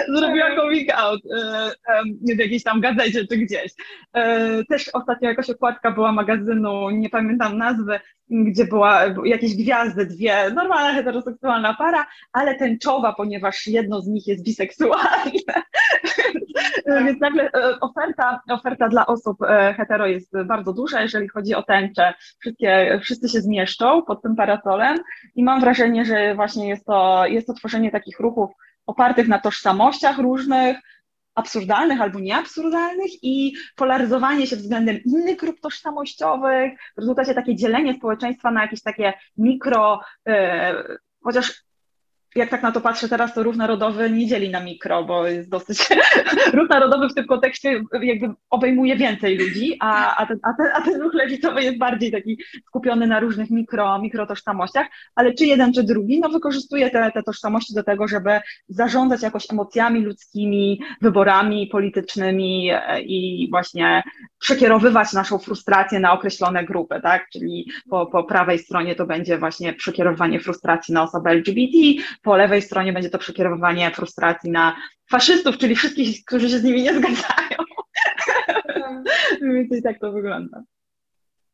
zrobiła 0.09 0.57
coming 0.57 0.91
out 0.95 1.21
e, 1.37 2.35
w 2.35 2.39
jakiejś 2.39 2.62
tam 2.62 2.81
gazecie 2.81 3.27
czy 3.27 3.37
gdzieś. 3.37 3.73
E, 4.12 4.65
też 4.65 4.89
ostatnio 4.89 5.29
jakaś 5.29 5.51
okładka 5.51 5.91
była 5.91 6.12
magazynu, 6.12 6.91
nie 6.91 7.11
pamiętam 7.11 7.59
nazwy, 7.59 8.01
gdzie 8.31 8.65
była 8.65 9.01
jakieś 9.25 9.57
gwiazdy, 9.57 10.07
dwie, 10.07 10.51
normalna 10.51 10.95
heteroseksualna 10.95 11.75
para, 11.75 12.07
ale 12.33 12.55
tęczowa, 12.55 13.12
ponieważ 13.12 13.66
jedno 13.66 14.01
z 14.01 14.07
nich 14.07 14.27
jest 14.27 14.45
biseksualne. 14.45 15.62
Więc 17.07 17.21
nagle 17.21 17.51
e, 17.53 17.81
oferta, 17.81 18.41
oferta 18.51 18.89
dla 18.89 19.07
osób 19.07 19.39
hetero 19.77 20.07
jest 20.07 20.33
bardzo 20.45 20.73
duża, 20.73 21.03
jeżeli 21.03 21.29
chodzi 21.29 21.55
o 21.55 21.62
tęczę. 21.62 22.15
Wszystkie, 22.41 23.01
wszyscy 23.03 23.29
się 23.29 23.41
zmieszczą 23.41 24.03
pod 24.03 24.23
tym 24.23 24.37
parasolem 24.37 24.97
i 25.35 25.45
mam 25.45 25.61
wrażenie, 25.61 26.05
że 26.05 26.35
właśnie 26.35 26.69
jest 26.69 26.87
to, 26.87 27.27
jest 27.27 27.47
to 27.47 27.55
tworzenie 27.55 27.91
takich 27.91 28.21
ruchów 28.21 28.51
opartych 28.86 29.28
na 29.28 29.39
tożsamościach 29.39 30.19
różnych, 30.19 30.77
absurdalnych 31.35 32.01
albo 32.01 32.20
nieabsurdalnych 32.20 33.11
i 33.23 33.55
polaryzowanie 33.77 34.47
się 34.47 34.56
względem 34.56 34.98
innych 35.05 35.36
grup 35.36 35.61
tożsamościowych, 35.61 36.73
w 36.97 36.98
rezultacie 36.98 37.35
takie 37.35 37.56
dzielenie 37.56 37.94
społeczeństwa 37.94 38.51
na 38.51 38.62
jakieś 38.62 38.82
takie 38.82 39.12
mikro, 39.36 40.01
yy, 40.27 40.35
chociaż 41.24 41.65
jak 42.35 42.51
tak 42.51 42.62
na 42.62 42.73
to 42.73 42.81
patrzę 42.81 43.09
teraz, 43.09 43.35
to 43.35 43.43
ruch 43.43 43.56
narodowy 43.56 44.11
nie 44.11 44.27
dzieli 44.27 44.51
na 44.51 44.61
mikro, 44.61 45.05
bo 45.05 45.27
jest 45.27 45.48
dosyć. 45.48 45.89
ruch 46.52 46.69
narodowy 46.69 47.09
w 47.09 47.15
tym 47.15 47.27
kontekście 47.27 47.82
jakby 48.02 48.35
obejmuje 48.51 48.97
więcej 48.97 49.39
ludzi, 49.39 49.77
a, 49.81 50.16
a, 50.16 50.27
ten, 50.27 50.39
a, 50.43 50.52
ten, 50.52 50.66
a 50.74 50.81
ten 50.81 51.01
ruch 51.01 51.15
lewicowy 51.15 51.62
jest 51.62 51.78
bardziej 51.78 52.12
taki 52.12 52.39
skupiony 52.66 53.06
na 53.06 53.20
różnych 53.20 53.51
mikro, 53.51 53.98
mikro 53.98 54.27
tożsamościach, 54.27 54.86
ale 55.15 55.35
czy 55.35 55.47
jeden, 55.47 55.73
czy 55.73 55.82
drugi, 55.82 56.20
no 56.20 56.28
wykorzystuje 56.28 56.90
te, 56.90 57.11
te 57.15 57.23
tożsamości 57.23 57.74
do 57.74 57.82
tego, 57.82 58.09
żeby 58.09 58.40
zarządzać 58.69 59.23
jakoś 59.23 59.51
emocjami 59.51 60.01
ludzkimi, 60.01 60.81
wyborami 61.01 61.66
politycznymi 61.66 62.70
e, 62.73 63.01
i 63.01 63.48
właśnie 63.51 64.02
przekierowywać 64.39 65.12
naszą 65.12 65.39
frustrację 65.39 66.01
na 66.01 66.12
określone 66.12 66.65
grupy, 66.65 67.01
tak? 67.02 67.28
Czyli 67.32 67.70
po, 67.90 68.06
po 68.06 68.24
prawej 68.24 68.59
stronie 68.59 68.94
to 68.94 69.06
będzie 69.06 69.39
właśnie 69.39 69.73
przekierowanie 69.73 70.40
frustracji 70.40 70.94
na 70.94 71.02
osoby 71.02 71.31
LGBT, 71.31 71.78
po 72.25 72.37
lewej 72.37 72.63
stronie 72.63 72.93
będzie 72.93 73.11
to 73.11 73.19
przekierowywanie 73.19 73.91
frustracji 73.91 74.51
na 74.51 74.77
faszystów, 75.11 75.59
czyli 75.59 75.77
wszystkich, 75.77 76.25
którzy 76.25 76.49
się 76.49 76.59
z 76.59 76.65
nimi 76.65 76.83
nie 76.83 76.95
zgadzają. 76.95 77.59
Mniej 79.41 79.55
więcej 79.55 79.83
tak 79.83 79.99
to 79.99 80.13
wygląda. 80.13 80.63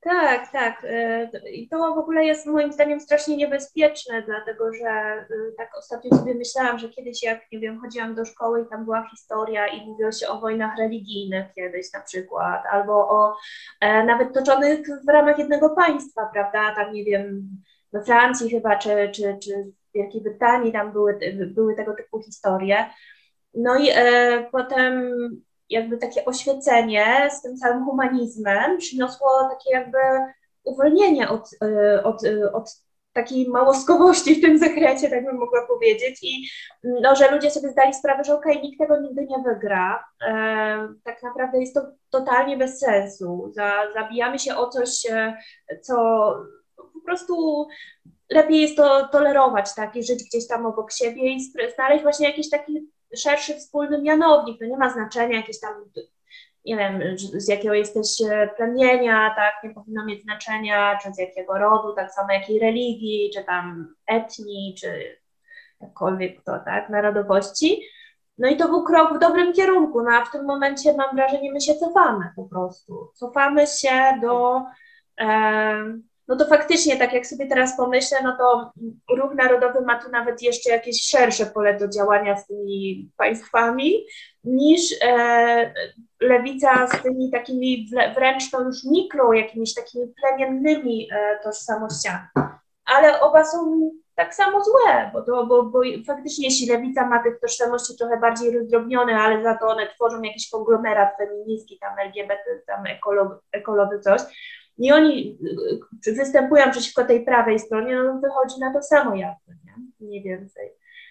Tak, 0.01 0.53
tak. 0.53 0.85
Y, 0.85 1.51
I 1.51 1.69
to 1.69 1.95
w 1.95 1.99
ogóle 1.99 2.25
jest 2.25 2.47
moim 2.47 2.73
zdaniem 2.73 3.01
strasznie 3.01 3.37
niebezpieczne, 3.37 4.23
dlatego 4.23 4.73
że 4.73 5.25
y, 5.31 5.55
tak 5.57 5.71
ostatnio 5.79 6.19
sobie 6.19 6.35
myślałam, 6.35 6.79
że 6.79 6.89
kiedyś 6.89 7.23
jak, 7.23 7.41
nie 7.53 7.59
wiem, 7.59 7.81
chodziłam 7.81 8.15
do 8.15 8.25
szkoły 8.25 8.63
i 8.63 8.69
tam 8.71 8.85
była 8.85 9.09
historia 9.11 9.67
i 9.67 9.87
mówiło 9.87 10.13
się 10.13 10.29
o 10.29 10.41
wojnach 10.41 10.79
religijnych 10.79 11.47
kiedyś 11.55 11.93
na 11.93 12.01
przykład, 12.01 12.63
albo 12.73 12.93
o 12.93 13.37
e, 13.81 14.05
nawet 14.05 14.35
toczonych 14.35 14.87
w 15.07 15.09
ramach 15.09 15.39
jednego 15.39 15.71
państwa, 15.71 16.31
prawda, 16.33 16.75
tam 16.75 16.93
nie 16.93 17.05
wiem, 17.05 17.49
we 17.93 18.05
Francji 18.05 18.51
chyba, 18.51 18.77
czy, 18.77 19.11
czy, 19.15 19.39
czy 19.43 19.73
Wielkiej 19.95 20.23
Brytanii, 20.23 20.73
tam 20.73 20.93
były, 20.93 21.19
były 21.47 21.75
tego 21.75 21.95
typu 21.95 22.23
historie. 22.23 22.87
No 23.55 23.79
i 23.79 23.89
e, 23.95 24.49
potem 24.53 25.13
jakby 25.71 25.97
takie 25.99 26.25
oświecenie 26.25 27.29
z 27.31 27.43
tym 27.43 27.57
całym 27.57 27.85
humanizmem 27.85 28.79
przyniosło 28.79 29.29
takie 29.51 29.71
jakby 29.71 29.99
uwolnienie 30.65 31.29
od, 31.29 31.51
e, 31.63 32.03
od, 32.03 32.25
e, 32.25 32.53
od 32.53 32.83
takiej 33.13 33.49
małoskowości 33.49 34.35
w 34.35 34.41
tym 34.41 34.59
zakresie, 34.59 35.09
tak 35.09 35.25
bym 35.25 35.37
mogła 35.37 35.67
powiedzieć, 35.67 36.19
i 36.23 36.49
no, 37.03 37.17
że 37.17 37.31
ludzie 37.31 37.51
sobie 37.51 37.69
zdali 37.69 37.95
sprawę, 37.95 38.25
że 38.25 38.35
okej, 38.35 38.53
okay, 38.53 38.63
nikt 38.63 38.79
tego 38.79 39.01
nigdy 39.01 39.27
nie 39.27 39.43
wygra. 39.45 40.05
E, 40.27 40.33
tak 41.05 41.23
naprawdę 41.23 41.61
jest 41.61 41.75
to 41.75 41.81
totalnie 42.11 42.57
bez 42.57 42.79
sensu. 42.79 43.51
Za, 43.55 43.73
zabijamy 43.95 44.39
się 44.39 44.57
o 44.57 44.69
coś, 44.69 45.07
e, 45.11 45.37
co 45.83 45.95
po 46.77 47.01
prostu 47.05 47.67
lepiej 48.31 48.61
jest 48.61 48.77
to 48.77 49.09
tolerować, 49.09 49.75
tak, 49.75 49.97
i 49.97 50.03
żyć 50.03 50.25
gdzieś 50.25 50.49
tam 50.49 50.67
obok 50.67 50.93
siebie 50.93 51.33
i 51.33 51.41
znaleźć 51.75 52.03
właśnie 52.03 52.29
jakiś 52.29 52.51
taki 52.51 52.91
szerszy 53.17 53.55
wspólny 53.55 54.03
mianownik. 54.03 54.59
To 54.59 54.65
nie 54.65 54.77
ma 54.77 54.91
znaczenia 54.91 55.37
jakieś 55.37 55.61
tam 55.61 55.75
nie 56.65 56.77
wiem, 56.77 57.19
z 57.19 57.49
jakiego 57.49 57.75
jesteś 57.75 58.21
e, 58.21 58.51
plemienia, 58.57 59.35
tak, 59.37 59.55
nie 59.65 59.75
powinno 59.75 60.05
mieć 60.05 60.23
znaczenia, 60.23 60.99
czy 61.03 61.13
z 61.13 61.19
jakiego 61.19 61.59
rodu, 61.59 61.95
tak 61.95 62.13
samo 62.13 62.33
jakiej 62.33 62.59
religii, 62.59 63.31
czy 63.35 63.45
tam 63.45 63.95
etnii, 64.07 64.75
czy 64.81 65.19
jakkolwiek 65.81 66.43
to, 66.43 66.59
tak, 66.65 66.89
narodowości. 66.89 67.83
No 68.39 68.49
i 68.49 68.57
to 68.57 68.69
był 68.69 68.85
krok 68.85 69.17
w 69.17 69.19
dobrym 69.19 69.53
kierunku, 69.53 70.03
no 70.03 70.11
a 70.11 70.25
w 70.25 70.33
tym 70.33 70.45
momencie 70.45 70.97
mam 70.97 71.17
wrażenie, 71.17 71.53
my 71.53 71.61
się 71.61 71.75
cofamy 71.75 72.33
po 72.37 72.45
prostu. 72.45 73.11
Cofamy 73.15 73.67
się 73.67 74.19
do, 74.23 74.63
no 76.31 76.37
to 76.37 76.47
faktycznie, 76.47 76.97
tak 76.97 77.13
jak 77.13 77.27
sobie 77.27 77.47
teraz 77.47 77.77
pomyślę, 77.77 78.19
no 78.25 78.37
to 78.37 78.73
ruch 79.17 79.35
narodowy 79.35 79.81
ma 79.81 80.03
tu 80.03 80.11
nawet 80.11 80.43
jeszcze 80.43 80.71
jakieś 80.71 81.03
szersze 81.03 81.47
pole 81.47 81.79
do 81.79 81.89
działania 81.89 82.37
z 82.37 82.47
tymi 82.47 83.11
państwami 83.17 84.07
niż 84.45 84.95
e, 85.03 85.75
lewica 86.21 86.87
z 86.87 87.03
tymi 87.03 87.31
takimi 87.31 87.91
wręcz 88.15 88.51
to 88.51 88.61
już 88.61 88.85
mikro, 88.85 89.33
jakimiś 89.33 89.75
takimi 89.75 90.05
plemiennymi 90.21 91.09
e, 91.13 91.39
tożsamościami. 91.43 92.25
Ale 92.85 93.21
oba 93.21 93.45
są 93.45 93.91
tak 94.15 94.35
samo 94.35 94.65
złe, 94.65 95.11
bo, 95.13 95.23
to, 95.23 95.47
bo, 95.47 95.63
bo 95.63 95.81
faktycznie 96.07 96.45
jeśli 96.45 96.67
lewica 96.67 97.07
ma 97.07 97.23
tych 97.23 97.41
tożsamości 97.41 97.97
trochę 97.99 98.21
bardziej 98.21 98.59
rozdrobnione, 98.59 99.17
ale 99.17 99.43
za 99.43 99.55
to 99.57 99.69
one 99.69 99.87
tworzą 99.87 100.23
jakiś 100.23 100.51
konglomerat 100.51 101.17
feministki, 101.17 101.79
tam 101.79 101.99
LGBT, 101.99 102.43
tam 102.67 102.87
ekolog, 102.87 103.43
ekology, 103.53 104.01
coś, 104.01 104.21
i 104.81 104.93
oni 104.93 105.39
y, 106.07 106.13
występują 106.13 106.71
przeciwko 106.71 107.05
tej 107.05 107.25
prawej 107.25 107.59
stronie, 107.59 107.97
no 107.97 108.21
wychodzi 108.21 108.61
na 108.61 108.73
to 108.73 108.83
samo 108.83 109.15
jakby, 109.15 109.53
nie? 109.65 109.75
Mniej 110.01 110.23
więcej. 110.23 110.71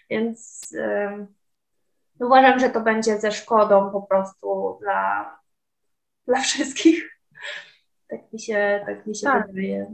Więc 0.10 0.70
yy, 0.72 2.26
uważam, 2.26 2.60
że 2.60 2.70
to 2.70 2.82
będzie 2.82 3.18
ze 3.18 3.32
szkodą 3.32 3.92
po 3.92 4.02
prostu 4.02 4.78
dla, 4.82 5.40
dla 6.28 6.42
wszystkich. 6.42 7.20
Tak 8.08 8.34
mi 8.34 8.40
się, 8.40 8.84
tak 8.86 9.08
mi 9.08 9.16
się 9.16 9.28
tak. 9.28 9.48
wydaje. 9.48 9.92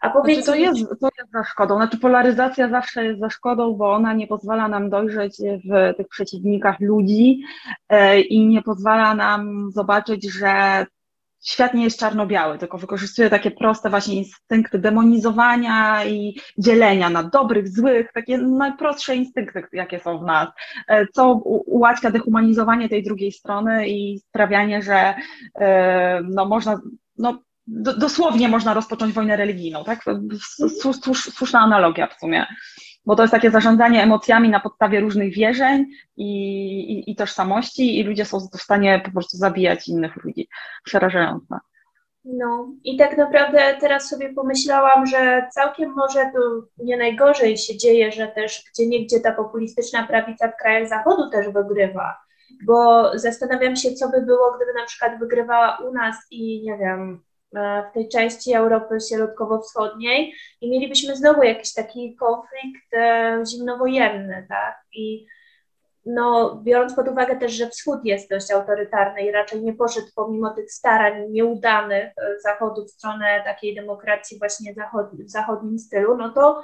A 0.00 0.10
powiedz 0.10 0.44
znaczy, 0.44 0.58
to, 0.58 0.64
jest, 0.64 1.00
to 1.00 1.08
jest 1.18 1.32
za 1.32 1.44
szkodą. 1.44 1.76
Znaczy 1.76 1.98
polaryzacja 1.98 2.68
zawsze 2.68 3.04
jest 3.04 3.20
za 3.20 3.30
szkodą, 3.30 3.74
bo 3.74 3.92
ona 3.92 4.12
nie 4.12 4.26
pozwala 4.26 4.68
nam 4.68 4.90
dojrzeć 4.90 5.36
w 5.38 5.96
tych 5.96 6.08
przeciwnikach 6.08 6.80
ludzi 6.80 7.42
e, 7.88 8.20
i 8.20 8.46
nie 8.46 8.62
pozwala 8.62 9.14
nam 9.14 9.70
zobaczyć, 9.72 10.32
że 10.32 10.86
świat 11.42 11.74
nie 11.74 11.84
jest 11.84 12.00
czarno-biały, 12.00 12.58
tylko 12.58 12.78
wykorzystuje 12.78 13.30
takie 13.30 13.50
proste 13.50 13.90
właśnie 13.90 14.14
instynkty 14.14 14.78
demonizowania 14.78 16.04
i 16.04 16.40
dzielenia 16.58 17.10
na 17.10 17.22
dobrych, 17.22 17.68
złych, 17.68 18.12
takie 18.14 18.38
najprostsze 18.38 19.16
instynkty, 19.16 19.62
jakie 19.72 20.00
są 20.00 20.18
w 20.18 20.22
nas, 20.22 20.48
e, 20.88 21.06
co 21.06 21.32
ułatwia 21.66 22.10
dehumanizowanie 22.10 22.88
tej 22.88 23.02
drugiej 23.02 23.32
strony 23.32 23.88
i 23.88 24.18
sprawianie, 24.18 24.82
że 24.82 25.14
e, 25.54 26.20
no, 26.22 26.44
można, 26.44 26.80
no, 27.18 27.42
dosłownie 27.98 28.48
można 28.48 28.74
rozpocząć 28.74 29.14
wojnę 29.14 29.36
religijną, 29.36 29.84
tak? 29.84 30.04
Słuszna 31.34 31.60
analogia 31.60 32.06
w 32.06 32.20
sumie 32.20 32.46
bo 33.06 33.16
to 33.16 33.22
jest 33.22 33.32
takie 33.32 33.50
zarządzanie 33.50 34.02
emocjami 34.02 34.48
na 34.48 34.60
podstawie 34.60 35.00
różnych 35.00 35.34
wierzeń 35.34 35.86
i, 36.16 36.30
i, 36.92 37.10
i 37.10 37.16
tożsamości 37.16 37.98
i 37.98 38.04
ludzie 38.04 38.24
są 38.24 38.38
w 38.40 38.62
stanie 38.62 39.02
po 39.04 39.10
prostu 39.10 39.36
zabijać 39.36 39.88
innych 39.88 40.16
ludzi. 40.24 40.48
Przerażające. 40.84 41.58
No 42.24 42.72
i 42.84 42.96
tak 42.96 43.18
naprawdę 43.18 43.76
teraz 43.80 44.08
sobie 44.08 44.34
pomyślałam, 44.34 45.06
że 45.06 45.48
całkiem 45.54 45.94
może 45.96 46.30
to 46.34 46.40
nie 46.84 46.96
najgorzej 46.96 47.56
się 47.56 47.76
dzieje, 47.76 48.12
że 48.12 48.28
też 48.28 48.64
gdzie 48.72 48.86
niegdzie 48.86 49.20
ta 49.20 49.32
populistyczna 49.32 50.06
prawica 50.06 50.48
w 50.48 50.56
krajach 50.56 50.88
zachodu 50.88 51.30
też 51.30 51.48
wygrywa, 51.48 52.16
bo 52.64 53.10
zastanawiam 53.18 53.76
się, 53.76 53.92
co 53.92 54.08
by 54.08 54.22
było, 54.22 54.56
gdyby 54.56 54.72
na 54.80 54.86
przykład 54.86 55.18
wygrywała 55.18 55.78
u 55.88 55.92
nas 55.92 56.16
i 56.30 56.62
nie 56.62 56.78
wiem, 56.78 57.22
w 57.52 57.94
tej 57.94 58.08
części 58.08 58.54
Europy 58.54 58.98
Środkowo-Wschodniej 59.08 60.34
i 60.60 60.70
mielibyśmy 60.70 61.16
znowu 61.16 61.42
jakiś 61.42 61.74
taki 61.74 62.16
konflikt 62.16 62.94
e, 62.94 63.42
zimnowojenny, 63.46 64.46
tak? 64.48 64.82
I 64.92 65.26
no, 66.06 66.60
biorąc 66.64 66.94
pod 66.94 67.08
uwagę 67.08 67.36
też, 67.36 67.52
że 67.52 67.68
Wschód 67.68 68.00
jest 68.04 68.30
dość 68.30 68.50
autorytarny 68.50 69.22
i 69.22 69.30
raczej 69.30 69.62
nie 69.62 69.74
poszedł 69.74 70.06
pomimo 70.14 70.50
tych 70.50 70.72
starań 70.72 71.30
nieudanych 71.30 72.06
e, 72.06 72.40
Zachodu 72.40 72.84
w 72.84 72.90
stronę 72.90 73.42
takiej 73.44 73.74
demokracji 73.74 74.38
właśnie 74.38 74.74
zachod 74.74 75.06
w 75.12 75.30
zachodnim 75.30 75.78
stylu, 75.78 76.16
no 76.16 76.30
to 76.30 76.62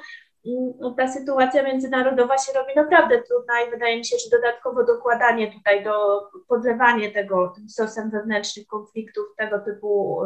ta 0.97 1.09
sytuacja 1.09 1.63
międzynarodowa 1.63 2.39
się 2.39 2.53
robi 2.53 2.73
naprawdę 2.77 3.23
trudna 3.23 3.61
i 3.61 3.71
wydaje 3.71 3.97
mi 3.97 4.05
się, 4.05 4.17
że 4.19 4.37
dodatkowo 4.37 4.85
dokładanie 4.85 5.53
tutaj 5.53 5.85
do 5.85 6.21
podlewanie 6.49 7.13
tego 7.13 7.53
tym 7.57 7.69
sosem 7.69 8.11
wewnętrznych 8.11 8.67
konfliktów 8.67 9.27
tego 9.37 9.59
typu 9.59 10.21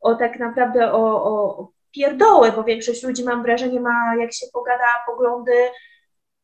o 0.00 0.14
tak 0.14 0.38
naprawdę 0.38 0.92
o, 0.92 1.24
o 1.24 1.68
pierdoły, 1.92 2.52
bo 2.52 2.64
większość 2.64 3.02
ludzi 3.02 3.24
mam 3.24 3.42
wrażenie 3.42 3.80
ma, 3.80 4.16
jak 4.20 4.32
się 4.32 4.46
pogada, 4.52 4.84
poglądy 5.06 5.52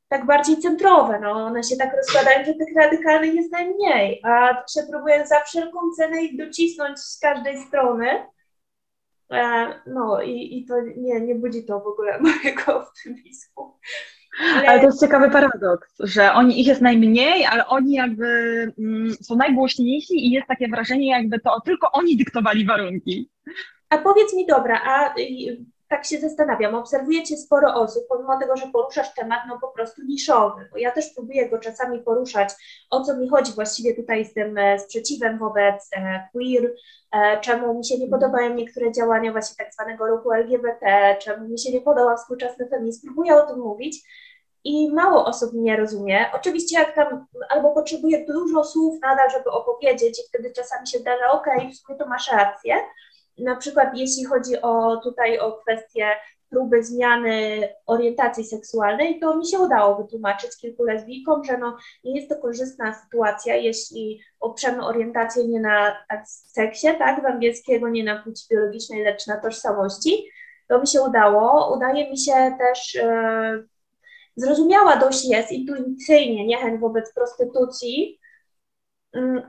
tak 0.09 0.27
bardziej 0.27 0.59
centrowe, 0.59 1.21
no 1.21 1.31
one 1.31 1.63
się 1.63 1.77
tak 1.77 1.97
rozkładają, 1.97 2.45
że 2.45 2.55
tych 2.55 2.77
radykalnych 2.77 3.35
jest 3.35 3.53
najmniej, 3.53 4.21
a 4.25 4.65
się 4.75 4.81
próbuje 4.91 5.27
za 5.27 5.41
wszelką 5.41 5.79
cenę 5.97 6.23
ich 6.23 6.39
docisnąć 6.39 6.99
z 6.99 7.19
każdej 7.19 7.59
strony, 7.59 8.09
e, 8.11 8.27
no 9.87 10.23
i, 10.23 10.59
i 10.59 10.67
to 10.67 10.75
nie, 10.97 11.21
nie 11.21 11.35
budzi 11.35 11.65
to 11.65 11.81
w 11.81 11.87
ogóle 11.87 12.21
mojego 12.45 12.81
optymizmu. 12.81 13.79
Ale... 14.41 14.69
ale... 14.69 14.81
to 14.81 14.87
jest 14.87 15.01
ciekawy 15.01 15.31
paradoks, 15.31 15.95
że 16.01 16.33
oni, 16.33 16.61
ich 16.61 16.67
jest 16.67 16.81
najmniej, 16.81 17.47
ale 17.47 17.67
oni 17.67 17.93
jakby 17.93 18.27
mm, 18.79 19.15
są 19.15 19.37
najgłośniejsi 19.37 20.27
i 20.27 20.31
jest 20.31 20.49
takie 20.49 20.69
wrażenie, 20.69 21.11
jakby 21.11 21.41
to 21.41 21.61
tylko 21.61 21.91
oni 21.93 22.17
dyktowali 22.17 22.67
warunki. 22.67 23.31
A 23.91 23.99
powiedz 23.99 24.35
mi, 24.37 24.47
dobra, 24.47 24.81
a 24.85 25.15
tak 25.93 26.07
się 26.07 26.21
zastanawiam, 26.21 26.75
obserwujecie 26.75 27.37
sporo 27.37 27.75
osób, 27.75 28.05
pomimo 28.09 28.39
tego, 28.41 28.57
że 28.57 28.67
poruszasz 28.67 29.15
temat 29.15 29.41
no 29.49 29.59
po 29.61 29.69
prostu 29.69 30.03
niszowy, 30.03 30.69
bo 30.73 30.79
ja 30.79 30.91
też 30.91 31.11
próbuję 31.15 31.49
go 31.49 31.59
czasami 31.59 31.99
poruszać, 31.99 32.49
o 32.91 33.01
co 33.01 33.17
mi 33.17 33.29
chodzi 33.29 33.53
właściwie 33.53 33.95
tutaj 33.95 34.25
z 34.25 34.35
tym 34.35 34.59
e, 34.59 34.79
sprzeciwem 34.79 35.39
wobec 35.39 35.91
e, 35.97 36.29
queer, 36.33 36.75
e, 37.13 37.41
czemu 37.41 37.79
mi 37.79 37.85
się 37.85 37.99
nie 37.99 38.09
podobają 38.09 38.55
niektóre 38.55 38.93
działania 38.93 39.33
właśnie 39.33 39.57
tak 39.57 39.75
zwanego 39.75 40.07
ruchu 40.07 40.33
LGBT, 40.33 41.17
czemu 41.21 41.49
mi 41.49 41.59
się 41.59 41.73
nie 41.73 41.81
podoba 41.81 42.17
współczesny 42.17 42.69
feminizm, 42.69 43.07
próbuję 43.07 43.35
o 43.35 43.47
tym 43.47 43.59
mówić 43.59 43.97
i 44.65 44.93
mało 44.95 45.25
osób 45.25 45.53
mnie 45.53 45.77
rozumie. 45.77 46.27
Oczywiście 46.35 46.79
jak 46.79 46.95
tam 46.95 47.27
albo 47.49 47.75
potrzebuję 47.75 48.27
dużo 48.27 48.65
słów 48.65 49.01
nadal, 49.03 49.31
żeby 49.31 49.51
opowiedzieć 49.51 50.19
i 50.19 50.29
wtedy 50.29 50.53
czasami 50.53 50.87
się 50.87 50.99
zdarza, 50.99 51.33
okej, 51.33 51.57
okay, 51.57 51.71
w 51.71 51.77
sumie 51.77 51.99
to 51.99 52.07
masz 52.07 52.33
rację, 52.33 52.77
na 53.39 53.57
przykład 53.57 53.89
jeśli 53.95 54.25
chodzi 54.25 54.61
o 54.63 54.97
tutaj 54.97 55.39
o 55.39 55.53
kwestię 55.53 56.07
próby 56.53 56.85
zmiany 56.85 57.69
orientacji 57.87 58.45
seksualnej, 58.45 59.21
to 59.21 59.37
mi 59.37 59.47
się 59.47 59.59
udało 59.59 60.03
wytłumaczyć 60.03 60.57
kilku 60.57 60.85
lesbijkom, 60.85 61.45
że 61.45 61.59
no, 61.59 61.77
nie 62.05 62.17
jest 62.17 62.29
to 62.29 62.37
korzystna 62.37 62.95
sytuacja, 62.95 63.57
jeśli 63.57 64.21
oprzemy 64.41 64.87
orientację 64.87 65.49
nie 65.49 65.61
na 65.61 65.97
tak, 66.09 66.29
seksie, 66.29 66.89
tak, 66.99 67.23
w 67.23 67.27
angielskiego 67.27 67.89
nie 67.89 68.05
na 68.05 68.23
płci 68.23 68.47
biologicznej, 68.51 69.03
lecz 69.03 69.27
na 69.27 69.41
tożsamości. 69.41 70.29
To 70.69 70.81
mi 70.81 70.87
się 70.87 71.03
udało. 71.03 71.77
Udaje 71.77 72.11
mi 72.11 72.19
się 72.19 72.57
też, 72.59 72.97
e, 72.97 73.63
zrozumiała 74.37 74.97
dość 74.97 75.25
jest 75.25 75.53
intuicyjnie 75.53 76.47
niechęć 76.47 76.81
wobec 76.81 77.15
prostytucji, 77.15 78.19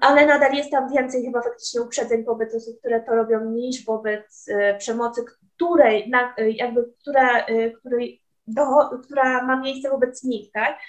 ale 0.01 0.25
nadal 0.25 0.53
jest 0.53 0.71
tam 0.71 0.89
więcej 0.93 1.25
chyba 1.25 1.41
faktycznie 1.41 1.81
uprzedzeń 1.81 2.23
wobec 2.23 2.55
osób, 2.55 2.79
które 2.79 3.01
to 3.01 3.15
robią, 3.15 3.45
niż 3.45 3.85
wobec 3.85 4.47
y, 4.47 4.75
przemocy, 4.77 5.21
której, 5.55 6.11
y, 6.39 6.51
jakby, 6.51 6.93
która, 7.01 7.47
y, 7.47 7.73
której, 7.79 8.21
do, 8.47 8.65
która 9.03 9.45
ma 9.45 9.61
miejsce 9.61 9.89
wobec 9.89 10.23
nich, 10.23 10.51
tak? 10.51 10.79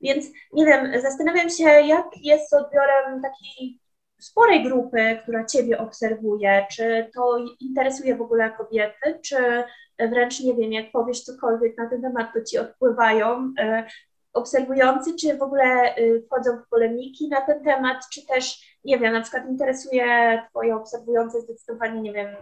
Więc 0.00 0.26
nie 0.52 0.66
wiem, 0.66 1.00
zastanawiam 1.00 1.50
się, 1.50 1.64
jak 1.64 2.06
jest 2.22 2.50
z 2.50 2.52
odbiorem 2.52 3.22
takiej 3.22 3.80
sporej 4.20 4.64
grupy, 4.64 5.18
która 5.22 5.44
Ciebie 5.44 5.78
obserwuje? 5.78 6.66
Czy 6.72 7.10
to 7.14 7.38
interesuje 7.60 8.16
w 8.16 8.22
ogóle 8.22 8.50
kobiety, 8.50 9.20
czy 9.24 9.64
wręcz 9.98 10.40
nie 10.40 10.54
wiem, 10.54 10.72
jak 10.72 10.92
powiesz 10.92 11.24
cokolwiek 11.24 11.78
na 11.78 11.88
ten 11.88 12.02
temat, 12.02 12.32
to 12.34 12.44
Ci 12.44 12.58
odpływają 12.58 13.54
obserwujący, 14.32 15.16
czy 15.16 15.38
w 15.38 15.42
ogóle 15.42 15.94
wchodzą 16.26 16.56
w 16.56 16.68
polemiki 16.68 17.28
na 17.28 17.40
ten 17.40 17.64
temat, 17.64 18.08
czy 18.12 18.26
też, 18.26 18.76
nie 18.84 18.98
wiem, 18.98 19.12
na 19.12 19.20
przykład 19.20 19.48
interesuje 19.48 20.06
Twoje 20.50 20.76
obserwujące 20.76 21.40
zdecydowanie, 21.40 22.00
nie 22.00 22.12
wiem, 22.12 22.36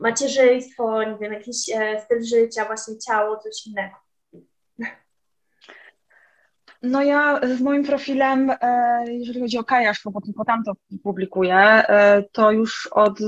macierzyństwo, 0.00 1.02
nie 1.02 1.16
wiem, 1.20 1.32
jakiś 1.32 1.56
styl 2.04 2.24
życia, 2.24 2.64
właśnie 2.64 2.98
ciało, 2.98 3.36
coś 3.36 3.66
innego. 3.66 4.07
No 6.82 7.02
ja 7.02 7.40
z 7.56 7.60
moim 7.60 7.84
profilem, 7.84 8.52
jeżeli 9.06 9.40
chodzi 9.40 9.58
o 9.58 9.64
Kajasz, 9.64 10.00
bo 10.04 10.20
tylko 10.20 10.44
tam 10.44 10.64
to 10.64 10.72
publikuję, 11.02 11.56
e, 11.56 12.22
to 12.32 12.50
już 12.50 12.86
od 12.86 13.18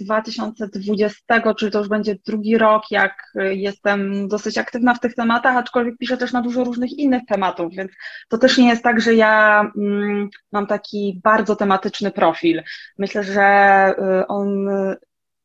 2020, 0.00 1.54
czyli 1.54 1.72
to 1.72 1.78
już 1.78 1.88
będzie 1.88 2.16
drugi 2.26 2.58
rok, 2.58 2.82
jak 2.90 3.32
jestem 3.50 4.28
dosyć 4.28 4.58
aktywna 4.58 4.94
w 4.94 5.00
tych 5.00 5.14
tematach, 5.14 5.56
aczkolwiek 5.56 5.98
piszę 5.98 6.16
też 6.16 6.32
na 6.32 6.42
dużo 6.42 6.64
różnych 6.64 6.92
innych 6.92 7.22
tematów, 7.28 7.72
więc 7.74 7.92
to 8.28 8.38
też 8.38 8.58
nie 8.58 8.68
jest 8.68 8.82
tak, 8.82 9.00
że 9.00 9.14
ja 9.14 9.60
mm, 9.76 10.28
mam 10.52 10.66
taki 10.66 11.20
bardzo 11.24 11.56
tematyczny 11.56 12.10
profil. 12.10 12.62
Myślę, 12.98 13.24
że 13.24 13.42
e, 13.42 14.26
on 14.28 14.68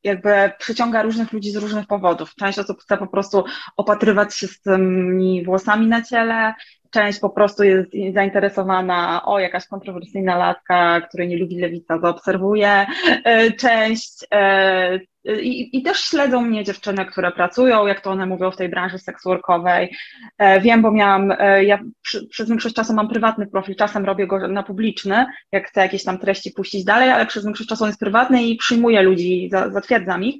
jakby 0.04 0.52
przyciąga 0.60 1.04
różnych 1.04 1.34
ludzi 1.34 1.52
z 1.52 1.56
różnych 1.56 1.88
powodów. 1.88 2.36
Część 2.36 2.60
osób 2.60 2.82
chce 2.82 2.98
po 2.98 3.08
prostu 3.08 3.44
opatrywać 3.78 4.36
się 4.36 4.48
z 4.48 4.62
tymi 4.62 5.46
włosami 5.46 5.88
na 5.88 6.02
ciele, 6.02 6.54
część 6.92 7.20
po 7.20 7.30
prostu 7.30 7.64
jest 7.64 7.90
zainteresowana, 8.14 9.22
o 9.26 9.40
jakaś 9.40 9.68
kontrowersyjna 9.68 10.38
latka, 10.38 11.02
której 11.02 11.28
nie 11.28 11.38
lubi 11.38 11.60
lewica, 11.60 12.00
zaobserwuje, 12.00 12.86
e, 13.24 13.52
część 13.52 14.26
e, 14.32 15.00
i, 15.26 15.78
I, 15.78 15.84
też 15.84 16.00
śledzą 16.00 16.42
mnie 16.42 16.64
dziewczyny, 16.64 17.06
które 17.06 17.32
pracują, 17.32 17.88
jak 17.88 18.02
to 18.02 18.12
one 18.12 18.26
mówią 18.26 18.52
w 18.52 18.58
tej 18.58 18.70
branży 18.70 19.00
seksworkowej. 19.00 19.96
E, 20.38 20.62
wiem, 20.62 20.82
bo 20.82 20.92
miałam, 20.92 21.34
ja 21.64 21.80
przy, 22.02 22.28
przez 22.28 22.50
większość 22.50 22.76
czasu 22.76 22.94
mam 22.94 23.08
prywatny 23.10 23.48
profil, 23.48 23.76
czasem 23.76 24.06
robię 24.06 24.28
go 24.28 24.48
na 24.48 24.64
publiczny, 24.64 25.26
jak 25.52 25.68
chcę 25.68 25.82
jakieś 25.82 26.04
tam 26.04 26.18
treści 26.18 26.52
puścić 26.52 26.84
dalej, 26.84 27.10
ale 27.10 27.26
przez 27.26 27.46
większość 27.46 27.70
czasu 27.70 27.84
on 27.84 27.90
jest 27.90 28.00
prywatny 28.00 28.44
i 28.44 28.56
przyjmuję 28.56 29.02
ludzi, 29.02 29.50
zatwierdzam 29.72 30.24
ich 30.24 30.36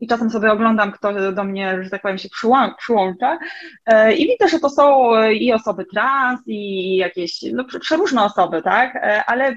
i 0.00 0.06
czasem 0.06 0.30
sobie 0.30 0.52
oglądam, 0.52 0.92
kto 0.92 1.32
do 1.32 1.44
mnie, 1.44 1.78
że 1.82 1.90
tak 1.90 2.02
powiem, 2.02 2.18
się 2.18 2.28
przyłącza 2.78 3.38
e, 3.86 4.14
i 4.14 4.26
widzę, 4.26 4.48
że 4.48 4.60
to 4.60 4.70
są 4.70 5.10
i 5.30 5.52
osoby 5.52 5.84
trans, 5.84 6.40
i 6.46 6.96
jakieś, 6.96 7.44
no 7.52 7.64
przeróżne 7.80 8.24
osoby, 8.24 8.62
tak, 8.62 8.96
e, 8.96 9.24
ale 9.24 9.56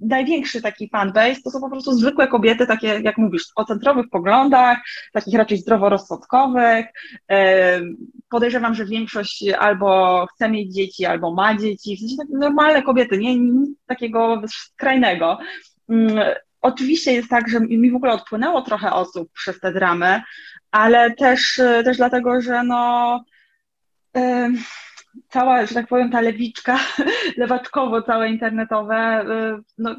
największy 0.00 0.62
taki 0.62 0.88
fanbase 0.88 1.42
to 1.44 1.50
są 1.50 1.60
po 1.60 1.70
prostu 1.70 1.92
zwykłe 1.92 2.28
kobiety, 2.28 2.66
takie 2.66 2.86
jak 2.86 3.18
mówisz, 3.18 3.44
o 3.56 3.64
centrowych 3.64 4.06
poglądach, 4.10 4.78
takich 5.12 5.34
raczej 5.34 5.58
zdroworozsądkowych. 5.58 6.86
E, 7.30 7.80
podejrzewam, 8.30 8.74
że 8.74 8.84
większość 8.84 9.48
albo 9.58 10.26
chce 10.34 10.50
mieć 10.50 10.74
dzieci, 10.74 11.06
albo 11.06 11.34
ma 11.34 11.56
dzieci, 11.56 11.96
w 11.96 12.00
sensie 12.00 12.16
tak 12.16 12.28
normalne 12.30 12.82
kobiety, 12.82 13.18
nie 13.18 13.36
nic 13.36 13.78
takiego 13.86 14.42
skrajnego. 14.48 15.38
Oczywiście 16.60 17.12
jest 17.12 17.28
tak, 17.28 17.48
że 17.48 17.60
mi 17.60 17.90
w 17.90 17.96
ogóle 17.96 18.12
odpłynęło 18.12 18.62
trochę 18.62 18.92
osób 18.92 19.32
przez 19.32 19.60
te 19.60 19.72
dramy, 19.72 20.22
ale 20.70 21.10
też, 21.10 21.58
e, 21.58 21.82
też 21.84 21.96
dlatego, 21.96 22.40
że 22.40 22.62
no 22.64 23.24
e, 24.16 24.50
cała, 25.28 25.66
że 25.66 25.74
tak 25.74 25.86
powiem, 25.86 26.10
ta 26.10 26.20
lewiczka, 26.20 26.78
lewaczkowo 27.36 28.02
całe 28.02 28.28
internetowe, 28.28 28.96
e, 28.96 29.60
no, 29.78 29.96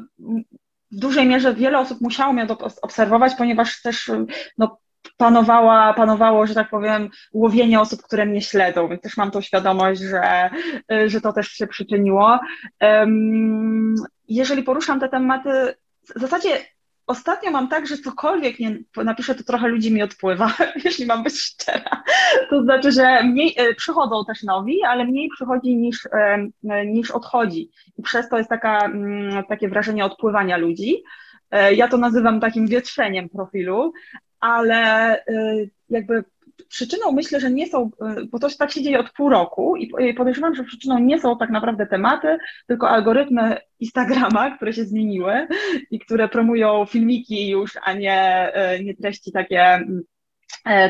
w 0.90 0.98
dużej 0.98 1.26
mierze 1.26 1.54
wiele 1.54 1.78
osób 1.78 2.00
musiało 2.00 2.32
mnie 2.32 2.46
obserwować, 2.82 3.34
ponieważ 3.34 3.82
też 3.82 4.10
no, 4.58 4.78
panowała, 5.16 5.94
panowało, 5.94 6.46
że 6.46 6.54
tak 6.54 6.70
powiem, 6.70 7.08
łowienie 7.32 7.80
osób, 7.80 8.02
które 8.02 8.26
mnie 8.26 8.40
śledzą, 8.40 8.88
więc 8.88 9.02
też 9.02 9.16
mam 9.16 9.30
tą 9.30 9.40
świadomość, 9.40 10.00
że, 10.00 10.50
że 11.06 11.20
to 11.20 11.32
też 11.32 11.48
się 11.48 11.66
przyczyniło. 11.66 12.40
Jeżeli 14.28 14.62
poruszam 14.62 15.00
te 15.00 15.08
tematy 15.08 15.74
w 16.16 16.20
zasadzie 16.20 16.58
ostatnio 17.06 17.50
mam 17.50 17.68
tak, 17.68 17.86
że 17.86 17.98
cokolwiek 17.98 18.58
nie 18.58 18.78
napiszę, 18.96 19.34
to 19.34 19.44
trochę 19.44 19.68
ludzi 19.68 19.94
mi 19.94 20.02
odpływa, 20.02 20.52
jeśli 20.84 21.06
mam 21.06 21.22
być 21.22 21.40
szczera. 21.40 22.02
To 22.50 22.62
znaczy, 22.62 22.92
że 22.92 23.22
mniej 23.22 23.54
e, 23.56 23.74
przychodzą 23.74 24.24
też 24.24 24.42
nowi, 24.42 24.84
ale 24.84 25.04
mniej 25.04 25.28
przychodzi 25.28 25.76
niż, 25.76 26.08
e, 26.12 26.86
niż 26.86 27.10
odchodzi. 27.10 27.70
I 27.98 28.02
przez 28.02 28.28
to 28.28 28.38
jest 28.38 28.50
taka, 28.50 28.78
mm, 28.78 29.44
takie 29.44 29.68
wrażenie 29.68 30.04
odpływania 30.04 30.56
ludzi. 30.56 31.02
E, 31.50 31.74
ja 31.74 31.88
to 31.88 31.96
nazywam 31.96 32.40
takim 32.40 32.66
wietrzeniem 32.66 33.28
profilu, 33.28 33.92
ale 34.40 35.18
jakby 35.90 36.24
przyczyną 36.68 37.12
myślę, 37.12 37.40
że 37.40 37.50
nie 37.50 37.66
są, 37.66 37.90
e, 38.00 38.24
bo 38.24 38.38
to 38.38 38.48
tak 38.58 38.72
się 38.72 38.82
dzieje 38.82 39.00
od 39.00 39.12
pół 39.12 39.28
roku 39.28 39.76
i 39.76 40.14
podejrzewam, 40.14 40.54
że 40.54 40.64
przyczyną 40.64 40.98
nie 40.98 41.20
są 41.20 41.38
tak 41.38 41.50
naprawdę 41.50 41.86
tematy, 41.86 42.38
tylko 42.66 42.88
algorytmy 42.88 43.56
Instagrama, 43.80 44.56
które 44.56 44.72
się 44.72 44.84
zmieniły 44.84 45.46
i 45.90 45.98
które 45.98 46.28
promują 46.28 46.86
filmiki 46.86 47.48
już, 47.48 47.78
a 47.84 47.92
nie, 47.92 48.52
e, 48.54 48.84
nie 48.84 48.96
treści 48.96 49.32
takie 49.32 49.86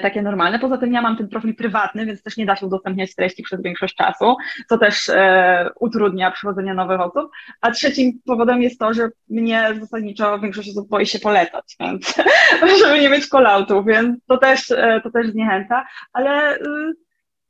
takie 0.03 0.23
normalne. 0.23 0.59
Poza 0.59 0.79
tym 0.79 0.93
ja 0.93 1.03
mam 1.03 1.17
ten 1.17 1.29
profil 1.29 1.55
prywatny, 1.55 2.07
więc 2.07 2.23
też 2.23 2.37
nie 2.37 2.47
da 2.47 2.57
się 2.57 2.67
udostępniać 2.67 3.15
treści 3.15 3.43
przez 3.43 3.63
większość 3.63 3.95
czasu, 3.95 4.37
co 4.69 4.79
też 4.79 5.09
e, 5.09 5.71
utrudnia 5.81 6.31
przychodzenie 6.31 6.75
nowych 6.75 7.01
osób. 7.01 7.31
A 7.61 7.71
trzecim 7.71 8.13
powodem 8.27 8.63
jest 8.63 8.79
to, 8.79 8.95
że 8.95 9.09
mnie 9.29 9.75
zasadniczo 9.81 10.39
większość 10.39 10.71
osób 10.71 10.89
boi 10.89 11.07
się 11.07 11.19
polecać, 11.19 11.77
więc 11.81 12.15
żeby 12.85 13.01
nie 13.01 13.09
mieć 13.09 13.27
kolautów, 13.27 13.87
więc 13.87 14.19
to 14.27 14.39
też, 14.39 14.71
e, 14.71 15.01
to 15.05 15.11
też 15.11 15.31
zniechęca. 15.31 15.87
Ale 16.13 16.57
y, 16.57 16.93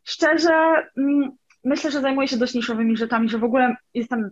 szczerze, 0.05 0.52
y, 0.98 1.41
myślę, 1.64 1.90
że 1.90 2.01
zajmuję 2.01 2.28
się 2.28 2.36
dość 2.36 2.55
niszowymi 2.55 2.97
rzeczami, 2.97 3.28
że 3.28 3.39
w 3.39 3.44
ogóle 3.44 3.76
jestem 3.94 4.30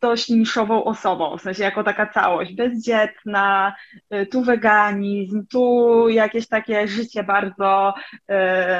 dość 0.00 0.28
niszową 0.28 0.84
osobą, 0.84 1.38
w 1.38 1.42
sensie 1.42 1.62
jako 1.62 1.84
taka 1.84 2.06
całość, 2.06 2.54
bezdzietna, 2.54 3.74
y, 4.14 4.26
tu 4.26 4.42
weganizm, 4.42 5.46
tu 5.46 6.08
jakieś 6.08 6.48
takie 6.48 6.88
życie 6.88 7.24
bardzo, 7.24 7.94
y, 8.30 8.34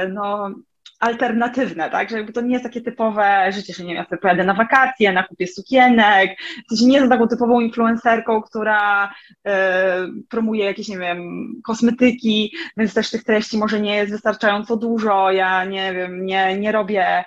no, 0.08 0.54
alternatywne, 1.02 1.90
tak, 1.90 2.10
że 2.10 2.16
jakby 2.16 2.32
to 2.32 2.40
nie 2.40 2.52
jest 2.52 2.64
takie 2.64 2.80
typowe 2.80 3.52
życie, 3.52 3.72
że 3.72 3.82
nie 3.82 3.88
wiem, 3.88 3.96
ja 3.96 4.04
sobie 4.04 4.20
pojadę 4.20 4.44
na 4.44 4.54
wakacje, 4.54 5.12
na 5.12 5.22
kupie 5.22 5.46
sukienek, 5.46 6.30
w 6.40 6.68
sensie 6.68 6.86
nie 6.86 6.92
jestem 6.92 7.10
taką 7.10 7.28
typową 7.28 7.60
influencerką, 7.60 8.42
która 8.42 9.06
y, 9.08 9.50
promuje 10.30 10.64
jakieś, 10.64 10.88
nie 10.88 10.98
wiem, 10.98 11.46
kosmetyki, 11.64 12.52
więc 12.76 12.94
też 12.94 13.10
tych 13.10 13.24
treści 13.24 13.58
może 13.58 13.80
nie 13.80 13.96
jest 13.96 14.12
wystarczająco 14.12 14.76
dużo, 14.76 15.30
ja 15.30 15.64
nie 15.64 15.94
wiem, 15.94 16.26
nie, 16.26 16.58
nie 16.58 16.72
robię, 16.72 17.24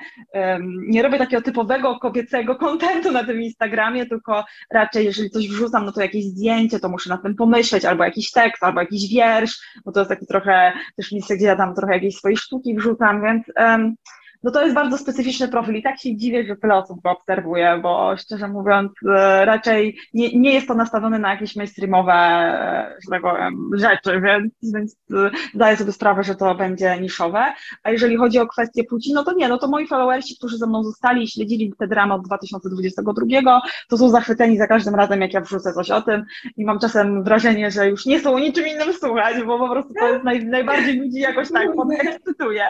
nie 0.88 1.03
robię 1.03 1.18
takiego 1.18 1.41
typowego 1.41 1.99
kobiecego 1.99 2.56
kontentu 2.56 3.11
na 3.11 3.23
tym 3.23 3.41
Instagramie, 3.41 4.06
tylko 4.06 4.45
raczej 4.72 5.06
jeżeli 5.06 5.30
coś 5.30 5.47
wrzucam, 5.49 5.85
no 5.85 5.91
to 5.91 6.02
jakieś 6.02 6.26
zdjęcie, 6.26 6.80
to 6.80 6.89
muszę 6.89 7.10
na 7.10 7.18
tym 7.18 7.35
pomyśleć, 7.35 7.85
albo 7.85 8.03
jakiś 8.03 8.31
tekst, 8.31 8.64
albo 8.64 8.80
jakiś 8.80 9.10
wiersz, 9.10 9.60
bo 9.85 9.91
to 9.91 9.99
jest 9.99 10.10
taki 10.10 10.26
trochę 10.26 10.73
też 10.95 11.11
miejsce, 11.11 11.38
gdzie 11.38 11.45
ja 11.45 11.56
tam 11.56 11.76
trochę 11.76 11.93
jakiejś 11.93 12.15
swojej 12.15 12.38
sztuki 12.38 12.76
wrzucam, 12.76 13.22
więc 13.22 13.43
um, 13.65 13.97
no 14.45 14.51
to 14.51 14.61
jest 14.61 14.76
bardzo 14.76 14.97
specyficzny 14.97 15.47
profil 15.47 15.76
i 15.76 15.84
tak 15.84 15.99
się 15.99 16.15
dziwię, 16.15 16.45
że 16.45 16.55
tyle 16.55 16.76
osób 16.76 17.01
go 17.01 17.11
obserwuje, 17.11 17.80
bo 17.84 18.17
szczerze 18.17 18.47
mówiąc 18.47 18.91
e, 19.15 19.45
raczej 19.45 19.97
nie, 20.13 20.39
nie 20.39 20.53
jest 20.53 20.67
to 20.67 20.73
nastawione 20.73 21.19
na 21.19 21.31
jakieś 21.31 21.55
mainstreamowe, 21.55 22.13
e, 22.13 22.95
że 23.03 23.09
tak 23.09 23.22
powiem, 23.22 23.69
rzeczy, 23.73 24.22
więc, 24.22 24.53
więc 24.73 24.97
e, 25.13 25.31
zdaję 25.53 25.77
sobie 25.77 25.91
sprawę, 25.91 26.23
że 26.23 26.35
to 26.35 26.55
będzie 26.55 26.97
niszowe. 27.01 27.53
A 27.84 27.91
jeżeli 27.91 28.17
chodzi 28.17 28.39
o 28.39 28.47
kwestię 28.47 28.84
płci, 28.84 29.13
no 29.13 29.23
to 29.23 29.34
nie, 29.34 29.47
no 29.47 29.57
to 29.57 29.67
moi 29.67 29.88
followersi, 29.88 30.38
którzy 30.38 30.57
ze 30.57 30.67
mną 30.67 30.84
zostali 30.84 31.23
i 31.23 31.27
śledzili 31.27 31.73
te 31.80 31.88
dramy 31.88 32.13
od 32.13 32.26
2022, 32.26 33.61
to 33.89 33.97
są 33.97 34.09
zachwyceni 34.09 34.57
za 34.57 34.67
każdym 34.67 34.95
razem, 34.95 35.22
jak 35.22 35.34
ja 35.34 35.41
wrzucę 35.41 35.73
coś 35.73 35.91
o 35.91 36.01
tym 36.01 36.23
i 36.57 36.65
mam 36.65 36.80
czasem 36.80 37.23
wrażenie, 37.23 37.72
że 37.72 37.89
już 37.89 38.05
nie 38.05 38.19
są 38.19 38.34
o 38.34 38.39
niczym 38.39 38.67
innym 38.67 38.93
słuchać, 38.93 39.43
bo 39.45 39.59
po 39.59 39.69
prostu 39.69 39.93
to 39.99 40.07
jest 40.07 40.23
naj, 40.23 40.45
najbardziej 40.45 40.99
ludzi 40.99 41.19
jakoś 41.19 41.51
tak 41.51 41.76
podekscytuje. 41.76 42.65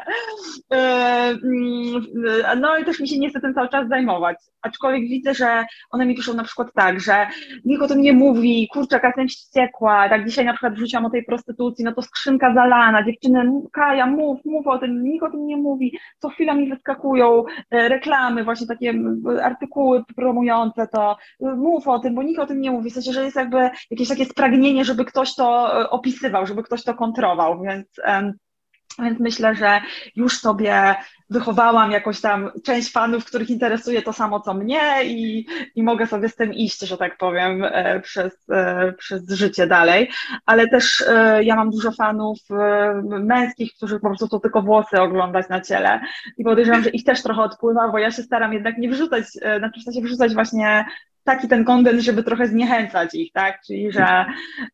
Mm, 0.69 1.64
no 2.61 2.77
i 2.77 2.85
też 2.85 2.99
mi 2.99 3.07
się 3.07 3.19
nie 3.19 3.31
tym 3.31 3.53
cały 3.53 3.69
czas 3.69 3.89
zajmować. 3.89 4.37
Aczkolwiek 4.61 5.01
widzę, 5.01 5.33
że 5.33 5.65
one 5.89 6.05
mi 6.05 6.15
piszą 6.15 6.33
na 6.33 6.43
przykład 6.43 6.67
tak, 6.75 6.99
że 6.99 7.27
nikt 7.65 7.83
o 7.83 7.87
tym 7.87 8.01
nie 8.01 8.13
mówi, 8.13 8.67
kurczę, 8.73 8.95
jaka 8.95 9.07
jestem 9.07 9.27
wściekła, 9.27 10.09
tak 10.09 10.25
dzisiaj 10.25 10.45
na 10.45 10.53
przykład 10.53 10.73
wrzuciłam 10.73 11.05
o 11.05 11.09
tej 11.09 11.23
prostytucji, 11.25 11.85
no 11.85 11.93
to 11.93 12.01
skrzynka 12.01 12.53
zalana, 12.53 13.05
dziewczyny, 13.05 13.51
Kaja, 13.73 14.05
mów, 14.05 14.45
mów 14.45 14.67
o 14.67 14.77
tym, 14.77 15.03
nikt 15.03 15.23
o 15.23 15.31
tym 15.31 15.47
nie 15.47 15.57
mówi, 15.57 15.97
co 16.19 16.29
chwila 16.29 16.53
mi 16.53 16.69
wyskakują 16.69 17.43
e, 17.71 17.89
reklamy, 17.89 18.43
właśnie 18.43 18.67
takie 18.67 18.93
artykuły 19.43 20.03
promujące 20.15 20.87
to, 20.87 21.17
mów 21.39 21.87
o 21.87 21.99
tym, 21.99 22.15
bo 22.15 22.23
nikt 22.23 22.39
o 22.39 22.45
tym 22.45 22.61
nie 22.61 22.71
mówi, 22.71 22.89
w 22.89 22.93
sensie, 22.93 23.13
że 23.13 23.23
jest 23.23 23.35
jakby 23.35 23.69
jakieś 23.91 24.09
takie 24.09 24.25
spragnienie, 24.25 24.85
żeby 24.85 25.05
ktoś 25.05 25.35
to 25.35 25.81
e, 25.81 25.89
opisywał, 25.89 26.45
żeby 26.45 26.63
ktoś 26.63 26.83
to 26.83 26.93
kontrował, 26.93 27.61
więc 27.61 27.87
Więc 28.99 29.19
myślę, 29.19 29.55
że 29.55 29.81
już 30.15 30.39
sobie 30.39 30.95
wychowałam 31.29 31.91
jakąś 31.91 32.21
tam 32.21 32.51
część 32.63 32.91
fanów, 32.91 33.25
których 33.25 33.49
interesuje 33.49 34.01
to 34.01 34.13
samo 34.13 34.39
co 34.39 34.53
mnie 34.53 34.81
i, 35.03 35.45
i 35.75 35.83
mogę 35.83 36.07
sobie 36.07 36.29
z 36.29 36.35
tym 36.35 36.53
iść, 36.53 36.79
że 36.79 36.97
tak 36.97 37.17
powiem, 37.17 37.63
e, 37.63 37.99
przez, 37.99 38.49
e, 38.51 38.93
przez 38.93 39.29
życie 39.29 39.67
dalej. 39.67 40.09
Ale 40.45 40.67
też 40.67 41.03
e, 41.07 41.43
ja 41.43 41.55
mam 41.55 41.69
dużo 41.69 41.91
fanów 41.91 42.37
męskich, 43.03 43.73
którzy 43.73 43.99
po 43.99 44.07
prostu 44.07 44.27
to 44.27 44.39
tylko 44.39 44.61
włosy 44.61 45.01
oglądać 45.01 45.49
na 45.49 45.61
ciele 45.61 45.99
i 46.37 46.43
podejrzewam, 46.43 46.83
że 46.83 46.89
ich 46.89 47.03
też 47.03 47.23
trochę 47.23 47.41
odpływa, 47.41 47.91
bo 47.91 47.97
ja 47.97 48.11
się 48.11 48.23
staram 48.23 48.53
jednak 48.53 48.77
nie 48.77 48.89
wrzucać, 48.89 49.25
znaczy 49.59 49.81
się 49.93 50.01
wrzucać 50.01 50.33
właśnie 50.33 50.85
taki 51.25 51.47
ten 51.47 51.65
kontent, 51.65 52.01
żeby 52.01 52.23
trochę 52.23 52.47
zniechęcać 52.47 53.15
ich, 53.15 53.31
tak? 53.31 53.61
Czyli, 53.67 53.91
że 53.91 54.25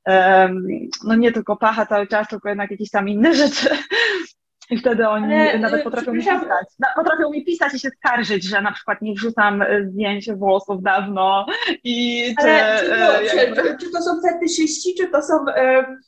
um, 0.06 0.68
no 1.04 1.16
nie 1.16 1.32
tylko 1.32 1.56
pacha 1.56 1.86
cały 1.86 2.08
czas, 2.08 2.28
tylko 2.28 2.50
jednak 2.50 2.72
jakieś 2.72 2.90
tam 2.90 3.10
inne 3.10 3.34
rzeczy. 3.34 3.70
I 4.72 4.78
wtedy 4.78 5.08
oni 5.08 5.34
Ale, 5.34 5.60
nawet 5.60 5.82
y, 5.82 5.84
potrafią 5.84 6.14
mi 6.14 6.20
pisać. 6.20 6.68
Potrafią 6.96 7.30
mi 7.30 7.46
pisać 7.46 7.74
i 7.74 7.80
się 7.80 7.90
skarżyć, 7.90 8.44
że 8.44 8.62
na 8.62 8.72
przykład 8.72 9.02
nie 9.02 9.14
wrzucam 9.14 9.62
y, 9.62 9.90
zdjęć 9.90 10.32
włosów 10.32 10.82
dawno 10.84 11.46
i 11.84 12.24
czy, 12.42 12.52
Ale, 12.52 12.80
czy, 12.80 12.90
to, 12.90 13.36
jakby... 13.38 13.62
czy, 13.62 13.78
czy 13.78 13.92
to 13.92 14.02
są 14.02 14.22
fetyszyści, 14.22 14.96
czy 14.98 15.08
to 15.08 15.22
są 15.22 15.34
um, 15.34 16.02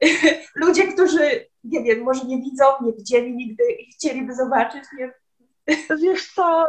ludzie, 0.66 0.92
którzy, 0.92 1.46
nie 1.64 1.82
wiem, 1.82 2.02
może 2.02 2.24
nie 2.24 2.36
widzą, 2.36 2.64
nie 2.82 2.92
widzieli 2.92 3.36
nigdy 3.36 3.64
i 3.72 3.92
chcieliby 3.92 4.34
zobaczyć, 4.34 4.82
nie 4.98 5.12
Wiesz 6.02 6.32
co, 6.34 6.66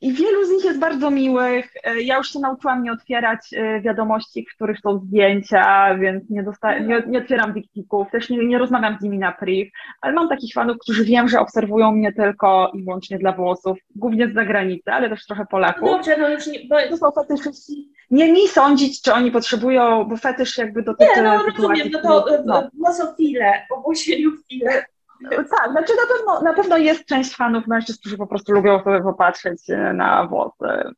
i 0.00 0.12
wielu 0.12 0.44
z 0.44 0.50
nich 0.50 0.64
jest 0.64 0.78
bardzo 0.78 1.10
miłych. 1.10 1.72
E, 1.84 2.02
ja 2.02 2.16
już 2.16 2.32
się 2.32 2.38
nauczyłam 2.38 2.82
nie 2.82 2.92
otwierać 2.92 3.40
e, 3.52 3.80
wiadomości, 3.80 4.46
w 4.50 4.54
których 4.54 4.80
są 4.80 4.98
zdjęcia, 4.98 5.94
więc 5.98 6.30
nie, 6.30 6.42
dosta- 6.42 6.86
nie, 6.86 7.02
nie 7.06 7.18
otwieram 7.18 7.52
wiktików, 7.52 8.10
też 8.10 8.30
nie, 8.30 8.46
nie 8.46 8.58
rozmawiam 8.58 8.96
z 9.00 9.02
nimi 9.02 9.18
na 9.18 9.32
priv, 9.32 9.70
ale 10.00 10.12
mam 10.12 10.28
takich 10.28 10.54
fanów, 10.54 10.76
którzy 10.78 11.04
wiem, 11.04 11.28
że 11.28 11.40
obserwują 11.40 11.92
mnie 11.92 12.12
tylko 12.12 12.72
i 12.74 12.84
wyłącznie 12.84 13.18
dla 13.18 13.32
włosów, 13.32 13.78
głównie 13.94 14.28
z 14.28 14.34
zagranicy, 14.34 14.92
ale 14.92 15.08
też 15.08 15.26
trochę 15.26 15.46
Polaków. 15.50 15.82
No 15.82 15.96
dobrze, 15.96 16.16
no 16.18 16.28
już 16.28 16.46
nie, 16.46 16.58
bo... 16.68 16.76
To 16.90 16.96
są 16.96 17.10
fetyszyści. 17.10 17.92
Nie 18.10 18.32
mi 18.32 18.48
sądzić, 18.48 19.02
czy 19.02 19.12
oni 19.12 19.30
potrzebują, 19.30 20.04
bo 20.04 20.16
fetysz 20.16 20.58
jakby 20.58 20.82
dotyczy... 20.82 21.10
Nie, 21.16 21.22
no 21.22 21.42
rozumiem, 21.42 21.88
no 21.92 22.02
to 22.02 22.26
no. 22.44 22.70
włosofile, 22.74 23.52
obłosieniofile. 23.70 24.84
Tak, 25.30 25.70
znaczy 25.70 25.92
na 25.96 26.16
pewno, 26.16 26.42
na 26.42 26.52
pewno 26.52 26.76
jest 26.76 27.06
część 27.06 27.36
fanów 27.36 27.66
mężczyzn, 27.66 28.00
którzy 28.00 28.16
po 28.16 28.26
prostu 28.26 28.52
lubią 28.52 28.82
sobie 28.84 29.02
popatrzeć 29.02 29.70
e, 29.70 29.92
na 29.92 30.26
włosy. 30.26 30.94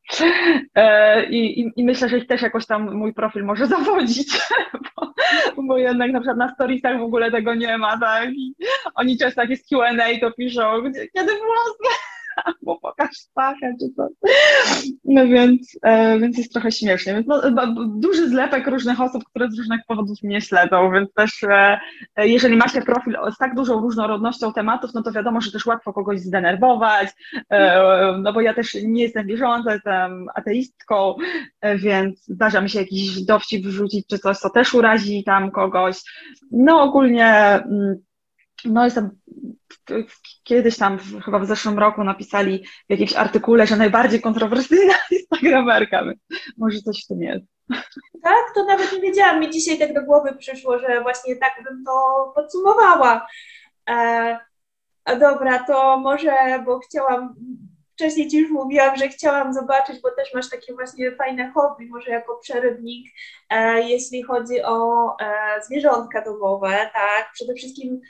E, 0.75 1.27
I, 1.27 1.61
i, 1.61 1.73
I, 1.77 1.85
myślę, 1.85 2.09
że 2.09 2.19
ich 2.19 2.27
też 2.27 2.43
jakoś 2.43 2.67
tam 2.67 2.95
mój 2.95 3.15
profil 3.15 3.45
może 3.45 3.67
zawodzić, 3.77 4.41
bo, 4.97 5.13
bo 5.63 5.79
jednak 5.79 6.13
na 6.13 6.21
przykład 6.21 6.39
na 6.39 6.55
storiesach 6.55 6.99
w 6.99 7.03
ogóle 7.03 7.31
tego 7.31 7.55
nie 7.55 7.79
ma, 7.79 7.99
tak? 7.99 8.29
I 8.31 8.55
oni 8.95 9.19
często 9.19 9.41
jak 9.41 9.51
jest 9.51 9.69
Q&A, 9.69 10.21
to 10.21 10.33
piszą, 10.33 10.83
kiedy 10.93 11.33
włosy? 11.33 11.95
albo 12.45 12.81
pokaż 12.81 13.11
pachę, 13.35 13.75
czy 13.81 13.87
coś. 13.97 14.13
No 15.05 15.27
więc, 15.27 15.79
e, 15.83 16.19
więc 16.19 16.39
jest 16.39 16.53
trochę 16.53 16.73
śmiesznie. 16.73 17.15
Więc 17.15 17.27
no, 17.27 17.41
duży 17.87 18.29
zlepek 18.29 18.67
różnych 18.67 19.01
osób, 19.01 19.25
które 19.25 19.51
z 19.51 19.59
różnych 19.59 19.81
powodów 19.87 20.23
mnie 20.23 20.41
śledzą, 20.41 20.93
więc 20.93 21.13
też 21.13 21.43
e, 21.43 21.79
jeżeli 22.17 22.57
ma 22.57 22.69
się 22.69 22.83
profil 22.83 23.17
z 23.35 23.39
tak 23.39 23.55
dużą 23.55 23.81
różnorodnością 23.81 24.53
tematów, 24.53 24.95
no 24.95 25.03
to 25.03 25.13
wiadomo, 25.13 25.41
że 25.41 25.53
też 25.53 25.67
łatwo 25.67 25.93
kogoś 25.93 26.21
zdenerwować, 26.21 27.09
e, 27.51 27.83
no 28.23 28.33
bo 28.33 28.41
ja 28.41 28.55
też 28.55 28.77
nie 28.85 29.03
jestem 29.03 29.27
wierząca, 29.27 29.73
jestem 29.73 30.27
ateistką, 30.35 31.15
e, 31.61 31.79
więc 31.79 32.25
zdarza 32.25 32.61
mi 32.61 32.71
się 32.71 32.79
jakiś 32.79 33.25
dowcip 33.25 33.67
wrzucić, 33.67 34.07
czy 34.07 34.19
coś, 34.19 34.37
co 34.37 34.51
też 34.51 34.75
urazi 34.75 35.25
tam 35.25 35.51
kogoś. 35.51 35.97
No 36.51 36.83
ogólnie 36.83 37.29
mm, 37.35 38.08
no 38.65 38.85
jestem 38.85 39.11
kiedyś 40.45 40.79
tam, 40.79 40.99
chyba 41.25 41.39
w 41.39 41.47
zeszłym 41.47 41.79
roku 41.79 42.05
napisali 42.05 42.65
w 42.89 42.91
jakimś 42.91 43.15
artykule, 43.15 43.67
że 43.67 43.77
najbardziej 43.77 44.21
kontrowersyjna 44.21 44.95
instagramerka, 45.21 46.05
może 46.59 46.79
coś 46.79 47.05
w 47.05 47.07
tym 47.07 47.23
jest. 47.23 47.45
Tak, 48.23 48.55
to 48.55 48.65
nawet 48.65 48.93
nie 48.93 49.01
wiedziałam. 49.01 49.41
Mi 49.41 49.51
dzisiaj 49.51 49.79
tak 49.79 49.95
do 49.95 50.03
głowy 50.03 50.37
przyszło, 50.39 50.79
że 50.79 51.03
właśnie 51.03 51.37
tak 51.37 51.65
bym 51.65 51.85
to 51.85 51.93
podsumowała. 52.35 53.27
E, 53.91 54.39
a 55.05 55.17
dobra, 55.17 55.65
to 55.65 55.99
może, 55.99 56.63
bo 56.67 56.79
chciałam, 56.79 57.35
wcześniej 57.93 58.29
Ci 58.29 58.39
już 58.39 58.51
mówiłam, 58.51 58.97
że 58.97 59.09
chciałam 59.09 59.55
zobaczyć, 59.55 60.01
bo 60.03 60.11
też 60.11 60.35
masz 60.35 60.51
takie 60.51 60.75
właśnie 60.75 61.17
fajne 61.17 61.53
hobby, 61.53 61.87
może 61.87 62.11
jako 62.11 62.37
przerywnik, 62.37 63.13
e, 63.51 63.83
jeśli 63.83 64.23
chodzi 64.23 64.63
o 64.63 65.07
e, 65.21 65.63
zwierzątka 65.63 66.25
domowe, 66.25 66.91
tak, 66.95 67.31
przede 67.35 67.55
wszystkim 67.55 68.01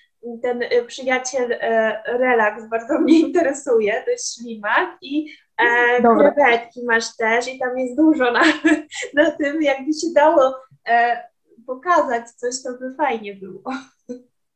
ten 0.42 0.62
y, 0.62 0.84
przyjaciel 0.86 1.52
e, 1.52 2.02
relaks 2.06 2.68
bardzo 2.68 2.98
mnie 2.98 3.20
interesuje, 3.26 4.02
to 4.04 4.10
jest 4.10 4.34
ślimak 4.34 4.98
i 5.02 5.32
e, 5.58 6.02
krewetki 6.02 6.84
masz 6.84 7.16
też 7.16 7.54
i 7.54 7.58
tam 7.58 7.78
jest 7.78 7.96
dużo 7.96 8.32
na, 8.32 8.42
na 9.14 9.30
tym, 9.30 9.62
jakby 9.62 9.92
się 9.92 10.06
dało 10.14 10.60
e, 10.88 11.28
pokazać 11.66 12.30
coś, 12.30 12.62
to 12.62 12.72
by 12.72 12.94
fajnie 12.94 13.34
było. 13.34 13.62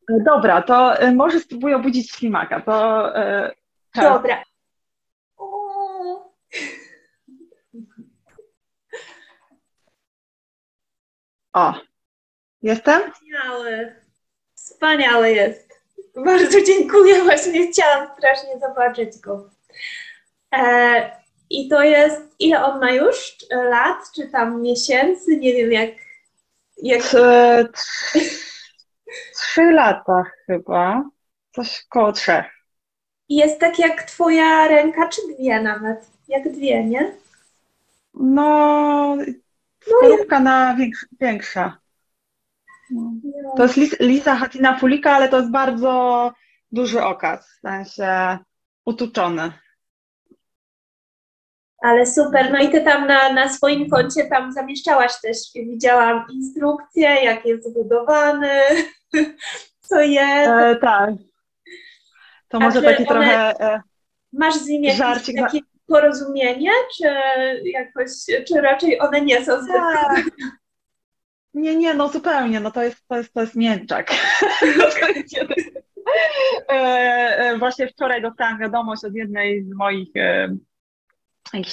Dobra, 0.09 0.63
to 0.63 0.95
może 1.15 1.41
spróbuję 1.41 1.77
obudzić 1.77 2.11
ślimaka, 2.11 2.61
to 2.61 3.13
Dobra. 3.95 4.43
O, 11.53 11.75
jestem? 12.63 13.13
Wspaniały. 13.13 14.02
Wspaniały 14.83 15.31
jest. 15.31 15.81
Bardzo 16.17 16.61
dziękuję. 16.63 17.23
Właśnie 17.25 17.73
chciałam 17.73 18.09
strasznie 18.19 18.59
zobaczyć 18.59 19.19
go. 19.19 19.51
E, 20.55 21.11
I 21.51 21.69
to 21.69 21.83
jest, 21.83 22.23
ile 22.39 22.65
on 22.65 22.81
ma 22.81 22.91
już 22.91 23.37
lat, 23.51 23.99
czy 24.15 24.29
tam 24.29 24.63
miesięcy? 24.63 25.37
Nie 25.37 25.53
wiem 25.53 25.73
jak. 25.73 25.91
jak... 26.83 27.03
Trzy, 29.37 29.63
lata 29.73 30.25
chyba. 30.47 31.05
Coś 31.55 31.85
koło 31.89 32.13
trzech. 32.13 32.47
Jest 33.29 33.61
tak 33.61 33.79
jak 33.79 34.03
twoja 34.03 34.69
ręka, 34.69 35.09
czy 35.09 35.21
dwie 35.35 35.61
nawet? 35.61 36.11
Jak 36.29 36.53
dwie, 36.53 36.85
nie? 36.85 37.13
No, 38.15 39.17
no, 40.31 40.41
na 40.41 40.77
większa. 41.21 41.82
To 43.57 43.63
jest 43.63 44.01
Lisa 44.01 44.37
Hatina 44.37 44.79
Fulika, 44.79 45.13
ale 45.13 45.29
to 45.29 45.37
jest 45.37 45.51
bardzo 45.51 46.33
duży 46.73 47.03
okaz, 47.03 47.51
w 47.51 47.61
sensie 47.61 48.39
utuczony. 48.85 49.53
Ale 51.83 52.07
super, 52.07 52.53
no 52.53 52.59
i 52.59 52.71
ty 52.71 52.81
tam 52.81 53.07
na, 53.07 53.33
na 53.33 53.49
swoim 53.49 53.91
koncie 53.91 54.25
tam 54.25 54.53
zamieszczałaś 54.53 55.13
też, 55.23 55.37
widziałam 55.55 56.25
instrukcję, 56.33 57.09
jak 57.09 57.47
jest 57.47 57.71
zbudowany, 57.71 58.61
co 59.89 60.01
jest. 60.01 60.51
E, 60.51 60.77
tak. 60.81 61.11
To 62.49 62.61
może 62.61 62.83
taki 62.83 63.07
trochę... 63.07 63.61
E, 63.61 63.83
masz 64.33 64.55
z 64.55 64.69
nim 64.69 64.85
jakieś 64.85 65.35
takie 65.37 65.59
porozumienie, 65.87 66.71
czy 66.97 67.05
jakoś, 67.65 68.11
czy 68.49 68.61
raczej 68.61 69.01
one 69.01 69.21
nie 69.21 69.45
są 69.45 69.63
zbyt... 69.63 69.77
Tak. 69.77 70.25
Nie, 71.55 71.77
nie, 71.77 71.95
no 71.95 72.09
zupełnie, 72.09 72.61
no 72.61 72.71
to 72.71 72.83
jest, 72.83 73.09
to 73.09 73.17
jest, 73.17 73.35
to 73.35 73.41
jest 73.41 73.57
mięczak. 73.57 74.11
E, 76.69 76.73
e, 76.73 77.59
właśnie 77.59 77.89
wczoraj 77.89 78.23
dostałam 78.23 78.59
wiadomość 78.59 79.05
od 79.05 79.15
jednej 79.15 79.65
z 79.65 79.73
moich 79.73 80.09
e, 80.17 80.57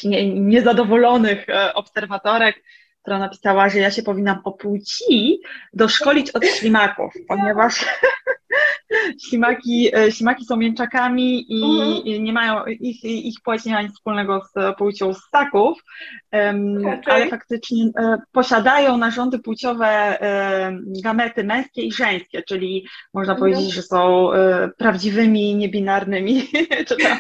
nie, 0.06 0.40
niezadowolonych 0.40 1.46
obserwatorek, 1.74 2.64
która 3.02 3.20
napisała, 3.20 3.70
że 3.70 3.80
ja 3.80 3.92
się 3.92 4.04
powinnam 4.04 4.42
po 4.44 4.52
płci 4.52 5.42
doszkolić 5.74 6.32
od 6.32 6.46
ślimaków, 6.46 7.14
ponieważ 7.28 7.86
ślimaki, 9.30 9.96
e, 9.96 10.12
ślimaki 10.12 10.46
są 10.46 10.58
mięczakami 10.58 11.46
i 11.54 11.64
mhm. 11.64 12.24
nie 12.24 12.34
mają, 12.34 12.66
ich, 12.66 13.04
ich 13.04 13.36
płeć 13.44 13.66
nie 13.66 13.74
ma 13.74 13.82
nic 13.82 13.94
wspólnego 13.94 14.42
z 14.46 14.78
płcią 14.78 15.14
ssaków, 15.14 15.84
um, 16.32 16.78
okay. 16.88 17.14
ale 17.14 17.28
faktycznie 17.28 17.86
e, 17.86 18.18
posiadają 18.32 18.98
narządy 18.98 19.40
płciowe 19.40 19.88
e, 19.88 20.80
gamety 21.04 21.44
męskie 21.44 21.82
i 21.82 21.92
żeńskie, 21.92 22.44
czyli 22.44 22.88
można 23.14 23.34
mhm. 23.34 23.40
powiedzieć, 23.40 23.74
że 23.74 23.82
są 23.82 24.34
e, 24.34 24.70
prawdziwymi, 24.78 25.56
niebinarnymi, 25.56 26.48
czy 26.88 26.98
tam 26.98 27.18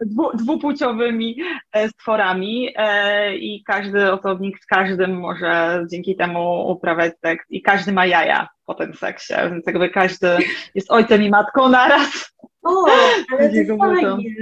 dwu, 0.00 0.36
dwupłciowymi 0.36 1.36
e, 1.72 1.88
stworami 1.88 2.68
e, 2.76 3.36
i 3.36 3.62
każdy 3.64 4.12
osobnik 4.12 4.58
z 4.62 4.66
każdym 4.66 4.97
może 5.06 5.84
dzięki 5.90 6.16
temu 6.16 6.70
uprawiać 6.70 7.12
seks 7.20 7.46
i 7.50 7.62
każdy 7.62 7.92
ma 7.92 8.06
jaja 8.06 8.48
po 8.66 8.74
tym 8.74 8.94
seksie, 8.94 9.34
więc 9.50 9.66
jakby 9.66 9.90
każdy 9.90 10.28
jest 10.74 10.90
ojcem 10.90 11.22
i 11.22 11.30
matką 11.30 11.68
naraz. 11.68 12.32
O, 12.62 12.86
ale 13.32 13.64
to 13.64 13.76
fajnie. 13.76 14.34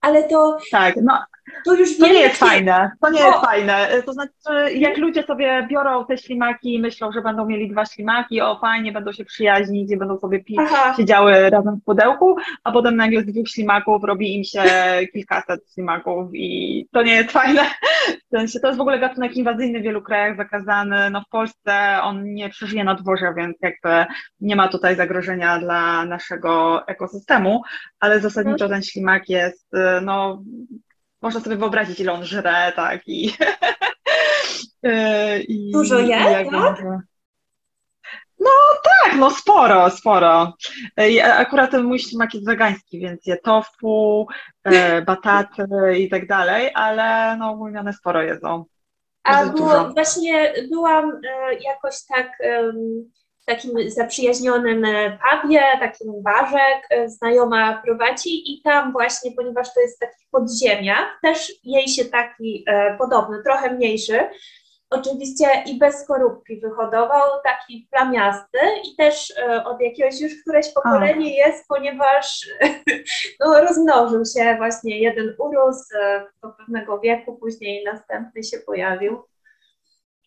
Ale 0.00 0.28
to... 0.28 0.58
Tak, 0.70 0.96
no, 1.02 1.18
To 1.64 1.74
już 1.74 1.98
To 1.98 2.06
nie 2.06 2.20
jest 2.20 2.36
fajne, 2.36 2.90
to 3.00 3.10
nie 3.10 3.20
No. 3.20 3.26
jest 3.26 3.38
fajne. 3.40 3.88
To 4.06 4.12
znaczy, 4.12 4.74
jak 4.74 4.96
ludzie 4.96 5.22
sobie 5.22 5.66
biorą 5.70 6.06
te 6.06 6.18
ślimaki 6.18 6.74
i 6.74 6.80
myślą, 6.80 7.12
że 7.12 7.22
będą 7.22 7.46
mieli 7.46 7.70
dwa 7.70 7.86
ślimaki, 7.86 8.40
o 8.40 8.58
fajnie, 8.58 8.92
będą 8.92 9.12
się 9.12 9.24
przyjaźnić 9.24 9.92
i 9.92 9.96
będą 9.96 10.18
sobie 10.18 10.44
pić, 10.44 10.58
Aha. 10.60 10.94
siedziały 10.96 11.50
razem 11.50 11.76
w 11.76 11.84
pudełku, 11.84 12.36
a 12.64 12.72
potem 12.72 12.96
nagle 12.96 13.20
z 13.22 13.26
dwóch 13.26 13.48
ślimaków 13.48 14.04
robi 14.04 14.34
im 14.34 14.44
się 14.44 14.62
kilkaset 15.12 15.60
ślimaków 15.74 16.30
i 16.34 16.86
to 16.92 17.02
nie 17.02 17.14
jest 17.14 17.30
fajne. 17.32 17.60
W 18.26 18.36
sensie, 18.36 18.60
to 18.60 18.66
jest 18.66 18.78
w 18.78 18.80
ogóle 18.82 18.98
gatunek 18.98 19.36
inwazyjny 19.36 19.80
w 19.80 19.82
wielu 19.82 20.02
krajach 20.02 20.36
zakazany. 20.36 21.10
No 21.10 21.20
w 21.20 21.28
Polsce 21.28 21.98
on 22.02 22.24
nie 22.34 22.48
przeżyje 22.50 22.84
na 22.84 22.94
dworze, 22.94 23.34
więc 23.36 23.56
jakby 23.62 24.12
nie 24.40 24.56
ma 24.56 24.68
tutaj 24.68 24.96
zagrożenia 24.96 25.58
dla 25.58 26.04
naszego 26.04 26.82
ekosystemu, 26.86 27.62
ale 28.00 28.20
zasadniczo 28.20 28.68
ten 28.68 28.82
ślimak 28.82 29.28
jest, 29.28 29.74
y, 29.74 30.00
no 30.02 30.42
można 31.22 31.40
sobie 31.40 31.56
wyobrazić, 31.56 32.00
ile 32.00 32.12
on 32.12 32.24
żre, 32.24 32.72
tak, 32.76 33.08
i... 33.08 33.32
y, 34.86 35.42
i 35.48 35.72
Dużo 35.72 35.98
je, 35.98 36.18
tak? 36.18 36.52
No 38.42 38.50
tak, 38.84 39.16
no 39.18 39.30
sporo, 39.30 39.90
sporo. 39.90 40.52
I 41.10 41.20
akurat 41.20 41.72
mój 41.72 41.98
ślimak 41.98 42.34
jest 42.34 42.46
wegański, 42.46 43.00
więc 43.00 43.26
je 43.26 43.36
tofu, 43.36 44.26
e, 44.64 45.02
bataty 45.10 45.66
i 45.98 46.08
tak 46.08 46.26
dalej, 46.26 46.70
ale 46.74 47.36
no 47.36 47.50
ogólnie 47.50 47.92
sporo 47.92 48.22
jedzą. 48.22 48.64
A 49.24 49.46
było, 49.46 49.90
właśnie 49.90 50.52
byłam 50.70 51.10
e, 51.10 51.54
jakoś 51.54 51.94
tak 52.08 52.38
w 53.42 53.44
takim 53.44 53.90
zaprzyjaźnionym 53.90 54.84
e, 54.84 55.18
pubie, 55.42 55.62
takim 55.80 56.22
barze, 56.22 56.58
e, 56.90 57.08
znajoma 57.08 57.82
prowadzi 57.84 58.52
i 58.52 58.62
tam 58.62 58.92
właśnie, 58.92 59.32
ponieważ 59.36 59.74
to 59.74 59.80
jest 59.80 60.00
taki 60.00 60.26
podziemiach, 60.30 61.18
też 61.22 61.52
jej 61.64 61.88
się 61.88 62.04
taki 62.04 62.64
e, 62.66 62.98
podobny, 62.98 63.42
trochę 63.42 63.74
mniejszy, 63.74 64.18
oczywiście 64.92 65.46
i 65.66 65.78
bez 65.78 66.02
skorupki 66.02 66.60
wyhodował, 66.60 67.28
taki 67.44 67.88
plamiasty 67.90 68.58
i 68.84 68.96
też 68.96 69.32
e, 69.38 69.64
od 69.64 69.80
jakiegoś 69.80 70.20
już 70.20 70.32
któreś 70.42 70.72
pokolenie 70.72 71.36
jest, 71.36 71.68
ponieważ 71.68 72.48
no, 73.40 73.60
rozmnożył 73.60 74.24
się 74.24 74.54
właśnie, 74.56 75.00
jeden 75.00 75.34
urósł 75.38 75.96
e, 76.02 76.26
do 76.42 76.48
pewnego 76.48 77.00
wieku, 77.00 77.36
później 77.36 77.84
następny 77.84 78.42
się 78.42 78.58
pojawił. 78.58 79.22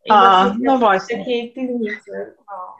I 0.05 0.11
A, 0.11 0.43
właśnie 0.43 0.65
no 0.65 0.77
w 0.77 0.79
właśnie. 0.79 1.17
takiej 1.17 1.53
piwnicy. 1.53 2.35
No. 2.37 2.75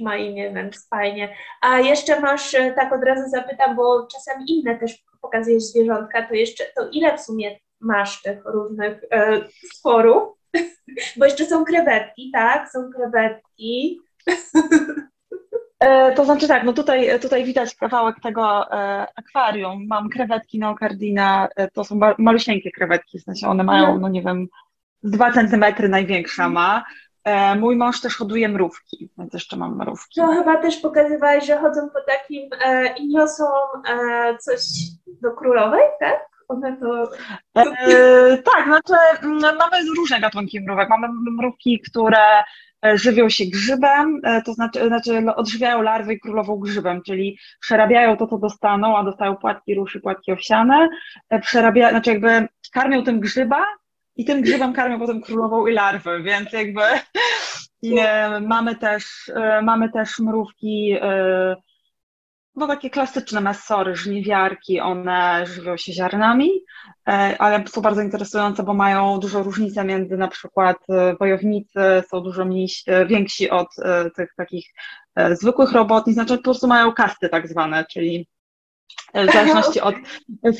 Ma 0.00 0.16
imię, 0.16 0.52
więc 0.54 0.88
fajnie. 0.88 1.34
A 1.60 1.78
jeszcze 1.80 2.20
masz, 2.20 2.54
e, 2.54 2.72
tak 2.72 2.92
od 2.92 3.04
razu 3.04 3.28
zapytam, 3.30 3.76
bo 3.76 4.06
czasami 4.12 4.44
inne 4.50 4.78
też 4.78 5.04
pokazujesz 5.20 5.62
zwierzątka, 5.62 6.22
to 6.28 6.34
jeszcze, 6.34 6.64
to 6.76 6.88
ile 6.92 7.18
w 7.18 7.20
sumie 7.20 7.58
masz 7.80 8.22
tych 8.22 8.44
różnych 8.44 9.04
e, 9.10 9.40
stworów? 9.72 10.22
Bo 11.16 11.24
jeszcze 11.24 11.46
są 11.46 11.64
krewetki, 11.64 12.30
tak? 12.34 12.70
Są 12.70 12.90
krewetki. 12.96 14.00
E, 15.80 16.12
to 16.14 16.24
znaczy 16.24 16.48
tak, 16.48 16.64
no 16.64 16.72
tutaj, 16.72 17.20
tutaj 17.20 17.44
widać 17.44 17.74
kawałek 17.74 18.16
tego 18.22 18.72
e, 18.72 19.06
akwarium. 19.16 19.86
Mam 19.86 20.08
krewetki 20.08 20.58
neokardina, 20.58 21.48
e, 21.56 21.70
to 21.70 21.84
są 21.84 21.98
ba- 21.98 22.14
malusieńkie 22.18 22.70
krewetki, 22.70 23.18
w 23.18 23.22
sensie 23.22 23.48
one 23.48 23.64
mają, 23.64 23.82
Mhm. 23.84 24.00
no 24.00 24.08
nie 24.08 24.22
wiem, 24.22 24.46
dwa 25.02 25.32
centymetry 25.32 25.88
największa 25.88 26.48
ma. 26.48 26.84
E, 27.26 27.54
mój 27.54 27.76
mąż 27.76 28.00
też 28.00 28.16
hoduje 28.16 28.48
mrówki, 28.48 29.10
więc 29.18 29.34
jeszcze 29.34 29.56
mam 29.56 29.76
mrówki. 29.76 30.20
To 30.20 30.26
chyba 30.26 30.56
też 30.56 30.76
pokazywałeś, 30.76 31.46
że 31.46 31.56
chodzą 31.58 31.80
po 31.90 32.00
takim 32.00 32.50
e, 32.64 32.94
i 32.96 33.08
niosą 33.08 33.44
e, 33.88 34.38
coś 34.38 34.60
do 35.22 35.30
królowej, 35.30 35.82
tak? 36.00 36.28
One 36.48 36.76
to. 36.76 37.10
E, 37.56 38.38
tak, 38.38 38.64
znaczy 38.64 38.94
mm, 39.22 39.56
mamy 39.56 39.76
różne 39.96 40.20
gatunki 40.20 40.60
mrówek. 40.60 40.88
Mamy 40.88 41.08
mrówki, 41.38 41.80
które 41.80 42.18
e, 42.84 42.98
żywią 42.98 43.28
się 43.28 43.44
grzybem, 43.44 44.20
e, 44.24 44.42
to 44.42 44.52
znaczy, 44.52 44.86
znaczy 44.86 45.20
lo- 45.20 45.36
odżywiają 45.36 45.82
larwy 45.82 46.18
królową 46.18 46.56
grzybem, 46.56 47.02
czyli 47.06 47.38
przerabiają 47.60 48.16
to, 48.16 48.26
co 48.26 48.38
dostaną, 48.38 48.96
a 48.96 49.04
dostają 49.04 49.36
płatki 49.36 49.74
ruszy, 49.74 50.00
płatki 50.00 50.32
owsiane, 50.32 50.88
przerabia, 51.42 51.90
znaczy 51.90 52.10
jakby 52.10 52.48
karmią 52.72 53.04
tym 53.04 53.20
grzyba 53.20 53.64
i 54.16 54.24
tym 54.24 54.40
grzybem 54.40 54.72
karmią 54.72 54.98
potem 54.98 55.20
królową 55.20 55.66
i 55.66 55.72
larwy, 55.72 56.22
więc 56.22 56.52
jakby 56.52 56.82
e, 58.00 58.40
mamy 58.40 58.76
też, 58.76 59.30
e, 59.34 59.62
mamy 59.62 59.92
też 59.92 60.18
mrówki 60.18 60.96
e, 61.02 61.56
no 62.56 62.66
takie 62.66 62.90
klasyczne 62.90 63.40
mesory, 63.40 63.96
żniwiarki, 63.96 64.80
one 64.80 65.46
żywią 65.46 65.76
się 65.76 65.92
ziarnami, 65.92 66.50
e, 67.08 67.36
ale 67.38 67.64
są 67.68 67.80
bardzo 67.80 68.02
interesujące, 68.02 68.62
bo 68.62 68.74
mają 68.74 69.18
dużo 69.18 69.42
różnicy 69.42 69.84
między 69.84 70.16
na 70.16 70.28
przykład 70.28 70.76
wojownicy 71.20 71.80
są 72.08 72.20
dużo 72.20 72.44
mniejsi, 72.44 72.90
e, 72.90 73.06
więksi 73.06 73.50
od 73.50 73.68
tych 74.16 74.34
takich 74.36 74.66
zwykłych 75.32 75.72
robotnic, 75.72 76.14
znaczy 76.14 76.36
po 76.36 76.42
prostu 76.42 76.66
mają 76.66 76.92
kasty 76.92 77.28
tak 77.28 77.48
zwane, 77.48 77.84
czyli 77.90 78.28
w 79.14 79.32
zależności 79.32 79.80
od 79.80 79.94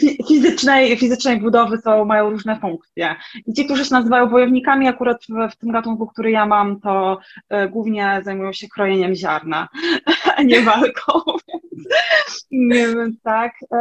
fi- 0.00 0.18
fizycznej, 0.28 0.96
fizycznej 0.96 1.40
budowy 1.40 1.78
są, 1.78 2.04
mają 2.04 2.30
różne 2.30 2.60
funkcje. 2.60 3.16
I 3.46 3.52
ci, 3.52 3.64
którzy 3.64 3.84
się 3.84 3.94
nazywają 3.94 4.28
wojownikami, 4.28 4.88
akurat 4.88 5.22
w, 5.28 5.52
w 5.52 5.56
tym 5.56 5.72
gatunku, 5.72 6.06
który 6.06 6.30
ja 6.30 6.46
mam, 6.46 6.80
to 6.80 7.18
e, 7.48 7.68
głównie 7.68 8.20
zajmują 8.24 8.52
się 8.52 8.68
krojeniem 8.68 9.14
ziarna, 9.14 9.68
a 10.36 10.42
nie 10.42 10.60
walką. 10.60 11.22
Więc, 11.76 12.46
nie 12.50 12.86
wiem, 12.86 13.16
tak. 13.24 13.52
E, 13.72 13.78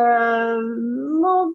no, 1.21 1.53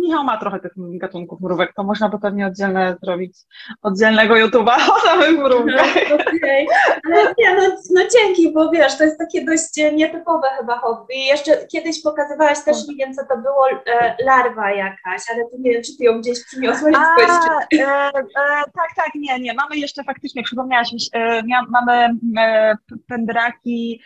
Michał 0.00 0.24
ma 0.24 0.38
trochę 0.38 0.60
tych 0.60 0.72
gatunków 0.76 1.40
mrówek, 1.40 1.72
to 1.76 1.84
można 1.84 2.08
by 2.08 2.18
pewnie 2.18 2.46
oddzielne 2.46 2.96
zrobić, 3.02 3.38
oddzielnego 3.82 4.34
YouTube'a 4.34 4.76
o 4.96 5.00
samych 5.00 5.38
mrówkach. 5.38 5.96
Okej. 6.36 6.68
Ale 7.12 7.34
nie, 7.38 7.54
no, 7.54 7.76
no 7.94 8.00
dzięki, 8.12 8.52
bo 8.52 8.70
wiesz, 8.70 8.98
to 8.98 9.04
jest 9.04 9.18
takie 9.18 9.44
dość 9.44 9.92
nietypowe 9.92 10.48
chyba 10.58 10.78
hobby. 10.78 11.14
Jeszcze 11.14 11.66
kiedyś 11.66 12.02
pokazywałaś 12.02 12.64
też, 12.64 12.88
nie 12.88 12.96
wiem 12.96 13.14
co 13.14 13.22
to 13.26 13.36
było, 13.36 13.68
e, 13.70 14.16
larwa 14.24 14.70
jakaś, 14.70 15.22
ale 15.34 15.44
to 15.50 15.56
nie 15.58 15.70
wiem, 15.70 15.82
czy 15.82 15.96
ty 15.98 16.04
ją 16.04 16.20
gdzieś 16.20 16.44
przyniosłaś. 16.44 16.94
A, 16.96 17.20
e, 17.76 17.82
e, 17.82 18.12
tak, 18.74 18.94
tak, 18.96 19.10
nie, 19.14 19.40
nie. 19.40 19.54
Mamy 19.54 19.76
jeszcze 19.76 20.04
faktycznie, 20.04 20.42
przypomniałaś 20.42 20.92
mi, 20.92 20.98
e, 21.14 21.42
mamy 21.68 22.18
e, 22.38 22.76
pędraki 23.08 24.02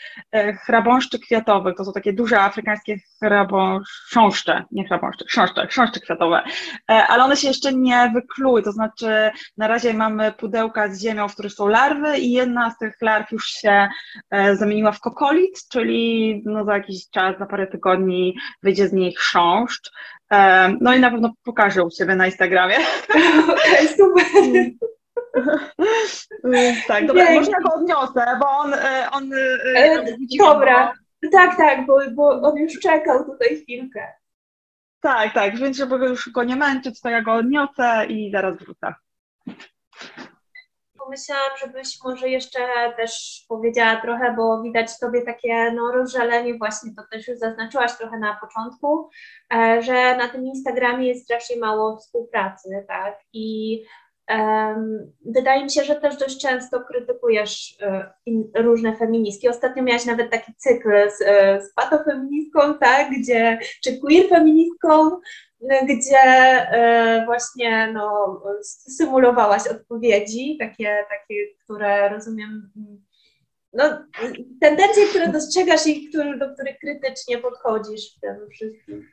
chrabąszczy 0.64 1.18
kwiatowych. 1.18 1.74
To 1.76 1.84
są 1.84 1.92
takie 1.92 2.12
duże 2.12 2.40
afrykańskie 2.40 2.96
chrabąszcze, 3.18 4.64
nie 4.70 4.86
chrabąszcze, 4.86 5.24
chrząszcze, 5.24 5.66
chrząszcze 5.66 6.00
kwiatowe. 6.00 6.42
E, 6.90 7.06
ale 7.06 7.24
one 7.24 7.36
się 7.36 7.48
jeszcze 7.48 7.72
nie 7.72 8.10
wykluły, 8.14 8.62
to 8.62 8.72
znaczy 8.72 9.30
na 9.56 9.68
razie 9.68 9.94
mamy 9.94 10.32
pudełka 10.32 10.88
z 10.88 11.00
ziemią, 11.02 11.28
w 11.28 11.32
których 11.32 11.52
są 11.52 11.68
larwy 11.68 12.18
i 12.18 12.32
jedna 12.32 12.70
z 12.70 12.78
tych 12.78 12.96
larw 13.02 13.32
już 13.32 13.46
się 13.46 13.88
e, 14.30 14.56
zamieniła 14.56 14.92
w 14.92 15.00
kokolit, 15.00 15.68
czyli 15.68 16.42
no, 16.46 16.64
za 16.64 16.74
jakiś 16.74 17.10
czas, 17.10 17.38
za 17.38 17.46
parę 17.46 17.66
tygodni 17.66 18.38
wyjdzie 18.62 18.88
z 18.88 18.92
niej 18.92 19.14
chrząszcz. 19.14 19.90
E, 20.32 20.68
No 20.80 20.94
i 20.94 21.00
na 21.00 21.10
pewno 21.10 21.32
pokażę 21.44 21.84
u 21.84 21.90
siebie 21.90 22.16
na 22.16 22.26
Instagramie. 22.26 22.76
Okej, 23.48 23.88
super. 23.96 24.88
Tak, 26.88 27.06
dobra, 27.06 27.22
Dzięki. 27.24 27.38
może 27.38 27.50
ja 27.50 27.60
go 27.60 27.74
odniosę, 27.74 28.38
bo 28.40 28.48
on, 28.50 28.74
e, 28.74 29.08
on 29.12 29.30
e, 29.32 29.76
E, 29.76 30.04
dobra. 30.38 30.92
bo- 31.22 31.30
Tak, 31.32 31.56
tak, 31.56 31.86
bo, 31.86 31.98
bo 32.14 32.28
on 32.42 32.56
już 32.56 32.78
czekał 32.80 33.24
tutaj 33.24 33.56
chwilkę. 33.62 34.12
Tak, 35.00 35.34
tak, 35.34 35.56
więc 35.56 35.76
żeby 35.76 35.96
już 35.96 36.30
go 36.32 36.44
nie 36.44 36.56
męczyć, 36.56 37.00
to 37.00 37.08
ja 37.08 37.22
go 37.22 37.32
odniosę 37.34 38.06
i 38.08 38.30
zaraz 38.32 38.56
wrócę. 38.58 38.94
Pomyślałam, 40.98 41.50
żebyś 41.60 41.98
może 42.04 42.28
jeszcze 42.28 42.58
też 42.96 43.44
powiedziała 43.48 43.96
trochę, 44.00 44.34
bo 44.36 44.62
widać 44.62 44.98
tobie 44.98 45.22
takie 45.22 45.72
no, 45.72 45.92
rozżalenie, 45.92 46.58
właśnie 46.58 46.90
to 46.96 47.02
też 47.10 47.28
już 47.28 47.38
zaznaczyłaś 47.38 47.96
trochę 47.96 48.18
na 48.18 48.38
początku, 48.40 49.10
e, 49.54 49.82
że 49.82 50.16
na 50.16 50.28
tym 50.28 50.46
Instagramie 50.46 51.08
jest 51.08 51.24
strasznie 51.24 51.56
mało 51.56 51.96
współpracy, 51.96 52.84
tak? 52.88 53.20
I 53.32 53.78
wydaje 55.24 55.64
mi 55.64 55.70
się, 55.70 55.84
że 55.84 55.94
też 55.94 56.16
dość 56.16 56.40
często 56.40 56.80
krytykujesz 56.80 57.76
e, 57.80 58.12
różne 58.56 58.96
feministki. 58.96 59.48
Ostatnio 59.48 59.82
miałaś 59.82 60.04
nawet 60.04 60.30
taki 60.30 60.54
cykl 60.54 60.90
z, 61.10 61.22
e, 61.22 61.62
z 61.62 61.74
patofeministką, 61.74 62.78
tak? 62.78 63.10
Gdzie, 63.10 63.58
czy 63.84 63.98
queer 63.98 64.28
feministką, 64.28 65.10
gdzie 65.82 66.18
e, 66.18 67.22
właśnie 67.26 67.92
no, 67.92 68.40
symulowałaś 68.62 69.68
odpowiedzi, 69.68 70.56
takie, 70.60 71.04
takie, 71.10 71.34
które 71.64 72.08
rozumiem, 72.08 72.70
mm, 72.76 73.04
no, 73.72 73.84
tendencje, 74.60 75.06
które 75.06 75.28
dostrzegasz 75.28 75.86
i 75.86 76.10
do 76.38 76.54
których 76.54 76.78
krytycznie 76.78 77.38
podchodzisz 77.38 78.16
w 78.16 78.20
tym 78.20 78.36
wszystkim. 78.50 79.08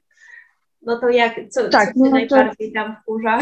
No 0.82 1.00
to 1.00 1.10
jak, 1.10 1.34
co, 1.50 1.70
Tak, 1.70 1.94
co 1.94 2.00
no 2.00 2.06
to- 2.06 2.12
najbardziej 2.12 2.74
tam 2.74 2.96
wkurza? 3.02 3.40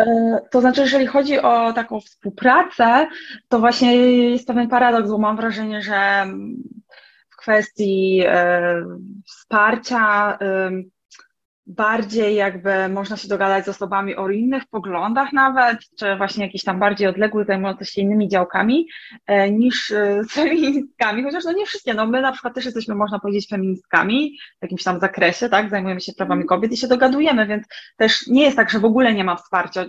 E, 0.00 0.04
To 0.50 0.60
znaczy, 0.60 0.80
jeżeli 0.80 1.06
chodzi 1.06 1.38
o 1.40 1.72
taką 1.72 2.00
współpracę, 2.00 3.06
to 3.48 3.58
właśnie 3.58 3.96
jest 4.30 4.46
pewien 4.46 4.68
paradoks, 4.68 5.10
bo 5.10 5.18
mam 5.18 5.36
wrażenie, 5.36 5.82
że 5.82 6.26
w 7.30 7.36
kwestii 7.36 8.22
e, 8.26 8.84
wsparcia, 9.26 10.38
bardziej 11.66 12.34
jakby 12.34 12.88
można 12.88 13.16
się 13.16 13.28
dogadać 13.28 13.64
z 13.64 13.68
osobami 13.68 14.16
o 14.16 14.28
innych 14.28 14.66
poglądach 14.66 15.32
nawet, 15.32 15.78
czy 15.98 16.16
właśnie 16.16 16.46
jakieś 16.46 16.64
tam 16.64 16.78
bardziej 16.78 17.08
odległych, 17.08 17.46
zajmujące 17.46 17.84
się 17.84 18.02
innymi 18.02 18.28
działkami, 18.28 18.88
e, 19.26 19.50
niż 19.50 19.90
e, 19.90 20.24
z 20.24 20.32
feministkami, 20.34 21.22
chociaż 21.22 21.44
no 21.44 21.52
nie 21.52 21.66
wszystkie, 21.66 21.94
no 21.94 22.06
my 22.06 22.20
na 22.20 22.32
przykład 22.32 22.54
też 22.54 22.64
jesteśmy, 22.64 22.94
można 22.94 23.18
powiedzieć, 23.18 23.48
feministkami 23.48 24.38
w 24.58 24.62
jakimś 24.62 24.82
tam 24.82 25.00
zakresie, 25.00 25.48
tak, 25.48 25.70
zajmujemy 25.70 26.00
się 26.00 26.12
prawami 26.12 26.44
kobiet 26.44 26.72
i 26.72 26.76
się 26.76 26.88
dogadujemy, 26.88 27.46
więc 27.46 27.66
też 27.96 28.26
nie 28.26 28.42
jest 28.42 28.56
tak, 28.56 28.70
że 28.70 28.78
w 28.78 28.84
ogóle 28.84 29.14
nie 29.14 29.24
ma 29.24 29.36
wsparcia, 29.36 29.86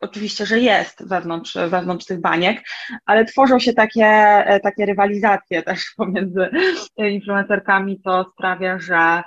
oczywiście, 0.00 0.46
że 0.46 0.58
jest 0.60 1.08
wewnątrz, 1.08 1.58
wewnątrz 1.68 2.06
tych 2.06 2.20
baniek, 2.20 2.62
ale 3.06 3.24
tworzą 3.24 3.58
się 3.58 3.72
takie, 3.72 4.06
e, 4.06 4.60
takie 4.60 4.86
rywalizacje 4.86 5.62
też 5.72 5.84
pomiędzy 5.96 6.48
influencerkami, 6.96 8.00
co 8.00 8.30
sprawia, 8.34 8.78
że 8.78 9.22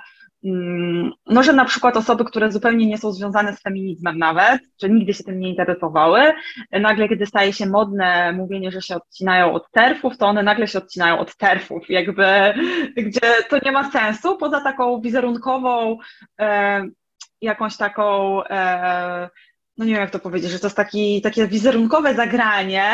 no, 1.26 1.42
że 1.42 1.52
na 1.52 1.64
przykład 1.64 1.96
osoby, 1.96 2.24
które 2.24 2.52
zupełnie 2.52 2.86
nie 2.86 2.98
są 2.98 3.12
związane 3.12 3.56
z 3.56 3.62
feminizmem 3.62 4.18
nawet, 4.18 4.60
czy 4.80 4.90
nigdy 4.90 5.14
się 5.14 5.24
tym 5.24 5.40
nie 5.40 5.48
interesowały, 5.48 6.20
nagle 6.72 7.08
kiedy 7.08 7.26
staje 7.26 7.52
się 7.52 7.66
modne 7.66 8.32
mówienie, 8.32 8.70
że 8.70 8.82
się 8.82 8.96
odcinają 8.96 9.52
od 9.52 9.70
terfów, 9.70 10.18
to 10.18 10.26
one 10.26 10.42
nagle 10.42 10.68
się 10.68 10.78
odcinają 10.78 11.18
od 11.18 11.36
terfów, 11.36 11.90
jakby, 11.90 12.24
gdzie 12.96 13.20
to 13.50 13.58
nie 13.64 13.72
ma 13.72 13.90
sensu, 13.90 14.36
poza 14.36 14.60
taką 14.60 15.00
wizerunkową, 15.00 15.98
e, 16.40 16.84
jakąś 17.40 17.76
taką 17.76 18.38
e, 18.44 19.30
no 19.78 19.84
nie 19.84 19.92
wiem 19.92 20.00
jak 20.00 20.10
to 20.10 20.18
powiedzieć, 20.18 20.50
że 20.50 20.58
to 20.58 20.66
jest 20.66 20.76
taki, 20.76 21.22
takie 21.22 21.46
wizerunkowe 21.46 22.14
zagranie, 22.14 22.90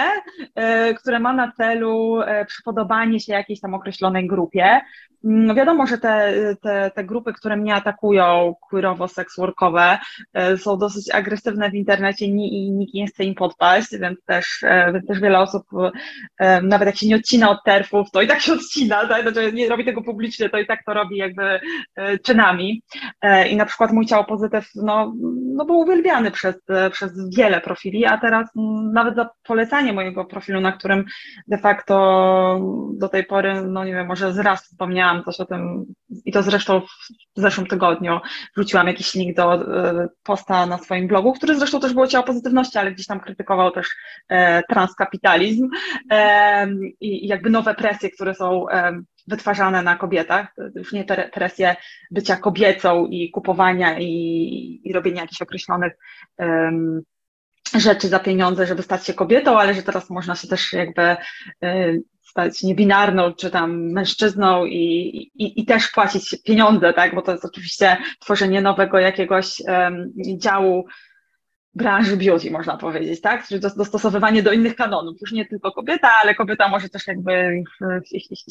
y, 0.90 0.94
które 0.94 1.20
ma 1.20 1.32
na 1.32 1.52
celu 1.52 2.20
y, 2.20 2.44
przypodobanie 2.47 3.20
się 3.20 3.32
jakiejś 3.32 3.61
tam 3.61 3.74
określonej 3.74 4.27
grupie. 4.27 4.81
No 5.23 5.55
wiadomo, 5.55 5.86
że 5.86 5.98
te, 5.98 6.35
te, 6.62 6.90
te 6.94 7.05
grupy, 7.05 7.32
które 7.32 7.57
mnie 7.57 7.74
atakują 7.74 8.55
queerowo-seksworkowe 8.73 9.98
y, 10.52 10.59
są 10.59 10.78
dosyć 10.78 11.11
agresywne 11.11 11.70
w 11.70 11.74
internecie 11.74 12.24
i 12.27 12.70
nikt 12.70 12.94
nie 12.94 13.07
chce 13.07 13.24
im 13.24 13.35
podpaść, 13.35 13.89
więc 13.98 14.24
też, 14.24 14.65
więc 14.93 15.07
też 15.07 15.20
wiele 15.20 15.39
osób, 15.39 15.62
nawet 16.62 16.86
jak 16.86 16.97
się 16.97 17.09
nie 17.09 17.16
odcina 17.16 17.51
od 17.51 17.65
terfów, 17.65 18.11
to 18.11 18.23
i 18.23 18.27
tak 18.27 18.40
się 18.40 18.52
odcina, 18.52 19.07
tak? 19.09 19.23
znaczy 19.23 19.52
nie 19.52 19.69
robi 19.69 19.85
tego 19.85 20.02
publicznie, 20.02 20.48
to 20.48 20.59
i 20.59 20.66
tak 20.66 20.85
to 20.86 20.94
robi 20.94 21.16
jakby 21.16 21.61
czynami. 22.24 22.82
I 23.51 23.57
na 23.57 23.66
przykład 23.66 23.93
mój 23.93 24.07
ciało 24.07 24.24
pozytyw 24.24 24.69
no, 24.74 25.15
no 25.61 25.66
był 25.66 25.78
uwielbiany 25.78 26.31
przez 26.31 26.61
E, 26.70 26.91
przez 26.91 27.37
wiele 27.37 27.61
profili, 27.61 28.07
a 28.07 28.19
teraz 28.19 28.49
nawet 28.93 29.16
za 29.16 29.31
polecanie 29.43 29.93
mojego 29.93 30.24
profilu, 30.24 30.61
na 30.61 30.73
którym 30.73 31.05
de 31.49 31.59
facto 31.59 32.61
do 32.99 33.09
tej 33.09 33.24
pory, 33.24 33.62
no 33.62 33.85
nie 33.85 33.93
wiem, 33.93 34.07
może 34.07 34.32
z 34.32 34.39
raz 34.39 34.65
wspomniałam 34.65 35.24
coś 35.24 35.41
o 35.41 35.45
tym 35.45 35.85
i 36.24 36.32
to 36.32 36.43
zresztą 36.43 36.81
w 37.37 37.41
zeszłym 37.41 37.66
tygodniu 37.66 38.20
wrzuciłam 38.57 38.87
jakiś 38.87 39.15
link 39.15 39.37
do 39.37 39.55
e, 39.55 40.09
posta 40.23 40.66
na 40.66 40.78
swoim 40.78 41.09
blogu, 41.09 41.32
który 41.32 41.59
zresztą 41.59 41.81
też 41.81 41.93
było 41.93 42.07
ciało 42.07 42.24
pozytywności, 42.24 42.78
ale 42.78 42.93
gdzieś 42.93 43.07
tam 43.07 43.20
krytykował 43.20 43.70
też 43.70 43.89
e, 44.28 44.62
transkapitalizm 44.62 45.69
i 47.01 47.28
jakby 47.28 47.51
nowe 47.51 47.74
presje, 47.74 48.11
które 48.11 48.35
są 48.35 48.66
wytwarzane 49.28 49.82
na 49.82 49.97
kobietach, 49.97 50.55
już 50.74 50.92
nie 50.92 51.05
presję 51.32 51.76
bycia 52.10 52.36
kobiecą 52.36 53.06
i 53.06 53.30
kupowania 53.30 53.98
i, 53.98 54.80
i 54.84 54.92
robienia 54.92 55.20
jakichś 55.20 55.42
określonych 55.42 55.92
um, 56.38 57.02
rzeczy 57.78 58.09
za 58.09 58.18
pieniądze, 58.18 58.66
żeby 58.66 58.82
stać 58.82 59.06
się 59.06 59.14
kobietą, 59.14 59.59
ale 59.59 59.74
że 59.74 59.82
teraz 59.82 60.10
można 60.10 60.34
się 60.36 60.48
też 60.48 60.72
jakby 60.72 61.16
y, 61.64 62.02
stać 62.22 62.62
niebinarną, 62.62 63.34
czy 63.34 63.51
tam 63.51 63.92
mężczyzną 63.92 64.64
i, 64.64 64.80
i, 65.34 65.60
i 65.60 65.64
też 65.64 65.88
płacić 65.88 66.36
pieniądze, 66.44 66.92
tak, 66.92 67.14
bo 67.14 67.22
to 67.22 67.32
jest 67.32 67.44
oczywiście 67.44 67.97
tworzenie 68.20 68.62
nowego 68.62 68.98
jakiegoś 68.98 69.60
um, 69.60 70.12
działu 70.38 70.86
branży 71.74 72.16
beauty, 72.16 72.51
można 72.51 72.76
powiedzieć, 72.76 73.20
tak? 73.20 73.47
Czyli 73.47 73.60
dostosowywanie 73.60 74.42
do 74.42 74.52
innych 74.52 74.76
kanonów. 74.76 75.20
Już 75.20 75.32
nie 75.32 75.47
tylko 75.47 75.72
kobieta, 75.72 76.10
ale 76.22 76.34
kobieta 76.34 76.68
może 76.68 76.88
też 76.88 77.06
jakby 77.06 77.62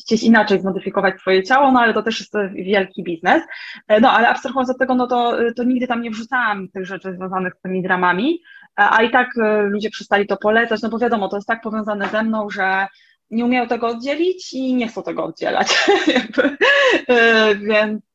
chcieć 0.02 0.24
inaczej 0.24 0.62
zmodyfikować 0.62 1.20
swoje 1.20 1.44
ciało, 1.44 1.72
no 1.72 1.80
ale 1.80 1.94
to 1.94 2.04
też 2.04 2.20
jest 2.20 2.34
wielki 2.54 3.04
biznes. 3.04 3.44
E, 3.88 4.00
no 4.00 4.12
ale 4.12 4.30
abstrahując 4.30 4.70
od 4.70 4.78
tego, 4.78 4.96
no 4.96 5.08
to, 5.08 5.38
to 5.56 5.64
nigdy 5.64 5.88
tam 5.88 6.02
nie 6.02 6.12
wrzucałam 6.12 6.70
tych 6.70 6.86
rzeczy 6.86 7.14
związanych 7.14 7.54
z 7.60 7.62
tymi 7.62 7.84
dramami, 7.84 8.40
a 8.76 9.04
i 9.04 9.12
tak 9.12 9.30
e, 9.38 9.62
ludzie 9.62 9.90
przestali 9.90 10.28
to 10.28 10.38
polecać, 10.38 10.82
no 10.82 10.90
bo 10.90 11.00
wiadomo, 11.00 11.28
to 11.28 11.38
jest 11.38 11.48
tak 11.48 11.62
powiązane 11.62 12.08
ze 12.08 12.24
mną, 12.24 12.50
że 12.50 12.88
nie 13.32 13.46
umieją 13.46 13.68
tego 13.68 13.88
oddzielić 13.88 14.54
i 14.54 14.76
nie 14.76 14.88
chcą 14.88 15.04
tego 15.04 15.26
oddzielać. 15.26 15.68
E, 17.08 17.56
więc 17.56 18.02
E, 18.02 18.09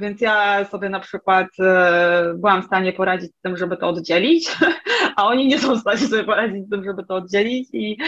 więc 0.00 0.20
ja 0.20 0.64
sobie 0.64 0.88
na 0.88 1.00
przykład 1.00 1.46
e, 1.60 2.34
byłam 2.34 2.62
w 2.62 2.66
stanie 2.66 2.92
poradzić 2.92 3.30
z 3.36 3.40
tym, 3.40 3.56
żeby 3.56 3.76
to 3.76 3.88
oddzielić, 3.88 4.56
a 5.16 5.26
oni 5.26 5.46
nie 5.46 5.58
są 5.58 5.74
w 5.74 5.80
stanie 5.80 5.98
sobie 5.98 6.24
poradzić 6.24 6.66
z 6.66 6.70
tym, 6.70 6.84
żeby 6.84 7.04
to 7.04 7.14
oddzielić 7.14 7.68
i, 7.72 7.98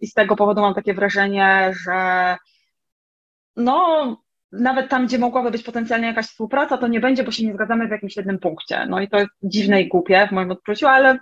i 0.00 0.06
z 0.06 0.12
tego 0.12 0.36
powodu 0.36 0.60
mam 0.60 0.74
takie 0.74 0.94
wrażenie, 0.94 1.74
że 1.84 2.36
no 3.56 4.16
nawet 4.52 4.88
tam, 4.88 5.06
gdzie 5.06 5.18
mogłaby 5.18 5.50
być 5.50 5.62
potencjalnie 5.62 6.06
jakaś 6.06 6.26
współpraca, 6.26 6.78
to 6.78 6.88
nie 6.88 7.00
będzie, 7.00 7.24
bo 7.24 7.30
się 7.30 7.46
nie 7.46 7.54
zgadzamy 7.54 7.88
w 7.88 7.90
jakimś 7.90 8.16
jednym 8.16 8.38
punkcie. 8.38 8.86
No 8.88 9.00
i 9.00 9.08
to 9.08 9.18
jest 9.18 9.30
dziwne 9.42 9.82
i 9.82 9.88
głupie 9.88 10.26
w 10.28 10.32
moim 10.32 10.50
odczuciu, 10.50 10.86
ale 10.86 11.18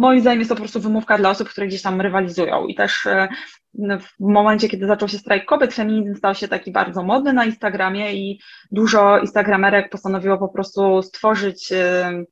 moim 0.00 0.20
zdaniem 0.20 0.38
jest 0.38 0.48
to 0.48 0.54
po 0.54 0.62
prostu 0.62 0.80
wymówka 0.80 1.18
dla 1.18 1.30
osób, 1.30 1.48
które 1.48 1.66
gdzieś 1.66 1.82
tam 1.82 2.00
rywalizują. 2.00 2.66
I 2.66 2.74
też 2.74 3.06
e, 3.06 3.28
no, 3.74 3.98
w 3.98 4.20
momencie, 4.20 4.68
kiedy 4.68 4.86
zaczął 4.86 5.08
się 5.08 5.18
strajk 5.18 5.44
kobiet, 5.44 5.74
feminizm 5.74 6.14
stał 6.16 6.34
się 6.34 6.48
taki 6.48 6.72
bardzo 6.72 7.02
modny 7.02 7.32
na 7.32 7.44
Instagramie 7.44 8.14
i 8.14 8.40
dużo 8.72 9.18
instagramerek 9.18 9.90
postanowiło 9.90 10.38
po 10.38 10.48
prostu 10.48 11.02
stworzyć 11.02 11.72
e, 11.72 12.24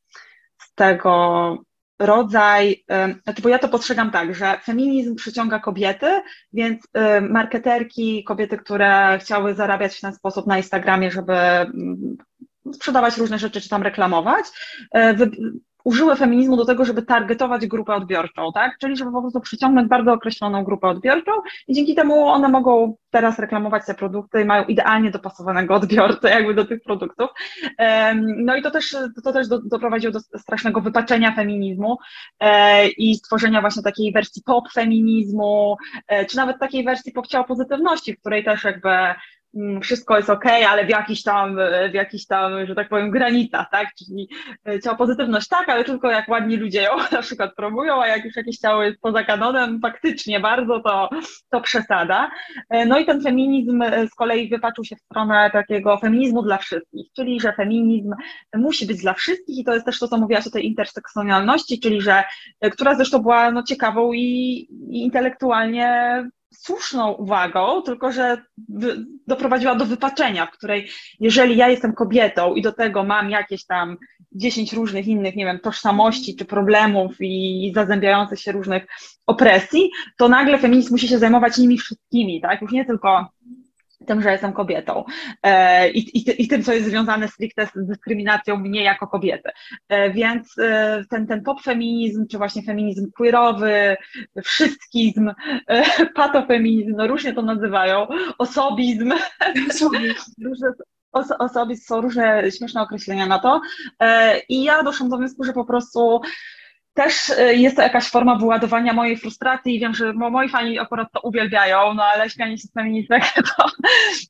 z 0.58 0.74
tego 0.74 1.58
rodzaj, 1.98 2.84
e, 2.90 3.14
bo 3.42 3.48
ja 3.48 3.58
to 3.58 3.68
postrzegam 3.68 4.10
tak, 4.10 4.34
że 4.34 4.58
feminizm 4.64 5.14
przyciąga 5.14 5.58
kobiety, 5.58 6.20
więc 6.52 6.82
marketerki, 7.30 8.24
kobiety, 8.24 8.56
które 8.56 9.18
chciały 9.20 9.54
zarabiać 9.54 9.96
w 9.96 10.00
ten 10.00 10.14
sposób 10.14 10.46
na 10.46 10.56
Instagramie, 10.56 11.10
żeby 11.10 11.32
mm, 11.32 12.16
sprzedawać 12.72 13.16
różne 13.16 13.38
rzeczy, 13.38 13.60
czy 13.60 13.68
tam 13.68 13.82
reklamować, 13.82 14.44
użyły 15.88 16.16
feminizmu 16.16 16.56
do 16.56 16.64
tego, 16.64 16.84
żeby 16.84 17.02
targetować 17.02 17.66
grupę 17.66 17.94
odbiorczą, 17.94 18.52
tak? 18.54 18.78
Czyli 18.78 18.96
żeby 18.96 19.12
po 19.12 19.20
prostu 19.20 19.40
przyciągnąć 19.40 19.88
bardzo 19.88 20.12
określoną 20.12 20.64
grupę 20.64 20.88
odbiorczą 20.88 21.32
i 21.68 21.74
dzięki 21.74 21.94
temu 21.94 22.28
one 22.28 22.48
mogą 22.48 22.96
teraz 23.10 23.38
reklamować 23.38 23.86
te 23.86 23.94
produkty 23.94 24.42
i 24.42 24.44
mają 24.44 24.64
idealnie 24.64 25.10
dopasowanego 25.10 25.74
odbiorcę 25.74 26.30
jakby 26.30 26.54
do 26.54 26.64
tych 26.64 26.82
produktów. 26.82 27.30
No 28.36 28.56
i 28.56 28.62
to 28.62 28.70
też, 28.70 28.96
to 29.24 29.32
też 29.32 29.48
do, 29.48 29.58
doprowadziło 29.58 30.12
do 30.12 30.20
strasznego 30.20 30.80
wypaczenia 30.80 31.34
feminizmu 31.34 31.98
e, 32.40 32.88
i 32.88 33.14
stworzenia 33.14 33.60
właśnie 33.60 33.82
takiej 33.82 34.12
wersji 34.12 34.42
pop 34.42 34.72
feminizmu, 34.72 35.76
e, 36.08 36.26
czy 36.26 36.36
nawet 36.36 36.58
takiej 36.58 36.84
wersji 36.84 37.12
pop 37.12 37.26
ciała 37.26 37.44
pozytywności, 37.44 38.14
w 38.14 38.20
której 38.20 38.44
też 38.44 38.64
jakby 38.64 38.90
wszystko 39.82 40.16
jest 40.16 40.30
ok, 40.30 40.44
ale 40.68 40.86
w 40.86 40.88
jakiś 40.88 41.22
tam, 41.22 41.56
w 41.90 41.94
jakiś 41.94 42.26
tam, 42.26 42.66
że 42.66 42.74
tak 42.74 42.88
powiem, 42.88 43.10
granicach, 43.10 43.66
tak? 43.70 43.88
Czyli 43.98 44.28
e, 44.68 44.80
ciało 44.80 44.96
pozytywność 44.96 45.48
tak, 45.48 45.68
ale 45.68 45.84
tylko 45.84 46.10
jak 46.10 46.28
ładni 46.28 46.56
ludzie 46.56 46.82
ją 46.82 46.90
na 47.12 47.22
przykład 47.22 47.54
promują, 47.54 48.02
a 48.02 48.06
jak 48.06 48.24
już 48.24 48.36
jakieś 48.36 48.58
ciało 48.58 48.82
jest 48.82 49.00
poza 49.00 49.24
kanonem, 49.24 49.80
faktycznie 49.80 50.40
bardzo 50.40 50.80
to, 50.80 51.08
to 51.50 51.60
przesada. 51.60 52.30
E, 52.70 52.86
no 52.86 52.98
i 52.98 53.06
ten 53.06 53.22
feminizm 53.22 53.82
e, 53.82 54.08
z 54.08 54.14
kolei 54.14 54.48
wypaczył 54.48 54.84
się 54.84 54.96
w 54.96 55.00
stronę 55.00 55.50
takiego 55.52 55.98
feminizmu 55.98 56.42
dla 56.42 56.58
wszystkich, 56.58 57.06
czyli 57.16 57.40
że 57.40 57.52
feminizm 57.52 58.14
musi 58.54 58.86
być 58.86 59.00
dla 59.00 59.14
wszystkich 59.14 59.58
i 59.58 59.64
to 59.64 59.74
jest 59.74 59.86
też 59.86 59.98
to, 59.98 60.08
co 60.08 60.18
mówiłaś 60.18 60.46
o 60.46 60.50
tej 60.50 60.66
intersekcjonalności, 60.66 61.80
czyli 61.80 62.00
że, 62.00 62.24
która 62.72 62.94
zresztą 62.94 63.18
była 63.18 63.50
no, 63.50 63.62
ciekawą 63.62 64.12
i, 64.12 64.20
i 64.90 65.02
intelektualnie 65.04 66.24
słuszną 66.54 67.12
uwagą, 67.12 67.82
tylko 67.82 68.12
że 68.12 68.42
doprowadziła 69.26 69.74
do 69.74 69.86
wypaczenia, 69.86 70.46
w 70.46 70.50
której 70.50 70.88
jeżeli 71.20 71.56
ja 71.56 71.68
jestem 71.68 71.92
kobietą 71.92 72.54
i 72.54 72.62
do 72.62 72.72
tego 72.72 73.04
mam 73.04 73.30
jakieś 73.30 73.66
tam 73.66 73.96
dziesięć 74.32 74.72
różnych 74.72 75.06
innych, 75.06 75.36
nie 75.36 75.44
wiem, 75.44 75.60
tożsamości 75.60 76.36
czy 76.36 76.44
problemów 76.44 77.16
i 77.20 77.72
zazębiających 77.74 78.40
się 78.40 78.52
różnych 78.52 78.86
opresji, 79.26 79.90
to 80.16 80.28
nagle 80.28 80.58
feminizm 80.58 80.90
musi 80.90 81.08
się 81.08 81.18
zajmować 81.18 81.58
nimi 81.58 81.78
wszystkimi, 81.78 82.40
tak? 82.40 82.62
Już 82.62 82.72
nie 82.72 82.84
tylko 82.84 83.28
tym, 84.06 84.22
że 84.22 84.32
jestem 84.32 84.52
kobietą. 84.52 85.04
E, 85.42 85.90
i, 85.90 86.18
i, 86.18 86.42
i, 86.42 86.48
tym, 86.48 86.62
co 86.62 86.72
jest 86.72 86.86
związane 86.88 87.28
stricte 87.28 87.66
z 87.66 87.86
dyskryminacją 87.86 88.56
mnie 88.56 88.82
jako 88.82 89.06
kobiety. 89.06 89.50
E, 89.88 90.10
więc 90.10 90.58
e, 90.58 91.04
ten, 91.10 91.26
ten 91.26 91.42
popfeminizm, 91.42 92.26
czy 92.26 92.38
właśnie 92.38 92.62
feminizm 92.62 93.10
queerowy, 93.12 93.96
wszystkizm, 94.44 95.30
patofeminizm, 96.14 96.94
no 96.96 97.06
różnie 97.06 97.32
to 97.32 97.42
nazywają, 97.42 98.06
osobizm, 98.38 99.14
różne, 100.44 100.72
osobizm 101.38 101.82
są 101.84 102.00
różne 102.00 102.50
śmieszne 102.58 102.82
określenia 102.82 103.26
na 103.26 103.38
to. 103.38 103.60
I 104.48 104.64
ja 104.64 104.82
doszłam 104.82 105.10
do 105.10 105.18
wniosku, 105.18 105.44
że 105.44 105.52
po 105.52 105.64
prostu 105.64 106.20
też 106.98 107.28
y, 107.28 107.54
jest 107.54 107.76
to 107.76 107.82
jakaś 107.82 108.10
forma 108.10 108.36
wyładowania 108.36 108.92
mojej 108.92 109.16
frustracji 109.16 109.76
i 109.76 109.80
wiem, 109.80 109.94
że 109.94 110.12
moi 110.12 110.48
fani 110.48 110.78
akurat 110.78 111.12
to 111.12 111.20
uwielbiają, 111.20 111.94
no 111.94 112.04
ale 112.04 112.30
śmianie 112.30 112.58
się 112.58 112.68
z 112.68 112.72
feministek 112.72 113.22
to, 113.56 113.64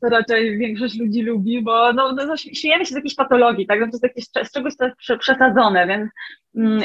to 0.00 0.08
raczej 0.08 0.58
większość 0.58 0.98
ludzi 0.98 1.22
lubi, 1.22 1.62
bo 1.62 1.92
no, 1.92 2.12
no, 2.12 2.36
śmiejemy 2.36 2.86
się 2.86 2.92
z 2.92 2.96
jakiejś 2.96 3.14
patologii, 3.14 3.66
tak? 3.66 3.80
No, 3.80 3.86
to 3.86 3.92
jest 3.92 4.02
jakieś, 4.02 4.24
z 4.24 4.52
czegoś, 4.52 4.74
co 4.74 4.84
jest 4.84 4.96
przesadzone, 5.18 5.86
więc 5.86 6.10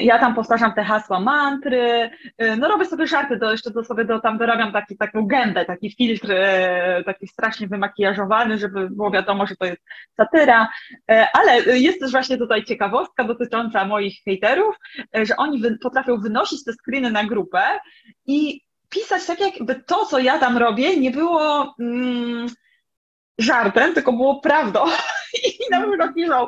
ja 0.01 0.19
tam 0.19 0.35
powtarzam 0.35 0.73
te 0.73 0.83
hasła 0.83 1.19
mantry, 1.19 2.09
y, 2.41 2.55
no 2.57 2.67
robię 2.67 2.85
sobie 2.85 3.07
żarty, 3.07 3.39
to 3.39 3.51
jeszcze 3.51 3.71
to 3.71 3.83
sobie 3.83 4.05
do, 4.05 4.19
tam 4.19 4.37
dorabiam 4.37 4.71
taki, 4.71 4.97
taką 4.97 5.27
gębę, 5.27 5.65
taki 5.65 5.95
filtr, 5.95 6.31
y, 6.31 7.03
taki 7.05 7.27
strasznie 7.27 7.67
wymakijażowany, 7.67 8.57
żeby 8.57 8.89
było 8.89 9.11
wiadomo, 9.11 9.47
że 9.47 9.55
to 9.55 9.65
jest 9.65 9.81
satyra, 10.17 10.69
ale 11.33 11.79
jest 11.79 11.99
też 11.99 12.11
właśnie 12.11 12.37
tutaj 12.37 12.63
ciekawostka 12.63 13.23
dotycząca 13.23 13.85
moich 13.85 14.23
hejterów, 14.25 14.75
że 15.13 15.37
oni 15.37 15.61
wy, 15.61 15.77
potrafią 15.77 16.17
wynosić 16.17 16.63
te 16.63 16.73
screeny 16.73 17.11
na 17.11 17.23
grupę 17.23 17.61
i 18.25 18.61
pisać 18.89 19.25
tak, 19.25 19.39
jakby 19.39 19.75
to, 19.75 20.05
co 20.05 20.19
ja 20.19 20.39
tam 20.39 20.57
robię, 20.57 20.97
nie 20.97 21.11
było 21.11 21.75
mm, 21.79 22.47
żartem, 23.37 23.93
tylko 23.93 24.13
było 24.13 24.41
prawdą. 24.41 24.85
I 25.47 25.71
na 25.71 25.87
przykład 25.87 26.13
piszą, 26.15 26.45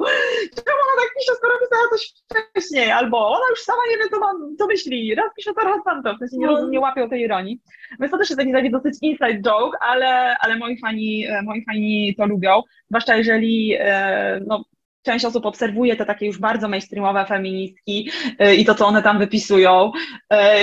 czemu 0.56 0.78
ona 0.84 1.02
tak 1.02 1.10
pisze, 1.20 1.36
skoro 1.38 1.54
coś 1.90 2.14
wcześniej, 2.26 2.92
albo 2.92 3.28
ona 3.28 3.46
już 3.50 3.60
sama 3.60 3.82
nie 3.92 3.98
wie, 3.98 4.10
co, 4.10 4.20
mam, 4.20 4.56
co 4.58 4.68
myśli, 4.68 5.16
raz 5.16 5.26
pisze 5.38 5.54
to, 5.54 5.62
raz 5.62 5.84
tamto, 5.86 6.16
w 6.16 6.20
sensie 6.20 6.38
nie, 6.38 6.48
no. 6.48 6.70
nie 6.70 6.80
łapią 6.80 7.10
tej 7.10 7.22
ironii. 7.22 7.60
Więc 8.00 8.12
to 8.12 8.18
też 8.18 8.30
jest 8.30 8.40
taki, 8.40 8.52
taki 8.52 8.72
dosyć 8.72 8.98
inside 9.02 9.42
joke, 9.42 9.78
ale, 9.82 10.36
ale 10.40 10.58
moi, 10.58 10.80
fani, 10.80 11.26
moi 11.44 11.66
fani 11.66 12.16
to 12.18 12.26
lubią, 12.26 12.62
zwłaszcza 12.90 13.16
jeżeli 13.16 13.76
e, 13.80 14.42
no, 14.48 14.66
część 15.06 15.26
osób 15.26 15.46
obserwuje 15.46 15.96
te 15.96 16.06
takie 16.06 16.26
już 16.26 16.40
bardzo 16.40 16.68
mainstreamowe 16.68 17.26
feministki 17.26 18.10
y, 18.42 18.56
i 18.56 18.66
to, 18.66 18.76
co 18.76 18.88
one 18.88 19.04
tam 19.04 19.20
wypisują. 19.20 19.92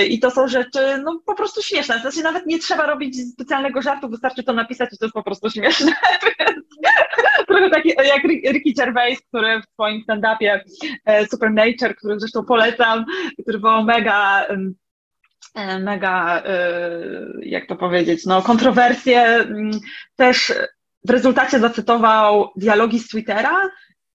I 0.09 0.19
to 0.19 0.31
są 0.31 0.47
rzeczy 0.47 0.79
no, 1.03 1.21
po 1.25 1.35
prostu 1.35 1.61
śmieszne. 1.61 1.99
W 1.99 2.01
sensie 2.01 2.21
nawet 2.21 2.45
nie 2.45 2.59
trzeba 2.59 2.85
robić 2.85 3.31
specjalnego 3.31 3.81
żartu, 3.81 4.09
wystarczy 4.09 4.43
to 4.43 4.53
napisać 4.53 4.93
i 4.93 4.97
to 4.97 5.05
jest 5.05 5.13
po 5.13 5.23
prostu 5.23 5.49
śmieszne. 5.49 5.91
Trochę 7.53 7.69
taki 7.69 7.89
jak 7.89 8.23
Ricky 8.23 8.73
Gervais, 8.77 9.21
który 9.21 9.61
w 9.61 9.73
swoim 9.73 10.01
stand-upie 10.01 10.59
y, 11.21 11.27
Supernature, 11.27 11.95
który 11.95 12.19
zresztą 12.19 12.45
polecam, 12.45 13.05
który 13.41 13.59
był 13.59 13.83
mega 13.83 14.47
mega, 15.79 16.43
jak 17.41 17.67
to 17.67 17.75
powiedzieć, 17.75 18.25
no 18.25 18.41
kontrowersje, 18.41 19.45
też 20.15 20.53
w 21.05 21.09
rezultacie 21.09 21.59
zacytował 21.59 22.51
dialogi 22.55 22.99
z 22.99 23.07
Twittera, 23.07 23.69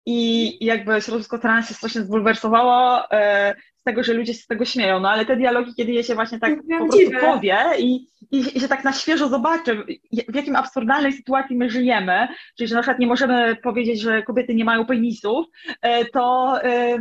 i 0.05 0.57
jakby 0.65 1.01
środowisko 1.01 1.39
trans 1.39 1.67
się 1.67 1.73
strasznie 1.73 2.01
zbulwersowało 2.01 3.11
e, 3.11 3.55
z 3.83 3.85
tego, 3.85 4.03
że 4.03 4.13
ludzie 4.13 4.33
się 4.33 4.39
z 4.39 4.47
tego 4.47 4.65
śmieją, 4.65 4.99
no 4.99 5.09
ale 5.09 5.25
te 5.25 5.35
dialogi, 5.35 5.73
kiedy 5.77 5.91
je 5.91 6.03
się 6.03 6.15
właśnie 6.15 6.39
tak 6.39 6.55
po 6.79 6.85
prostu 6.85 7.11
powie 7.21 7.57
i, 7.79 8.07
i, 8.31 8.57
i 8.57 8.59
się 8.59 8.67
tak 8.67 8.83
na 8.83 8.93
świeżo 8.93 9.29
zobaczy, 9.29 9.83
w 10.29 10.35
jakim 10.35 10.55
absurdalnej 10.55 11.13
sytuacji 11.13 11.57
my 11.57 11.69
żyjemy, 11.69 12.27
czyli 12.57 12.67
że 12.67 12.75
na 12.75 12.81
przykład 12.81 12.99
nie 12.99 13.07
możemy 13.07 13.55
powiedzieć, 13.63 14.01
że 14.01 14.23
kobiety 14.23 14.55
nie 14.55 14.65
mają 14.65 14.85
penisów, 14.85 15.45
e, 15.81 16.05
to, 16.05 16.57
e, 16.63 16.97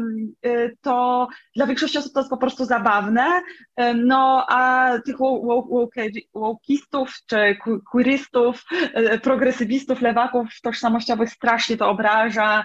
to 0.80 1.28
dla 1.56 1.66
większości 1.66 1.98
osób 1.98 2.12
to 2.12 2.20
jest 2.20 2.30
po 2.30 2.36
prostu 2.36 2.64
zabawne, 2.64 3.26
no 3.94 4.46
a 4.48 4.90
tych 5.06 5.16
wokeistów 6.34 7.14
czy 7.26 7.56
queerystów, 7.90 8.64
progresywistów, 9.22 10.02
lewaków 10.02 10.48
tożsamościowych 10.62 11.30
strasznie 11.30 11.76
to 11.76 11.88
obraża, 11.88 12.64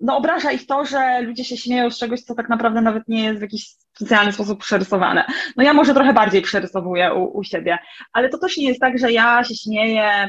no 0.00 0.16
obraża 0.16 0.52
ich 0.52 0.66
to, 0.66 0.84
że 0.84 1.20
ludzie 1.22 1.44
się 1.44 1.56
śmieją 1.56 1.90
z 1.90 1.98
czegoś, 1.98 2.20
co 2.20 2.34
tak 2.34 2.48
naprawdę 2.48 2.82
nawet 2.92 3.08
nie 3.08 3.24
jest 3.24 3.38
w 3.38 3.42
jakiś 3.42 3.66
specjalny 3.94 4.32
sposób 4.32 4.60
przerysowane. 4.60 5.24
No 5.56 5.64
ja 5.64 5.72
może 5.72 5.94
trochę 5.94 6.12
bardziej 6.12 6.42
przerysowuję 6.42 7.14
u, 7.14 7.38
u 7.38 7.44
siebie, 7.44 7.78
ale 8.12 8.28
to 8.28 8.38
też 8.38 8.56
nie 8.56 8.68
jest 8.68 8.80
tak, 8.80 8.98
że 8.98 9.12
ja 9.12 9.44
się 9.44 9.54
śmieję 9.54 10.28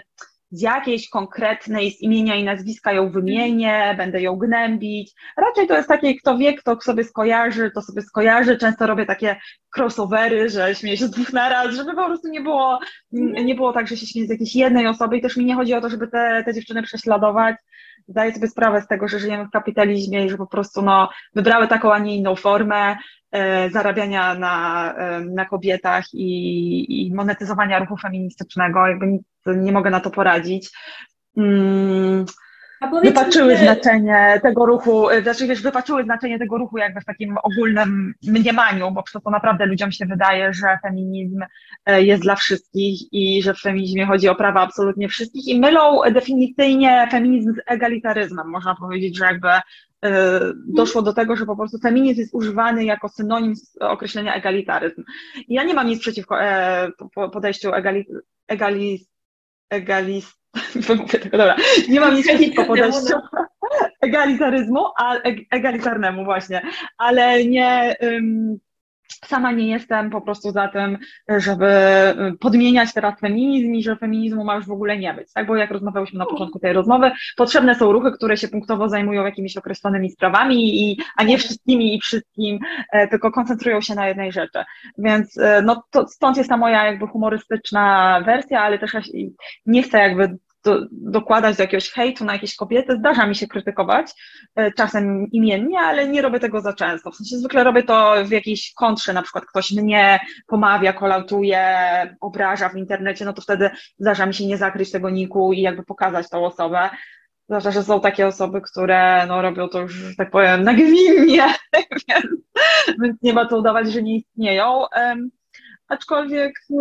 z 0.53 0.61
jakiejś 0.61 1.09
konkretnej, 1.09 1.91
z 1.91 2.01
imienia 2.01 2.35
i 2.35 2.43
nazwiska 2.43 2.93
ją 2.93 3.11
wymienię, 3.11 3.95
będę 3.97 4.21
ją 4.21 4.35
gnębić. 4.35 5.11
Raczej 5.37 5.67
to 5.67 5.75
jest 5.75 5.87
takie, 5.87 6.15
kto 6.15 6.37
wie, 6.37 6.53
kto 6.53 6.81
sobie 6.81 7.03
skojarzy, 7.03 7.71
to 7.75 7.81
sobie 7.81 8.01
skojarzy. 8.01 8.57
Często 8.57 8.87
robię 8.87 9.05
takie 9.05 9.35
crossovery, 9.77 10.49
że 10.49 10.75
śmieję 10.75 10.97
się 10.97 11.07
z 11.07 11.11
dwóch 11.11 11.33
naraz, 11.33 11.75
żeby 11.75 11.93
po 11.93 12.05
prostu 12.05 12.27
nie 12.27 12.41
było, 12.41 12.79
nie 13.45 13.55
było 13.55 13.73
tak, 13.73 13.87
że 13.87 13.97
się 13.97 14.05
śmieję 14.05 14.27
z 14.27 14.31
jakiejś 14.31 14.55
jednej 14.55 14.87
osoby 14.87 15.17
i 15.17 15.21
też 15.21 15.37
mi 15.37 15.45
nie 15.45 15.55
chodzi 15.55 15.73
o 15.73 15.81
to, 15.81 15.89
żeby 15.89 16.07
te, 16.07 16.43
te 16.45 16.53
dziewczyny 16.53 16.83
prześladować. 16.83 17.55
Zdaję 18.07 18.33
sobie 18.33 18.47
sprawę 18.47 18.81
z 18.81 18.87
tego, 18.87 19.07
że 19.07 19.19
żyjemy 19.19 19.45
w 19.45 19.51
kapitalizmie 19.51 20.25
i 20.25 20.29
że 20.29 20.37
po 20.37 20.47
prostu 20.47 20.81
no, 20.81 21.09
wybrały 21.35 21.67
taką, 21.67 21.93
a 21.93 21.99
nie 21.99 22.15
inną 22.15 22.35
formę 22.35 22.97
e, 23.31 23.69
zarabiania 23.69 24.35
na, 24.35 24.93
e, 24.93 25.21
na 25.21 25.45
kobietach 25.45 26.05
i, 26.13 27.07
i 27.07 27.13
monetyzowania 27.13 27.79
ruchu 27.79 27.97
feministycznego. 27.97 28.87
Jakby 28.87 29.07
nic 29.07 29.23
nie 29.45 29.71
mogę 29.71 29.89
na 29.89 29.99
to 29.99 30.09
poradzić. 30.09 30.69
Mm, 31.37 32.25
wypaczyły 33.03 33.57
znaczenie 33.57 34.39
tego 34.43 34.65
ruchu, 34.65 35.09
y, 35.09 35.21
znaczy 35.21 35.47
wiesz, 35.47 35.61
wypaczyły 35.61 36.03
znaczenie 36.03 36.39
tego 36.39 36.57
ruchu 36.57 36.77
jakby 36.77 37.01
w 37.01 37.05
takim 37.05 37.37
ogólnym 37.43 38.13
mniemaniu, 38.27 38.91
bo 38.91 39.03
przez 39.03 39.21
to 39.23 39.29
naprawdę 39.29 39.65
ludziom 39.65 39.91
się 39.91 40.05
wydaje, 40.05 40.53
że 40.53 40.79
feminizm 40.81 41.41
y, 41.89 42.03
jest 42.03 42.23
dla 42.23 42.35
wszystkich 42.35 42.99
i 43.11 43.43
że 43.43 43.53
w 43.53 43.59
feminizmie 43.59 44.05
chodzi 44.05 44.29
o 44.29 44.35
prawa 44.35 44.61
absolutnie 44.61 45.09
wszystkich 45.09 45.47
i 45.47 45.59
mylą 45.59 46.01
definicyjnie 46.11 47.07
feminizm 47.11 47.53
z 47.53 47.57
egalitaryzmem. 47.65 48.47
Można 48.47 48.75
powiedzieć, 48.75 49.17
że 49.17 49.25
jakby 49.25 49.49
y, 49.49 50.09
doszło 50.67 51.01
do 51.01 51.13
tego, 51.13 51.35
że 51.35 51.45
po 51.45 51.55
prostu 51.55 51.77
feminizm 51.79 52.19
jest 52.19 52.35
używany 52.35 52.85
jako 52.85 53.09
synonim 53.09 53.53
określenia 53.79 54.35
egalitaryzm. 54.35 55.03
I 55.47 55.53
ja 55.53 55.63
nie 55.63 55.73
mam 55.73 55.87
nic 55.87 55.99
przeciwko 55.99 56.41
e, 56.41 56.91
podejściu 57.31 57.73
egali, 57.73 58.05
egali, 58.47 59.07
egalist, 59.69 60.42
Mówię 60.89 61.19
tego, 61.19 61.37
dobra. 61.37 61.55
Nie 61.89 61.99
mam 61.99 62.15
nic 62.15 62.27
przeciwko 62.27 62.65
podejściu 62.65 63.15
egalitaryzmu, 64.01 64.85
a, 64.97 65.15
egalitarnemu 65.51 66.25
właśnie, 66.25 66.61
ale 66.97 67.45
nie, 67.45 67.95
um, 68.01 68.59
sama 69.25 69.51
nie 69.51 69.67
jestem 69.67 70.09
po 70.09 70.21
prostu 70.21 70.51
za 70.51 70.67
tym, 70.67 70.97
żeby 71.37 71.67
podmieniać 72.39 72.93
teraz 72.93 73.19
feminizm 73.19 73.73
i 73.73 73.83
że 73.83 73.95
feminizmu 73.95 74.43
ma 74.43 74.55
już 74.55 74.65
w 74.65 74.71
ogóle 74.71 74.97
nie 74.97 75.13
być, 75.13 75.33
tak? 75.33 75.47
Bo 75.47 75.55
jak 75.55 75.71
rozmawiałyśmy 75.71 76.19
na 76.19 76.25
początku 76.25 76.59
tej 76.59 76.73
rozmowy, 76.73 77.11
potrzebne 77.37 77.75
są 77.75 77.91
ruchy, 77.91 78.11
które 78.11 78.37
się 78.37 78.47
punktowo 78.47 78.89
zajmują 78.89 79.25
jakimiś 79.25 79.57
określonymi 79.57 80.11
sprawami, 80.11 80.91
i, 80.91 80.97
a 81.17 81.23
nie 81.23 81.37
wszystkimi 81.37 81.95
i 81.95 82.01
wszystkim, 82.01 82.59
e, 82.91 83.07
tylko 83.07 83.31
koncentrują 83.31 83.81
się 83.81 83.95
na 83.95 84.07
jednej 84.07 84.31
rzeczy. 84.31 84.63
Więc 84.97 85.37
e, 85.37 85.61
no, 85.61 85.83
to, 85.91 86.07
stąd 86.07 86.37
jest 86.37 86.49
ta 86.49 86.57
moja 86.57 86.85
jakby 86.85 87.07
humorystyczna 87.07 88.21
wersja, 88.25 88.61
ale 88.61 88.79
też 88.79 88.93
nie 89.65 89.83
chcę 89.83 89.99
jakby 89.99 90.37
do, 90.63 90.79
dokładać 90.91 91.57
do 91.57 91.63
jakiegoś 91.63 91.91
hejtu 91.91 92.25
na 92.25 92.33
jakieś 92.33 92.55
kobiety. 92.55 92.97
Zdarza 92.97 93.27
mi 93.27 93.35
się 93.35 93.47
krytykować, 93.47 94.11
e, 94.55 94.71
czasem 94.71 95.27
imiennie, 95.31 95.79
ale 95.79 96.07
nie 96.07 96.21
robię 96.21 96.39
tego 96.39 96.61
za 96.61 96.73
często. 96.73 97.11
W 97.11 97.15
sensie 97.15 97.37
zwykle 97.37 97.63
robię 97.63 97.83
to 97.83 98.13
w 98.25 98.31
jakiejś 98.31 98.73
kontrze, 98.73 99.13
na 99.13 99.21
przykład 99.21 99.45
ktoś 99.45 99.71
mnie 99.71 100.19
pomawia, 100.47 100.93
kolautuje, 100.93 101.65
obraża 102.21 102.69
w 102.69 102.77
internecie, 102.77 103.25
no 103.25 103.33
to 103.33 103.41
wtedy 103.41 103.69
zdarza 103.99 104.25
mi 104.25 104.33
się 104.33 104.45
nie 104.45 104.57
zakryć 104.57 104.91
tego 104.91 105.09
niku 105.09 105.53
i 105.53 105.61
jakby 105.61 105.83
pokazać 105.83 106.29
tą 106.29 106.45
osobę. 106.45 106.89
Zdarza, 107.49 107.71
że 107.71 107.83
są 107.83 108.01
takie 108.01 108.27
osoby, 108.27 108.61
które 108.61 109.25
no, 109.27 109.41
robią 109.41 109.69
to 109.69 109.81
już, 109.81 109.93
że 109.93 110.15
tak 110.15 110.31
powiem, 110.31 110.63
nagminnie, 110.63 111.45
więc, 112.09 112.25
więc 113.01 113.21
nie 113.21 113.33
ma 113.33 113.45
co 113.45 113.57
udawać, 113.57 113.91
że 113.91 114.03
nie 114.03 114.15
istnieją 114.15 114.85
aczkolwiek, 115.93 116.51
y, 116.71 116.75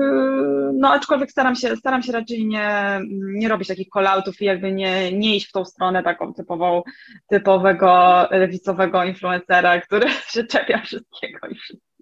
no 0.74 0.92
aczkolwiek 0.92 1.30
staram 1.30 1.54
się, 1.54 1.76
staram 1.76 2.02
się 2.02 2.12
raczej 2.12 2.46
nie, 2.46 3.00
nie 3.10 3.48
robić 3.48 3.68
takich 3.68 3.88
call-outów 3.88 4.42
i 4.42 4.44
jakby 4.44 4.72
nie, 4.72 5.12
nie 5.12 5.36
iść 5.36 5.48
w 5.48 5.52
tą 5.52 5.64
stronę 5.64 6.02
taką 6.02 6.34
typową, 6.34 6.82
typowego 7.26 8.22
lewicowego 8.30 9.04
influencera, 9.04 9.80
który 9.80 10.08
się 10.32 10.44
czepia 10.44 10.80
wszystkiego 10.80 11.48
i 11.48 11.54
wszystkiego. 11.54 11.92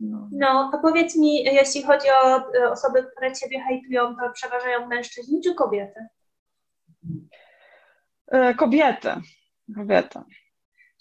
No. 0.00 0.28
no, 0.32 0.70
to 0.72 0.78
powiedz 0.78 1.16
mi, 1.16 1.44
jeśli 1.44 1.82
chodzi 1.82 2.06
o 2.22 2.42
osoby, 2.70 3.06
które 3.12 3.32
Ciebie 3.32 3.60
hejtują, 3.60 4.16
to 4.16 4.30
przeważają 4.32 4.86
mężczyźni 4.86 5.40
czy 5.42 5.54
kobiety? 5.54 6.00
E, 8.26 8.54
kobiety. 8.54 9.08
Kobiety. 9.76 10.18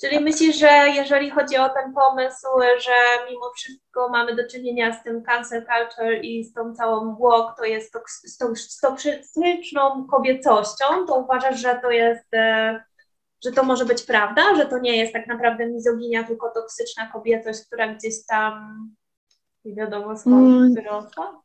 Czyli 0.01 0.19
myślisz, 0.19 0.55
że 0.55 0.89
jeżeli 0.95 1.29
chodzi 1.29 1.57
o 1.57 1.69
ten 1.69 1.93
pomysł, 1.93 2.47
że 2.79 3.25
mimo 3.29 3.51
wszystko 3.55 4.09
mamy 4.09 4.35
do 4.35 4.47
czynienia 4.47 4.93
z 4.93 5.03
tym 5.03 5.23
cancel 5.23 5.65
culture 5.65 6.23
i 6.23 6.43
z 6.43 6.53
tą 6.53 6.75
całą 6.75 7.17
walk, 7.21 7.57
to 7.57 7.65
jest 7.65 7.93
to, 7.93 7.99
z 8.05 8.37
tą, 8.37 8.55
z 8.55 8.79
toksyczną 8.79 10.07
kobiecością, 10.11 10.85
to 11.07 11.15
uważasz, 11.15 11.59
że 11.59 11.79
to 11.81 11.91
jest, 11.91 12.33
e, 12.33 12.83
że 13.45 13.51
to 13.51 13.63
może 13.63 13.85
być 13.85 14.03
prawda, 14.03 14.55
że 14.55 14.65
to 14.65 14.79
nie 14.79 14.97
jest 14.97 15.13
tak 15.13 15.27
naprawdę 15.27 15.67
mizoginia, 15.67 16.23
tylko 16.23 16.51
toksyczna 16.51 17.07
kobiecość, 17.07 17.65
która 17.65 17.93
gdzieś 17.93 18.25
tam 18.25 18.77
nie 19.65 19.75
wiadomo 19.75 20.17
skąd 20.17 20.55
mm. 20.55 20.73
wyrosła? 20.73 21.41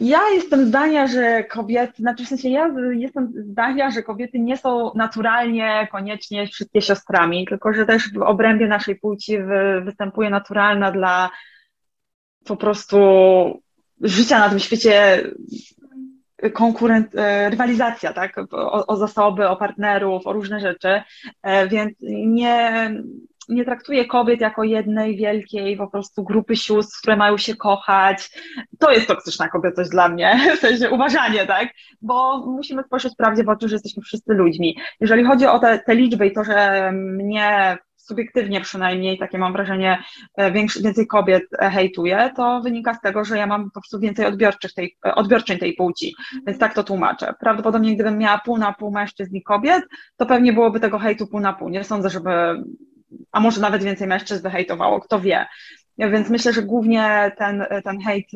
Ja 0.00 0.20
jestem 0.34 0.66
zdania, 0.66 1.06
że 1.06 1.44
kobiety, 1.44 2.02
znaczy 2.02 2.24
w 2.24 2.28
sensie 2.28 2.48
ja 2.48 2.70
jestem 2.92 3.32
zdania, 3.36 3.90
że 3.90 4.02
kobiety 4.02 4.38
nie 4.38 4.56
są 4.56 4.90
naturalnie 4.94 5.88
koniecznie 5.92 6.46
wszystkie 6.46 6.82
siostrami, 6.82 7.46
tylko 7.46 7.72
że 7.72 7.86
też 7.86 8.12
w 8.12 8.22
obrębie 8.22 8.66
naszej 8.66 8.96
płci 8.96 9.38
występuje 9.84 10.30
naturalna 10.30 10.92
dla 10.92 11.30
po 12.44 12.56
prostu 12.56 12.96
życia 14.00 14.38
na 14.38 14.48
tym 14.48 14.58
świecie 14.58 15.22
konkurent, 16.52 17.14
e, 17.14 17.50
rywalizacja, 17.50 18.12
tak, 18.12 18.38
o, 18.52 18.86
o 18.86 18.96
zasoby, 18.96 19.48
o 19.48 19.56
partnerów, 19.56 20.26
o 20.26 20.32
różne 20.32 20.60
rzeczy, 20.60 21.02
e, 21.42 21.68
więc 21.68 21.94
nie, 22.26 22.90
nie 23.48 23.64
traktuję 23.64 24.04
kobiet 24.04 24.40
jako 24.40 24.64
jednej 24.64 25.16
wielkiej 25.16 25.76
po 25.76 25.90
prostu 25.90 26.24
grupy 26.24 26.56
sióstr, 26.56 26.98
które 26.98 27.16
mają 27.16 27.38
się 27.38 27.56
kochać. 27.56 28.30
To 28.78 28.90
jest 28.90 29.06
toksyczna 29.06 29.48
kobiecość 29.48 29.90
dla 29.90 30.08
mnie, 30.08 30.40
w 30.56 30.60
sensie 30.60 30.90
uważanie, 30.90 31.46
tak? 31.46 31.68
Bo 32.02 32.46
musimy 32.46 32.82
spojrzeć 32.82 33.12
prawdzie 33.18 33.44
w 33.44 33.48
oczy, 33.48 33.68
że 33.68 33.74
jesteśmy 33.74 34.02
wszyscy 34.02 34.34
ludźmi. 34.34 34.78
Jeżeli 35.00 35.24
chodzi 35.24 35.46
o 35.46 35.58
te, 35.58 35.78
te 35.78 35.94
liczby 35.94 36.26
i 36.26 36.32
to, 36.32 36.44
że 36.44 36.90
mnie 36.92 37.78
subiektywnie 38.06 38.60
przynajmniej, 38.60 39.18
takie 39.18 39.38
mam 39.38 39.52
wrażenie, 39.52 40.02
e, 40.36 40.52
większy, 40.52 40.82
więcej 40.82 41.06
kobiet 41.06 41.42
e, 41.58 41.70
hejtuje, 41.70 42.30
to 42.36 42.60
wynika 42.60 42.94
z 42.94 43.00
tego, 43.00 43.24
że 43.24 43.38
ja 43.38 43.46
mam 43.46 43.64
po 43.64 43.80
prostu 43.80 44.00
więcej 44.00 44.26
odbiorczych 44.26 44.74
tej, 44.74 44.96
e, 45.06 45.14
odbiorczej 45.14 45.58
tej 45.58 45.74
płci, 45.74 46.14
więc 46.46 46.58
tak 46.58 46.74
to 46.74 46.84
tłumaczę. 46.84 47.34
Prawdopodobnie 47.40 47.94
gdybym 47.94 48.18
miała 48.18 48.38
pół 48.38 48.58
na 48.58 48.72
pół 48.72 48.90
mężczyzn 48.90 49.36
i 49.36 49.42
kobiet, 49.42 49.84
to 50.16 50.26
pewnie 50.26 50.52
byłoby 50.52 50.80
tego 50.80 50.98
hejtu 50.98 51.26
pół 51.26 51.40
na 51.40 51.52
pół. 51.52 51.68
Nie 51.68 51.84
sądzę, 51.84 52.10
żeby, 52.10 52.30
a 53.32 53.40
może 53.40 53.60
nawet 53.60 53.82
więcej 53.82 54.06
mężczyzn 54.06 54.42
by 54.42 54.50
hejtowało, 54.50 55.00
kto 55.00 55.20
wie. 55.20 55.46
Więc 55.98 56.30
myślę, 56.30 56.52
że 56.52 56.62
głównie 56.62 57.32
ten, 57.38 57.64
ten 57.84 58.00
hejt 58.00 58.26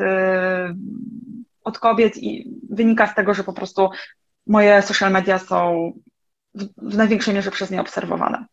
od 1.65 1.79
kobiet 1.79 2.17
i 2.17 2.59
wynika 2.71 3.07
z 3.07 3.15
tego, 3.15 3.35
że 3.35 3.45
po 3.45 3.53
prostu 3.53 3.89
moje 4.47 4.83
social 4.83 5.13
media 5.13 5.39
są 5.39 5.93
w, 6.55 6.65
w 6.77 6.97
największej 6.97 7.35
mierze 7.35 7.51
przez 7.51 7.71
nie 7.71 7.81
obserwowane. 7.81 8.47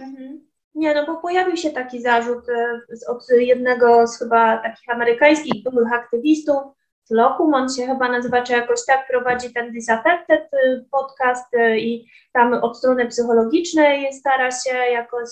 Mhm. 0.00 0.40
Nie, 0.74 0.94
no 0.94 1.06
bo 1.06 1.16
pojawił 1.16 1.56
się 1.56 1.70
taki 1.70 2.02
zarzut 2.02 2.48
e, 2.48 2.80
od 3.08 3.26
jednego 3.30 4.06
z 4.06 4.18
chyba 4.18 4.58
takich 4.58 4.88
amerykańskich 4.88 5.62
byłych 5.62 5.92
aktywistów, 5.92 6.62
Locum, 7.10 7.54
on 7.54 7.68
się 7.68 7.86
chyba 7.86 8.08
nazywa, 8.08 8.42
czy 8.42 8.52
jakoś 8.52 8.84
tak 8.86 9.06
prowadzi 9.08 9.52
ten 9.52 9.72
Disaffected 9.72 10.40
e, 10.52 10.84
podcast 10.90 11.54
e, 11.54 11.78
i 11.78 12.06
tam 12.32 12.54
od 12.54 12.78
strony 12.78 13.06
psychologicznej 13.06 14.12
stara 14.12 14.50
się 14.50 14.74
jakoś 14.74 15.28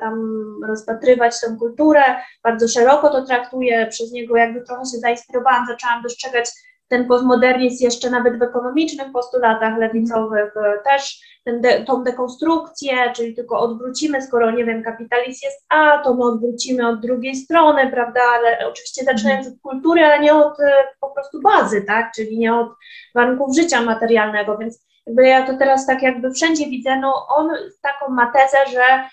tam 0.00 0.44
rozpatrywać 0.68 1.40
tą 1.40 1.58
kulturę, 1.58 2.02
bardzo 2.42 2.68
szeroko 2.68 3.08
to 3.10 3.24
traktuje, 3.24 3.86
przez 3.86 4.12
niego 4.12 4.36
jakby 4.36 4.60
trochę 4.60 4.82
się 4.84 4.98
zainspirowałam, 4.98 5.66
zaczęłam 5.66 6.02
dostrzegać 6.02 6.50
ten 6.88 7.08
postmodernizm 7.08 7.84
jeszcze 7.84 8.10
nawet 8.10 8.38
w 8.38 8.42
ekonomicznych 8.42 9.12
postulatach 9.12 9.78
lewicowych 9.78 10.54
też 10.84 11.20
de, 11.52 11.84
tą 11.84 12.04
dekonstrukcję, 12.04 13.12
czyli 13.16 13.34
tylko 13.34 13.60
odwrócimy, 13.60 14.22
skoro 14.22 14.50
nie 14.50 14.64
wiem, 14.64 14.82
kapitalizm 14.82 15.46
jest 15.46 15.64
A, 15.68 15.98
to 15.98 16.14
my 16.14 16.24
odwrócimy 16.24 16.88
od 16.88 17.00
drugiej 17.00 17.36
strony, 17.36 17.90
prawda, 17.90 18.20
ale 18.34 18.68
oczywiście 18.68 19.04
zaczynając 19.04 19.46
od 19.46 19.60
kultury, 19.62 20.04
ale 20.04 20.20
nie 20.20 20.34
od 20.34 20.60
e, 20.60 20.72
po 21.00 21.10
prostu 21.10 21.40
bazy, 21.40 21.82
tak, 21.82 22.12
czyli 22.16 22.38
nie 22.38 22.54
od 22.54 22.68
warunków 23.14 23.56
życia 23.56 23.82
materialnego, 23.82 24.58
więc 24.58 24.86
jakby 25.06 25.26
ja 25.26 25.46
to 25.46 25.58
teraz 25.58 25.86
tak 25.86 26.02
jakby 26.02 26.30
wszędzie 26.30 26.66
widzę, 26.66 26.96
no 26.96 27.26
on 27.36 27.50
taką 27.82 28.08
ma 28.08 28.32
tezę, 28.32 28.58
że 28.72 29.08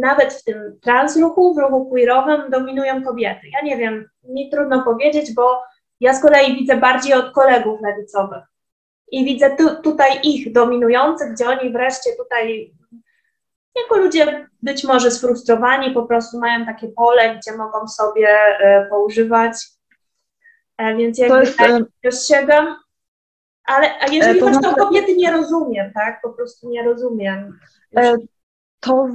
nawet 0.00 0.32
w 0.32 0.44
tym 0.44 0.78
transruchu, 0.82 1.54
w 1.54 1.58
ruchu 1.58 1.90
queerowym 1.90 2.50
dominują 2.50 3.04
kobiety. 3.04 3.40
Ja 3.52 3.60
nie 3.62 3.76
wiem, 3.76 4.08
mi 4.24 4.50
trudno 4.50 4.82
powiedzieć, 4.82 5.34
bo 5.34 5.62
ja 6.00 6.14
z 6.14 6.22
kolei 6.22 6.54
widzę 6.54 6.76
bardziej 6.76 7.14
od 7.14 7.30
kolegów 7.30 7.80
lewicowych 7.82 8.53
i 9.10 9.24
widzę 9.24 9.56
tu, 9.56 9.82
tutaj 9.82 10.20
ich 10.22 10.52
dominujących, 10.52 11.32
gdzie 11.32 11.48
oni 11.48 11.72
wreszcie 11.72 12.10
tutaj, 12.16 12.74
jako 13.76 13.96
ludzie 13.96 14.48
być 14.62 14.84
może 14.84 15.10
sfrustrowani, 15.10 15.90
po 15.90 16.02
prostu 16.02 16.38
mają 16.38 16.66
takie 16.66 16.88
pole, 16.88 17.36
gdzie 17.36 17.56
mogą 17.56 17.88
sobie 17.88 18.28
e, 18.28 18.86
poużywać. 18.90 19.56
E, 20.78 20.96
więc 20.96 21.18
jakby 21.18 21.40
jest, 21.40 21.58
tak 21.58 21.70
e, 21.70 21.84
dostrzegam. 22.04 22.76
Ale 23.64 24.00
a 24.00 24.06
jeżeli 24.06 24.40
chodzi 24.40 24.54
znaczy, 24.54 24.82
o 24.82 24.84
kobiety, 24.84 25.16
nie 25.16 25.32
rozumiem, 25.32 25.92
tak? 25.92 26.20
Po 26.22 26.30
prostu 26.30 26.70
nie 26.70 26.82
rozumiem. 26.82 27.58
To 28.80 29.08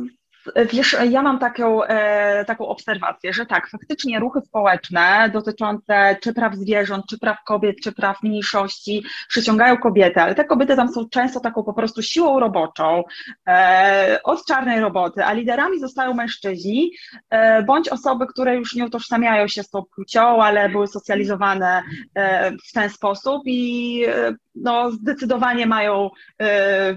Wiesz, 0.73 0.97
ja 1.09 1.21
mam 1.21 1.39
taką, 1.39 1.83
e, 1.83 2.45
taką 2.45 2.67
obserwację, 2.67 3.33
że 3.33 3.45
tak, 3.45 3.69
faktycznie 3.69 4.19
ruchy 4.19 4.41
społeczne 4.41 5.29
dotyczące 5.33 6.17
czy 6.21 6.33
praw 6.33 6.55
zwierząt, 6.55 7.05
czy 7.09 7.19
praw 7.19 7.37
kobiet, 7.45 7.75
czy 7.83 7.91
praw 7.91 8.23
mniejszości 8.23 9.03
przyciągają 9.27 9.77
kobiety, 9.77 10.21
ale 10.21 10.35
te 10.35 10.45
kobiety 10.45 10.75
tam 10.75 10.93
są 10.93 11.09
często 11.09 11.39
taką 11.39 11.63
po 11.63 11.73
prostu 11.73 12.01
siłą 12.01 12.39
roboczą 12.39 13.03
e, 13.47 14.19
od 14.23 14.45
czarnej 14.45 14.79
roboty, 14.79 15.25
a 15.25 15.33
liderami 15.33 15.79
zostają 15.79 16.13
mężczyźni, 16.13 16.91
e, 17.29 17.63
bądź 17.63 17.89
osoby, 17.89 18.27
które 18.27 18.55
już 18.55 18.75
nie 18.75 18.85
utożsamiają 18.85 19.47
się 19.47 19.63
z 19.63 19.69
tą 19.69 19.83
płcią, 19.95 20.43
ale 20.43 20.69
były 20.69 20.87
socjalizowane 20.87 21.81
e, 22.15 22.51
w 22.51 22.73
ten 22.73 22.89
sposób 22.89 23.41
i 23.45 24.03
e, 24.07 24.35
no, 24.55 24.91
zdecydowanie 24.91 25.65
mają 25.65 26.09
e, 26.41 26.95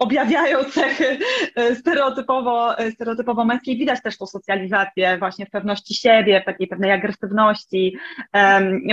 objawiają 0.00 0.64
cechy 0.64 1.18
e, 1.54 1.74
stereotypowo, 1.74 2.78
e, 2.78 2.92
stereotypowo 2.92 3.44
męskie. 3.44 3.76
Widać 3.76 4.02
też 4.02 4.18
tą 4.18 4.26
socjalizację 4.26 5.18
właśnie 5.18 5.46
w 5.46 5.50
pewności 5.50 5.94
siebie, 5.94 6.40
w 6.40 6.44
takiej 6.44 6.66
pewnej 6.66 6.92
agresywności. 6.92 7.96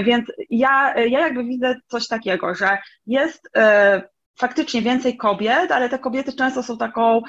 Więc 0.04 0.26
ja, 0.50 0.94
ja 0.98 1.20
jakby 1.20 1.44
widzę 1.44 1.76
coś 1.88 2.08
takiego, 2.08 2.56
że 2.56 2.78
jest 3.06 3.50
e, 3.56 4.02
faktycznie 4.40 4.82
więcej 4.82 5.18
kobiet, 5.18 5.72
ale 5.72 5.90
te 5.90 6.00
kobiety 6.00 6.34
często 6.34 6.64
są 6.64 6.78
taką 6.78 7.22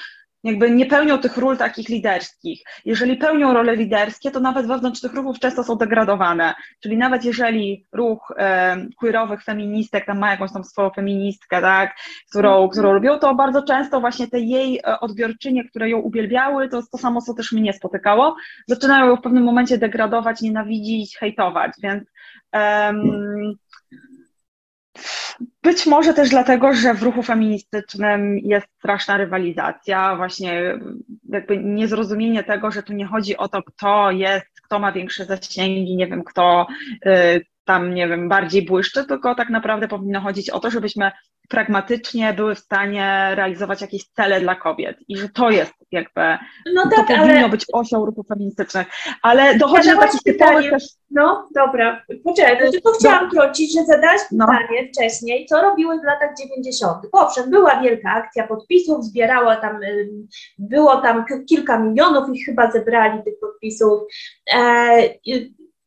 jakby 0.45 0.71
nie 0.71 0.87
pełnią 0.87 1.19
tych 1.19 1.37
ról 1.37 1.57
takich 1.57 1.89
liderskich. 1.89 2.63
Jeżeli 2.85 3.17
pełnią 3.17 3.55
role 3.55 3.77
liderskie, 3.77 4.31
to 4.31 4.41
nawet 4.41 4.67
wewnątrz 4.67 5.01
tych 5.01 5.15
ruchów 5.15 5.39
często 5.39 5.65
są 5.65 5.77
degradowane. 5.77 6.55
Czyli 6.81 6.97
nawet 6.97 7.25
jeżeli 7.25 7.87
ruch 7.93 8.33
e, 8.37 8.77
queerowych 9.01 9.45
feministek 9.45 10.07
tam 10.07 10.19
ma 10.19 10.31
jakąś 10.31 10.53
tam 10.53 10.65
swoją 10.65 10.91
feministkę, 10.91 11.61
tak, 11.61 11.97
którą, 12.31 12.59
mm. 12.59 12.71
którą 12.71 12.93
lubią, 12.93 13.19
to 13.19 13.35
bardzo 13.35 13.63
często 13.63 14.01
właśnie 14.01 14.29
te 14.29 14.41
jej 14.41 14.79
e, 14.79 15.01
odbiorczynie, 15.01 15.69
które 15.69 15.91
ją 15.91 15.99
uwielbiały, 15.99 16.69
to 16.69 16.83
to 16.93 16.99
samo, 16.99 17.23
co 17.23 17.35
też 17.35 17.53
mnie 17.53 17.73
spotykało, 17.73 18.37
zaczynają 18.67 19.07
ją 19.07 19.17
w 19.17 19.23
pewnym 19.23 19.45
momencie 19.45 19.79
degradować, 19.79 20.41
nienawidzić, 20.41 21.19
hejtować, 21.19 21.73
więc 21.83 22.05
um, 22.53 23.55
być 25.63 25.87
może 25.87 26.15
też 26.15 26.31
dlatego, 26.31 26.75
że 26.75 26.95
w 26.95 27.03
ruchu 27.03 27.23
feministycznym 27.23 28.39
jest 28.39 28.67
straszna 28.79 29.17
rywalizacja, 29.17 30.17
właśnie 30.17 30.79
jakby 31.29 31.59
niezrozumienie 31.59 32.45
tego, 32.45 32.71
że 32.71 32.83
tu 32.83 32.93
nie 32.93 33.07
chodzi 33.07 33.37
o 33.37 33.49
to, 33.49 33.63
kto 33.63 34.11
jest, 34.11 34.61
kto 34.65 34.79
ma 34.79 34.93
większe 34.93 35.25
zasięgi, 35.25 35.97
nie 35.97 36.07
wiem, 36.07 36.25
kto 36.25 36.67
y, 37.07 37.47
tam, 37.65 37.95
nie 37.95 38.09
wiem, 38.09 38.29
bardziej 38.29 38.63
błyszczy, 38.63 39.05
tylko 39.05 39.35
tak 39.35 39.51
naprawdę 39.51 39.89
powinno 39.89 40.21
chodzić 40.21 40.51
o 40.51 40.61
to, 40.61 40.71
żebyśmy 40.71 41.11
pragmatycznie 41.49 42.33
były 42.33 42.55
w 42.55 42.59
stanie 42.59 43.31
realizować 43.35 43.81
jakieś 43.81 44.05
cele 44.05 44.41
dla 44.41 44.55
kobiet 44.55 44.97
i 45.09 45.17
że 45.17 45.29
to 45.29 45.51
jest 45.51 45.73
jakby, 45.93 46.21
no 46.75 46.83
tak, 46.83 47.07
to 47.07 47.15
powinno 47.15 47.39
ale... 47.39 47.49
być 47.49 47.67
osią 47.73 48.07
ruchów 48.07 48.27
feministycznych, 48.27 48.87
ale 49.23 49.59
dochodzi 49.59 49.91
do 49.91 49.97
takich 49.97 50.23
typowych 50.23 50.71
też... 50.71 50.85
No 51.11 51.49
dobra, 51.55 52.03
poczekaj, 52.25 52.71
tylko 52.71 52.93
chciałam 52.93 53.31
trącić, 53.31 53.75
że 53.75 53.85
zadałaś 53.85 54.21
no. 54.33 54.47
pytanie 54.47 54.89
wcześniej, 54.95 55.47
co 55.47 55.63
robiły 55.63 56.01
w 56.01 56.05
latach 56.05 56.31
90. 56.39 56.99
Owszem, 57.13 57.51
była 57.51 57.81
wielka 57.81 58.11
akcja 58.11 58.47
podpisów, 58.47 59.05
zbierała 59.05 59.57
tam, 59.57 59.81
było 60.59 60.97
tam 60.97 61.25
kilka 61.49 61.79
milionów 61.79 62.35
ich 62.35 62.47
chyba 62.47 62.71
zebrali 62.71 63.23
tych 63.25 63.35
podpisów, 63.41 64.03
e, 64.55 64.99